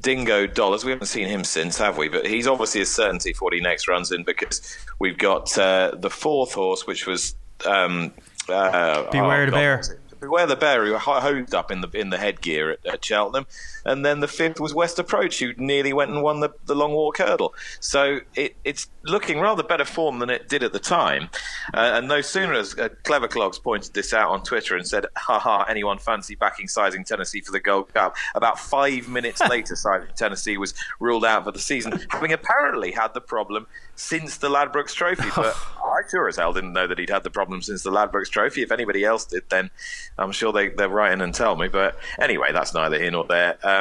Dingo 0.00 0.46
Dollars. 0.46 0.84
We 0.84 0.90
haven't 0.90 1.06
seen 1.06 1.28
him 1.28 1.44
since, 1.44 1.78
have 1.78 1.98
we? 1.98 2.08
But 2.08 2.26
he's 2.26 2.46
obviously 2.46 2.80
a 2.80 2.86
certainty 2.86 3.32
for 3.32 3.46
what 3.46 3.54
he 3.54 3.60
next 3.60 3.88
runs 3.88 4.12
in 4.12 4.24
because 4.24 4.76
we've 4.98 5.18
got 5.18 5.56
uh, 5.58 5.92
the 5.96 6.10
fourth 6.10 6.52
horse, 6.52 6.86
which 6.86 7.06
was 7.06 7.34
um, 7.66 8.12
uh, 8.48 9.10
Beware 9.10 9.42
oh, 9.42 9.46
the 9.46 9.52
Bear. 9.52 9.82
Beware 10.20 10.46
the 10.46 10.56
Bear, 10.56 10.84
who 10.84 10.96
hosed 10.96 11.54
up 11.54 11.70
in 11.70 11.80
the 11.80 11.88
in 11.94 12.10
the 12.10 12.18
headgear 12.18 12.72
at, 12.72 12.86
at, 12.86 13.04
Cheltenham, 13.04 13.46
and 13.88 14.04
then 14.04 14.20
the 14.20 14.28
fifth 14.28 14.60
was 14.60 14.74
West 14.74 14.98
Approach, 14.98 15.38
who 15.38 15.54
nearly 15.56 15.92
went 15.92 16.10
and 16.10 16.22
won 16.22 16.40
the, 16.40 16.50
the 16.66 16.74
long 16.74 16.92
walk 16.92 17.18
hurdle. 17.18 17.54
So 17.80 18.20
it, 18.34 18.54
it's 18.64 18.88
looking 19.04 19.40
rather 19.40 19.62
better 19.62 19.84
form 19.84 20.18
than 20.18 20.30
it 20.30 20.48
did 20.48 20.62
at 20.62 20.72
the 20.72 20.78
time. 20.78 21.30
Uh, 21.74 21.92
and 21.94 22.08
no 22.08 22.20
sooner 22.20 22.54
has 22.54 22.78
uh, 22.78 22.90
Clever 23.04 23.28
Clogs 23.28 23.58
pointed 23.58 23.94
this 23.94 24.12
out 24.12 24.30
on 24.30 24.42
Twitter 24.42 24.76
and 24.76 24.86
said, 24.86 25.06
"Haha, 25.16 25.64
anyone 25.68 25.98
fancy 25.98 26.34
backing 26.34 26.68
Sizing 26.68 27.04
Tennessee 27.04 27.40
for 27.40 27.52
the 27.52 27.60
Gold 27.60 27.92
Cup?" 27.94 28.16
About 28.34 28.58
five 28.58 29.08
minutes 29.08 29.40
later, 29.48 29.74
Sizing 29.74 30.10
Tennessee 30.16 30.58
was 30.58 30.74
ruled 31.00 31.24
out 31.24 31.44
for 31.44 31.52
the 31.52 31.58
season, 31.58 31.98
having 32.10 32.32
apparently 32.32 32.92
had 32.92 33.14
the 33.14 33.20
problem 33.20 33.66
since 33.96 34.36
the 34.36 34.48
Ladbrokes 34.48 34.94
Trophy. 34.94 35.28
But 35.34 35.56
I 35.84 36.02
sure 36.10 36.28
as 36.28 36.36
hell 36.36 36.52
didn't 36.52 36.72
know 36.72 36.86
that 36.86 36.98
he'd 36.98 37.10
had 37.10 37.24
the 37.24 37.30
problem 37.30 37.62
since 37.62 37.82
the 37.82 37.90
Ladbrokes 37.90 38.28
Trophy. 38.30 38.62
If 38.62 38.70
anybody 38.70 39.04
else 39.04 39.24
did, 39.24 39.44
then 39.48 39.70
I'm 40.18 40.32
sure 40.32 40.52
they, 40.52 40.68
they're 40.68 40.88
writing 40.88 41.20
and 41.20 41.34
tell 41.34 41.56
me. 41.56 41.68
But 41.68 41.98
anyway, 42.20 42.52
that's 42.52 42.74
neither 42.74 42.98
here 42.98 43.10
nor 43.10 43.24
there. 43.24 43.58
Um, 43.62 43.77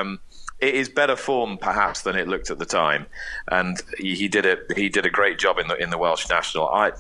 it 0.60 0.74
is 0.74 0.90
better 0.90 1.16
form 1.16 1.58
perhaps 1.58 2.02
than 2.02 2.16
it 2.16 2.28
looked 2.28 2.50
at 2.50 2.58
the 2.58 2.66
time, 2.66 3.06
and 3.50 3.82
he, 4.00 4.16
he, 4.16 4.28
did 4.28 4.46
it. 4.46 4.72
He 4.76 4.90
did 4.90 5.06
a 5.06 5.10
great 5.10 5.38
job 5.38 5.60
in 5.60 5.68
the 5.68 5.76
in 5.76 5.92
the 5.92 5.98
Welsh 6.00 6.28
national. 6.30 6.68
I 6.70 6.94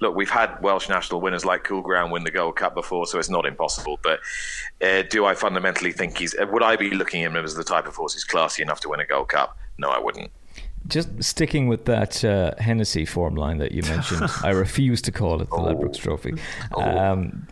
look, 0.00 0.14
we've 0.14 0.30
had 0.30 0.62
Welsh 0.62 0.88
national 0.88 1.20
winners 1.20 1.44
like 1.44 1.64
Cool 1.64 1.82
Ground 1.82 2.12
win 2.12 2.22
the 2.22 2.30
Gold 2.30 2.54
Cup 2.56 2.74
before, 2.74 3.06
so 3.06 3.18
it's 3.18 3.30
not 3.30 3.46
impossible. 3.46 3.98
But 4.02 4.20
uh, 4.80 5.02
do 5.10 5.24
I 5.24 5.34
fundamentally 5.34 5.90
think 5.90 6.18
he's? 6.18 6.36
Would 6.38 6.62
I 6.62 6.76
be 6.76 6.90
looking 6.90 7.24
at 7.24 7.32
him 7.32 7.44
as 7.44 7.56
the 7.56 7.64
type 7.64 7.86
of 7.86 7.96
horse 7.96 8.14
who's 8.14 8.24
classy 8.24 8.62
enough 8.62 8.80
to 8.80 8.88
win 8.88 9.00
a 9.00 9.06
Gold 9.06 9.28
Cup? 9.28 9.56
No, 9.76 9.88
I 9.88 9.98
wouldn't. 9.98 10.30
Just 10.86 11.22
sticking 11.22 11.66
with 11.68 11.86
that 11.86 12.22
uh, 12.24 12.52
Hennessy 12.58 13.04
form 13.04 13.36
line 13.36 13.58
that 13.58 13.72
you 13.72 13.82
mentioned, 13.88 14.28
I 14.42 14.50
refuse 14.50 15.00
to 15.02 15.12
call 15.12 15.40
it 15.40 15.48
the 15.50 15.56
oh. 15.56 15.66
Ladbrokes 15.66 15.98
Trophy. 15.98 16.34
Oh. 16.76 16.82
Um, 16.82 17.46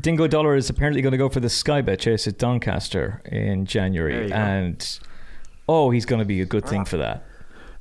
Dingo 0.00 0.26
Dollar 0.26 0.56
is 0.56 0.70
apparently 0.70 1.02
going 1.02 1.12
to 1.12 1.18
go 1.18 1.28
for 1.28 1.40
the 1.40 1.48
Sky 1.48 1.80
Bet 1.80 2.00
chase 2.00 2.26
at 2.26 2.38
Doncaster 2.38 3.22
in 3.24 3.64
January, 3.64 4.32
and 4.32 4.98
oh, 5.68 5.90
he's 5.90 6.04
going 6.04 6.18
to 6.18 6.24
be 6.24 6.40
a 6.40 6.44
good 6.44 6.66
thing 6.66 6.84
for 6.84 6.96
that. 6.96 7.24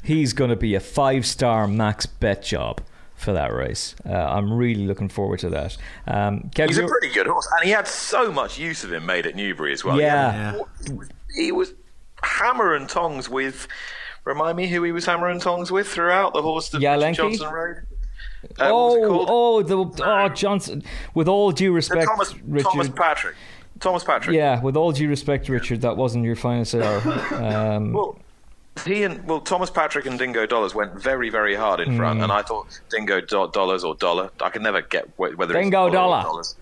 He's 0.03 0.33
going 0.33 0.49
to 0.51 0.55
be 0.55 0.75
a 0.75 0.79
five-star 0.79 1.67
max 1.67 2.05
bet 2.05 2.43
job 2.43 2.81
for 3.15 3.33
that 3.33 3.51
race. 3.51 3.95
Uh, 4.05 4.13
I'm 4.13 4.53
really 4.53 4.85
looking 4.85 5.09
forward 5.09 5.39
to 5.39 5.49
that. 5.49 5.75
Um, 6.05 6.51
Kev, 6.55 6.67
he's 6.67 6.77
a 6.77 6.87
pretty 6.87 7.09
good 7.09 7.27
horse, 7.27 7.47
and 7.55 7.65
he 7.65 7.71
had 7.71 7.87
so 7.87 8.31
much 8.31 8.59
use 8.59 8.83
of 8.83 8.93
him 8.93 9.05
made 9.05 9.25
at 9.25 9.35
Newbury 9.35 9.73
as 9.73 9.83
well. 9.83 9.99
Yeah, 9.99 10.53
he, 10.85 10.93
was, 10.93 11.09
he 11.35 11.51
was 11.51 11.73
hammer 12.21 12.75
and 12.75 12.87
tongs 12.87 13.27
with 13.27 13.67
Remind 14.27 14.57
me 14.57 14.67
who 14.67 14.83
he 14.83 14.91
was 14.91 15.05
hammering 15.05 15.39
tongs 15.39 15.71
with 15.71 15.87
throughout 15.87 16.33
the 16.33 16.41
horse 16.41 16.67
that 16.69 16.81
Johnson 16.81 17.49
rode. 17.49 17.77
Uh, 18.59 18.69
oh, 18.71 19.25
oh, 19.29 19.63
the 19.63 20.03
oh 20.03 20.29
Johnson. 20.29 20.83
With 21.13 21.29
all 21.29 21.53
due 21.53 21.71
respect, 21.71 22.05
Thomas, 22.05 22.35
Richard, 22.45 22.69
Thomas 22.69 22.89
Patrick. 22.89 23.35
Thomas 23.79 24.03
Patrick. 24.03 24.35
Yeah, 24.35 24.61
with 24.61 24.75
all 24.75 24.91
due 24.91 25.07
respect, 25.07 25.47
Richard, 25.47 25.81
that 25.81 25.95
wasn't 25.95 26.25
your 26.25 26.35
finest 26.35 26.75
hour. 26.75 27.01
Um, 27.37 27.93
well, 27.93 28.19
he 28.85 29.03
and 29.03 29.25
well, 29.25 29.39
Thomas 29.39 29.69
Patrick 29.69 30.05
and 30.05 30.19
Dingo 30.19 30.45
Dollars 30.45 30.75
went 30.75 31.01
very, 31.01 31.29
very 31.29 31.55
hard 31.55 31.79
in 31.79 31.95
front, 31.95 32.19
mm. 32.19 32.23
and 32.23 32.31
I 32.31 32.41
thought 32.41 32.79
Dingo 32.89 33.21
do- 33.21 33.49
Dollars 33.53 33.85
or 33.85 33.95
Dollar. 33.95 34.29
I 34.41 34.49
can 34.49 34.61
never 34.61 34.81
get 34.81 35.07
whether 35.17 35.53
Dingo 35.53 35.87
it's 35.87 35.93
Dollar. 35.93 36.21
Dollars. 36.21 36.55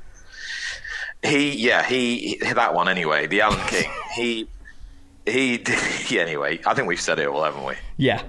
He, 1.24 1.56
yeah, 1.56 1.84
he 1.84 2.40
that 2.54 2.76
one 2.76 2.88
anyway. 2.88 3.26
The 3.26 3.42
Alan 3.42 3.68
King. 3.68 3.90
he 4.16 4.48
he, 5.26 5.64
yeah, 6.10 6.22
anyway, 6.22 6.60
I 6.66 6.74
think 6.74 6.88
we've 6.88 7.02
said 7.02 7.20
it 7.20 7.28
all, 7.28 7.44
haven't 7.44 7.66
we? 7.66 7.76
Yeah. 7.98 8.22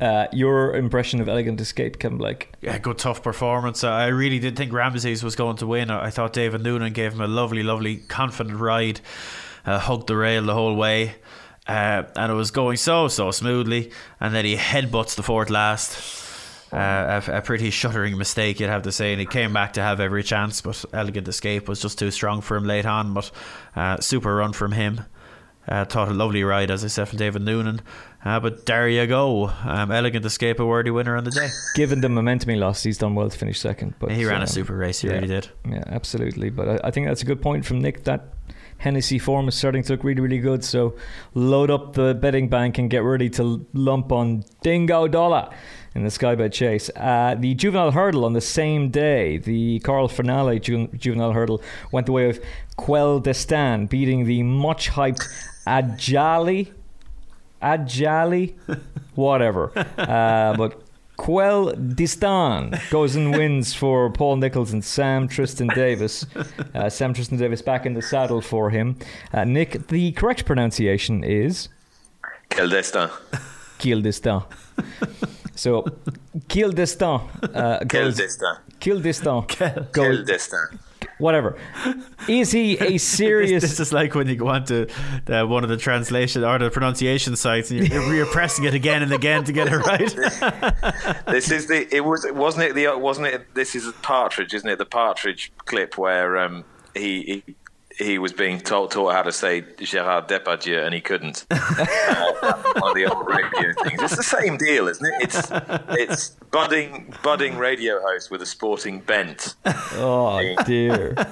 Uh, 0.00 0.28
your 0.32 0.76
impression 0.76 1.20
of 1.20 1.28
Elegant 1.28 1.60
Escape, 1.60 1.98
Kevin 1.98 2.18
Blake? 2.18 2.52
Yeah, 2.60 2.78
good 2.78 2.98
tough 2.98 3.22
performance. 3.22 3.82
I 3.82 4.06
really 4.06 4.38
did 4.38 4.56
think 4.56 4.72
Ramses 4.72 5.24
was 5.24 5.34
going 5.34 5.56
to 5.56 5.66
win. 5.66 5.90
I 5.90 6.10
thought 6.10 6.32
David 6.32 6.62
Noonan 6.62 6.92
gave 6.92 7.12
him 7.12 7.20
a 7.20 7.26
lovely, 7.26 7.64
lovely, 7.64 7.96
confident 7.96 8.58
ride, 8.58 9.00
uh, 9.66 9.80
hugged 9.80 10.06
the 10.06 10.16
rail 10.16 10.44
the 10.44 10.54
whole 10.54 10.76
way, 10.76 11.16
uh, 11.66 12.04
and 12.14 12.30
it 12.30 12.34
was 12.36 12.52
going 12.52 12.76
so, 12.76 13.08
so 13.08 13.32
smoothly. 13.32 13.90
And 14.20 14.32
then 14.32 14.44
he 14.44 14.56
headbutts 14.56 15.16
the 15.16 15.24
fourth 15.24 15.50
last. 15.50 16.24
Uh, 16.72 17.22
a, 17.26 17.38
a, 17.38 17.40
pretty 17.40 17.70
shuddering 17.70 18.18
mistake, 18.18 18.60
you'd 18.60 18.68
have 18.68 18.82
to 18.82 18.92
say, 18.92 19.12
and 19.12 19.20
he 19.20 19.24
came 19.24 19.54
back 19.54 19.72
to 19.72 19.80
have 19.80 20.00
every 20.00 20.22
chance, 20.22 20.60
but 20.60 20.84
Elegant 20.92 21.26
Escape 21.26 21.66
was 21.66 21.80
just 21.80 21.98
too 21.98 22.10
strong 22.10 22.42
for 22.42 22.58
him 22.58 22.64
late 22.64 22.84
on. 22.84 23.14
But 23.14 23.30
uh, 23.74 23.98
super 24.00 24.36
run 24.36 24.52
from 24.52 24.72
him. 24.72 25.00
Uh, 25.68 25.84
thought 25.84 26.08
a 26.08 26.14
lovely 26.14 26.42
ride, 26.42 26.70
as 26.70 26.82
I 26.82 26.88
said, 26.88 27.08
from 27.08 27.18
David 27.18 27.42
Noonan. 27.42 27.82
Uh, 28.24 28.40
but 28.40 28.64
there 28.66 28.88
you 28.88 29.06
go. 29.06 29.48
Um, 29.64 29.92
elegant 29.92 30.24
escape, 30.24 30.58
a 30.60 30.66
worthy 30.66 30.90
winner 30.90 31.16
on 31.16 31.24
the 31.24 31.30
day. 31.30 31.48
Given 31.74 32.00
the 32.00 32.08
momentum 32.08 32.50
he 32.50 32.56
lost, 32.56 32.84
he's 32.84 32.98
done 32.98 33.14
well 33.14 33.28
to 33.28 33.38
finish 33.38 33.60
second. 33.60 33.94
But 33.98 34.12
he 34.12 34.24
ran 34.24 34.38
um, 34.38 34.42
a 34.44 34.46
super 34.46 34.76
race, 34.76 35.00
he 35.00 35.08
yeah, 35.08 35.14
really 35.14 35.28
did. 35.28 35.50
Yeah, 35.68 35.84
absolutely. 35.86 36.50
But 36.50 36.68
I, 36.68 36.88
I, 36.88 36.90
think 36.90 37.06
that's 37.06 37.22
a 37.22 37.26
good 37.26 37.42
point 37.42 37.66
from 37.66 37.80
Nick. 37.80 38.04
That 38.04 38.32
Hennessy 38.78 39.18
form 39.18 39.48
is 39.48 39.56
starting 39.56 39.82
to 39.82 39.92
look 39.92 40.04
really, 40.04 40.20
really 40.20 40.38
good. 40.38 40.64
So 40.64 40.96
load 41.34 41.70
up 41.70 41.92
the 41.92 42.14
betting 42.14 42.48
bank 42.48 42.78
and 42.78 42.88
get 42.88 43.02
ready 43.02 43.28
to 43.30 43.66
lump 43.72 44.10
on 44.10 44.44
Dingo 44.62 45.06
Dollar 45.06 45.50
in 45.98 46.04
the 46.04 46.10
Skybet 46.10 46.52
Chase. 46.52 46.90
Uh, 46.94 47.34
the 47.36 47.54
juvenile 47.54 47.90
hurdle 47.90 48.24
on 48.24 48.32
the 48.32 48.40
same 48.40 48.88
day, 48.90 49.38
the 49.38 49.80
Coral 49.80 50.08
Finale 50.08 50.60
ju- 50.60 50.86
juvenile 50.96 51.32
hurdle, 51.32 51.60
went 51.90 52.06
the 52.06 52.12
way 52.12 52.30
of 52.30 52.40
Quel 52.76 53.18
Destin, 53.18 53.86
beating 53.86 54.24
the 54.24 54.42
much 54.44 54.90
hyped 54.90 55.26
Adjali. 55.66 56.72
Adjali? 57.60 58.54
Whatever. 59.16 59.72
Uh, 59.98 60.56
but 60.56 60.80
Quel 61.16 61.72
Destin 61.72 62.78
goes 62.90 63.16
and 63.16 63.32
wins 63.36 63.74
for 63.74 64.08
Paul 64.10 64.36
Nicholls 64.36 64.72
and 64.72 64.84
Sam 64.84 65.28
Twiston-Davies. 65.28 66.26
Uh, 66.76 66.88
Sam 66.88 67.12
Twiston-Davies 67.12 67.62
back 67.62 67.86
in 67.86 67.94
the 67.94 68.02
saddle 68.02 68.40
for 68.40 68.70
him. 68.70 68.96
Uh, 69.32 69.42
Nick, 69.42 69.88
the 69.88 70.12
correct 70.12 70.46
pronunciation 70.46 71.24
is. 71.24 71.68
Quel 72.50 72.68
Destin. 72.68 73.10
Quel 73.80 74.00
Destin. 74.00 74.42
So, 75.58 75.84
Quel 76.48 76.70
Destin. 76.70 77.20
Uh, 77.42 77.84
Quel 77.88 78.12
Destin. 78.12 78.56
Quel 78.80 79.00
Destin. 79.00 79.42
Quel 79.92 80.24
Destin 80.24 80.78
whatever. 81.18 81.58
Is 82.28 82.52
he 82.52 82.78
a 82.78 82.98
serious? 82.98 83.62
this, 83.62 83.76
this, 83.76 83.88
is 83.88 83.92
like 83.92 84.14
when 84.14 84.28
you 84.28 84.36
go 84.36 84.48
onto 84.48 84.86
the, 85.26 85.46
one 85.46 85.64
of 85.64 85.70
the 85.70 85.76
translation 85.76 86.44
or 86.44 86.58
the 86.58 86.70
pronunciation 86.70 87.36
sites 87.36 87.70
and 87.70 87.88
you're, 87.88 88.14
you're 88.14 88.26
pressing 88.26 88.64
it 88.64 88.74
again 88.74 89.02
and 89.02 89.12
again 89.12 89.44
to 89.44 89.52
get 89.52 89.68
it 89.68 89.76
right. 89.76 91.24
this 91.26 91.50
is 91.50 91.66
the. 91.66 91.88
It 91.94 92.04
was 92.04 92.26
wasn't 92.30 92.70
it 92.70 92.74
the 92.74 92.96
wasn't 92.96 93.28
it. 93.28 93.54
This 93.54 93.74
is 93.74 93.86
a 93.86 93.92
Partridge, 93.92 94.54
isn't 94.54 94.68
it? 94.68 94.78
The 94.78 94.86
Partridge 94.86 95.52
clip 95.64 95.98
where 95.98 96.38
um, 96.38 96.64
he, 96.94 97.42
he 97.46 97.54
he 97.98 98.18
was 98.18 98.32
being 98.32 98.60
told 98.60 98.92
taught 98.92 99.12
how 99.12 99.22
to 99.22 99.32
say 99.32 99.64
Gerard 99.78 100.28
Depardieu 100.28 100.84
and 100.84 100.94
he 100.94 101.00
couldn't. 101.00 101.46
uh, 101.50 102.62
one 102.76 102.90
of 102.90 102.94
the 102.94 103.06
old 103.06 103.26
radio 103.26 103.72
things. 103.82 104.00
It's 104.00 104.16
the 104.16 104.22
same 104.22 104.56
deal, 104.56 104.86
isn't 104.88 105.04
it? 105.04 105.22
It's 105.22 105.50
it's 105.90 106.30
budding 106.50 107.12
budding 107.22 107.58
radio 107.58 108.00
host 108.00 108.30
with 108.30 108.40
a 108.40 108.46
sporting 108.46 109.00
bent. 109.00 109.56
Oh 109.64 110.54
dear. 110.64 111.14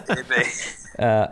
Uh, 0.99 1.27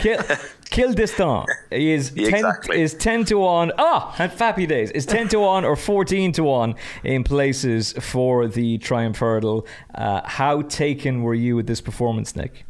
kill, 0.00 0.22
kill 0.68 0.92
Distant 0.92 1.48
is 1.70 2.10
ten 2.10 2.34
exactly. 2.34 2.82
is 2.82 2.92
ten 2.92 3.24
to 3.24 3.38
one. 3.38 3.72
Ah, 3.78 4.14
and 4.18 4.30
Fappy 4.30 4.68
Days 4.68 4.90
is 4.90 5.06
ten 5.06 5.26
to 5.28 5.38
one 5.38 5.64
or 5.64 5.74
fourteen 5.74 6.32
to 6.32 6.44
one 6.44 6.74
in 7.02 7.24
places 7.24 7.94
for 7.94 8.46
the 8.46 8.76
Triumph 8.76 9.16
Hurdle. 9.16 9.66
Uh, 9.94 10.20
how 10.22 10.60
taken 10.60 11.22
were 11.22 11.32
you 11.32 11.56
with 11.56 11.66
this 11.66 11.80
performance, 11.80 12.36
Nick? 12.36 12.66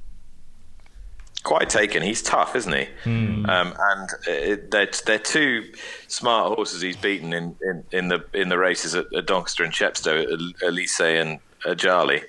Quite 1.45 1.71
taken. 1.71 2.03
He's 2.03 2.21
tough, 2.21 2.57
isn't 2.57 2.73
he? 2.73 2.89
Mm. 3.05 3.49
Um, 3.49 3.75
and 3.79 4.11
it, 4.27 4.71
they're, 4.71 4.91
they're 5.07 5.19
two 5.19 5.73
smart 6.09 6.55
horses 6.55 6.81
he's 6.81 6.97
beaten 6.97 7.33
in, 7.33 7.57
in, 7.63 7.85
in 7.93 8.09
the 8.09 8.25
in 8.35 8.49
the 8.49 8.59
races 8.59 8.95
at, 8.95 9.07
at 9.15 9.27
Doncaster 9.27 9.63
and 9.63 9.73
Chepstow, 9.73 10.27
Elise 10.63 11.01
and 11.01 11.39
Adjali. 11.65 12.25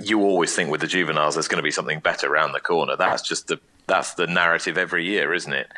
You 0.00 0.22
always 0.22 0.54
think 0.54 0.70
with 0.70 0.80
the 0.80 0.86
juveniles 0.86 1.34
there's 1.34 1.48
going 1.48 1.58
to 1.58 1.62
be 1.62 1.70
something 1.70 2.00
better 2.00 2.32
around 2.32 2.52
the 2.52 2.60
corner. 2.60 2.96
That's 2.96 3.22
just 3.22 3.48
the 3.48 3.60
that's 3.86 4.14
the 4.14 4.26
narrative 4.26 4.78
every 4.78 5.04
year, 5.04 5.34
isn't 5.34 5.52
it? 5.52 5.70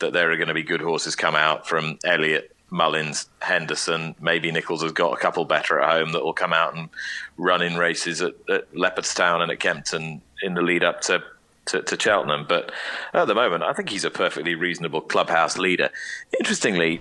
That 0.00 0.12
there 0.12 0.30
are 0.30 0.36
going 0.36 0.48
to 0.48 0.54
be 0.54 0.62
good 0.62 0.80
horses 0.80 1.16
come 1.16 1.34
out 1.34 1.68
from 1.68 1.98
Elliott, 2.04 2.54
Mullins, 2.70 3.26
Henderson. 3.40 4.14
Maybe 4.20 4.50
Nicholls 4.50 4.82
has 4.82 4.92
got 4.92 5.12
a 5.12 5.16
couple 5.16 5.44
better 5.44 5.80
at 5.80 5.90
home 5.90 6.12
that 6.12 6.24
will 6.24 6.32
come 6.32 6.52
out 6.52 6.74
and 6.74 6.88
run 7.36 7.62
in 7.62 7.76
races 7.76 8.20
at, 8.20 8.34
at 8.48 8.72
Leopardstown 8.74 9.40
and 9.40 9.50
at 9.50 9.60
Kempton 9.60 10.20
in 10.42 10.54
the 10.54 10.62
lead 10.62 10.84
up 10.84 11.00
to 11.02 11.22
to, 11.68 11.82
to 11.82 11.98
Cheltenham. 11.98 12.46
But 12.48 12.72
at 13.12 13.26
the 13.26 13.34
moment, 13.34 13.62
I 13.62 13.72
think 13.72 13.90
he's 13.90 14.04
a 14.04 14.10
perfectly 14.10 14.54
reasonable 14.54 15.00
clubhouse 15.00 15.56
leader. 15.56 15.90
Interestingly, 16.38 17.00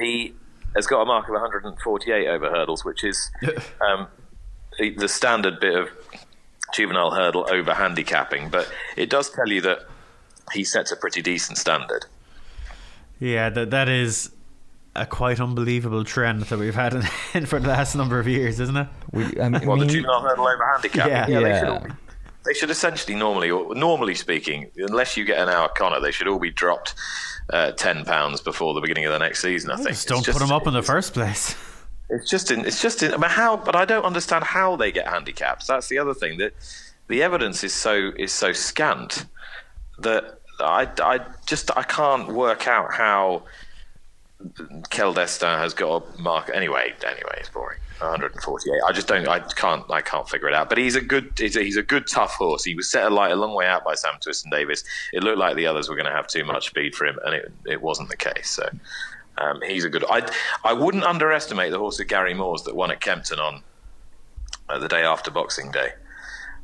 he 0.00 0.34
has 0.74 0.86
got 0.86 1.02
a 1.02 1.04
mark 1.04 1.28
of 1.28 1.32
148 1.32 2.26
over 2.26 2.50
hurdles, 2.50 2.84
which 2.84 3.04
is 3.04 3.30
um, 3.80 4.08
the 4.78 5.08
standard 5.08 5.60
bit 5.60 5.76
of 5.76 5.88
juvenile 6.74 7.12
hurdle 7.12 7.46
over 7.50 7.74
handicapping. 7.74 8.50
But 8.50 8.70
it 8.96 9.08
does 9.08 9.30
tell 9.30 9.48
you 9.48 9.60
that 9.62 9.80
he 10.52 10.64
sets 10.64 10.92
a 10.92 10.96
pretty 10.96 11.22
decent 11.22 11.58
standard. 11.58 12.06
Yeah, 13.20 13.48
that 13.50 13.70
that 13.70 13.88
is 13.88 14.30
a 14.96 15.06
quite 15.06 15.40
unbelievable 15.40 16.04
trend 16.04 16.42
that 16.42 16.58
we've 16.58 16.74
had 16.74 16.94
in, 16.94 17.02
in 17.34 17.46
for 17.46 17.60
the 17.60 17.68
last 17.68 17.94
number 17.94 18.18
of 18.18 18.28
years, 18.28 18.60
isn't 18.60 18.76
it? 18.76 18.88
We, 19.12 19.40
I 19.40 19.48
mean, 19.48 19.66
well, 19.66 19.76
the 19.76 19.86
juvenile 19.86 20.20
hurdle 20.22 20.46
over 20.46 20.72
handicapping. 20.72 21.32
Yeah, 21.32 21.40
yeah, 21.40 21.62
yeah. 21.62 21.94
They, 22.44 22.52
should 22.52 22.68
all 22.68 22.68
be, 22.68 22.68
they 22.68 22.68
should 22.68 22.70
essentially 22.70 23.16
normally, 23.16 23.48
normally 23.74 24.14
speaking, 24.14 24.70
unless 24.76 25.16
you 25.16 25.24
get 25.24 25.38
an 25.38 25.48
Our 25.48 25.68
Conor, 25.68 26.00
they 26.00 26.12
should 26.12 26.28
all 26.28 26.38
be 26.38 26.50
dropped 26.50 26.94
uh, 27.50 27.72
ten 27.72 28.04
pounds 28.04 28.40
before 28.40 28.74
the 28.74 28.80
beginning 28.80 29.06
of 29.06 29.12
the 29.12 29.18
next 29.18 29.42
season. 29.42 29.70
I 29.70 29.76
think. 29.76 29.88
Just 29.88 30.08
don't 30.08 30.24
just, 30.24 30.38
put 30.38 30.44
them 30.44 30.54
up 30.54 30.66
in 30.66 30.74
the 30.74 30.82
first 30.82 31.14
place. 31.14 31.54
It's 32.10 32.30
just 32.30 32.50
in. 32.50 32.66
It's 32.66 32.82
just 32.82 33.02
in. 33.02 33.14
I 33.14 33.16
mean, 33.16 33.30
how? 33.30 33.56
But 33.56 33.74
I 33.74 33.86
don't 33.86 34.04
understand 34.04 34.44
how 34.44 34.76
they 34.76 34.92
get 34.92 35.08
handicaps. 35.08 35.66
That's 35.66 35.88
the 35.88 35.98
other 35.98 36.12
thing. 36.12 36.36
That 36.36 36.52
the 37.08 37.22
evidence 37.22 37.64
is 37.64 37.72
so 37.72 38.12
is 38.18 38.30
so 38.30 38.52
scant 38.52 39.24
that 39.98 40.38
I, 40.60 40.86
I 41.02 41.20
just 41.46 41.70
I 41.76 41.82
can't 41.82 42.28
work 42.28 42.68
out 42.68 42.92
how 42.92 43.44
Quel 44.90 45.14
Destin 45.14 45.58
has 45.58 45.72
got 45.72 46.04
a 46.04 46.20
mark. 46.20 46.50
Anyway, 46.52 46.92
anyway, 47.02 47.36
it's 47.38 47.48
boring. 47.48 47.78
148. 48.10 48.80
I 48.86 48.92
just 48.92 49.08
don't. 49.08 49.26
I 49.28 49.40
can't. 49.40 49.88
I 49.90 50.00
can't 50.00 50.28
figure 50.28 50.48
it 50.48 50.54
out. 50.54 50.68
But 50.68 50.78
he's 50.78 50.96
a 50.96 51.00
good. 51.00 51.32
He's 51.36 51.56
a, 51.56 51.62
he's 51.62 51.76
a 51.76 51.82
good 51.82 52.06
tough 52.06 52.32
horse. 52.32 52.64
He 52.64 52.74
was 52.74 52.90
set 52.90 53.04
a 53.04 53.10
light 53.10 53.32
a 53.32 53.36
long 53.36 53.54
way 53.54 53.66
out 53.66 53.84
by 53.84 53.94
Sam 53.94 54.14
Twiston-Davies. 54.20 54.84
It 55.12 55.22
looked 55.22 55.38
like 55.38 55.56
the 55.56 55.66
others 55.66 55.88
were 55.88 55.96
going 55.96 56.06
to 56.06 56.12
have 56.12 56.26
too 56.26 56.44
much 56.44 56.66
speed 56.66 56.94
for 56.94 57.06
him, 57.06 57.18
and 57.24 57.34
it 57.34 57.52
it 57.66 57.82
wasn't 57.82 58.08
the 58.08 58.16
case. 58.16 58.50
So 58.50 58.68
um, 59.38 59.60
he's 59.62 59.84
a 59.84 59.90
good. 59.90 60.04
I 60.08 60.28
I 60.64 60.72
wouldn't 60.72 61.04
underestimate 61.04 61.70
the 61.70 61.78
horse 61.78 61.98
of 62.00 62.08
Gary 62.08 62.34
Moore's 62.34 62.62
that 62.62 62.76
won 62.76 62.90
at 62.90 63.00
Kempton 63.00 63.38
on 63.38 63.62
uh, 64.68 64.78
the 64.78 64.88
day 64.88 65.02
after 65.02 65.30
Boxing 65.30 65.70
Day. 65.70 65.92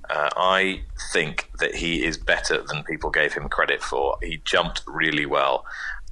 Uh, 0.09 0.29
I 0.37 0.83
think 1.13 1.51
that 1.61 1.75
he 1.75 2.05
is 2.05 2.19
better 2.19 2.63
than 2.63 2.83
people 2.83 3.11
gave 3.11 3.33
him 3.33 3.49
credit 3.49 3.81
for. 3.81 4.19
He 4.23 4.41
jumped 4.45 4.83
really 4.87 5.25
well, 5.25 5.65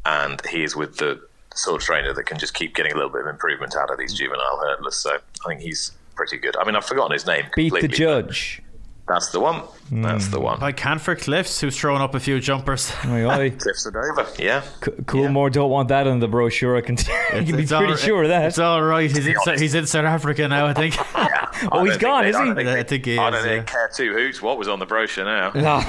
and 0.05 0.41
he 0.47 0.63
is 0.63 0.77
with 0.77 0.99
the 0.99 1.21
sort 1.59 1.81
of 1.81 1.87
trainer 1.87 2.13
that 2.15 2.25
can 2.25 2.39
just 2.39 2.55
keep 2.55 2.75
getting 2.75 2.93
a 2.93 2.95
little 2.95 3.11
bit 3.11 3.23
of 3.23 3.27
improvement 3.27 3.77
out 3.77 3.91
of 3.91 3.99
these 3.99 4.15
juvenile 4.15 4.61
hurdlers. 4.63 4.95
So 4.95 5.17
I 5.45 5.49
think 5.49 5.61
he's 5.61 5.93
pretty 6.15 6.39
good. 6.39 6.57
I 6.57 6.65
mean, 6.65 6.77
I've 6.77 6.85
forgotten 6.85 7.13
his 7.13 7.27
name. 7.27 7.47
Beat 7.55 7.73
the 7.73 7.89
judge. 7.89 8.63
That's 9.09 9.31
the 9.31 9.41
one. 9.41 9.63
Mm. 9.91 10.03
That's 10.03 10.29
the 10.29 10.39
one. 10.39 10.61
By 10.61 10.73
Canford 10.73 11.21
Cliffs, 11.21 11.63
who's 11.63 11.79
thrown 11.79 12.03
up 12.03 12.15
a 12.15 12.21
few 12.21 12.41
jumpers. 12.41 12.93
Aye, 13.05 13.25
aye. 13.25 13.51
Cliffs 13.59 13.87
are 13.87 14.11
over. 14.13 14.27
Yeah. 14.39 14.61
C- 14.61 14.91
Coolmore 15.07 15.49
yeah. 15.49 15.55
don't 15.55 15.71
want 15.71 15.89
that 15.89 16.07
in 16.07 16.21
the 16.21 16.29
brochure. 16.29 16.77
I 16.77 16.83
can, 16.83 16.97
t- 16.97 17.11
you 17.35 17.45
can 17.45 17.57
be 17.57 17.67
pretty 17.67 17.97
sure 17.97 18.25
of 18.25 18.29
that. 18.29 18.49
It's 18.49 18.59
all 18.59 18.83
right. 18.83 19.11
He's 19.11 19.27
in, 19.27 19.37
he's 19.57 19.75
in 19.75 19.87
South 19.87 20.05
Africa 20.05 20.47
now, 20.47 20.67
I 20.67 20.75
think. 20.75 20.97
yeah. 21.15 21.29
Oh, 21.73 21.85
he's 21.85 21.97
gone, 21.97 22.27
is 22.27 22.37
he? 22.37 22.43
I, 22.43 22.55
think 22.55 22.69
I 22.69 22.83
think 22.83 23.05
he 23.05 23.13
is. 23.13 23.19
I 23.19 23.31
don't 23.31 23.47
yeah. 23.47 23.63
care 23.63 23.91
two 23.95 24.13
hoots 24.13 24.41
what 24.43 24.59
was 24.59 24.69
on 24.69 24.79
the 24.79 24.87
brochure 24.87 25.25
now. 25.25 25.53
No, 25.59 25.81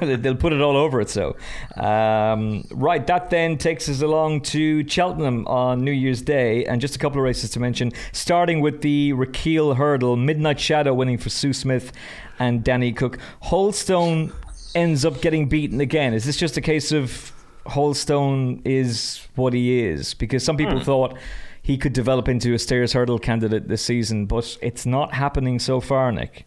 they'll 0.16 0.36
put 0.36 0.52
it 0.52 0.60
all 0.60 0.76
over 0.76 1.00
it. 1.00 1.10
So, 1.10 1.36
um, 1.76 2.64
right, 2.70 3.04
that 3.06 3.30
then 3.30 3.58
takes 3.58 3.88
us 3.88 4.00
along 4.00 4.42
to 4.42 4.88
Cheltenham 4.88 5.46
on 5.46 5.84
New 5.84 5.92
Year's 5.92 6.22
Day, 6.22 6.64
and 6.64 6.80
just 6.80 6.96
a 6.96 6.98
couple 6.98 7.18
of 7.18 7.24
races 7.24 7.50
to 7.50 7.60
mention. 7.60 7.92
Starting 8.12 8.60
with 8.60 8.80
the 8.80 9.12
Relkeel 9.12 9.76
Hurdle, 9.76 10.16
Midnight 10.16 10.60
Shadow 10.60 10.94
winning 10.94 11.18
for 11.18 11.30
Sue 11.30 11.52
Smith 11.52 11.92
and 12.38 12.64
Danny 12.64 12.92
Cook. 12.92 13.18
Wholestone 13.40 14.32
ends 14.74 15.04
up 15.04 15.20
getting 15.20 15.48
beaten 15.48 15.80
again. 15.80 16.14
Is 16.14 16.24
this 16.24 16.36
just 16.36 16.56
a 16.56 16.60
case 16.60 16.92
of 16.92 17.32
Wholestone 17.66 18.62
is 18.64 19.26
what 19.34 19.52
he 19.52 19.82
is? 19.82 20.14
Because 20.14 20.44
some 20.44 20.56
people 20.56 20.78
hmm. 20.78 20.84
thought 20.84 21.18
he 21.62 21.76
could 21.76 21.92
develop 21.92 22.28
into 22.28 22.54
a 22.54 22.58
stayers 22.58 22.92
hurdle 22.92 23.18
candidate 23.18 23.68
this 23.68 23.82
season, 23.82 24.26
but 24.26 24.56
it's 24.62 24.86
not 24.86 25.14
happening 25.14 25.58
so 25.58 25.80
far, 25.80 26.10
Nick. 26.12 26.46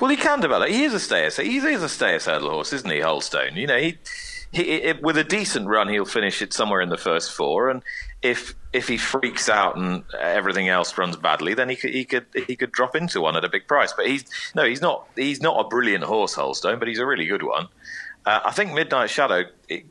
Well, 0.00 0.10
he 0.10 0.16
can 0.16 0.40
develop. 0.40 0.68
He 0.68 0.84
is 0.84 0.94
a 0.94 1.00
stayers. 1.00 1.36
He 1.36 1.56
is 1.58 1.82
a 1.82 1.88
stayers 1.88 2.26
hurdle 2.26 2.50
horse, 2.50 2.72
isn't 2.72 2.90
he, 2.90 3.00
Wholestone? 3.00 3.56
You 3.56 3.66
know, 3.66 3.78
he, 3.78 3.98
he 4.52 4.62
it, 4.62 5.02
with 5.02 5.16
a 5.16 5.24
decent 5.24 5.66
run, 5.66 5.88
he'll 5.88 6.04
finish 6.04 6.42
it 6.42 6.52
somewhere 6.52 6.80
in 6.80 6.88
the 6.88 6.96
first 6.96 7.32
four, 7.32 7.68
and 7.68 7.82
if 8.22 8.54
if 8.72 8.88
he 8.88 8.96
freaks 8.96 9.48
out 9.48 9.76
and 9.76 10.04
everything 10.18 10.68
else 10.68 10.96
runs 10.96 11.16
badly, 11.16 11.54
then 11.54 11.68
he 11.68 11.76
could 11.76 11.90
he 11.90 12.04
could 12.04 12.26
he 12.46 12.56
could 12.56 12.72
drop 12.72 12.94
into 12.94 13.20
one 13.20 13.36
at 13.36 13.44
a 13.44 13.48
big 13.48 13.66
price. 13.66 13.92
But 13.92 14.06
he's 14.06 14.24
no, 14.54 14.64
he's 14.64 14.80
not 14.80 15.06
he's 15.16 15.42
not 15.42 15.64
a 15.64 15.68
brilliant 15.68 16.04
horse, 16.04 16.34
Wholestone, 16.34 16.78
but 16.78 16.88
he's 16.88 16.98
a 16.98 17.06
really 17.06 17.26
good 17.26 17.42
one. 17.42 17.68
Uh, 18.24 18.40
I 18.44 18.52
think 18.52 18.72
Midnight 18.72 19.10
Shadow 19.10 19.44
it 19.68 19.84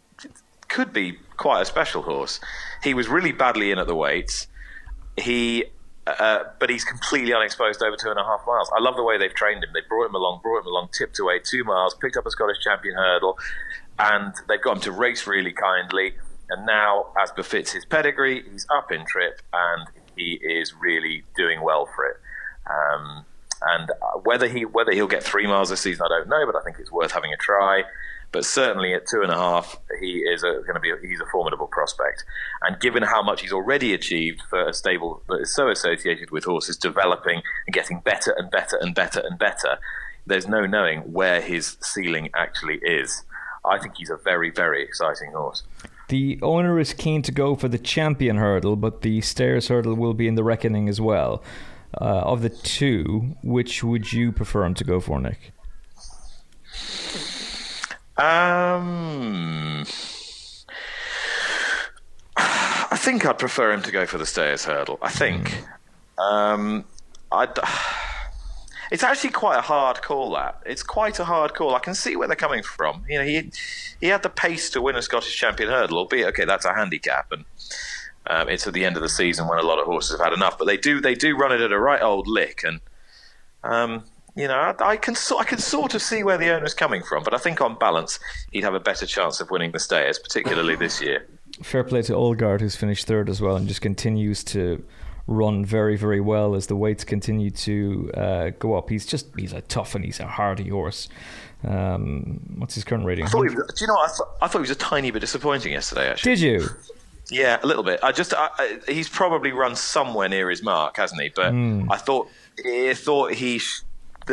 could 0.68 0.94
be 0.94 1.18
quite 1.40 1.62
a 1.62 1.66
special 1.66 2.04
horse. 2.04 2.40
He 2.84 2.94
was 2.94 3.08
really 3.08 3.32
badly 3.32 3.72
in 3.72 3.80
at 3.80 3.88
the 3.88 3.96
weights. 3.96 4.48
He 5.18 5.66
uh, 6.06 6.44
but 6.60 6.70
he's 6.70 6.84
completely 6.84 7.34
unexposed 7.34 7.84
over 7.84 7.96
two 7.96 8.10
and 8.10 8.20
a 8.20 8.24
half 8.24 8.42
miles. 8.48 8.70
I 8.76 8.82
love 8.82 8.96
the 8.96 9.04
way 9.04 9.18
they've 9.18 9.34
trained 9.34 9.64
him. 9.64 9.70
They 9.74 9.82
brought 9.88 10.08
him 10.08 10.16
along, 10.16 10.40
brought 10.42 10.62
him 10.62 10.68
along, 10.68 10.90
tipped 10.98 11.20
away 11.20 11.40
two 11.40 11.64
miles, 11.64 11.96
picked 12.02 12.18
up 12.18 12.26
a 12.26 12.32
Scottish 12.32 12.58
champion 12.64 12.96
hurdle, 12.96 13.38
and 14.00 14.34
they've 14.48 14.62
got 14.62 14.78
him 14.78 14.82
to 14.84 14.92
race 14.92 15.28
really 15.28 15.52
kindly. 15.52 16.14
And 16.50 16.66
now, 16.66 17.08
as 17.22 17.32
befits 17.32 17.72
his 17.72 17.86
pedigree, 17.86 18.44
he's 18.50 18.66
up 18.76 18.92
in 18.92 19.06
trip 19.06 19.42
and 19.54 19.88
he 20.16 20.40
is 20.42 20.74
really 20.74 21.24
doing 21.38 21.62
well 21.62 21.88
for 21.96 22.06
it. 22.08 22.18
Um, 22.66 23.26
and 23.62 23.92
uh, 23.92 24.20
whether 24.24 24.48
he 24.48 24.66
whether 24.66 24.92
he'll 24.92 25.08
get 25.08 25.24
three 25.24 25.46
miles 25.46 25.70
this 25.70 25.82
season, 25.82 26.06
I 26.06 26.10
don't 26.10 26.28
know, 26.28 26.46
but 26.46 26.56
I 26.56 26.64
think 26.64 26.78
it's 26.80 26.92
worth 26.92 27.12
having 27.12 27.34
a 27.34 27.38
try. 27.38 27.84
But 28.32 28.46
certainly 28.46 28.94
at 28.94 29.08
two 29.08 29.22
and 29.22 29.32
a 29.32 29.36
half, 29.36 29.78
he 30.00 30.20
is 30.20 30.44
going 30.44 30.74
to 30.74 30.80
be 30.80 30.92
he's 31.08 31.20
a 31.20 31.26
formidable 31.32 31.68
prospect. 31.68 32.24
And 32.62 32.80
given 32.80 33.04
how 33.04 33.24
much 33.24 33.42
he's 33.42 33.52
already 33.52 33.94
achieved 33.94 34.42
for 34.50 34.68
a 34.68 34.74
stable 34.74 35.24
that 35.30 35.42
is 35.42 35.54
so 35.54 35.70
associated 35.70 36.30
with 36.30 36.44
horses 36.44 36.78
developing 36.78 37.42
and 37.66 37.74
getting 37.74 38.02
better 38.02 38.32
and 38.38 38.52
better 38.52 38.78
and 38.80 38.94
better 38.94 39.20
and 39.20 39.40
better, 39.40 39.80
there's 40.28 40.48
no 40.48 40.66
knowing 40.66 41.00
where 41.12 41.42
his 41.42 41.78
ceiling 41.82 42.30
actually 42.36 42.80
is. 42.84 43.24
I 43.66 43.80
think 43.80 43.96
he's 43.98 44.12
a 44.12 44.18
very 44.18 44.52
very 44.52 44.84
exciting 44.84 45.32
horse. 45.32 45.64
The 46.10 46.40
owner 46.42 46.80
is 46.80 46.94
keen 46.94 47.22
to 47.24 47.32
go 47.32 47.56
for 47.56 47.68
the 47.68 47.78
champion 47.78 48.38
hurdle, 48.38 48.76
but 48.76 49.02
the 49.02 49.22
stairs 49.22 49.68
hurdle 49.68 49.96
will 49.96 50.16
be 50.16 50.28
in 50.28 50.36
the 50.36 50.44
reckoning 50.44 50.90
as 50.90 51.00
well. 51.00 51.44
Uh, 52.00 52.04
of 52.04 52.42
the 52.44 52.50
two, 52.50 53.36
which 53.44 53.84
would 53.84 54.14
you 54.14 54.32
prefer 54.32 54.64
him 54.64 54.76
to 54.76 54.84
go 54.84 55.00
for, 55.00 55.20
Nick? 55.20 55.52
Um, 58.20 59.86
I 62.36 62.98
think 62.98 63.26
I'd 63.26 63.40
prefer 63.40 63.72
him 63.72 63.82
to 63.84 63.92
go 63.92 64.06
for 64.06 64.18
the 64.18 64.26
stairs 64.26 64.66
hurdle. 64.66 65.00
I 65.02 65.10
think. 65.10 65.64
Um, 66.18 66.86
I. 67.32 67.48
It's 68.92 69.04
actually 69.04 69.30
quite 69.30 69.56
a 69.56 69.62
hard 69.62 70.02
call. 70.02 70.32
That 70.32 70.64
it's 70.66 70.82
quite 70.82 71.20
a 71.20 71.24
hard 71.24 71.54
call. 71.54 71.76
I 71.76 71.80
can 71.80 71.94
see 71.94 72.16
where 72.16 72.28
they're 72.28 72.36
coming 72.36 72.64
from. 72.64 73.06
You 73.08 73.20
know, 73.20 73.24
he 73.24 73.52
he 74.02 74.08
had 74.08 74.24
the 74.24 74.32
pace 74.32 74.72
to 74.72 74.82
win 74.82 74.96
a 74.96 75.02
Scottish 75.04 75.38
champion 75.38 75.70
hurdle, 75.70 76.00
albeit 76.00 76.30
okay, 76.30 76.44
that's 76.44 76.66
a 76.66 76.74
handicap, 76.74 77.32
and 77.32 77.46
um, 78.26 78.50
it's 78.50 78.66
at 78.66 78.74
the 78.74 78.86
end 78.86 78.96
of 78.96 79.04
the 79.04 79.10
season 79.10 79.48
when 79.48 79.60
a 79.60 79.62
lot 79.62 79.78
of 79.78 79.86
horses 79.86 80.18
have 80.18 80.26
had 80.26 80.34
enough. 80.34 80.58
But 80.58 80.66
they 80.66 80.76
do 80.76 81.02
they 81.02 81.14
do 81.14 81.38
run 81.38 81.52
it 81.52 81.62
at 81.62 81.72
a 81.72 81.78
right 81.80 82.02
old 82.02 82.28
lick, 82.28 82.64
and 82.64 82.80
um, 83.64 84.06
you 84.36 84.48
know, 84.48 84.56
I, 84.80 84.92
I 84.92 84.98
can 84.98 85.16
I 85.38 85.44
can 85.44 85.58
sort 85.58 85.96
of 85.96 86.02
see 86.02 86.24
where 86.24 86.38
the 86.38 86.50
owner's 86.50 86.74
coming 86.74 87.04
from, 87.04 87.24
but 87.24 87.34
I 87.34 87.38
think 87.38 87.62
on 87.62 87.78
balance, 87.78 88.20
he'd 88.52 88.64
have 88.64 88.74
a 88.74 88.80
better 88.80 89.06
chance 89.06 89.40
of 89.40 89.52
winning 89.52 89.72
the 89.72 89.80
stayers, 89.80 90.20
particularly 90.20 90.76
this 90.76 91.02
year. 91.02 91.28
Fair 91.64 91.84
play 91.84 92.02
to 92.04 92.16
Old 92.16 92.38
Guard, 92.38 92.62
who's 92.62 92.76
finished 92.76 93.08
third 93.08 93.30
as 93.30 93.42
well, 93.42 93.56
and 93.56 93.68
just 93.68 93.82
continues 93.82 94.44
to 94.46 94.84
run 95.28 95.64
very, 95.64 95.96
very 95.96 96.20
well 96.20 96.56
as 96.56 96.68
the 96.68 96.76
weights 96.76 97.04
continue 97.04 97.52
to 97.52 98.12
uh, 98.16 98.50
go 98.58 98.76
up. 98.76 98.90
He's 98.90 99.06
just 99.06 99.28
he's 99.38 99.54
a 99.54 99.62
tough 99.62 99.96
and 99.96 100.04
he's 100.04 100.20
a 100.20 100.28
hardy 100.28 100.70
horse. 100.70 101.08
Um, 101.68 102.40
what's 102.58 102.76
his 102.76 102.84
current 102.84 103.06
rating? 103.06 103.26
I 103.26 103.28
thought 103.28 103.50
he, 103.50 103.56
do 103.56 103.64
you 103.82 103.88
know? 103.88 103.98
I, 103.98 104.08
th- 104.08 104.30
I 104.42 104.48
thought 104.48 104.60
he 104.60 104.62
was 104.62 104.72
a 104.72 104.76
tiny 104.76 105.12
bit 105.12 105.20
disappointing 105.20 105.74
yesterday. 105.74 106.10
Actually, 106.10 106.36
did 106.36 106.42
you? 106.42 106.70
Yeah, 107.30 107.60
a 107.62 107.68
little 107.68 107.84
bit. 107.84 108.00
I 108.02 108.12
just 108.12 108.34
I, 108.34 108.50
I, 108.58 108.80
he's 108.88 109.10
probably 109.10 109.52
run 109.52 109.76
somewhere 109.76 110.30
near 110.30 110.50
his 110.50 110.64
mark, 110.64 110.98
hasn't 110.98 111.22
he? 111.22 111.30
But 111.30 111.54
mm. 111.54 111.88
I 111.90 111.98
thought 111.98 112.30
I 112.66 112.94
thought 112.96 113.34
he 113.34 113.60
sh- 113.60 113.84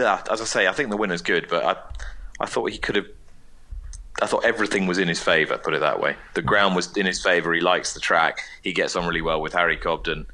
as 0.04 0.40
I 0.40 0.44
say, 0.44 0.66
I 0.66 0.72
think 0.72 0.90
the 0.90 0.96
winner's 0.96 1.22
good, 1.22 1.46
but 1.48 1.64
I, 1.64 1.76
I 2.40 2.46
thought 2.46 2.70
he 2.70 2.78
could 2.78 2.96
have. 2.96 3.06
I 4.22 4.26
thought 4.26 4.44
everything 4.44 4.86
was 4.86 4.96
in 4.96 5.08
his 5.08 5.22
favour. 5.22 5.58
Put 5.58 5.74
it 5.74 5.80
that 5.80 6.00
way. 6.00 6.16
The 6.34 6.42
ground 6.42 6.74
was 6.74 6.96
in 6.96 7.04
his 7.04 7.22
favour. 7.22 7.52
He 7.52 7.60
likes 7.60 7.92
the 7.92 8.00
track. 8.00 8.40
He 8.62 8.72
gets 8.72 8.96
on 8.96 9.06
really 9.06 9.20
well 9.20 9.42
with 9.42 9.52
Harry 9.52 9.76
Cobden. 9.76 10.26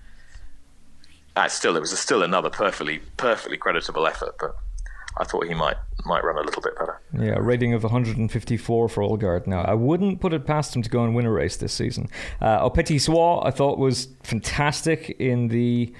Uh, 1.35 1.49
still, 1.49 1.77
it 1.77 1.81
was 1.81 1.99
still 1.99 2.23
another 2.23 2.51
perfectly, 2.51 3.01
perfectly 3.17 3.57
creditable 3.57 4.07
effort, 4.07 4.37
but 4.39 4.55
I 5.17 5.25
thought 5.25 5.47
he 5.47 5.55
might 5.55 5.77
might 6.05 6.25
run 6.25 6.37
a 6.37 6.43
little 6.43 6.63
bit 6.63 6.77
better. 6.77 7.01
Yeah, 7.13 7.39
rating 7.39 7.75
of 7.75 7.83
154 7.83 8.89
for 8.89 9.03
Old 9.03 9.21
Guard. 9.21 9.47
Now, 9.47 9.63
I 9.63 9.75
wouldn't 9.75 10.21
put 10.21 10.33
it 10.33 10.47
past 10.47 10.75
him 10.75 10.83
to 10.83 10.91
go 10.91 11.05
and 11.05 11.15
win 11.15 11.27
a 11.27 11.31
race 11.31 11.57
this 11.57 11.73
season. 11.73 12.09
Uh, 12.41 12.69
Soir, 12.99 13.47
I 13.47 13.51
thought 13.51 13.79
was 13.79 14.09
fantastic 14.23 15.11
in 15.19 15.49
the 15.49 15.93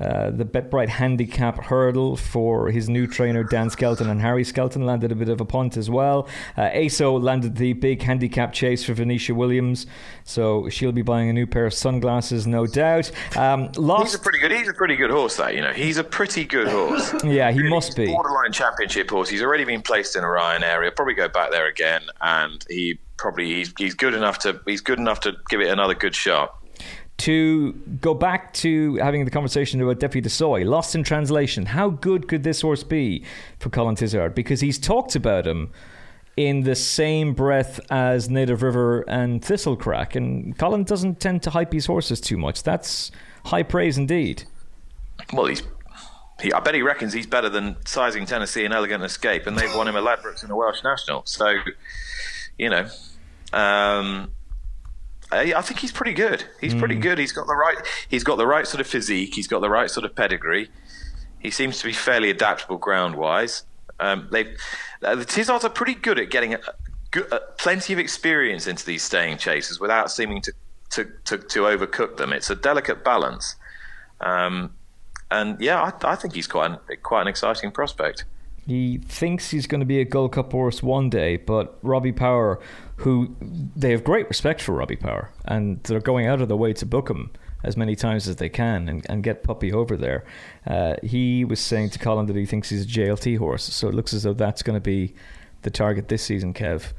uh, 0.00 0.30
the 0.30 0.44
BetBright 0.44 0.88
handicap 0.88 1.64
hurdle 1.64 2.16
for 2.16 2.70
his 2.70 2.88
new 2.88 3.06
trainer 3.06 3.42
Dan 3.42 3.70
Skelton 3.70 4.08
and 4.08 4.20
Harry 4.20 4.44
Skelton 4.44 4.86
landed 4.86 5.12
a 5.12 5.14
bit 5.14 5.28
of 5.28 5.40
a 5.40 5.44
punt 5.44 5.76
as 5.76 5.90
well. 5.90 6.28
Uh, 6.56 6.70
ASO 6.70 7.20
landed 7.20 7.56
the 7.56 7.72
big 7.72 8.02
handicap 8.02 8.52
chase 8.52 8.84
for 8.84 8.94
Venetia 8.94 9.34
Williams, 9.34 9.86
so 10.24 10.68
she'll 10.68 10.92
be 10.92 11.02
buying 11.02 11.28
a 11.28 11.32
new 11.32 11.46
pair 11.46 11.66
of 11.66 11.74
sunglasses, 11.74 12.46
no 12.46 12.66
doubt. 12.66 13.10
Um, 13.36 13.70
lost. 13.76 14.04
He's 14.04 14.14
a 14.14 14.18
pretty 14.18 14.38
good. 14.38 14.52
He's 14.52 14.68
a 14.68 14.74
pretty 14.74 14.96
good 14.96 15.10
horse. 15.10 15.36
That 15.36 15.54
you 15.54 15.60
know, 15.60 15.72
he's 15.72 15.96
a 15.96 16.04
pretty 16.04 16.44
good 16.44 16.68
horse. 16.68 17.14
yeah, 17.24 17.50
he 17.50 17.62
must 17.62 17.96
be 17.96 18.06
borderline 18.06 18.52
championship 18.52 19.10
horse. 19.10 19.28
He's 19.28 19.42
already 19.42 19.64
been 19.64 19.82
placed 19.82 20.16
in 20.16 20.24
a 20.24 20.26
Ryanair. 20.26 20.94
Probably 20.94 21.14
go 21.14 21.28
back 21.28 21.50
there 21.50 21.66
again, 21.66 22.02
and 22.20 22.64
he 22.68 22.98
probably 23.16 23.46
he's, 23.46 23.72
he's 23.76 23.94
good 23.94 24.14
enough 24.14 24.38
to 24.38 24.60
he's 24.64 24.80
good 24.80 24.98
enough 24.98 25.20
to 25.20 25.34
give 25.48 25.60
it 25.60 25.68
another 25.68 25.94
good 25.94 26.14
shot 26.14 26.54
to 27.18 27.72
go 28.00 28.14
back 28.14 28.52
to 28.54 28.94
having 28.96 29.24
the 29.24 29.30
conversation 29.30 29.80
about 29.82 29.98
Defi 29.98 30.20
du 30.20 30.28
Seuil, 30.28 30.64
lost 30.64 30.94
in 30.94 31.02
translation. 31.02 31.66
How 31.66 31.90
good 31.90 32.28
could 32.28 32.44
this 32.44 32.60
horse 32.60 32.84
be 32.84 33.24
for 33.58 33.70
Colin 33.70 33.96
Tizzard? 33.96 34.34
Because 34.34 34.60
he's 34.60 34.78
talked 34.78 35.16
about 35.16 35.46
him 35.46 35.70
in 36.36 36.62
the 36.62 36.76
same 36.76 37.34
breath 37.34 37.80
as 37.90 38.30
Native 38.30 38.62
River 38.62 39.00
and 39.08 39.42
Thistlecrack, 39.42 40.14
and 40.14 40.56
Colin 40.56 40.84
doesn't 40.84 41.18
tend 41.18 41.42
to 41.42 41.50
hype 41.50 41.72
his 41.72 41.86
horses 41.86 42.20
too 42.20 42.36
much. 42.36 42.62
That's 42.62 43.10
high 43.46 43.64
praise 43.64 43.98
indeed. 43.98 44.44
Well, 45.32 45.46
he's. 45.46 45.62
He, 46.40 46.52
I 46.52 46.60
bet 46.60 46.76
he 46.76 46.82
reckons 46.82 47.12
he's 47.12 47.26
better 47.26 47.48
than 47.48 47.74
Sizing 47.84 48.24
Tennessee 48.24 48.64
and 48.64 48.72
Elegant 48.72 49.02
Escape, 49.02 49.48
and 49.48 49.58
they've 49.58 49.74
won 49.74 49.88
him 49.88 49.96
a 49.96 50.00
Ladbrokes 50.00 50.44
in 50.44 50.48
the 50.48 50.54
Welsh 50.54 50.84
National. 50.84 51.22
So, 51.26 51.52
you 52.56 52.70
know, 52.70 52.88
um, 53.52 54.30
I 55.30 55.60
think 55.60 55.80
he's 55.80 55.92
pretty 55.92 56.14
good. 56.14 56.44
He's 56.60 56.74
mm. 56.74 56.78
pretty 56.78 56.94
hmm. 56.94 57.02
good. 57.02 57.18
He's 57.18 57.32
got 57.32 57.46
the 57.46 57.54
right. 57.54 57.76
He's 58.08 58.24
got 58.24 58.36
the 58.36 58.46
right 58.46 58.66
sort 58.66 58.80
of 58.80 58.86
physique. 58.86 59.34
He's 59.34 59.46
got 59.46 59.60
the 59.60 59.68
right 59.68 59.90
sort 59.90 60.06
of 60.06 60.14
pedigree. 60.14 60.70
He 61.38 61.50
seems 61.50 61.78
to 61.78 61.86
be 61.86 61.92
fairly 61.92 62.30
adaptable 62.30 62.78
ground 62.78 63.16
wise. 63.16 63.64
Um, 64.00 64.28
they, 64.30 64.54
uh, 65.02 65.16
the 65.16 65.24
Tizzards 65.24 65.64
are 65.64 65.70
pretty 65.70 65.94
good 65.94 66.18
at 66.18 66.30
getting 66.30 66.54
a, 66.54 66.58
a, 67.14 67.20
a, 67.32 67.40
plenty 67.58 67.92
of 67.92 67.98
experience 67.98 68.66
into 68.66 68.84
these 68.86 69.02
staying 69.02 69.38
chases 69.38 69.80
without 69.80 70.10
seeming 70.10 70.40
to, 70.42 70.52
to, 70.90 71.04
to, 71.24 71.38
to 71.38 71.60
overcook 71.62 72.16
them. 72.16 72.32
It's 72.32 72.50
a 72.50 72.54
delicate 72.54 73.04
balance. 73.04 73.56
Um, 74.20 74.74
and 75.30 75.60
yeah, 75.60 75.80
I, 75.82 76.12
I, 76.12 76.14
think 76.16 76.34
he's 76.34 76.46
quite 76.46 76.70
an, 76.70 76.78
quite 77.02 77.22
an 77.22 77.28
exciting 77.28 77.70
prospect. 77.70 78.24
He 78.66 78.98
thinks 78.98 79.50
he's 79.50 79.66
going 79.66 79.80
to 79.80 79.86
be 79.86 80.00
a 80.00 80.04
Gold 80.04 80.32
Cup 80.32 80.52
horse 80.52 80.82
one 80.82 81.08
day, 81.08 81.36
but 81.36 81.78
Robbie 81.82 82.12
Power 82.12 82.60
who 82.98 83.34
they 83.76 83.92
have 83.92 84.02
great 84.02 84.28
respect 84.28 84.60
for 84.60 84.72
Robbie 84.72 84.96
Power, 84.96 85.30
and 85.44 85.82
they're 85.84 86.00
going 86.00 86.26
out 86.26 86.40
of 86.40 86.48
their 86.48 86.56
way 86.56 86.72
to 86.72 86.84
book 86.84 87.08
him 87.08 87.30
as 87.62 87.76
many 87.76 87.94
times 87.94 88.26
as 88.26 88.36
they 88.36 88.48
can 88.48 88.88
and, 88.88 89.06
and 89.08 89.22
get 89.22 89.44
Puppy 89.44 89.72
over 89.72 89.96
there. 89.96 90.24
Uh, 90.66 90.94
he 91.02 91.44
was 91.44 91.60
saying 91.60 91.90
to 91.90 91.98
Colin 91.98 92.26
that 92.26 92.36
he 92.36 92.44
thinks 92.46 92.70
he's 92.70 92.84
a 92.84 92.88
JLT 92.88 93.38
horse, 93.38 93.62
so 93.62 93.88
it 93.88 93.94
looks 93.94 94.12
as 94.12 94.24
though 94.24 94.32
that's 94.32 94.62
going 94.62 94.76
to 94.76 94.80
be 94.80 95.14
the 95.62 95.70
target 95.70 96.08
this 96.08 96.22
season, 96.24 96.52
Kev. 96.52 96.92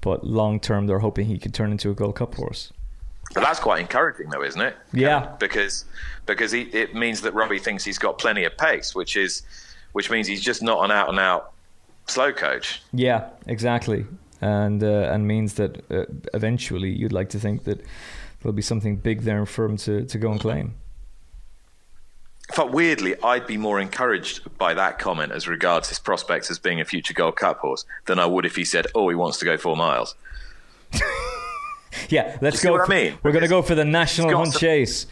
But 0.00 0.24
long 0.24 0.60
term, 0.60 0.86
they're 0.86 0.98
hoping 0.98 1.26
he 1.26 1.38
could 1.38 1.52
turn 1.52 1.70
into 1.70 1.90
a 1.90 1.94
Gold 1.94 2.16
Cup 2.16 2.34
horse. 2.34 2.72
But 3.34 3.42
that's 3.42 3.60
quite 3.60 3.80
encouraging, 3.80 4.30
though, 4.30 4.42
isn't 4.42 4.60
it? 4.60 4.76
Yeah, 4.94 5.34
because 5.38 5.84
because 6.24 6.52
he, 6.52 6.62
it 6.62 6.94
means 6.94 7.20
that 7.22 7.34
Robbie 7.34 7.58
thinks 7.58 7.84
he's 7.84 7.98
got 7.98 8.18
plenty 8.18 8.44
of 8.44 8.56
pace, 8.56 8.94
which 8.94 9.16
is 9.16 9.42
which 9.92 10.10
means 10.10 10.26
he's 10.26 10.42
just 10.42 10.62
not 10.62 10.84
an 10.84 10.90
out 10.90 11.10
and 11.10 11.18
out 11.18 11.52
slow 12.06 12.32
coach. 12.32 12.82
Yeah, 12.92 13.28
exactly 13.46 14.06
and 14.40 14.82
uh, 14.82 15.10
and 15.12 15.26
means 15.26 15.54
that 15.54 15.84
uh, 15.90 16.04
eventually 16.32 16.90
you'd 16.90 17.12
like 17.12 17.28
to 17.30 17.38
think 17.38 17.64
that 17.64 17.84
there'll 18.40 18.52
be 18.52 18.62
something 18.62 18.96
big 18.96 19.22
there 19.22 19.46
for 19.46 19.64
him 19.64 19.76
to, 19.78 20.04
to 20.04 20.18
go 20.18 20.30
and 20.30 20.40
claim. 20.40 20.74
But 22.56 22.72
weirdly, 22.72 23.14
I'd 23.22 23.46
be 23.46 23.56
more 23.56 23.80
encouraged 23.80 24.58
by 24.58 24.74
that 24.74 24.98
comment 24.98 25.32
as 25.32 25.48
regards 25.48 25.88
his 25.88 25.98
prospects 25.98 26.50
as 26.50 26.58
being 26.58 26.78
a 26.78 26.84
future 26.84 27.14
Gold 27.14 27.36
Cup 27.36 27.58
horse 27.58 27.86
than 28.04 28.18
I 28.18 28.26
would 28.26 28.44
if 28.44 28.56
he 28.56 28.64
said, 28.64 28.86
"Oh, 28.94 29.08
he 29.08 29.14
wants 29.14 29.38
to 29.38 29.44
go 29.44 29.56
four 29.56 29.76
miles." 29.76 30.14
yeah, 32.08 32.36
let's 32.42 32.62
go. 32.62 32.76
For, 32.76 32.84
I 32.84 32.88
mean? 32.88 33.18
We're 33.22 33.32
going 33.32 33.42
to 33.42 33.48
go 33.48 33.62
for 33.62 33.74
the 33.74 33.84
national 33.84 34.36
hunt 34.36 34.54
chase 34.56 35.06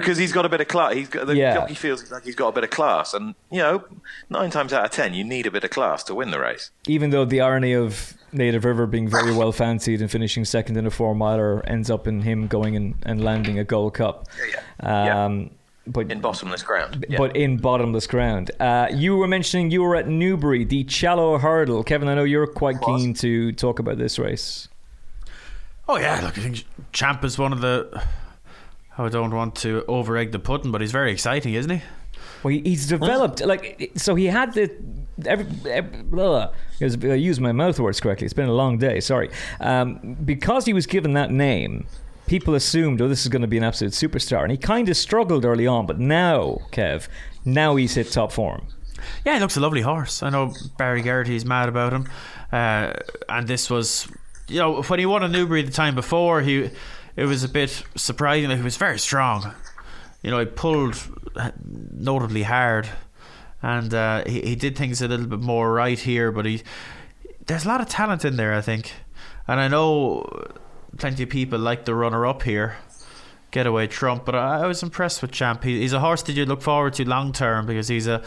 because 0.00 0.18
he's 0.18 0.32
got 0.32 0.46
a 0.46 0.48
bit 0.48 0.60
of 0.60 0.68
class. 0.68 0.94
He's 0.94 1.08
got 1.08 1.26
the 1.26 1.36
yeah. 1.36 1.54
jockey 1.54 1.74
feels 1.74 2.10
like 2.10 2.24
he's 2.24 2.34
got 2.34 2.48
a 2.48 2.52
bit 2.52 2.64
of 2.64 2.70
class, 2.70 3.14
and 3.14 3.34
you 3.50 3.58
know, 3.58 3.84
nine 4.30 4.50
times 4.50 4.72
out 4.72 4.84
of 4.84 4.90
ten, 4.90 5.14
you 5.14 5.24
need 5.24 5.46
a 5.46 5.50
bit 5.50 5.64
of 5.64 5.70
class 5.70 6.02
to 6.04 6.14
win 6.14 6.30
the 6.30 6.40
race. 6.40 6.70
Even 6.86 7.10
though 7.10 7.24
the 7.24 7.40
irony 7.40 7.72
of 7.72 8.14
Native 8.32 8.64
River 8.64 8.86
being 8.86 9.08
very 9.08 9.34
well 9.34 9.52
fancied 9.52 10.00
and 10.00 10.10
finishing 10.10 10.44
second 10.44 10.76
in 10.76 10.86
a 10.86 10.90
four 10.90 11.14
miler 11.14 11.64
ends 11.66 11.90
up 11.90 12.06
in 12.06 12.22
him 12.22 12.46
going 12.46 12.76
and, 12.76 12.94
and 13.04 13.22
landing 13.22 13.58
a 13.58 13.64
Gold 13.64 13.94
Cup. 13.94 14.26
Yeah, 14.38 14.60
yeah. 14.80 15.24
Um, 15.24 15.40
yeah. 15.40 15.48
But 15.88 16.10
in 16.10 16.20
bottomless 16.20 16.64
ground. 16.64 17.06
Yeah. 17.08 17.18
But 17.18 17.36
in 17.36 17.58
bottomless 17.58 18.08
ground. 18.08 18.50
Uh, 18.58 18.88
you 18.90 19.16
were 19.16 19.28
mentioning 19.28 19.70
you 19.70 19.82
were 19.82 19.94
at 19.94 20.08
Newbury, 20.08 20.64
the 20.64 20.82
Challow 20.82 21.38
Hurdle. 21.38 21.84
Kevin, 21.84 22.08
I 22.08 22.14
know 22.14 22.24
you're 22.24 22.48
quite 22.48 22.80
keen 22.80 23.14
to 23.14 23.52
talk 23.52 23.78
about 23.78 23.96
this 23.96 24.18
race. 24.18 24.68
Oh 25.88 25.96
yeah, 25.96 26.20
look, 26.20 26.36
I 26.36 26.40
think 26.40 26.64
Champ 26.92 27.24
is 27.24 27.38
one 27.38 27.52
of 27.52 27.60
the 27.60 28.02
I 28.98 29.08
don't 29.08 29.34
want 29.34 29.56
to 29.56 29.84
over 29.86 30.16
egg 30.16 30.32
the 30.32 30.38
pudding, 30.38 30.72
but 30.72 30.80
he's 30.80 30.92
very 30.92 31.12
exciting, 31.12 31.54
isn't 31.54 31.70
he? 31.70 31.82
Well, 32.42 32.52
he's 32.52 32.86
developed 32.86 33.44
like 33.44 33.92
so. 33.96 34.14
He 34.14 34.26
had 34.26 34.54
the. 34.54 34.74
Every, 35.24 35.46
every, 35.70 36.02
blah, 36.02 36.52
I 36.80 36.84
use 36.84 37.40
my 37.40 37.52
mouth 37.52 37.80
words 37.80 38.00
correctly. 38.00 38.26
It's 38.26 38.34
been 38.34 38.50
a 38.50 38.54
long 38.54 38.76
day. 38.76 39.00
Sorry. 39.00 39.30
Um, 39.60 40.16
because 40.24 40.66
he 40.66 40.74
was 40.74 40.86
given 40.86 41.14
that 41.14 41.30
name, 41.30 41.86
people 42.26 42.54
assumed, 42.54 43.00
oh, 43.00 43.08
this 43.08 43.22
is 43.22 43.28
going 43.28 43.40
to 43.40 43.48
be 43.48 43.56
an 43.56 43.64
absolute 43.64 43.94
superstar, 43.94 44.42
and 44.42 44.50
he 44.50 44.58
kind 44.58 44.90
of 44.90 44.96
struggled 44.96 45.46
early 45.46 45.66
on. 45.66 45.86
But 45.86 45.98
now, 45.98 46.58
Kev, 46.72 47.08
now 47.46 47.76
he's 47.76 47.94
hit 47.94 48.12
top 48.12 48.30
form. 48.30 48.66
Yeah, 49.24 49.34
he 49.34 49.40
looks 49.40 49.56
a 49.56 49.60
lovely 49.60 49.80
horse. 49.80 50.22
I 50.22 50.28
know 50.28 50.52
Barry 50.76 51.02
Geraghty's 51.02 51.46
mad 51.46 51.70
about 51.70 51.94
him, 51.94 52.08
uh, 52.52 52.92
and 53.28 53.48
this 53.48 53.70
was, 53.70 54.06
you 54.48 54.58
know, 54.58 54.82
when 54.82 54.98
he 54.98 55.06
won 55.06 55.22
a 55.22 55.28
Newbury 55.28 55.62
the 55.62 55.72
time 55.72 55.94
before, 55.94 56.42
he 56.42 56.70
it 57.16 57.24
was 57.24 57.42
a 57.42 57.48
bit 57.48 57.82
surprising. 57.96 58.48
Like 58.48 58.58
he 58.58 58.64
was 58.64 58.76
very 58.76 58.98
strong. 58.98 59.54
You 60.22 60.30
know, 60.30 60.38
he 60.38 60.46
pulled 60.46 60.96
notably 61.64 62.42
hard, 62.42 62.88
and 63.62 63.92
uh, 63.92 64.24
he 64.26 64.40
he 64.42 64.56
did 64.56 64.76
things 64.76 65.02
a 65.02 65.08
little 65.08 65.26
bit 65.26 65.40
more 65.40 65.72
right 65.72 65.98
here. 65.98 66.30
But 66.30 66.46
he 66.46 66.62
there's 67.46 67.64
a 67.64 67.68
lot 67.68 67.80
of 67.80 67.88
talent 67.88 68.24
in 68.24 68.36
there, 68.36 68.54
I 68.54 68.60
think, 68.60 68.92
and 69.48 69.60
I 69.60 69.68
know 69.68 70.28
plenty 70.98 71.22
of 71.22 71.28
people 71.28 71.58
like 71.58 71.84
the 71.84 71.94
runner 71.94 72.26
up 72.26 72.42
here. 72.42 72.76
Getaway 73.52 73.86
Trump, 73.86 74.26
but 74.26 74.34
I 74.34 74.66
was 74.66 74.82
impressed 74.82 75.22
with 75.22 75.30
Champ. 75.30 75.64
He, 75.64 75.80
he's 75.80 75.94
a 75.94 76.00
horse 76.00 76.20
that 76.24 76.34
you 76.34 76.44
look 76.44 76.60
forward 76.60 76.92
to 76.94 77.08
long 77.08 77.32
term 77.32 77.64
because 77.64 77.88
he's 77.88 78.06
a 78.06 78.22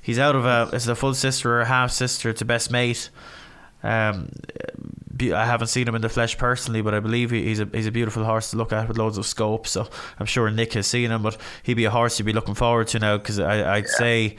he's 0.00 0.18
out 0.18 0.34
of 0.34 0.46
a 0.46 0.74
is 0.74 0.88
a 0.88 0.94
full 0.94 1.12
sister 1.12 1.52
or 1.56 1.60
a 1.60 1.66
half 1.66 1.90
sister 1.90 2.32
to 2.32 2.44
best 2.46 2.70
mate. 2.70 3.10
Um, 3.82 4.30
I 5.20 5.44
haven't 5.44 5.68
seen 5.68 5.86
him 5.86 5.94
in 5.94 6.02
the 6.02 6.08
flesh 6.08 6.38
personally, 6.38 6.80
but 6.80 6.94
I 6.94 7.00
believe 7.00 7.30
he's 7.30 7.60
a 7.60 7.68
he's 7.72 7.86
a 7.86 7.90
beautiful 7.90 8.24
horse 8.24 8.50
to 8.50 8.56
look 8.56 8.72
at 8.72 8.88
with 8.88 8.96
loads 8.96 9.18
of 9.18 9.26
scope. 9.26 9.66
So 9.66 9.88
I'm 10.18 10.26
sure 10.26 10.50
Nick 10.50 10.72
has 10.74 10.86
seen 10.86 11.10
him, 11.10 11.22
but 11.22 11.36
he'd 11.62 11.74
be 11.74 11.84
a 11.84 11.90
horse 11.90 12.18
you'd 12.18 12.26
be 12.26 12.32
looking 12.32 12.54
forward 12.54 12.88
to 12.88 12.98
now 12.98 13.18
because 13.18 13.38
I'd 13.38 13.84
yeah. 13.84 13.90
say 13.90 14.36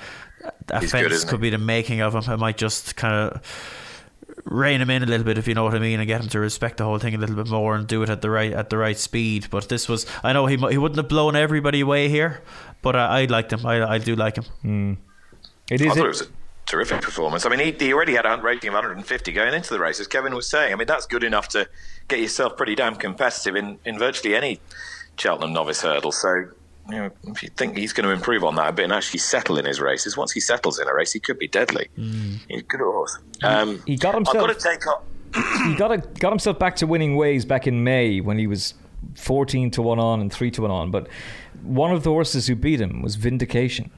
a 0.69 0.79
he's 0.79 0.91
fence 0.91 1.23
good, 1.23 1.29
could 1.29 1.41
be 1.41 1.49
the 1.49 1.57
making 1.57 2.01
of 2.01 2.15
him. 2.15 2.23
I 2.27 2.35
might 2.35 2.57
just 2.57 2.95
kind 2.95 3.13
of 3.13 3.41
rein 4.45 4.81
him 4.81 4.89
in 4.89 5.03
a 5.03 5.05
little 5.05 5.25
bit 5.25 5.37
if 5.37 5.47
you 5.47 5.53
know 5.53 5.63
what 5.63 5.75
I 5.75 5.79
mean 5.79 5.99
and 5.99 6.07
get 6.07 6.21
him 6.21 6.29
to 6.29 6.39
respect 6.39 6.77
the 6.77 6.83
whole 6.83 6.97
thing 6.97 7.13
a 7.13 7.17
little 7.17 7.35
bit 7.35 7.47
more 7.47 7.75
and 7.75 7.87
do 7.87 8.01
it 8.01 8.09
at 8.09 8.21
the 8.21 8.29
right 8.29 8.51
at 8.51 8.69
the 8.69 8.77
right 8.77 8.97
speed 8.97 9.47
but 9.51 9.69
this 9.69 9.87
was 9.87 10.05
I 10.23 10.33
know 10.33 10.47
he 10.47 10.57
he 10.57 10.77
wouldn't 10.77 10.97
have 10.97 11.07
blown 11.07 11.35
everybody 11.35 11.81
away 11.81 12.09
here 12.09 12.41
but 12.81 12.95
I, 12.95 13.21
I 13.21 13.25
liked 13.25 13.53
him 13.53 13.65
I, 13.65 13.83
I 13.83 13.97
do 13.99 14.15
like 14.15 14.37
him 14.37 14.45
mm. 14.63 14.97
it 15.69 15.81
is 15.81 15.95
I 15.95 15.99
it 15.99 16.07
was 16.07 16.21
a 16.21 16.27
terrific 16.65 17.01
performance 17.01 17.45
I 17.45 17.49
mean 17.49 17.59
he, 17.59 17.71
he 17.71 17.93
already 17.93 18.13
had 18.13 18.25
a 18.25 18.37
rating 18.41 18.69
of 18.69 18.75
150 18.75 19.31
going 19.31 19.53
into 19.53 19.73
the 19.73 19.79
race 19.79 19.99
as 19.99 20.07
Kevin 20.07 20.35
was 20.35 20.49
saying 20.49 20.71
I 20.71 20.75
mean 20.75 20.87
that's 20.87 21.05
good 21.05 21.23
enough 21.23 21.49
to 21.49 21.67
get 22.07 22.19
yourself 22.19 22.55
pretty 22.55 22.75
damn 22.75 22.95
competitive 22.95 23.55
in, 23.55 23.79
in 23.85 23.99
virtually 23.99 24.35
any 24.35 24.61
Cheltenham 25.17 25.53
novice 25.53 25.81
hurdle 25.81 26.11
so 26.11 26.45
you 26.89 26.95
know, 26.95 27.11
if 27.27 27.43
you 27.43 27.49
think 27.49 27.77
he's 27.77 27.93
going 27.93 28.07
to 28.07 28.13
improve 28.13 28.43
on 28.43 28.55
that 28.55 28.69
a 28.69 28.71
bit 28.71 28.83
and 28.83 28.93
actually 28.93 29.19
settle 29.19 29.57
in 29.57 29.65
his 29.65 29.79
races, 29.79 30.17
once 30.17 30.31
he 30.31 30.39
settles 30.39 30.79
in 30.79 30.87
a 30.87 30.93
race, 30.93 31.13
he 31.13 31.19
could 31.19 31.37
be 31.37 31.47
deadly. 31.47 31.87
Mm. 31.97 32.39
He's 32.47 32.63
good 32.63 32.81
horse. 32.81 33.17
Um, 33.43 33.81
he 33.85 33.95
got 33.95 34.15
himself. 34.15 34.37
I've 34.37 34.47
got 34.47 34.59
to 34.59 34.69
take 34.69 34.87
up. 34.87 35.05
he 35.67 35.75
got 35.75 35.91
a, 35.91 35.97
got 35.97 36.31
himself 36.31 36.59
back 36.59 36.75
to 36.77 36.87
winning 36.87 37.15
ways 37.15 37.45
back 37.45 37.67
in 37.67 37.83
May 37.83 38.19
when 38.19 38.37
he 38.37 38.47
was 38.47 38.73
fourteen 39.15 39.71
to 39.71 39.81
one 39.81 39.99
on 39.99 40.19
and 40.19 40.31
three 40.31 40.51
to 40.51 40.63
one 40.63 40.71
on. 40.71 40.91
But 40.91 41.07
one 41.63 41.93
of 41.93 42.03
the 42.03 42.09
horses 42.09 42.47
who 42.47 42.55
beat 42.55 42.81
him 42.81 43.01
was 43.01 43.15
Vindication, 43.15 43.91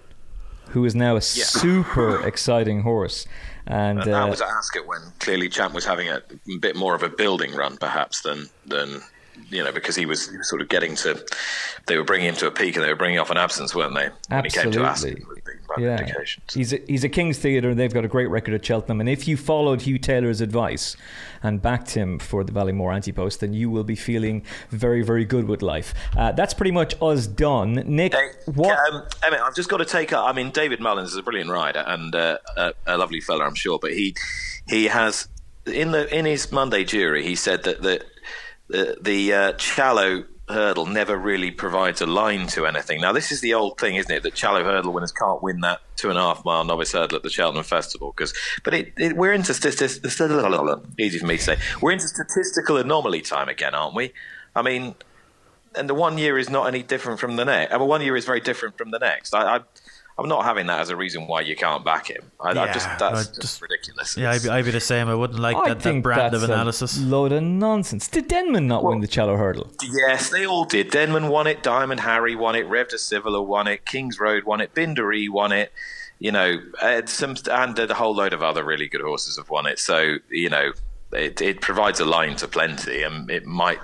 who 0.74 0.86
is 0.86 0.95
now 0.95 1.12
a 1.12 1.16
yeah. 1.16 1.20
super 1.20 2.26
exciting 2.28 2.82
horse. 2.82 3.28
And, 3.66 4.00
and 4.00 4.12
that 4.12 4.24
uh, 4.24 4.28
was 4.28 4.41
at 4.41 4.50
Ascot 4.50 4.88
when 4.88 5.02
clearly 5.20 5.48
Champ 5.48 5.74
was 5.74 5.86
having 5.86 6.10
a 6.10 6.22
bit 6.60 6.76
more 6.76 6.95
of 6.95 7.04
a 7.04 7.10
building 7.10 7.54
run, 7.54 7.78
perhaps 7.78 8.22
than 8.22 8.50
than 8.66 9.02
you 9.50 9.64
know, 9.64 9.72
because 9.72 9.95
he 9.95 10.06
was, 10.06 10.30
he 10.30 10.38
was, 10.38 10.50
sort 10.50 10.62
of 10.62 10.70
getting 10.70 10.95
to, 10.95 11.24
they 11.88 11.98
were 11.98 12.04
bringing 12.04 12.30
him 12.30 12.36
to 12.36 12.48
a 12.48 12.52
peak 12.52 12.76
and 12.76 12.84
they 12.84 12.90
were 12.90 12.95
bringing 12.95 13.20
off 13.20 13.30
an 13.32 13.38
absence, 13.38 13.74
weren't 13.74 13.95
they? 13.95 14.10
When 14.10 14.45
Absolutely. 14.45 14.50
he 14.50 14.64
came 14.64 14.72
to 14.72 14.88
yeah. 15.78 16.08
He's 16.54 16.74
a, 16.74 16.80
he's 16.88 17.04
a 17.04 17.10
King's 17.10 17.38
Theatre 17.38 17.70
and 17.70 17.80
they've 17.80 17.94
got 17.94 18.06
a 18.06 18.08
great 18.08 18.30
record 18.30 18.54
at 18.54 18.66
Cheltenham. 18.66 19.00
And 19.00 19.10
if 19.10 19.28
you 19.28 19.38
followed 19.38 19.82
Hugh 19.82 19.98
Taylor's 19.98 20.41
advice 20.41 20.95
and 21.41 21.62
backed 21.62 21.91
him 21.91 22.20
for 22.20 22.44
the 22.44 22.52
Ballymore 22.52 22.94
anti-post, 22.94 23.40
then 23.40 23.54
you 23.54 23.70
will 23.70 23.84
be 23.84 23.95
feeling 23.95 24.44
very, 24.70 25.04
very 25.04 25.26
good 25.26 25.48
with 25.48 25.62
life. 25.62 25.94
Uh, 26.18 26.32
that's 26.32 26.54
pretty 26.54 26.72
much 26.72 26.95
us 27.02 27.28
done. 27.28 27.84
Nick, 27.86 28.14
hey, 28.14 28.30
what? 28.54 28.78
Um, 28.94 29.04
Emmet, 29.24 29.40
I've 29.41 29.56
just 29.56 29.70
got 29.70 29.78
to 29.78 29.86
take 29.86 30.14
up, 30.14 30.28
I 30.28 30.34
mean, 30.34 30.52
David 30.52 30.80
Mullins 30.80 31.12
is 31.12 31.18
a 31.18 31.24
brilliant 31.24 31.50
rider 31.50 31.84
and 31.86 32.16
uh, 32.16 32.38
a, 32.56 32.74
a 32.88 32.98
lovely 32.98 33.22
fella, 33.22 33.45
I'm 33.45 33.56
sure, 33.56 33.80
but 33.80 33.94
he 33.94 34.16
he 34.68 34.86
has 34.86 35.28
in 35.66 35.91
the 35.91 36.14
in 36.16 36.26
his 36.26 36.52
Monday 36.52 36.84
jury, 36.84 37.24
he 37.24 37.36
said 37.36 37.64
that 37.64 37.82
that 37.84 38.06
the, 38.68 38.98
the 39.02 39.34
uh, 39.34 39.54
Challow 39.54 40.26
hurdle 40.53 40.85
never 40.85 41.17
really 41.17 41.51
provides 41.51 42.01
a 42.01 42.05
line 42.05 42.47
to 42.47 42.65
anything. 42.65 43.01
Now, 43.01 43.11
this 43.11 43.31
is 43.31 43.41
the 43.41 43.53
old 43.53 43.77
thing, 43.77 43.95
isn't 43.95 44.11
it? 44.11 44.23
That 44.23 44.34
Challow 44.34 44.63
hurdle 44.63 44.93
winners 44.93 45.11
can't 45.11 45.43
win 45.43 45.59
that 45.61 45.81
two 45.97 46.09
and 46.09 46.17
a 46.17 46.21
half 46.21 46.45
mile 46.45 46.63
novice 46.63 46.93
hurdle 46.93 47.17
at 47.17 47.23
the 47.23 47.30
Cheltenham 47.30 47.63
Festival. 47.63 48.13
Because, 48.15 48.34
but 48.63 48.73
it, 48.73 48.93
it, 48.97 49.17
we're 49.17 49.34
into 49.34 49.53
statistical. 49.53 50.81
Easy 50.99 51.19
for 51.19 51.27
me 51.27 51.38
to 51.38 51.43
say. 51.43 51.57
We're 51.81 51.91
into 51.91 52.07
statistical 52.07 52.77
anomaly 52.77 53.21
time 53.21 53.49
again, 53.49 53.75
aren't 53.75 53.95
we? 53.95 54.13
I 54.55 54.61
mean, 54.61 54.95
and 55.75 55.89
the 55.89 55.93
one 55.93 56.17
year 56.17 56.38
is 56.38 56.49
not 56.49 56.67
any 56.67 56.84
different 56.84 57.19
from 57.19 57.35
the 57.35 57.45
next. 57.45 57.71
Uh, 57.71 57.75
I 57.75 57.80
mean, 57.80 57.88
one 57.88 58.01
year 58.01 58.15
is 58.15 58.25
very 58.25 58.39
different 58.39 58.77
from 58.77 58.91
the 58.91 58.99
next. 58.99 59.34
I, 59.34 59.57
I 59.57 59.59
I'm 60.18 60.27
not 60.30 60.44
having 60.45 60.68
that 60.68 60.80
as 60.80 60.90
a 60.90 60.95
reason 60.95 61.26
why 61.26 61.41
you 61.41 61.56
can't 61.56 61.84
back 61.84 62.07
him. 62.07 62.31
I, 62.40 62.52
yeah, 62.52 62.61
I 62.64 62.73
just 62.73 62.88
that's 62.99 63.27
just, 63.27 63.41
just, 63.41 63.61
ridiculous. 63.61 64.15
Yeah, 64.15 64.31
I'd 64.31 64.44
be, 64.44 64.49
I'd 64.49 64.65
be, 64.65 64.72
the 64.72 64.80
same. 64.80 65.07
I 65.07 65.15
wouldn't 65.15 65.40
like 65.40 65.57
I 65.57 65.69
that, 65.69 65.80
that 65.80 66.03
brand 66.03 66.35
of 66.35 66.44
analysis. 66.44 67.02
load 67.02 67.31
of 67.31 67.41
nonsense. 67.41 68.07
Did 68.07 68.27
Denman 68.27 68.68
not 68.68 68.84
well, 68.84 68.91
win 68.91 69.02
the 69.02 69.07
Challow 69.07 69.38
Hurdle? 69.38 69.72
Yes, 69.81 70.30
they 70.30 70.45
all 70.45 70.65
did. 70.65 70.91
Denman 70.91 71.30
won 71.30 71.48
it. 71.48 71.64
Diamond 71.64 72.02
Harry 72.02 72.35
won 72.35 72.56
it. 72.56 72.68
Reve 72.68 72.90
de 72.90 72.98
Sivola 72.98 73.44
won 73.44 73.68
it. 73.68 73.85
Kings 73.85 74.19
Road 74.19 74.44
won 74.44 74.61
it. 74.61 74.76
Bindery 74.76 75.30
won 75.30 75.52
it. 75.52 75.72
You 76.19 76.31
know, 76.31 76.60
some 77.06 77.35
and 77.52 77.77
a 77.80 77.94
whole 77.95 78.15
load 78.15 78.34
of 78.34 78.44
other 78.44 78.64
really 78.64 78.88
good 78.88 79.02
horses 79.02 79.38
have 79.38 79.49
won 79.49 79.65
it. 79.65 79.80
So 79.80 80.18
you 80.30 80.49
know, 80.49 80.73
it, 81.11 81.41
it 81.41 81.61
provides 81.61 81.99
a 81.99 82.06
line 82.06 82.35
to 82.38 82.48
plenty, 82.48 83.02
and 83.02 83.31
it 83.31 83.45
might 83.45 83.80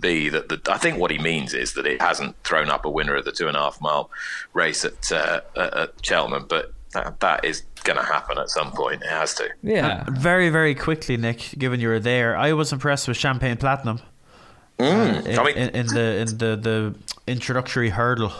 be 0.00 0.28
that 0.28 0.48
the, 0.48 0.60
I 0.70 0.78
think 0.78 0.98
what 0.98 1.10
he 1.10 1.18
means 1.18 1.54
is 1.54 1.74
that 1.74 1.86
it 1.86 2.00
hasn't 2.00 2.36
thrown 2.44 2.70
up 2.70 2.84
a 2.84 2.90
winner 2.90 3.16
of 3.16 3.24
the 3.24 3.32
two 3.32 3.48
and 3.48 3.56
a 3.56 3.60
half 3.60 3.80
mile 3.80 4.10
race 4.52 4.84
at, 4.84 5.12
uh, 5.12 5.40
at 5.56 5.92
Cheltenham, 6.02 6.46
but 6.48 6.72
that, 6.92 7.20
that 7.20 7.44
is 7.44 7.62
going 7.84 7.98
to 7.98 8.04
happen 8.04 8.38
at 8.38 8.48
some 8.48 8.72
point. 8.72 9.02
It 9.02 9.08
has 9.08 9.34
to. 9.34 9.48
Yeah. 9.62 10.04
Uh, 10.06 10.10
very, 10.10 10.50
very 10.50 10.74
quickly, 10.74 11.16
Nick. 11.16 11.54
Given 11.58 11.80
you 11.80 11.88
were 11.88 12.00
there, 12.00 12.36
I 12.36 12.52
was 12.52 12.72
impressed 12.72 13.08
with 13.08 13.16
Champagne 13.16 13.56
Platinum. 13.56 14.00
Mm. 14.78 15.26
Uh, 15.26 15.28
in, 15.28 15.38
I 15.38 15.44
mean, 15.44 15.56
in, 15.56 15.68
in, 15.70 15.86
the 15.86 16.00
in 16.00 16.38
the 16.38 16.56
the 16.56 16.94
introductory 17.26 17.90
hurdle. 17.90 18.32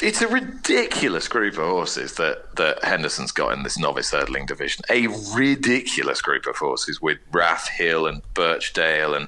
It's 0.00 0.22
a 0.22 0.28
ridiculous 0.28 1.26
group 1.26 1.54
of 1.54 1.68
horses 1.68 2.14
that, 2.14 2.54
that 2.54 2.84
Henderson's 2.84 3.32
got 3.32 3.52
in 3.52 3.64
this 3.64 3.76
novice 3.78 4.12
hurdling 4.12 4.46
division. 4.46 4.84
A 4.90 5.08
ridiculous 5.34 6.22
group 6.22 6.46
of 6.46 6.56
horses 6.56 7.02
with 7.02 7.18
Rathhill 7.32 8.08
and 8.08 8.22
Birchdale 8.32 9.14
and 9.14 9.26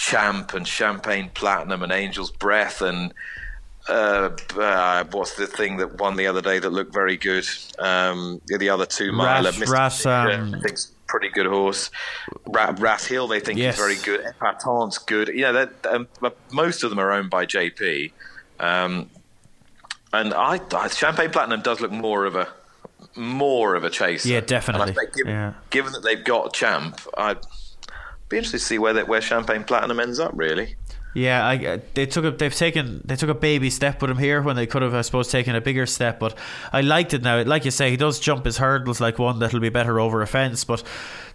Champ 0.00 0.54
and 0.54 0.66
Champagne 0.66 1.30
Platinum 1.34 1.82
and 1.82 1.92
Angel's 1.92 2.30
Breath 2.30 2.80
and 2.80 3.12
uh, 3.86 4.30
uh, 4.56 5.04
what's 5.10 5.34
the 5.34 5.46
thing 5.46 5.76
that 5.76 5.98
won 5.98 6.16
the 6.16 6.26
other 6.26 6.40
day 6.40 6.58
that 6.58 6.70
looked 6.70 6.94
very 6.94 7.18
good? 7.18 7.44
Um, 7.78 8.40
the 8.46 8.70
other 8.70 8.86
two 8.86 9.12
miler, 9.12 9.52
Ras, 9.66 10.06
um, 10.06 10.54
I 10.54 10.60
think 10.60 10.78
pretty 11.06 11.28
good 11.28 11.44
horse. 11.44 11.90
Rat, 12.46 12.76
Rathhill, 12.76 13.28
they 13.28 13.40
think 13.40 13.58
yes. 13.58 13.74
is 13.74 13.80
very 13.80 13.96
good. 13.96 14.24
Epatante's 14.24 14.96
good. 14.96 15.28
You 15.28 15.52
know, 15.52 15.68
um, 15.90 16.08
most 16.50 16.82
of 16.82 16.88
them 16.88 16.98
are 16.98 17.12
owned 17.12 17.28
by 17.28 17.44
JP. 17.44 18.12
Um, 18.58 19.10
and 20.14 20.32
I, 20.32 20.60
I, 20.72 20.88
Champagne 20.88 21.30
Platinum 21.30 21.60
does 21.60 21.82
look 21.82 21.92
more 21.92 22.24
of 22.24 22.36
a 22.36 22.48
more 23.16 23.74
of 23.74 23.84
a 23.84 23.90
chaser. 23.90 24.30
Yeah, 24.30 24.40
definitely. 24.40 24.94
Given, 25.14 25.30
yeah. 25.30 25.52
given 25.68 25.92
that 25.92 26.02
they've 26.02 26.24
got 26.24 26.54
Champ, 26.54 26.98
I 27.18 27.36
be 28.30 28.38
interested 28.38 28.58
to 28.58 28.64
see 28.64 28.78
where 28.78 28.94
that, 28.94 29.08
where 29.08 29.20
Champagne 29.20 29.64
Platinum 29.64 30.00
ends 30.00 30.18
up. 30.18 30.32
Really. 30.34 30.76
Yeah, 31.12 31.44
I, 31.44 31.80
they 31.94 32.06
took 32.06 32.24
a 32.24 32.30
they've 32.30 32.54
taken 32.54 33.02
they 33.04 33.16
took 33.16 33.28
a 33.28 33.34
baby 33.34 33.68
step 33.68 34.00
with 34.00 34.12
him 34.12 34.18
here 34.18 34.40
when 34.42 34.54
they 34.54 34.66
could 34.66 34.82
have 34.82 34.94
I 34.94 35.00
suppose 35.00 35.28
taken 35.28 35.56
a 35.56 35.60
bigger 35.60 35.84
step. 35.84 36.20
But 36.20 36.38
I 36.72 36.82
liked 36.82 37.12
it 37.12 37.22
now. 37.22 37.42
Like 37.42 37.64
you 37.64 37.72
say, 37.72 37.90
he 37.90 37.96
does 37.96 38.20
jump 38.20 38.44
his 38.44 38.58
hurdles 38.58 39.00
like 39.00 39.18
one 39.18 39.40
that'll 39.40 39.58
be 39.58 39.70
better 39.70 39.98
over 39.98 40.22
a 40.22 40.26
fence. 40.28 40.62
But 40.62 40.84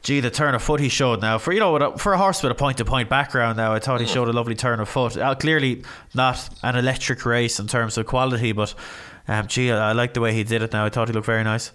gee, 0.01 0.21
the 0.21 0.31
turn 0.31 0.55
of 0.55 0.63
foot 0.63 0.79
he 0.79 0.87
showed 0.87 1.21
now 1.21 1.37
for 1.37 1.51
you 1.51 1.59
know 1.59 1.97
for 1.97 2.13
a 2.13 2.17
horse 2.17 2.41
with 2.41 2.53
a 2.53 2.55
point 2.55 2.77
to 2.77 2.85
point 2.85 3.09
background 3.09 3.57
now, 3.57 3.73
I 3.73 3.79
thought 3.79 3.99
he 3.99 4.07
showed 4.07 4.29
a 4.29 4.33
lovely 4.33 4.55
turn 4.55 4.79
of 4.79 4.87
foot. 4.87 5.17
Uh, 5.17 5.35
clearly 5.35 5.83
not 6.13 6.49
an 6.63 6.77
electric 6.77 7.25
race 7.25 7.59
in 7.59 7.67
terms 7.67 7.97
of 7.97 8.05
quality, 8.05 8.53
but 8.53 8.73
um, 9.27 9.47
gee, 9.47 9.73
I, 9.73 9.89
I 9.89 9.91
like 9.91 10.13
the 10.13 10.21
way 10.21 10.33
he 10.33 10.45
did 10.45 10.61
it 10.61 10.71
now. 10.71 10.85
I 10.85 10.89
thought 10.89 11.09
he 11.09 11.13
looked 11.13 11.27
very 11.27 11.43
nice. 11.43 11.73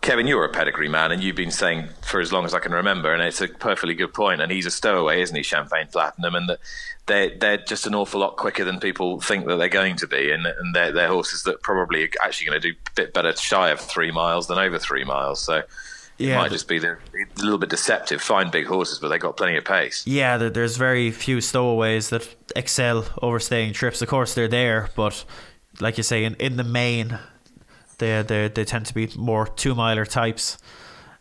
Kevin, 0.00 0.26
you're 0.26 0.44
a 0.44 0.48
pedigree 0.48 0.88
man, 0.88 1.10
and 1.12 1.22
you've 1.22 1.36
been 1.36 1.50
saying 1.50 1.88
for 2.02 2.20
as 2.20 2.32
long 2.32 2.44
as 2.44 2.54
I 2.54 2.60
can 2.60 2.72
remember, 2.72 3.12
and 3.12 3.22
it's 3.22 3.40
a 3.40 3.48
perfectly 3.48 3.94
good 3.94 4.14
point. 4.14 4.40
And 4.40 4.50
he's 4.50 4.64
a 4.64 4.70
stowaway, 4.70 5.20
isn't 5.22 5.36
he, 5.36 5.42
Champagne 5.42 5.88
Platinum? 5.90 6.34
And 6.34 6.48
that 6.48 6.60
they're 7.06 7.36
they're 7.36 7.56
just 7.56 7.86
an 7.86 7.94
awful 7.94 8.20
lot 8.20 8.36
quicker 8.36 8.64
than 8.64 8.78
people 8.78 9.20
think 9.20 9.46
that 9.46 9.56
they're 9.56 9.68
going 9.68 9.96
to 9.96 10.06
be, 10.06 10.30
and 10.30 10.46
and 10.46 10.74
they're, 10.74 10.92
they're 10.92 11.08
horses 11.08 11.42
that 11.42 11.62
probably 11.62 12.04
are 12.04 12.10
actually 12.22 12.46
going 12.46 12.60
to 12.60 12.72
do 12.72 12.74
a 12.76 12.90
bit 12.94 13.12
better 13.12 13.34
shy 13.36 13.70
of 13.70 13.80
three 13.80 14.10
miles 14.12 14.46
than 14.46 14.58
over 14.58 14.78
three 14.78 15.04
miles. 15.04 15.40
So, 15.40 15.56
It 15.56 15.66
Yeah, 16.18 16.36
might 16.36 16.52
just 16.52 16.68
be 16.68 16.76
a 16.78 16.96
little 17.38 17.58
bit 17.58 17.70
deceptive. 17.70 18.22
Fine 18.22 18.50
big 18.50 18.66
horses, 18.66 18.98
but 19.00 19.08
they 19.08 19.18
got 19.18 19.36
plenty 19.36 19.56
of 19.56 19.64
pace. 19.64 20.06
Yeah, 20.06 20.36
there's 20.36 20.76
very 20.76 21.10
few 21.10 21.40
stowaways 21.40 22.10
that 22.10 22.34
excel 22.54 23.04
overstaying 23.20 23.72
trips. 23.72 24.00
Of 24.00 24.08
course, 24.08 24.34
they're 24.34 24.48
there, 24.48 24.90
but 24.94 25.24
like 25.80 25.96
you 25.96 26.02
say, 26.02 26.24
in, 26.24 26.34
in 26.36 26.56
the 26.56 26.64
main, 26.64 27.18
they 27.98 28.22
they 28.22 28.48
they 28.48 28.64
tend 28.64 28.86
to 28.86 28.94
be 28.94 29.08
more 29.16 29.46
two 29.46 29.74
miler 29.74 30.06
types. 30.06 30.58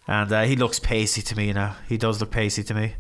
And 0.08 0.32
uh, 0.32 0.44
he 0.44 0.56
looks 0.56 0.80
pacey 0.80 1.22
to 1.22 1.36
me 1.36 1.52
now. 1.52 1.76
He 1.90 1.98
does 1.98 2.22
look 2.22 2.32
pacey 2.32 2.64
to 2.64 2.74
me. 2.74 2.95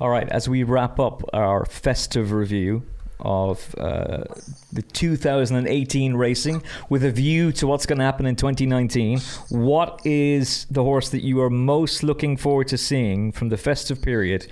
All 0.00 0.08
right, 0.08 0.28
as 0.30 0.48
we 0.48 0.62
wrap 0.62 0.98
up 0.98 1.22
our 1.34 1.66
festive 1.66 2.32
review 2.32 2.84
of 3.20 3.74
uh, 3.78 4.24
the 4.72 4.82
2018 4.82 6.14
racing 6.14 6.62
with 6.88 7.04
a 7.04 7.10
view 7.12 7.52
to 7.52 7.66
what's 7.66 7.86
going 7.86 7.98
to 7.98 8.04
happen 8.04 8.26
in 8.26 8.34
2019, 8.34 9.20
what 9.50 10.00
is 10.04 10.66
the 10.70 10.82
horse 10.82 11.10
that 11.10 11.22
you 11.22 11.40
are 11.40 11.50
most 11.50 12.02
looking 12.02 12.36
forward 12.36 12.68
to 12.68 12.78
seeing 12.78 13.30
from 13.30 13.50
the 13.50 13.56
festive 13.56 14.02
period 14.02 14.46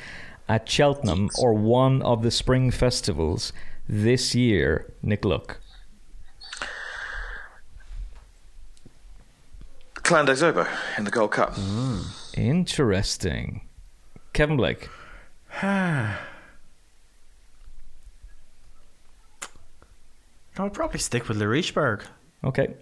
at 0.48 0.68
Cheltenham 0.68 1.30
or 1.40 1.54
one 1.54 2.02
of 2.02 2.22
the 2.22 2.30
spring 2.30 2.70
festivals 2.70 3.52
this 3.88 4.34
year, 4.34 4.92
Nick 5.02 5.24
Luck? 5.24 5.58
Clan 10.10 10.24
des 10.24 10.42
Obeaux 10.42 10.66
in 10.98 11.04
the 11.04 11.10
Gold 11.12 11.30
Cup. 11.30 11.54
Interesting. 12.36 13.60
Kevin 14.32 14.56
Blake. 14.56 14.88
I'll 15.62 16.18
probably 20.72 20.98
stick 20.98 21.28
with 21.28 21.36
Le 21.36 21.46
Richebourg. 21.46 22.02
Okay. 22.42 22.74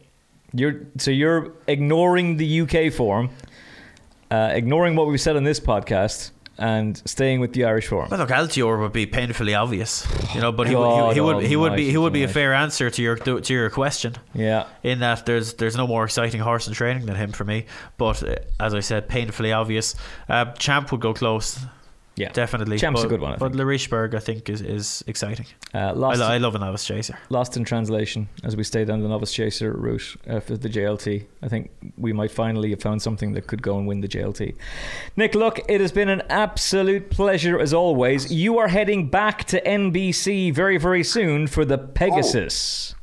You're 0.54 0.86
so 0.96 1.10
you're 1.10 1.52
ignoring 1.66 2.38
the 2.38 2.62
UK 2.62 2.90
form, 2.90 3.28
uh, 4.30 4.52
ignoring 4.54 4.96
what 4.96 5.06
we've 5.06 5.20
said 5.20 5.36
on 5.36 5.44
this 5.44 5.60
podcast, 5.60 6.30
and 6.58 7.00
staying 7.08 7.40
with 7.40 7.52
the 7.52 7.64
Irish 7.64 7.86
form. 7.86 8.08
Well, 8.10 8.20
look, 8.20 8.30
Altior 8.30 8.80
would 8.80 8.92
be 8.92 9.06
painfully 9.06 9.54
obvious, 9.54 10.06
you 10.34 10.40
know, 10.40 10.52
but 10.52 10.68
he, 10.68 10.74
would, 10.74 11.08
he, 11.08 11.14
he 11.14 11.20
would 11.20 11.44
he 11.44 11.56
would 11.56 11.76
be 11.76 11.90
he 11.90 11.96
would 11.96 12.12
be 12.12 12.24
a 12.24 12.28
fair 12.28 12.52
answer 12.52 12.90
to 12.90 13.02
your 13.02 13.16
to 13.16 13.52
your 13.54 13.70
question. 13.70 14.14
Yeah. 14.34 14.66
in 14.82 15.00
that 15.00 15.26
there's 15.26 15.54
there's 15.54 15.76
no 15.76 15.86
more 15.86 16.04
exciting 16.04 16.40
horse 16.40 16.66
in 16.68 16.74
training 16.74 17.06
than 17.06 17.16
him 17.16 17.32
for 17.32 17.44
me. 17.44 17.66
But 17.96 18.22
uh, 18.22 18.36
as 18.60 18.74
I 18.74 18.80
said, 18.80 19.08
painfully 19.08 19.52
obvious. 19.52 19.94
Uh, 20.28 20.46
Champ 20.52 20.90
would 20.92 21.00
go 21.00 21.14
close, 21.14 21.58
Yeah. 22.18 22.30
definitely. 22.32 22.78
Champ's 22.78 23.00
but, 23.00 23.06
a 23.06 23.08
good 23.08 23.20
one. 23.20 23.32
I 23.32 23.36
but 23.36 23.52
think. 23.52 23.58
Le 23.58 23.64
Richebourg, 23.64 24.14
I 24.14 24.18
think, 24.18 24.48
is 24.48 24.60
is 24.60 25.04
exciting. 25.06 25.46
Uh, 25.74 25.78
I, 25.78 25.90
lost, 25.92 26.20
lo- 26.20 26.26
I 26.26 26.38
love 26.38 26.54
a 26.54 26.58
novice 26.58 26.84
chaser. 26.84 27.18
lost 27.30 27.56
in 27.56 27.64
translation 27.64 28.28
as 28.44 28.56
we 28.56 28.64
stayed 28.64 28.88
down 28.88 29.02
the 29.02 29.08
novice 29.08 29.32
chaser 29.32 29.72
route 29.72 30.16
uh, 30.28 30.40
for 30.40 30.56
the 30.56 30.68
JLT. 30.68 31.24
I 31.42 31.48
think 31.48 31.70
we 31.96 32.12
might 32.12 32.30
finally 32.30 32.70
have 32.70 32.80
found 32.80 33.02
something 33.02 33.32
that 33.32 33.46
could 33.46 33.62
go 33.62 33.78
and 33.78 33.86
win 33.86 34.00
the 34.00 34.08
JLT. 34.08 34.54
Nick, 35.16 35.34
look, 35.34 35.60
it 35.68 35.80
has 35.80 35.92
been 35.92 36.08
an 36.08 36.22
absolute 36.28 37.10
pleasure 37.10 37.58
as 37.58 37.72
always. 37.72 38.32
You 38.32 38.58
are 38.58 38.68
heading 38.68 39.08
back 39.08 39.44
to 39.44 39.60
NBC 39.62 40.52
very, 40.52 40.78
very 40.78 41.04
soon 41.04 41.46
for 41.46 41.64
the 41.64 41.78
Pegasus. 41.78 42.94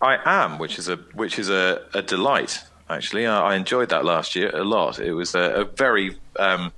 I 0.00 0.18
am, 0.24 0.58
which 0.58 0.78
is 0.78 0.88
a 0.88 0.96
which 1.14 1.38
is 1.38 1.48
a, 1.48 1.82
a 1.94 2.02
delight. 2.02 2.60
Actually, 2.90 3.26
I, 3.26 3.52
I 3.52 3.54
enjoyed 3.56 3.88
that 3.90 4.04
last 4.04 4.34
year 4.34 4.50
a 4.54 4.64
lot. 4.64 4.98
It 4.98 5.12
was 5.12 5.34
a, 5.34 5.62
a 5.62 5.64
very 5.64 6.18
um, 6.38 6.72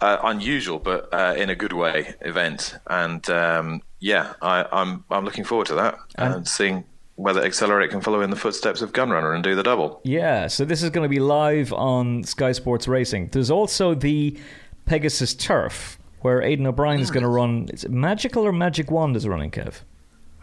uh, 0.00 0.18
unusual, 0.24 0.78
but 0.78 1.12
uh, 1.12 1.34
in 1.36 1.50
a 1.50 1.54
good 1.54 1.72
way, 1.72 2.14
event. 2.20 2.76
And 2.86 3.28
um, 3.30 3.82
yeah, 4.00 4.34
I, 4.42 4.64
I'm 4.70 5.04
I'm 5.10 5.24
looking 5.24 5.44
forward 5.44 5.66
to 5.68 5.74
that 5.76 5.98
and 6.16 6.46
seeing 6.46 6.84
whether 7.16 7.42
Accelerate 7.44 7.90
can 7.90 8.00
follow 8.00 8.20
in 8.20 8.30
the 8.30 8.36
footsteps 8.36 8.80
of 8.80 8.92
Gunrunner 8.92 9.34
and 9.34 9.42
do 9.42 9.56
the 9.56 9.62
double. 9.64 10.00
Yeah, 10.04 10.46
so 10.46 10.64
this 10.64 10.84
is 10.84 10.90
going 10.90 11.02
to 11.02 11.08
be 11.08 11.18
live 11.18 11.72
on 11.72 12.22
Sky 12.22 12.52
Sports 12.52 12.86
Racing. 12.86 13.30
There's 13.32 13.50
also 13.50 13.94
the 13.94 14.38
Pegasus 14.86 15.34
Turf, 15.34 15.98
where 16.20 16.40
Aidan 16.40 16.66
O'Brien 16.68 17.00
is 17.00 17.10
going 17.10 17.24
to 17.24 17.28
run. 17.28 17.68
Is 17.72 17.82
it 17.82 17.90
Magical 17.90 18.46
or 18.46 18.52
Magic 18.52 18.90
Wand 18.90 19.16
is 19.16 19.26
running, 19.26 19.50
Kev? 19.50 19.80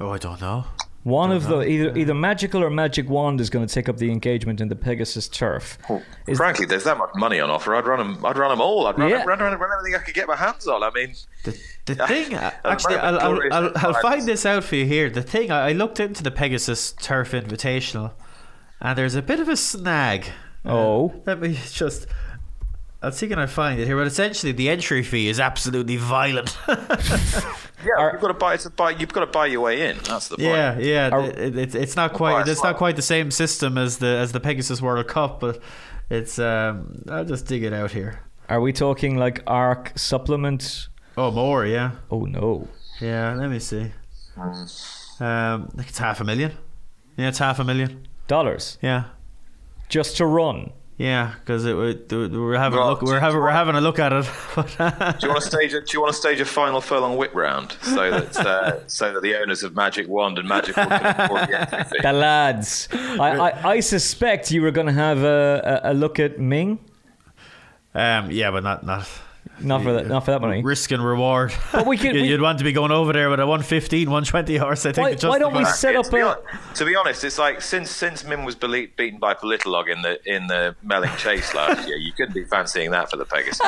Oh, 0.02 0.10
I 0.10 0.18
don't 0.18 0.42
know. 0.42 0.66
One 1.06 1.32
of 1.32 1.48
the 1.48 1.62
either 1.62 1.96
either 1.96 2.16
Magical 2.16 2.64
or 2.64 2.72
Magic 2.72 3.08
Wand 3.08 3.40
is 3.40 3.52
going 3.52 3.66
to 3.68 3.72
take 3.72 3.88
up 3.88 3.98
the 3.98 4.10
engagement 4.10 4.60
in 4.60 4.70
the 4.70 4.76
Pegasus 4.76 5.28
Turf. 5.28 5.78
Is- 6.26 6.38
Frankly, 6.40 6.66
there's 6.66 6.86
that 6.86 6.98
much 6.98 7.12
money 7.16 7.40
on 7.40 7.52
offer. 7.52 7.76
I'd 7.76 7.86
run 7.86 8.00
them. 8.00 8.26
I'd 8.26 8.36
run 8.36 8.50
them 8.50 8.60
all. 8.60 8.88
I'd 8.88 8.98
run, 8.98 9.10
Yeah. 9.12 9.24
run, 9.24 9.38
run, 9.38 9.56
run 9.60 9.70
everything 9.78 9.96
I 10.02 10.04
could 10.04 10.16
get 10.16 10.28
my 10.28 10.36
hands 10.36 10.66
on. 10.68 10.82
I 10.82 10.90
mean, 10.96 11.14
The, 11.44 11.56
the 11.86 11.94
Yeah. 11.94 12.08
thing, 12.08 12.34
uh, 12.34 12.52
I'm 12.64 12.72
actually, 12.72 12.96
I'll, 12.96 13.20
I'll, 13.20 13.54
I'll, 13.54 13.72
I'll 13.76 14.02
find 14.02 14.24
this 14.28 14.48
out 14.48 14.64
for 14.64 14.78
you 14.78 14.88
here. 14.88 15.12
The 15.12 15.22
thing, 15.22 15.52
I, 15.52 15.70
I 15.70 15.72
looked 15.74 16.00
into 16.00 16.24
the 16.24 16.32
Pegasus 16.32 16.94
Turf 16.94 17.34
Invitational, 17.34 18.14
and 18.82 18.98
there's 18.98 19.14
a 19.14 19.22
bit 19.22 19.40
of 19.40 19.48
a 19.48 19.56
snag. 19.58 20.26
Oh. 20.66 21.22
Let 21.28 21.40
me 21.40 21.56
just. 21.72 22.08
I'll 23.06 23.12
see 23.12 23.28
can 23.28 23.40
I 23.40 23.46
find 23.46 23.80
it 23.80 23.86
here, 23.88 23.96
but 23.98 24.08
essentially 24.08 24.52
the 24.52 24.70
entry 24.70 25.04
fee 25.04 25.28
is 25.30 25.40
absolutely 25.40 25.98
violent. 25.98 26.58
yeah, 26.68 28.12
you've 28.12 28.22
got 28.22 28.28
to 28.28 28.34
buy. 28.34 28.54
It's 28.56 28.66
a 28.66 28.70
buy. 28.72 28.92
You've 28.92 29.14
got 29.14 29.22
to 29.22 29.28
buy 29.28 29.46
your 29.48 29.62
way 29.62 29.90
in. 29.90 29.98
That's 30.04 30.28
the 30.30 30.38
point. 30.38 30.48
yeah, 30.48 30.78
yeah. 30.80 31.10
Are- 31.10 31.22
it, 31.24 31.58
it, 31.58 31.76
it's 31.76 31.96
not 31.96 32.14
quite. 32.14 32.48
a 32.48 32.52
It's 32.52 32.64
not 32.64 32.78
quite 32.78 32.96
the 32.96 33.02
same 33.02 33.32
system 33.32 33.78
as 33.78 33.98
the 34.00 34.08
as 34.08 34.32
the 34.32 34.40
Pegasus 34.40 34.82
World 34.82 35.08
Cup, 35.08 35.40
but 35.40 35.60
it's. 36.10 36.40
Um, 36.40 37.04
I'll 37.10 37.26
just 37.26 37.46
dig 37.48 37.64
it 37.64 37.74
out 37.74 37.92
here. 37.92 38.22
Are 38.50 38.62
we 38.62 38.74
talking 38.74 39.18
like 39.18 39.42
ARC 39.48 39.94
supplement? 39.98 40.88
Oh, 41.18 41.32
more, 41.32 41.66
yeah, 41.66 41.92
Oh 42.12 42.26
no. 42.26 42.68
yeah. 43.00 43.34
Let 43.36 43.50
me 43.50 43.60
see. 43.60 43.92
Um, 44.38 44.60
I 45.20 45.78
think 45.78 45.90
it's 45.90 45.98
half 46.00 46.20
a 46.20 46.24
million. 46.24 46.52
Yeah, 47.18 47.30
it's 47.30 47.40
half 47.40 47.60
a 47.60 47.64
million. 47.64 48.08
Dollars 48.28 48.78
Yeah. 48.82 49.06
just 49.88 50.18
to 50.18 50.26
run. 50.26 50.72
Yeah, 50.98 51.34
because 51.40 51.66
it, 51.66 51.76
it, 51.76 52.32
we're 52.32 52.58
having 52.58 52.80
a 52.80 52.88
look. 52.88 53.02
We're 53.02 53.20
having 53.20 53.42
we're 53.42 53.52
having 53.52 53.76
a 53.76 53.82
look 53.82 54.00
at 54.00 54.14
it. 54.14 54.24
Do 54.56 55.28
you 55.28 55.34
want 55.34 55.42
to 55.44 55.50
stage? 55.50 55.74
A, 55.74 55.82
do 55.82 55.88
you 55.92 56.00
want 56.02 56.14
to 56.14 56.18
stage 56.18 56.40
a 56.40 56.46
final 56.46 56.80
furlong 56.80 57.18
whip 57.18 57.36
round 57.36 57.74
so 57.82 58.12
that 58.12 58.38
uh, 58.38 58.88
so 58.88 59.12
that 59.14 59.22
the 59.22 59.36
owners 59.36 59.62
of 59.64 59.76
Magic 59.76 60.08
Wand 60.08 60.38
and 60.40 60.48
Magic 60.48 60.78
Wand 60.78 60.92
can 60.92 61.20
afford 61.20 61.50
the 61.50 61.60
entry 61.60 61.84
fee? 61.84 62.02
The 62.02 62.14
lads. 62.14 62.88
I, 62.94 63.38
I, 63.38 63.70
I 63.72 63.80
suspect 63.82 64.52
you 64.52 64.62
were 64.62 64.72
going 64.72 64.88
to 64.88 64.94
have 64.94 65.22
a, 65.22 65.82
a, 65.84 65.92
a 65.92 65.94
look 65.94 66.18
at 66.18 66.40
Min. 66.40 66.80
um, 67.94 68.32
yeah, 68.32 68.50
but 68.52 68.64
not 68.64 68.86
not 68.86 69.06
Not 69.60 69.84
for 69.84 69.94
that. 69.94 70.08
Not 70.08 70.26
for 70.26 70.32
that 70.32 70.42
money. 70.42 70.62
risk 70.62 70.92
and 70.92 71.04
reward. 71.06 71.54
But 71.72 71.86
we 71.86 71.98
could- 71.98 72.16
You- 72.16 72.22
we- 72.24 72.28
You'd 72.30 72.42
want 72.42 72.58
to 72.60 72.64
be 72.64 72.72
going 72.74 72.92
over 72.92 73.14
there 73.14 73.30
with 73.30 73.40
a 73.40 73.46
115, 73.48 74.08
120 74.10 74.58
horse. 74.58 74.86
I 74.86 74.92
think. 74.92 75.08
Why- 75.08 75.14
to 75.16 75.28
why 75.30 75.40
don't 75.40 75.54
we 75.54 75.60
justify- 75.60 75.76
set 75.78 75.96
up 75.96 76.06
to, 76.06 76.12
be 76.12 76.20
a- 76.20 76.38
to 76.76 76.86
be 76.86 76.96
honest, 76.96 77.24
it's 77.24 77.38
like 77.40 77.62
since 77.62 77.90
since 77.90 78.24
Min 78.26 78.44
was 78.44 78.56
bele- 78.56 78.88
beaten 78.98 79.20
by 79.20 79.34
Politologue 79.34 79.90
in 79.90 80.02
the 80.02 80.20
in 80.26 80.48
the 80.48 80.76
Melling 80.84 81.16
Chase 81.18 81.54
last 81.54 81.88
year, 81.88 81.98
you 81.98 82.12
couldn't 82.14 82.34
be 82.34 82.44
fancying 82.46 82.92
that 82.92 83.10
for 83.10 83.18
the 83.18 83.26
Pegasus. 83.26 83.62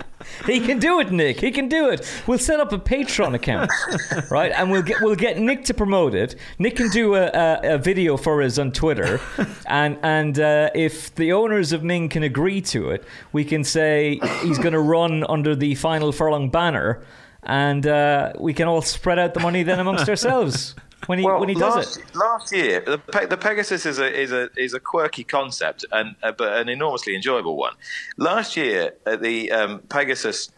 He 0.46 0.60
can 0.60 0.78
do 0.78 1.00
it, 1.00 1.10
Nick. 1.10 1.40
He 1.40 1.50
can 1.50 1.68
do 1.68 1.88
it. 1.90 2.06
We'll 2.26 2.38
set 2.38 2.60
up 2.60 2.72
a 2.72 2.78
Patreon 2.78 3.34
account, 3.34 3.70
right? 4.30 4.52
And 4.52 4.70
we'll 4.70 4.82
get 4.82 5.00
we'll 5.00 5.16
get 5.16 5.38
Nick 5.38 5.64
to 5.64 5.74
promote 5.74 6.14
it. 6.14 6.36
Nick 6.58 6.76
can 6.76 6.88
do 6.90 7.14
a, 7.14 7.26
a, 7.26 7.74
a 7.74 7.78
video 7.78 8.16
for 8.16 8.42
us 8.42 8.58
on 8.58 8.72
Twitter, 8.72 9.20
and 9.66 9.98
and 10.02 10.38
uh, 10.38 10.70
if 10.74 11.14
the 11.14 11.32
owners 11.32 11.72
of 11.72 11.82
Min 11.82 12.08
can 12.08 12.22
agree 12.22 12.60
to 12.62 12.90
it, 12.90 13.04
we 13.32 13.44
can 13.44 13.64
say 13.64 14.20
he's 14.42 14.58
going 14.58 14.72
to 14.72 14.80
run 14.80 15.24
under 15.28 15.54
the 15.54 15.74
final 15.74 16.12
furlong 16.12 16.50
banner, 16.50 17.02
and 17.42 17.86
uh, 17.86 18.32
we 18.38 18.54
can 18.54 18.68
all 18.68 18.82
spread 18.82 19.18
out 19.18 19.34
the 19.34 19.40
money 19.40 19.62
then 19.62 19.78
amongst 19.80 20.08
ourselves 20.08 20.74
when 21.06 21.18
he 21.18 21.24
when 21.24 21.48
he 21.48 21.54
does 21.54 21.76
last, 21.76 21.96
it. 21.98 22.14
last 22.14 22.52
year, 22.52 22.80
the, 22.80 22.98
Pe- 22.98 23.26
the 23.26 23.36
Pegasus 23.36 23.86
is 23.86 23.98
a 23.98 24.20
is 24.20 24.32
a 24.32 24.50
is 24.56 24.74
a 24.74 24.80
quirky 24.80 25.24
concept 25.24 25.84
and 25.92 26.14
uh, 26.22 26.32
but 26.32 26.56
an 26.58 26.68
enormously 26.68 27.14
enjoyable 27.14 27.56
one. 27.56 27.74
Last 28.16 28.56
year 28.56 28.94
at 29.06 29.22
the 29.22 29.50
um, 29.50 29.80
Pegasus 29.88 30.50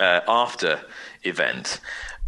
uh, 0.00 0.20
after 0.26 0.80
event, 1.24 1.80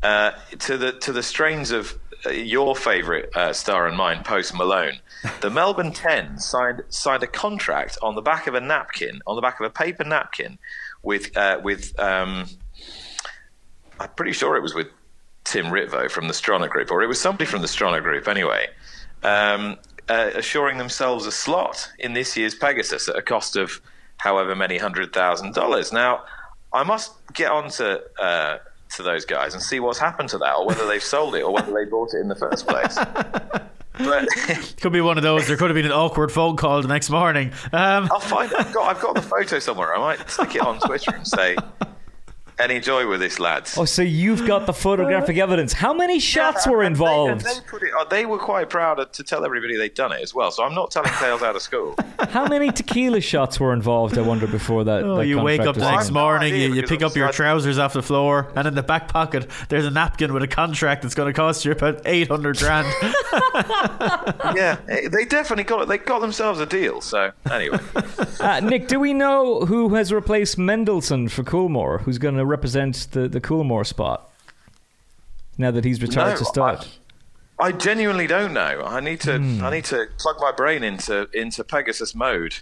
uh, 0.02 0.32
to 0.60 0.76
the 0.76 0.92
to 0.92 1.12
the 1.12 1.22
strains 1.22 1.70
of 1.70 1.98
uh, 2.26 2.30
your 2.30 2.76
favourite 2.76 3.34
uh, 3.34 3.52
star 3.52 3.86
and 3.86 3.96
mine, 3.96 4.22
Post 4.22 4.54
Malone, 4.54 5.00
the 5.40 5.50
Melbourne 5.50 5.92
Ten 5.92 6.38
signed 6.38 6.82
signed 6.88 7.22
a 7.22 7.26
contract 7.26 7.98
on 8.02 8.14
the 8.14 8.22
back 8.22 8.46
of 8.46 8.54
a 8.54 8.60
napkin, 8.60 9.20
on 9.26 9.36
the 9.36 9.42
back 9.42 9.60
of 9.60 9.66
a 9.66 9.70
paper 9.70 10.04
napkin, 10.04 10.58
with 11.02 11.36
uh, 11.36 11.60
with. 11.62 11.98
Um, 11.98 12.46
I'm 14.00 14.10
pretty 14.16 14.32
sure 14.32 14.56
it 14.56 14.60
was 14.62 14.74
with 14.74 14.88
Tim 15.44 15.66
Ritvo 15.66 16.10
from 16.10 16.26
the 16.26 16.32
Stronach 16.34 16.70
Group, 16.70 16.90
or 16.90 17.02
it 17.02 17.06
was 17.06 17.20
somebody 17.20 17.44
from 17.44 17.62
the 17.62 17.68
Stronach 17.68 18.02
Group 18.02 18.26
anyway, 18.28 18.66
um, 19.22 19.76
uh, 20.08 20.30
assuring 20.34 20.78
themselves 20.78 21.26
a 21.26 21.32
slot 21.32 21.90
in 21.98 22.12
this 22.14 22.36
year's 22.36 22.54
Pegasus 22.54 23.08
at 23.08 23.16
a 23.16 23.22
cost 23.22 23.56
of 23.56 23.80
however 24.18 24.54
many 24.54 24.78
hundred 24.78 25.12
thousand 25.12 25.54
dollars. 25.54 25.92
Now, 25.92 26.24
I 26.72 26.82
must 26.82 27.12
get 27.34 27.50
on 27.50 27.70
to, 27.72 28.02
uh, 28.20 28.58
to 28.96 29.02
those 29.02 29.24
guys 29.24 29.54
and 29.54 29.62
see 29.62 29.80
what's 29.80 29.98
happened 29.98 30.28
to 30.30 30.38
that, 30.38 30.54
or 30.56 30.66
whether 30.66 30.86
they've 30.86 31.02
sold 31.02 31.34
it, 31.34 31.42
or 31.42 31.52
whether 31.52 31.72
they 31.72 31.84
bought 31.84 32.14
it 32.14 32.20
in 32.20 32.28
the 32.28 32.34
first 32.36 32.66
place. 32.66 32.98
But 33.98 34.26
Could 34.80 34.92
be 34.92 35.00
one 35.00 35.18
of 35.18 35.22
those. 35.22 35.46
There 35.46 35.56
could 35.56 35.70
have 35.70 35.76
been 35.76 35.86
an 35.86 35.92
awkward 35.92 36.32
phone 36.32 36.56
call 36.56 36.82
the 36.82 36.88
next 36.88 37.10
morning. 37.10 37.52
Um, 37.72 38.08
I'll 38.10 38.18
find. 38.18 38.52
I've 38.54 38.72
got. 38.72 38.96
I've 38.96 39.00
got 39.00 39.14
the 39.14 39.22
photo 39.22 39.60
somewhere. 39.60 39.94
I 39.94 39.98
might 39.98 40.28
stick 40.28 40.56
it 40.56 40.62
on 40.62 40.80
Twitter 40.80 41.14
and 41.14 41.26
say, 41.26 41.56
any 42.58 42.80
joy 42.80 43.06
with 43.08 43.20
this, 43.20 43.38
lads. 43.40 43.76
Oh, 43.76 43.84
so 43.84 44.02
you've 44.02 44.46
got 44.46 44.66
the 44.66 44.72
photographic 44.72 45.36
evidence. 45.38 45.72
How 45.72 45.92
many 45.92 46.18
shots 46.20 46.66
were 46.66 46.82
And 46.82 46.94
they- 46.94 47.00
involved? 47.00 47.30
and 47.32 47.40
They, 47.42 47.60
put 47.68 47.82
it, 47.82 47.90
uh, 47.98 48.04
they 48.04 48.26
were 48.26 48.38
quite 48.38 48.70
proud 48.70 49.12
to 49.12 49.22
tell 49.22 49.44
everybody 49.44 49.76
they'd 49.76 49.94
done 49.94 50.12
it 50.12 50.20
as 50.22 50.34
well. 50.34 50.50
So 50.50 50.62
I'm 50.64 50.74
not 50.74 50.90
telling 50.90 51.10
tales 51.12 51.42
out 51.42 51.56
of 51.56 51.62
school. 51.62 51.96
How 52.30 52.46
many 52.46 52.70
tequila 52.70 53.20
shots 53.20 53.58
were 53.58 53.72
involved? 53.72 54.16
I 54.18 54.22
wonder 54.22 54.46
before 54.46 54.84
that. 54.84 55.02
Oh, 55.02 55.16
that 55.16 55.26
you 55.26 55.40
wake 55.40 55.62
up 55.62 55.74
the 55.74 55.90
next 55.90 56.04
signed. 56.06 56.14
morning, 56.14 56.54
you, 56.54 56.72
you 56.74 56.82
pick 56.84 57.02
up 57.02 57.14
your 57.16 57.30
trousers 57.32 57.78
off 57.78 57.92
the 57.92 58.02
floor, 58.02 58.52
and 58.56 58.66
in 58.68 58.74
the 58.74 58.82
back 58.82 59.08
pocket, 59.08 59.48
there's 59.68 59.86
a 59.86 59.90
napkin 59.90 60.32
with 60.32 60.42
a 60.42 60.48
contract 60.48 61.02
that's 61.02 61.14
going 61.14 61.32
to 61.32 61.36
cost 61.36 61.64
you 61.64 61.72
about 61.72 62.00
800 62.04 62.58
grand. 62.58 62.86
yeah, 64.54 64.76
eh, 64.88 65.08
they 65.08 65.24
definitely 65.24 65.64
got 65.64 65.82
it. 65.82 65.88
They 65.88 65.98
got 65.98 66.20
themselves 66.20 66.60
a 66.60 66.66
deal. 66.66 67.00
So 67.00 67.32
anyway, 67.50 67.78
Uh, 68.40 68.60
Nick, 68.60 68.88
do 68.88 68.98
we 69.00 69.12
know 69.12 69.64
who 69.64 69.94
has 69.94 70.12
replaced 70.12 70.58
Mendelssohn 70.58 71.28
for 71.28 71.42
Coolmore? 71.42 72.00
Who's 72.02 72.18
going 72.18 72.36
to 72.36 72.43
represent 72.46 73.08
the, 73.12 73.28
the 73.28 73.40
Coolmore 73.40 73.86
spot 73.86 74.30
now 75.58 75.70
that 75.70 75.84
he's 75.84 76.00
retired 76.02 76.32
No, 76.32 76.36
to 76.38 76.44
start? 76.44 76.98
I 77.58 77.72
genuinely 77.72 78.26
don't 78.26 78.52
know. 78.52 78.82
I 78.84 79.00
need 79.00 79.20
to. 79.20 79.34
I 79.34 79.70
need 79.70 79.84
to 79.86 80.06
plug 80.18 80.36
my 80.40 80.50
brain 80.50 80.82
into 80.82 81.28
into 81.32 81.62
Pegasus 81.62 82.14
mode. 82.14 82.56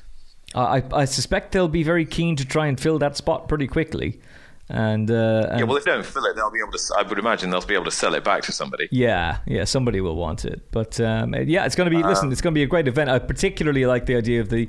I, 0.54 0.82
I 0.92 1.06
suspect 1.06 1.52
they'll 1.52 1.66
be 1.66 1.82
very 1.82 2.04
keen 2.04 2.36
to 2.36 2.44
try 2.44 2.66
and 2.66 2.78
fill 2.78 2.98
that 2.98 3.16
spot 3.16 3.48
pretty 3.48 3.66
quickly. 3.66 4.20
And, 4.68 5.10
uh, 5.10 5.48
and 5.50 5.60
Yeah, 5.60 5.64
well, 5.64 5.76
if 5.76 5.84
they 5.84 5.90
don't 5.90 6.04
fill 6.04 6.24
it, 6.26 6.36
they'll 6.36 6.50
be 6.50 6.60
able 6.60 6.72
to. 6.72 6.78
I 6.96 7.02
would 7.02 7.18
imagine 7.18 7.48
they'll 7.50 7.64
be 7.64 7.74
able 7.74 7.86
to 7.86 7.90
sell 7.90 8.14
it 8.14 8.22
back 8.22 8.42
to 8.44 8.52
somebody. 8.52 8.88
Yeah, 8.90 9.38
yeah, 9.46 9.64
somebody 9.64 10.00
will 10.02 10.16
want 10.16 10.44
it. 10.44 10.70
But 10.70 11.00
um, 11.00 11.34
yeah, 11.34 11.64
it's 11.64 11.74
going 11.74 11.90
to 11.90 11.96
be. 11.96 12.02
listen, 12.02 12.26
Um, 12.26 12.32
it's 12.32 12.40
going 12.42 12.52
to 12.54 12.58
be 12.58 12.62
a 12.62 12.66
great 12.66 12.86
event. 12.86 13.08
I 13.08 13.18
particularly 13.18 13.86
like 13.86 14.04
the 14.06 14.16
idea 14.16 14.40
of 14.42 14.50
the 14.50 14.68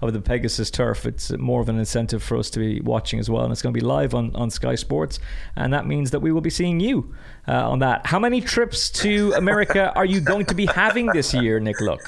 of 0.00 0.12
the 0.12 0.20
Pegasus 0.20 0.70
turf. 0.70 1.06
It's 1.06 1.30
more 1.32 1.60
of 1.60 1.68
an 1.68 1.78
incentive 1.78 2.22
for 2.22 2.36
us 2.36 2.50
to 2.50 2.58
be 2.58 2.80
watching 2.80 3.18
as 3.18 3.30
well, 3.30 3.44
and 3.44 3.52
it's 3.52 3.62
going 3.62 3.74
to 3.74 3.80
be 3.80 3.84
live 3.84 4.14
on, 4.14 4.34
on 4.34 4.50
Sky 4.50 4.74
Sports, 4.74 5.18
and 5.56 5.72
that 5.72 5.86
means 5.86 6.10
that 6.10 6.20
we 6.20 6.32
will 6.32 6.40
be 6.40 6.50
seeing 6.50 6.80
you 6.80 7.14
uh, 7.48 7.70
on 7.70 7.78
that. 7.80 8.06
How 8.06 8.18
many 8.18 8.40
trips 8.40 8.90
to 8.90 9.32
America 9.36 9.92
are 9.96 10.04
you 10.04 10.20
going 10.20 10.46
to 10.46 10.54
be 10.54 10.66
having 10.66 11.06
this 11.06 11.34
year, 11.34 11.60
Nick? 11.60 11.80
Look, 11.80 12.00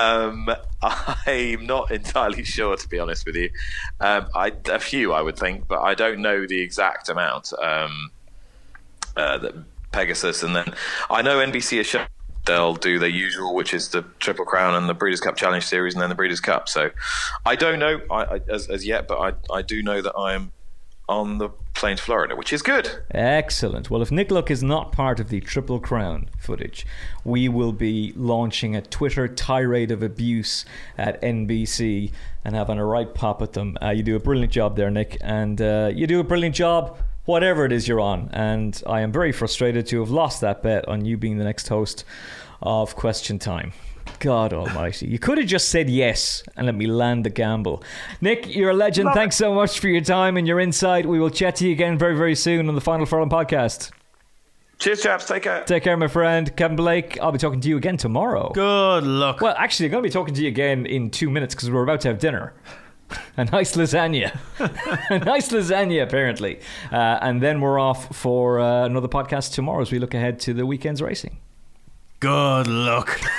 Um, 0.00 0.48
I'm 0.82 1.66
not 1.66 1.90
entirely 1.90 2.44
sure, 2.44 2.76
to 2.76 2.88
be 2.88 2.98
honest 2.98 3.26
with 3.26 3.36
you. 3.36 3.50
Um, 4.00 4.28
I, 4.34 4.52
a 4.66 4.78
few, 4.78 5.12
I 5.12 5.22
would 5.22 5.36
think, 5.36 5.68
but 5.68 5.80
I 5.80 5.94
don't 5.94 6.20
know 6.20 6.46
the 6.46 6.60
exact 6.60 7.08
amount. 7.08 7.52
Um, 7.60 8.10
uh, 9.16 9.38
that 9.38 9.54
Pegasus, 9.92 10.42
and 10.42 10.56
then 10.56 10.74
I 11.10 11.22
know 11.22 11.38
NBC 11.38 11.78
is 11.78 11.86
shown 11.86 12.06
they'll 12.46 12.74
do 12.74 12.98
their 12.98 13.08
usual, 13.08 13.54
which 13.54 13.72
is 13.74 13.88
the 13.88 14.02
Triple 14.18 14.44
Crown 14.44 14.74
and 14.74 14.88
the 14.88 14.94
Breeders' 14.94 15.20
Cup 15.20 15.36
Challenge 15.36 15.64
Series, 15.64 15.94
and 15.94 16.02
then 16.02 16.08
the 16.08 16.14
Breeders' 16.14 16.40
Cup. 16.40 16.68
So 16.68 16.90
I 17.46 17.56
don't 17.56 17.78
know 17.78 18.00
I, 18.10 18.22
I, 18.24 18.40
as, 18.48 18.68
as 18.68 18.86
yet, 18.86 19.06
but 19.08 19.18
I, 19.18 19.54
I 19.54 19.62
do 19.62 19.82
know 19.82 20.00
that 20.00 20.16
I'm 20.16 20.52
on 21.08 21.38
the 21.38 21.50
plane 21.74 21.96
to 21.96 22.02
Florida, 22.02 22.36
which 22.36 22.52
is 22.52 22.62
good. 22.62 22.90
Excellent. 23.10 23.90
Well, 23.90 24.02
if 24.02 24.10
Nick 24.10 24.30
Luck 24.30 24.50
is 24.50 24.62
not 24.62 24.92
part 24.92 25.20
of 25.20 25.28
the 25.28 25.40
Triple 25.40 25.80
Crown 25.80 26.28
footage, 26.38 26.86
we 27.24 27.48
will 27.48 27.72
be 27.72 28.12
launching 28.16 28.76
a 28.76 28.82
Twitter 28.82 29.28
tirade 29.28 29.90
of 29.90 30.02
abuse 30.02 30.64
at 30.96 31.20
NBC 31.22 32.12
and 32.44 32.54
having 32.54 32.78
a 32.78 32.84
right 32.84 33.12
pop 33.12 33.42
at 33.42 33.52
them. 33.52 33.76
Uh, 33.82 33.90
you 33.90 34.02
do 34.02 34.16
a 34.16 34.20
brilliant 34.20 34.52
job 34.52 34.76
there, 34.76 34.90
Nick, 34.90 35.18
and 35.20 35.60
uh, 35.60 35.90
you 35.92 36.06
do 36.06 36.20
a 36.20 36.24
brilliant 36.24 36.54
job. 36.54 36.98
Whatever 37.24 37.64
it 37.64 37.70
is 37.70 37.86
you're 37.86 38.00
on, 38.00 38.30
and 38.32 38.82
I 38.84 39.02
am 39.02 39.12
very 39.12 39.30
frustrated 39.30 39.86
to 39.86 40.00
have 40.00 40.10
lost 40.10 40.40
that 40.40 40.60
bet 40.60 40.88
on 40.88 41.04
you 41.04 41.16
being 41.16 41.38
the 41.38 41.44
next 41.44 41.68
host 41.68 42.04
of 42.60 42.96
Question 42.96 43.38
Time. 43.38 43.72
God 44.18 44.52
Almighty! 44.52 45.06
You 45.06 45.20
could 45.20 45.38
have 45.38 45.46
just 45.46 45.68
said 45.68 45.88
yes 45.88 46.42
and 46.56 46.66
let 46.66 46.74
me 46.74 46.86
land 46.86 47.24
the 47.24 47.30
gamble. 47.30 47.84
Nick, 48.20 48.52
you're 48.52 48.70
a 48.70 48.74
legend. 48.74 49.10
Thanks 49.14 49.36
so 49.36 49.54
much 49.54 49.78
for 49.78 49.86
your 49.86 50.00
time 50.00 50.36
and 50.36 50.48
your 50.48 50.58
insight. 50.58 51.06
We 51.06 51.20
will 51.20 51.30
chat 51.30 51.56
to 51.56 51.66
you 51.66 51.70
again 51.72 51.96
very, 51.96 52.16
very 52.16 52.34
soon 52.34 52.68
on 52.68 52.74
the 52.74 52.80
Final 52.80 53.06
Furlong 53.06 53.30
podcast. 53.30 53.92
Cheers, 54.78 55.02
chaps. 55.02 55.26
Take 55.26 55.44
care. 55.44 55.62
Take 55.62 55.84
care, 55.84 55.96
my 55.96 56.08
friend 56.08 56.56
Kevin 56.56 56.76
Blake. 56.76 57.16
I'll 57.20 57.30
be 57.30 57.38
talking 57.38 57.60
to 57.60 57.68
you 57.68 57.76
again 57.76 57.96
tomorrow. 57.96 58.50
Good 58.52 59.04
luck. 59.04 59.40
Well, 59.40 59.54
actually, 59.56 59.86
I'm 59.86 59.92
going 59.92 60.02
to 60.02 60.08
be 60.08 60.12
talking 60.12 60.34
to 60.34 60.42
you 60.42 60.48
again 60.48 60.86
in 60.86 61.08
two 61.10 61.30
minutes 61.30 61.54
because 61.54 61.70
we're 61.70 61.84
about 61.84 62.00
to 62.00 62.08
have 62.08 62.18
dinner. 62.18 62.52
A 63.36 63.44
nice 63.46 63.76
lasagna. 63.76 64.38
a 65.10 65.18
nice 65.18 65.48
lasagna, 65.50 66.02
apparently. 66.02 66.60
Uh, 66.90 67.18
and 67.22 67.42
then 67.42 67.60
we're 67.60 67.78
off 67.78 68.14
for 68.14 68.60
uh, 68.60 68.84
another 68.84 69.08
podcast 69.08 69.54
tomorrow 69.54 69.80
as 69.80 69.90
we 69.90 69.98
look 69.98 70.14
ahead 70.14 70.38
to 70.40 70.54
the 70.54 70.66
weekend's 70.66 71.00
racing. 71.00 71.38
Good 72.20 72.66
luck. 72.66 73.20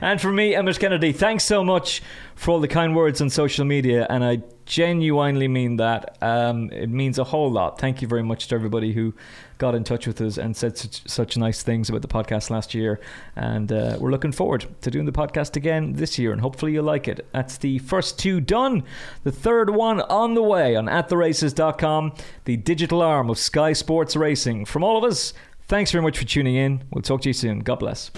And 0.00 0.20
for 0.20 0.30
me, 0.30 0.54
Emmet 0.54 0.78
Kennedy, 0.78 1.12
thanks 1.12 1.44
so 1.44 1.64
much 1.64 2.02
for 2.34 2.52
all 2.52 2.60
the 2.60 2.68
kind 2.68 2.94
words 2.94 3.20
on 3.20 3.30
social 3.30 3.64
media. 3.64 4.06
And 4.10 4.24
I 4.24 4.42
genuinely 4.66 5.48
mean 5.48 5.76
that. 5.76 6.18
Um, 6.20 6.70
it 6.70 6.90
means 6.90 7.18
a 7.18 7.24
whole 7.24 7.50
lot. 7.50 7.80
Thank 7.80 8.02
you 8.02 8.08
very 8.08 8.22
much 8.22 8.48
to 8.48 8.54
everybody 8.54 8.92
who 8.92 9.14
got 9.58 9.74
in 9.74 9.84
touch 9.84 10.06
with 10.06 10.20
us 10.20 10.36
and 10.36 10.54
said 10.54 10.76
such, 10.76 11.08
such 11.08 11.36
nice 11.36 11.62
things 11.62 11.88
about 11.88 12.02
the 12.02 12.08
podcast 12.08 12.50
last 12.50 12.74
year. 12.74 13.00
And 13.36 13.72
uh, 13.72 13.96
we're 13.98 14.10
looking 14.10 14.32
forward 14.32 14.66
to 14.82 14.90
doing 14.90 15.06
the 15.06 15.12
podcast 15.12 15.56
again 15.56 15.94
this 15.94 16.18
year. 16.18 16.32
And 16.32 16.40
hopefully 16.40 16.72
you'll 16.72 16.84
like 16.84 17.08
it. 17.08 17.26
That's 17.32 17.56
the 17.56 17.78
first 17.78 18.18
two 18.18 18.40
done. 18.40 18.82
The 19.24 19.32
third 19.32 19.70
one 19.70 20.02
on 20.02 20.34
the 20.34 20.42
way 20.42 20.76
on 20.76 20.86
attheraces.com, 20.86 22.12
the 22.44 22.56
digital 22.56 23.00
arm 23.00 23.30
of 23.30 23.38
Sky 23.38 23.72
Sports 23.72 24.16
Racing. 24.16 24.66
From 24.66 24.84
all 24.84 24.98
of 24.98 25.04
us, 25.04 25.32
thanks 25.68 25.90
very 25.90 26.02
much 26.02 26.18
for 26.18 26.24
tuning 26.24 26.56
in. 26.56 26.82
We'll 26.90 27.02
talk 27.02 27.22
to 27.22 27.28
you 27.28 27.32
soon. 27.32 27.60
God 27.60 27.78
bless. 27.78 28.10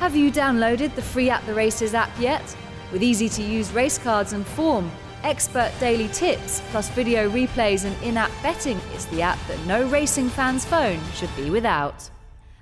Have 0.00 0.16
you 0.16 0.32
downloaded 0.32 0.94
the 0.94 1.02
free 1.02 1.28
At 1.28 1.44
the 1.46 1.52
Races 1.52 1.92
app 1.92 2.10
yet? 2.18 2.56
With 2.90 3.02
easy 3.02 3.28
to 3.28 3.42
use 3.42 3.70
race 3.70 3.98
cards 3.98 4.32
and 4.32 4.44
form, 4.44 4.90
expert 5.24 5.72
daily 5.80 6.08
tips, 6.08 6.62
plus 6.70 6.88
video 6.90 7.28
replays 7.30 7.84
and 7.84 8.02
in 8.02 8.16
app 8.16 8.30
betting, 8.42 8.80
it's 8.92 9.06
the 9.06 9.22
app 9.22 9.38
that 9.48 9.58
no 9.66 9.86
racing 9.88 10.28
fan's 10.28 10.64
phone 10.64 11.00
should 11.14 11.34
be 11.36 11.50
without. 11.50 12.10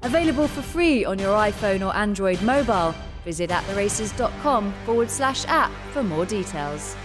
Available 0.02 0.46
for 0.46 0.62
free 0.62 1.04
on 1.04 1.18
your 1.18 1.36
iPhone 1.36 1.86
or 1.86 1.94
Android 1.96 2.40
mobile. 2.42 2.94
Visit 3.24 3.50
attheraces.com 3.50 4.72
forward 4.86 5.10
slash 5.10 5.44
app 5.46 5.72
for 5.92 6.02
more 6.02 6.24
details. 6.24 6.96